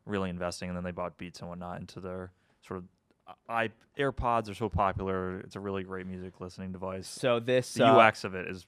really 0.06 0.30
investing, 0.30 0.70
and 0.70 0.78
then 0.78 0.84
they 0.84 0.92
bought 0.92 1.18
Beats 1.18 1.40
and 1.40 1.50
whatnot 1.50 1.80
into 1.80 2.00
their 2.00 2.32
sort 2.66 2.80
of 2.80 2.86
uh, 3.28 3.34
i 3.52 3.70
AirPods 3.98 4.50
are 4.50 4.54
so 4.54 4.70
popular. 4.70 5.40
It's 5.40 5.56
a 5.56 5.60
really 5.60 5.84
great 5.84 6.06
music 6.06 6.40
listening 6.40 6.72
device. 6.72 7.08
so 7.08 7.40
this 7.40 7.74
The 7.74 7.86
uh, 7.86 7.98
UX 7.98 8.24
of 8.24 8.36
it 8.36 8.48
is 8.48 8.66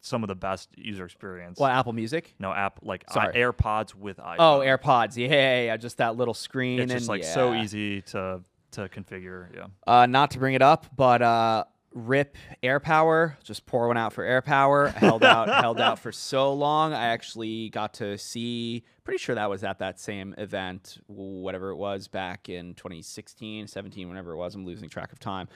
some 0.00 0.22
of 0.22 0.28
the 0.28 0.34
best 0.36 0.68
user 0.76 1.04
experience. 1.04 1.58
well, 1.58 1.70
Apple 1.70 1.92
Music. 1.92 2.34
No 2.38 2.52
app 2.52 2.78
like 2.82 3.04
i- 3.08 3.32
AirPods 3.32 3.94
with 3.94 4.18
iPhone. 4.18 4.36
Oh, 4.38 4.60
AirPods. 4.60 5.16
Yeah, 5.16 5.28
yeah, 5.28 5.62
yeah, 5.62 5.76
just 5.78 5.96
that 5.96 6.16
little 6.16 6.34
screen. 6.34 6.78
It's 6.80 6.92
just 6.92 7.08
like 7.08 7.24
so 7.24 7.54
easy 7.54 8.02
to 8.02 8.42
to 8.72 8.88
configure. 8.88 9.54
Yeah. 9.54 9.66
Uh, 9.86 10.06
not 10.06 10.30
to 10.32 10.38
bring 10.38 10.54
it 10.54 10.62
up, 10.62 10.86
but 10.96 11.22
uh, 11.22 11.64
rip 11.92 12.36
AirPower. 12.62 13.36
Just 13.42 13.66
pour 13.66 13.88
one 13.88 13.96
out 13.96 14.12
for 14.12 14.24
AirPower. 14.24 14.92
held 14.92 15.24
out, 15.24 15.48
held 15.62 15.80
out 15.80 15.98
for 15.98 16.12
so 16.12 16.52
long. 16.52 16.92
I 16.92 17.06
actually 17.06 17.70
got 17.70 17.94
to 17.94 18.18
see. 18.18 18.84
Pretty 19.04 19.18
sure 19.18 19.34
that 19.34 19.48
was 19.48 19.64
at 19.64 19.78
that 19.78 19.98
same 19.98 20.34
event, 20.38 20.98
whatever 21.06 21.70
it 21.70 21.76
was 21.76 22.08
back 22.08 22.48
in 22.48 22.74
2016, 22.74 23.66
17, 23.66 24.08
whenever 24.08 24.32
it 24.32 24.36
was. 24.36 24.54
I'm 24.54 24.66
losing 24.66 24.88
track 24.88 25.12
of 25.12 25.18
time. 25.18 25.48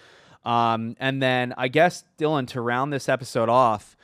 Um, 0.44 0.96
and 0.98 1.22
then 1.22 1.54
I 1.56 1.68
guess 1.68 2.04
Dylan 2.18 2.48
to 2.48 2.60
round 2.60 2.92
this 2.92 3.08
episode 3.08 3.48
off. 3.48 3.96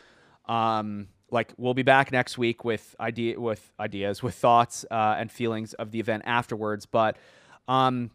Um, 0.47 1.09
like 1.31 1.53
we'll 1.57 1.75
be 1.75 1.83
back 1.83 2.11
next 2.11 2.39
week 2.39 2.65
with 2.65 2.95
idea 2.99 3.39
with 3.39 3.73
ideas, 3.79 4.23
with 4.23 4.35
thoughts 4.35 4.85
uh, 4.91 5.17
and 5.19 5.31
feelings 5.31 5.75
of 5.75 5.91
the 5.91 6.01
event 6.01 6.23
afterwards. 6.27 6.87
But 6.87 7.17
um, 7.67 8.11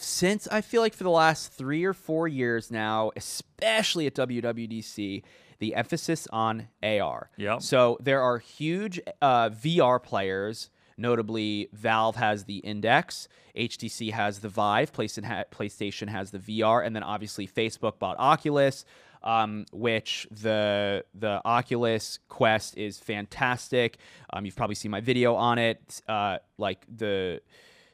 since 0.00 0.46
I 0.48 0.60
feel 0.60 0.80
like 0.80 0.94
for 0.94 1.04
the 1.04 1.10
last 1.10 1.52
three 1.52 1.84
or 1.84 1.92
four 1.92 2.28
years 2.28 2.70
now, 2.70 3.10
especially 3.16 4.06
at 4.06 4.14
WWDC, 4.14 5.22
the 5.58 5.74
emphasis 5.74 6.28
on 6.32 6.68
AR. 6.82 7.30
Yep. 7.36 7.62
So 7.62 7.98
there 8.00 8.22
are 8.22 8.38
huge 8.38 9.00
uh, 9.20 9.50
VR 9.50 10.02
players. 10.02 10.70
Notably, 10.96 11.68
Valve 11.72 12.16
has 12.16 12.44
the 12.44 12.58
Index, 12.58 13.28
HTC 13.56 14.12
has 14.12 14.40
the 14.40 14.48
Vive, 14.48 14.92
PlayStation 14.92 16.08
has 16.08 16.30
the 16.32 16.38
VR, 16.38 16.84
and 16.84 16.94
then 16.94 17.04
obviously 17.04 17.46
Facebook 17.46 18.00
bought 18.00 18.16
Oculus, 18.18 18.84
um, 19.22 19.64
which 19.72 20.26
the 20.30 21.04
the 21.14 21.40
Oculus 21.44 22.18
Quest 22.28 22.76
is 22.76 22.98
fantastic. 22.98 23.98
Um, 24.32 24.44
you've 24.44 24.56
probably 24.56 24.74
seen 24.74 24.90
my 24.90 25.00
video 25.00 25.34
on 25.36 25.58
it. 25.58 26.02
Uh, 26.08 26.38
like 26.56 26.84
the 26.88 27.40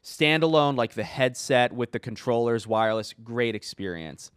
standalone, 0.04 0.76
like 0.76 0.92
the 0.94 1.02
headset 1.02 1.72
with 1.72 1.92
the 1.92 1.98
controllers, 1.98 2.66
wireless, 2.66 3.14
great 3.24 3.54
experience. 3.54 4.30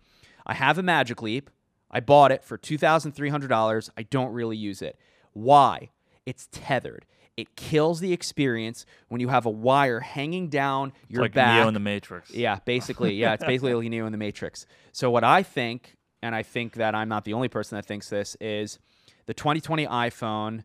I 0.46 0.54
have 0.54 0.78
a 0.78 0.84
Magic 0.84 1.22
Leap. 1.22 1.50
I 1.92 2.00
bought 2.00 2.32
it 2.32 2.44
for 2.44 2.58
$2,300. 2.58 3.90
I 3.98 4.04
don't 4.04 4.32
really 4.32 4.58
use 4.58 4.82
it. 4.82 4.98
Why? 5.34 5.90
It's 6.26 6.48
tethered. 6.52 7.06
It 7.36 7.56
kills 7.56 8.00
the 8.00 8.14
experience 8.14 8.86
when 9.10 9.22
you 9.22 9.28
have 9.28 9.46
a 9.46 9.50
wire 9.50 10.00
hanging 10.00 10.50
down 10.50 10.92
your 11.08 11.22
like 11.22 11.34
back. 11.34 11.60
Neo 11.60 11.68
in 11.68 11.74
the 11.74 11.80
Matrix. 11.80 12.32
Yeah, 12.34 12.60
basically. 12.66 13.14
Yeah, 13.14 13.34
it's 13.34 13.44
basically 13.46 13.74
like 13.74 13.90
Neo 13.90 14.06
in 14.06 14.12
the 14.12 14.18
Matrix. 14.18 14.66
So 14.92 15.12
what 15.12 15.24
I 15.24 15.44
think, 15.44 15.96
and 16.24 16.34
I 16.34 16.42
think 16.44 16.74
that 16.76 16.96
I'm 16.96 17.10
not 17.10 17.26
the 17.26 17.34
only 17.34 17.48
person 17.48 17.76
that 17.76 17.86
thinks 17.86 18.10
this, 18.10 18.36
is 18.42 18.80
the 19.28 19.34
2020 19.36 19.86
iPhone, 19.86 20.64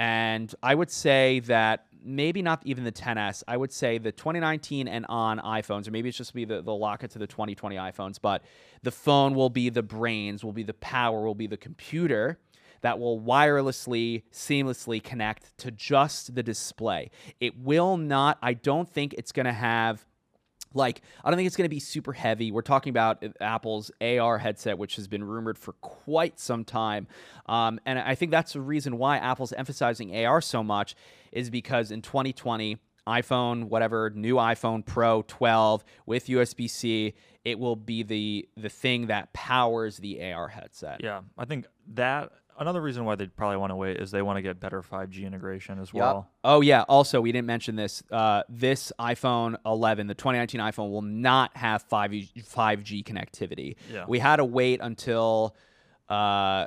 and 0.00 0.54
I 0.62 0.74
would 0.74 0.90
say 0.90 1.40
that 1.40 1.84
maybe 2.02 2.40
not 2.40 2.62
even 2.64 2.84
the 2.84 2.92
10s. 2.92 3.42
I 3.46 3.58
would 3.58 3.70
say 3.70 3.98
the 3.98 4.10
2019 4.10 4.88
and 4.88 5.04
on 5.10 5.38
iPhones, 5.40 5.86
or 5.86 5.90
maybe 5.90 6.08
it's 6.08 6.16
just 6.16 6.32
be 6.32 6.46
the 6.46 6.62
they'll 6.62 6.78
lock 6.78 7.04
it 7.04 7.10
to 7.10 7.18
the 7.18 7.26
2020 7.26 7.76
iPhones, 7.76 8.16
but 8.20 8.42
the 8.82 8.90
phone 8.90 9.34
will 9.34 9.50
be 9.50 9.68
the 9.68 9.82
brains, 9.82 10.42
will 10.42 10.54
be 10.54 10.62
the 10.62 10.72
power, 10.72 11.20
will 11.20 11.34
be 11.34 11.46
the 11.46 11.58
computer 11.58 12.38
that 12.80 12.98
will 12.98 13.20
wirelessly, 13.20 14.22
seamlessly 14.32 15.02
connect 15.02 15.54
to 15.58 15.70
just 15.70 16.34
the 16.34 16.42
display. 16.42 17.10
It 17.38 17.58
will 17.58 17.98
not, 17.98 18.38
I 18.40 18.54
don't 18.54 18.88
think 18.88 19.12
it's 19.18 19.32
going 19.32 19.44
to 19.44 19.52
have 19.52 20.06
like 20.74 21.02
i 21.24 21.30
don't 21.30 21.36
think 21.36 21.46
it's 21.46 21.56
going 21.56 21.68
to 21.68 21.74
be 21.74 21.80
super 21.80 22.12
heavy. 22.12 22.50
We're 22.52 22.62
talking 22.62 22.90
about 22.90 23.24
uh, 23.24 23.28
apple's 23.40 23.90
ar 24.00 24.38
headset 24.38 24.78
which 24.78 24.96
has 24.96 25.08
been 25.08 25.24
rumored 25.24 25.58
for 25.58 25.72
quite 25.74 26.38
some 26.38 26.64
time. 26.64 27.06
Um, 27.46 27.80
and 27.86 27.98
i 27.98 28.14
think 28.14 28.30
that's 28.30 28.52
the 28.52 28.60
reason 28.60 28.98
why 28.98 29.18
apple's 29.18 29.52
emphasizing 29.52 30.24
ar 30.26 30.40
so 30.40 30.62
much 30.62 30.94
is 31.32 31.50
because 31.50 31.90
in 31.90 32.02
2020 32.02 32.78
iphone 33.08 33.64
whatever 33.64 34.10
new 34.10 34.34
iphone 34.36 34.84
pro 34.84 35.22
12 35.22 35.82
with 36.06 36.26
usb-c 36.26 37.14
it 37.44 37.58
will 37.58 37.76
be 37.76 38.02
the 38.02 38.48
the 38.56 38.68
thing 38.68 39.06
that 39.06 39.32
powers 39.32 39.98
the 39.98 40.32
ar 40.32 40.48
headset. 40.48 41.02
Yeah, 41.02 41.22
I 41.38 41.44
think 41.44 41.66
that 41.94 42.30
another 42.60 42.80
reason 42.80 43.04
why 43.04 43.16
they 43.16 43.26
probably 43.26 43.56
want 43.56 43.70
to 43.70 43.76
wait 43.76 43.96
is 43.96 44.10
they 44.10 44.22
want 44.22 44.36
to 44.36 44.42
get 44.42 44.60
better 44.60 44.82
5G 44.82 45.24
integration 45.26 45.80
as 45.80 45.88
Yep. 45.92 46.00
well. 46.00 46.28
Oh 46.44 46.60
yeah. 46.60 46.82
Also, 46.82 47.20
we 47.20 47.32
didn't 47.32 47.46
mention 47.46 47.74
this. 47.74 48.02
Uh, 48.10 48.42
this 48.48 48.92
iPhone 49.00 49.56
11, 49.66 50.06
the 50.06 50.14
2019 50.14 50.60
iPhone, 50.60 50.90
will 50.90 51.02
not 51.02 51.56
have 51.56 51.88
5G 51.88 52.44
5G 52.46 53.02
connectivity. 53.04 53.76
Yeah. 53.92 54.04
We 54.06 54.18
had 54.18 54.36
to 54.36 54.44
wait 54.44 54.80
until 54.80 55.56
uh, 56.08 56.66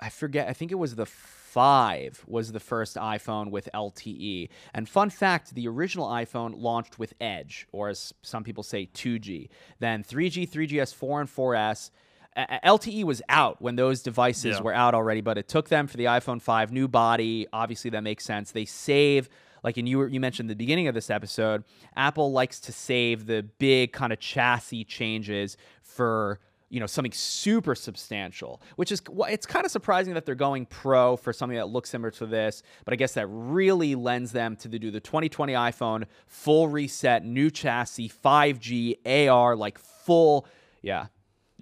I 0.00 0.08
forget. 0.10 0.48
I 0.48 0.52
think 0.52 0.72
it 0.72 0.76
was 0.76 0.94
the 0.94 1.06
five 1.06 2.24
was 2.26 2.52
the 2.52 2.60
first 2.60 2.96
iPhone 2.96 3.50
with 3.50 3.68
LTE. 3.74 4.48
And 4.72 4.88
fun 4.88 5.10
fact: 5.10 5.54
the 5.54 5.68
original 5.68 6.06
iPhone 6.06 6.54
launched 6.56 6.98
with 6.98 7.14
Edge, 7.20 7.66
or 7.72 7.88
as 7.88 8.14
some 8.22 8.42
people 8.44 8.62
say, 8.62 8.88
2G. 8.94 9.48
Then 9.78 10.02
3G, 10.02 10.48
3GS, 10.48 10.94
4, 10.94 11.20
and 11.20 11.30
4S. 11.30 11.90
LTE 12.36 13.04
was 13.04 13.20
out 13.28 13.60
when 13.60 13.76
those 13.76 14.02
devices 14.02 14.56
Yeah. 14.56 14.62
were 14.62 14.72
out 14.74 14.94
already, 14.94 15.20
but 15.20 15.36
it 15.38 15.48
took 15.48 15.68
them 15.68 15.86
for 15.86 15.96
the 15.96 16.04
iPhone 16.04 16.40
5 16.40 16.72
new 16.72 16.88
body. 16.88 17.46
Obviously, 17.52 17.90
that 17.90 18.02
makes 18.02 18.24
sense. 18.24 18.52
They 18.52 18.64
save, 18.64 19.28
like, 19.62 19.76
and 19.76 19.88
you 19.88 19.98
were, 19.98 20.08
you 20.08 20.18
mentioned 20.20 20.48
the 20.48 20.54
beginning 20.56 20.88
of 20.88 20.94
this 20.94 21.10
episode, 21.10 21.64
Apple 21.96 22.32
likes 22.32 22.58
to 22.60 22.72
save 22.72 23.26
the 23.26 23.42
big 23.58 23.92
kind 23.92 24.12
of 24.12 24.18
chassis 24.20 24.84
changes 24.84 25.56
for 25.82 26.40
you 26.70 26.80
know 26.80 26.86
something 26.86 27.12
super 27.12 27.74
substantial 27.74 28.62
which 28.76 28.90
is 28.90 29.02
it's 29.28 29.44
kind 29.44 29.66
of 29.66 29.70
surprising 29.70 30.14
that 30.14 30.24
they're 30.24 30.34
going 30.34 30.64
pro 30.64 31.18
for 31.18 31.30
something 31.30 31.58
that 31.58 31.68
looks 31.68 31.90
similar 31.90 32.10
to 32.10 32.24
this 32.24 32.62
but 32.86 32.94
i 32.94 32.96
guess 32.96 33.12
that 33.12 33.26
really 33.26 33.94
lends 33.94 34.32
them 34.32 34.56
to 34.56 34.68
the, 34.68 34.78
do 34.78 34.90
the 34.90 34.98
2020 34.98 35.52
iphone 35.52 36.04
full 36.26 36.68
reset 36.68 37.26
new 37.26 37.50
chassis 37.50 38.08
5g 38.08 39.28
ar 39.28 39.54
like 39.54 39.78
full 39.78 40.46
yeah 40.80 41.08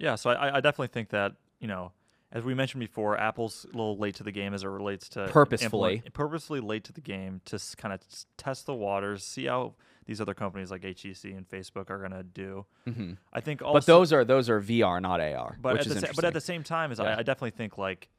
Yeah, 0.01 0.15
so 0.15 0.29
I, 0.31 0.57
I 0.57 0.61
definitely 0.61 0.87
think 0.87 1.09
that 1.09 1.33
you 1.59 1.67
know, 1.67 1.91
as 2.31 2.43
we 2.43 2.53
mentioned 2.53 2.79
before, 2.79 3.17
Apple's 3.19 3.65
a 3.65 3.67
little 3.77 3.97
late 3.97 4.15
to 4.15 4.23
the 4.23 4.31
game 4.31 4.53
as 4.53 4.63
it 4.63 4.67
relates 4.67 5.07
to 5.09 5.27
Purposefully. 5.27 6.01
purposefully 6.13 6.59
late 6.59 6.83
to 6.85 6.93
the 6.93 7.01
game 7.01 7.41
to 7.45 7.59
kind 7.77 7.93
of 7.93 7.99
test 8.37 8.65
the 8.65 8.73
waters, 8.73 9.23
see 9.23 9.45
how 9.45 9.73
these 10.05 10.19
other 10.19 10.33
companies 10.33 10.71
like 10.71 10.81
HTC 10.81 11.37
and 11.37 11.47
Facebook 11.47 11.89
are 11.91 11.99
gonna 12.01 12.23
do. 12.23 12.65
Mhm. 12.87 13.17
I 13.31 13.41
think 13.41 13.61
also, 13.61 13.73
but 13.73 13.85
those 13.85 14.11
are 14.11 14.25
those 14.25 14.49
are 14.49 14.59
vr 14.59 14.99
not 15.01 15.21
ar 15.21 15.57
but 15.61 15.73
which 15.73 15.81
at 15.81 15.87
is 15.87 15.93
the 15.93 15.99
sa- 15.99 16.05
interesting. 16.07 16.15
but 16.21 16.25
at 16.27 16.33
the 16.33 16.41
same 16.41 16.63
time, 16.63 16.91
is 16.91 16.99
Yeah. 16.99 17.05
I, 17.05 17.19
I 17.19 17.23
definitely 17.23 17.51
think 17.51 17.77
like 17.77 18.09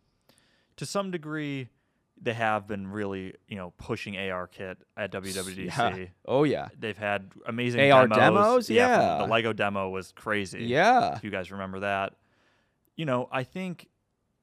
to 0.77 0.87
some 0.87 1.11
degree 1.11 1.69
they 2.21 2.33
have 2.35 2.67
been 2.69 2.87
really 2.87 3.35
you 3.49 3.57
know 3.57 3.73
pushing 3.79 4.17
AR 4.17 4.47
kit 4.47 4.79
at 4.97 5.11
WWDC. 5.13 5.67
yeah. 5.67 6.05
oh 6.27 6.45
yeah 6.45 6.69
They've 6.79 6.97
had 6.99 7.31
amazing 7.47 7.91
AR 7.91 8.07
demos. 8.07 8.19
demos? 8.19 8.67
from- 8.67 8.77
Yeah. 8.77 9.19
the 9.19 9.27
Lego 9.27 9.53
demo 9.53 9.89
was 9.89 10.13
crazy. 10.13 10.65
yeah 10.65 11.17
if 11.17 11.25
you 11.25 11.31
guys 11.31 11.51
remember 11.51 11.81
that. 11.81 12.15
You 12.95 13.07
know, 13.07 13.29
I 13.33 13.43
think 13.45 13.89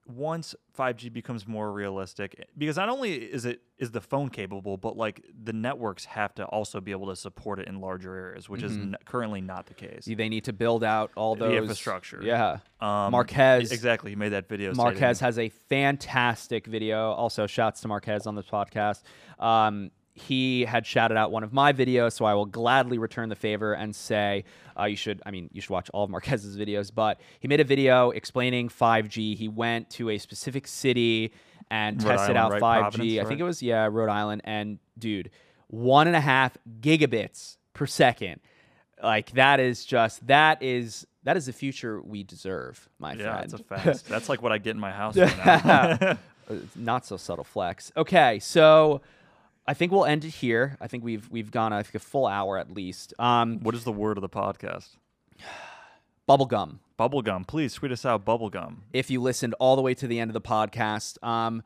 once 0.09 0.55
5G 0.77 1.11
becomes 1.13 1.47
more 1.47 1.71
realistic, 1.71 2.47
because 2.57 2.77
not 2.77 2.89
only 2.89 3.13
is 3.15 3.45
it 3.45 3.61
is 3.77 3.91
the 3.91 4.01
phone 4.01 4.29
capable, 4.29 4.75
but 4.75 4.97
like 4.97 5.23
the 5.43 5.53
networks 5.53 6.05
have 6.05 6.33
to 6.35 6.45
also 6.45 6.81
be 6.81 6.91
able 6.91 7.07
to 7.07 7.15
support 7.15 7.59
it 7.59 7.67
in 7.67 7.79
larger 7.79 8.13
areas, 8.15 8.49
which 8.49 8.61
is 8.63 8.73
Mhm. 8.73 8.81
n- 8.81 8.95
currently 9.05 9.39
not 9.41 9.67
the 9.67 9.73
case. 9.73 10.05
they 10.05 10.27
need 10.29 10.43
to 10.45 10.53
build 10.53 10.83
out 10.83 11.11
all 11.15 11.35
The 11.35 11.45
those 11.47 11.57
infrastructure. 11.61 12.19
yeah 12.23 12.57
Um, 12.81 13.11
Marques- 13.11 13.71
exactly. 13.71 14.11
He 14.11 14.15
made 14.15 14.29
that 14.29 14.47
video. 14.49 14.73
Marques 14.73 14.97
stating- 14.97 15.25
has 15.25 15.39
a 15.39 15.49
fantastic 15.49 16.65
video. 16.67 17.11
Also, 17.11 17.45
shouts 17.47 17.81
to 17.81 17.87
Marques 17.87 18.25
on 18.27 18.35
this 18.35 18.45
podcast. 18.47 19.01
Um, 19.39 19.91
he 20.19 20.65
had 20.65 20.85
shouted 20.85 21.17
out 21.17 21.31
one 21.31 21.43
of 21.43 21.53
my 21.53 21.73
videos, 21.73 22.13
so 22.13 22.25
I 22.25 22.33
will 22.33 22.45
gladly 22.45 22.97
return 22.97 23.29
the 23.29 23.35
favor 23.35 23.73
and 23.73 23.95
say 23.95 24.43
uh, 24.79 24.85
you 24.85 24.95
should. 24.95 25.21
I 25.25 25.31
mean, 25.31 25.49
you 25.53 25.61
should 25.61 25.69
watch 25.71 25.89
all 25.93 26.03
of 26.03 26.09
Marques's 26.09 26.57
videos. 26.57 26.91
But 26.93 27.19
he 27.39 27.47
made 27.47 27.59
a 27.59 27.63
video 27.63 28.11
explaining 28.11 28.69
5G. 28.69 29.35
He 29.35 29.47
went 29.47 29.89
to 29.91 30.09
a 30.09 30.17
specific 30.17 30.67
city 30.67 31.33
and 31.71 32.01
Rhode 32.03 32.09
tested 32.17 32.37
Island, 32.37 32.53
out 32.55 32.61
right? 32.61 32.61
5G. 32.61 32.79
Providence, 32.81 33.19
I 33.19 33.23
think 33.29 33.39
it 33.39 33.43
was 33.43 33.61
yeah, 33.61 33.87
Rhode 33.91 34.09
Island. 34.09 34.41
And 34.45 34.79
dude, 34.97 35.29
one 35.67 36.07
and 36.07 36.15
a 36.15 36.21
half 36.21 36.57
gigabits 36.81 37.57
per 37.73 37.85
second. 37.85 38.41
Like 39.01 39.31
that 39.31 39.59
is 39.59 39.85
just 39.85 40.27
that 40.27 40.61
is 40.61 41.07
that 41.23 41.37
is 41.37 41.45
the 41.45 41.53
future 41.53 42.01
we 42.01 42.23
deserve, 42.23 42.89
my 42.99 43.13
Yeah, 43.13 43.35
friend. 43.35 43.43
it's 43.45 43.53
a 43.53 43.57
fact. 43.63 44.05
That's 44.09 44.29
like 44.29 44.41
what 44.41 44.51
I 44.51 44.57
get 44.57 44.71
in 44.71 44.79
my 44.79 44.91
house 44.91 45.17
right 45.17 45.37
now. 45.45 46.17
Uh, 46.49 46.55
not 46.75 47.05
so 47.05 47.15
subtle 47.15 47.43
flex. 47.43 47.91
Okay, 47.95 48.39
so 48.39 49.01
I 49.69 49.75
think 49.75 49.91
we'll 49.91 50.05
end 50.05 50.25
it 50.25 50.31
here. 50.31 50.77
I 50.81 50.87
think 50.87 51.03
we've 51.03 51.29
we've 51.29 51.51
gone 51.51 51.73
I 51.73 51.83
think 51.83 51.93
a 51.93 51.99
full 51.99 52.25
hour 52.25 52.57
at 52.57 52.73
least. 52.73 53.13
Um, 53.19 53.59
what 53.59 53.75
is 53.75 53.83
the 53.83 53.91
word 53.91 54.17
of 54.17 54.21
the 54.23 54.29
podcast? 54.29 54.87
bubblegum. 56.27 56.79
Bubblegum. 56.97 57.45
Please 57.45 57.75
tweet 57.75 57.91
us 57.91 58.03
out 58.03 58.25
bubblegum. 58.25 58.77
If 58.93 59.11
you 59.11 59.21
listened 59.21 59.53
all 59.59 59.75
the 59.75 59.83
way 59.83 59.93
to 59.93 60.07
the 60.07 60.19
end 60.19 60.31
of 60.31 60.33
the 60.33 60.41
podcast, 60.41 61.23
um, 61.23 61.61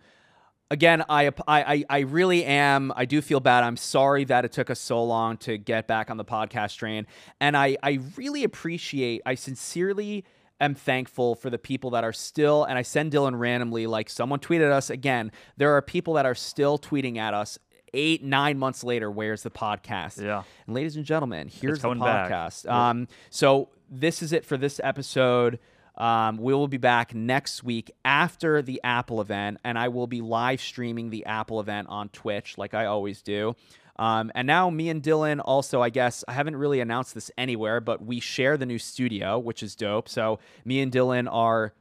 again, 0.70 1.06
I, 1.08 1.28
I 1.28 1.32
I 1.48 1.86
I 1.90 2.00
really 2.00 2.44
am. 2.44 2.92
I 2.94 3.06
do 3.06 3.22
feel 3.22 3.40
bad. 3.40 3.64
I'm 3.64 3.78
sorry 3.78 4.26
that 4.26 4.44
it 4.44 4.52
took 4.52 4.70
us 4.70 4.82
so 4.82 5.02
long 5.02 5.38
to 5.38 5.58
get 5.58 5.88
back 5.88 6.12
on 6.12 6.18
the 6.18 6.26
podcast 6.26 6.76
train, 6.76 7.08
and 7.40 7.56
I 7.56 7.78
I 7.82 8.00
really 8.18 8.44
appreciate. 8.44 9.22
I 9.26 9.36
sincerely 9.36 10.26
am 10.60 10.76
thankful 10.76 11.36
for 11.36 11.50
the 11.50 11.58
people 11.58 11.92
that 11.92 12.04
are 12.04 12.12
still. 12.12 12.66
And 12.66 12.78
I 12.78 12.82
send 12.82 13.14
Dylan 13.14 13.40
randomly. 13.40 13.88
Like 13.88 14.10
someone 14.10 14.40
tweeted 14.40 14.72
us 14.72 14.90
again. 14.90 15.32
There 15.56 15.72
are 15.72 15.82
people 15.82 16.16
that 16.16 16.26
are 16.26 16.36
still 16.36 16.78
tweeting 16.78 17.18
at 17.18 17.34
us. 17.34 17.58
Eight, 17.94 18.24
nine 18.24 18.58
months 18.58 18.84
later, 18.84 19.12
where's 19.12 19.44
the 19.44 19.52
podcast? 19.52 20.22
Yeah. 20.22 20.44
And 20.66 20.76
ladies 20.76 20.96
and 20.96 21.06
gentlemen, 21.06 21.48
here's 21.48 21.80
the 21.80 21.90
coming 21.90 22.04
back. 22.04 22.32
podcast. 22.32 22.70
Um, 22.70 23.08
so 23.30 23.70
this 23.90 24.22
is 24.22 24.34
it 24.34 24.46
for 24.46 24.58
this 24.58 24.80
episode. 24.84 25.60
Um, 25.96 26.38
we 26.38 26.54
will 26.54 26.68
be 26.68 26.78
back 26.78 27.14
next 27.14 27.64
week 27.64 27.92
after 28.04 28.64
the 28.64 28.82
Apple 28.84 29.22
event, 29.22 29.60
and 29.64 29.78
I 29.78 29.90
will 29.90 30.08
be 30.08 30.22
live 30.22 30.60
streaming 30.60 31.12
the 31.12 31.26
Apple 31.26 31.60
event 31.60 31.88
on 31.90 32.10
Twitch, 32.10 32.58
like 32.58 32.74
I 32.74 32.86
always 32.86 33.22
do. 33.22 33.56
Um, 34.00 34.32
and 34.34 34.48
now 34.48 34.72
me 34.72 34.90
and 34.90 35.04
Dylan 35.04 35.40
also, 35.44 35.82
I 35.84 35.90
guess, 35.90 36.24
I 36.28 36.34
haven't 36.34 36.56
really 36.56 36.80
announced 36.80 37.14
this 37.14 37.30
anywhere, 37.38 37.80
but 37.80 38.04
we 38.04 38.20
share 38.20 38.58
the 38.58 38.66
new 38.66 38.80
studio, 38.80 39.38
which 39.38 39.62
is 39.62 39.76
dope. 39.76 40.10
So 40.10 40.40
me 40.66 40.80
and 40.82 40.92
Dylan 40.92 41.32
are 41.32 41.74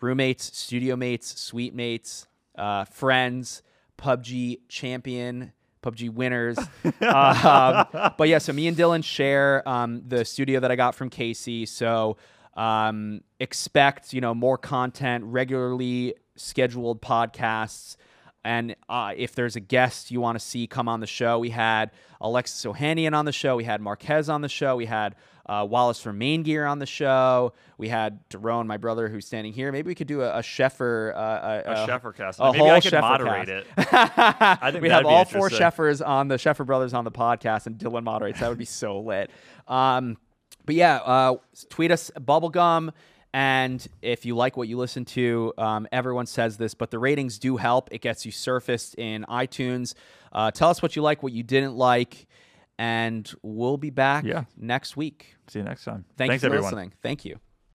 roommates, 0.00 0.56
studio 0.56 0.96
mates, 0.96 1.40
suite 1.40 1.74
mates, 1.74 2.26
uh, 2.58 2.86
friends, 2.86 3.62
PUBG 3.98 4.60
champion, 4.68 5.52
PUBG 5.82 6.10
winners. 6.10 6.58
um, 6.84 7.86
but 8.16 8.28
yeah, 8.28 8.38
so 8.38 8.52
me 8.52 8.68
and 8.68 8.76
Dylan 8.76 9.04
share 9.04 9.66
um, 9.68 10.02
the 10.06 10.24
studio 10.24 10.60
that 10.60 10.70
I 10.70 10.76
got 10.76 10.94
from 10.94 11.10
Casey. 11.10 11.66
So 11.66 12.16
um, 12.56 13.22
expect 13.38 14.12
you 14.12 14.20
know 14.20 14.34
more 14.34 14.58
content, 14.58 15.24
regularly 15.24 16.14
scheduled 16.36 17.00
podcasts. 17.02 17.96
And 18.42 18.74
uh, 18.88 19.12
if 19.16 19.34
there's 19.34 19.56
a 19.56 19.60
guest 19.60 20.10
you 20.10 20.20
want 20.20 20.38
to 20.38 20.44
see 20.44 20.66
come 20.66 20.88
on 20.88 21.00
the 21.00 21.06
show, 21.06 21.38
we 21.38 21.50
had 21.50 21.90
Alexis 22.20 22.64
Ohanian 22.64 23.14
on 23.14 23.26
the 23.26 23.32
show. 23.32 23.56
We 23.56 23.64
had 23.64 23.80
Marques 23.80 24.28
on 24.28 24.40
the 24.40 24.48
show. 24.48 24.76
We 24.76 24.86
had 24.86 25.14
uh, 25.46 25.66
Wallace 25.68 26.00
from 26.00 26.18
Main 26.18 26.42
Gear 26.42 26.66
on 26.66 26.78
the 26.78 26.86
show. 26.86 27.52
We 27.78 27.88
had 27.88 28.28
Daron, 28.28 28.66
my 28.66 28.76
brother, 28.76 29.08
who's 29.08 29.26
standing 29.26 29.52
here. 29.52 29.72
Maybe 29.72 29.88
we 29.88 29.94
could 29.94 30.06
do 30.06 30.22
a, 30.22 30.38
a 30.38 30.42
Sheffer, 30.42 31.14
uh, 31.14 31.62
A 31.66 31.86
Sheffer 31.88 32.14
cast. 32.14 32.38
a 32.40 32.44
Maybe 32.46 32.58
whole 32.58 32.70
I 32.70 32.80
could 32.80 32.92
Sheffer 32.92 33.00
moderate 33.00 33.66
cast. 33.76 33.92
it. 33.92 33.92
I 34.62 34.70
think 34.70 34.82
we 34.82 34.90
have 34.90 35.06
all 35.06 35.24
four. 35.24 35.48
Sheffers 35.50 36.00
on 36.06 36.28
the 36.28 36.36
Sheffer 36.36 36.64
brothers 36.66 36.94
on 36.94 37.04
the 37.04 37.10
podcast, 37.10 37.66
and 37.66 37.76
Dylan 37.78 38.04
moderates. 38.04 38.40
That 38.40 38.48
would 38.48 38.58
be 38.58 38.64
so 38.64 39.00
lit. 39.00 39.30
Um, 39.66 40.16
but 40.66 40.74
yeah, 40.74 40.96
uh, 40.96 41.36
tweet 41.68 41.90
us 41.90 42.10
bubblegum. 42.18 42.90
And 43.32 43.86
if 44.02 44.26
you 44.26 44.34
like 44.34 44.56
what 44.56 44.66
you 44.66 44.76
listen 44.76 45.04
to, 45.06 45.52
um, 45.56 45.86
everyone 45.92 46.26
says 46.26 46.56
this, 46.56 46.74
but 46.74 46.90
the 46.90 46.98
ratings 46.98 47.38
do 47.38 47.56
help. 47.56 47.88
It 47.92 48.00
gets 48.00 48.26
you 48.26 48.32
surfaced 48.32 48.96
in 48.96 49.24
iTunes. 49.28 49.94
Uh, 50.32 50.50
tell 50.50 50.68
us 50.68 50.82
what 50.82 50.96
you 50.96 51.02
like, 51.02 51.22
what 51.22 51.32
you 51.32 51.44
didn't 51.44 51.76
like, 51.76 52.26
and 52.80 53.30
we'll 53.42 53.76
be 53.76 53.90
back 53.90 54.24
Yeah. 54.24 54.44
next 54.56 54.96
week. 54.96 55.36
See 55.48 55.58
you 55.58 55.64
next 55.66 55.84
time. 55.84 56.06
Thank 56.16 56.30
Thanks, 56.30 56.42
you 56.42 56.48
for 56.48 56.54
everyone. 56.54 56.72
listening. 56.72 56.92
Thank 57.02 57.26
you. 57.26 57.38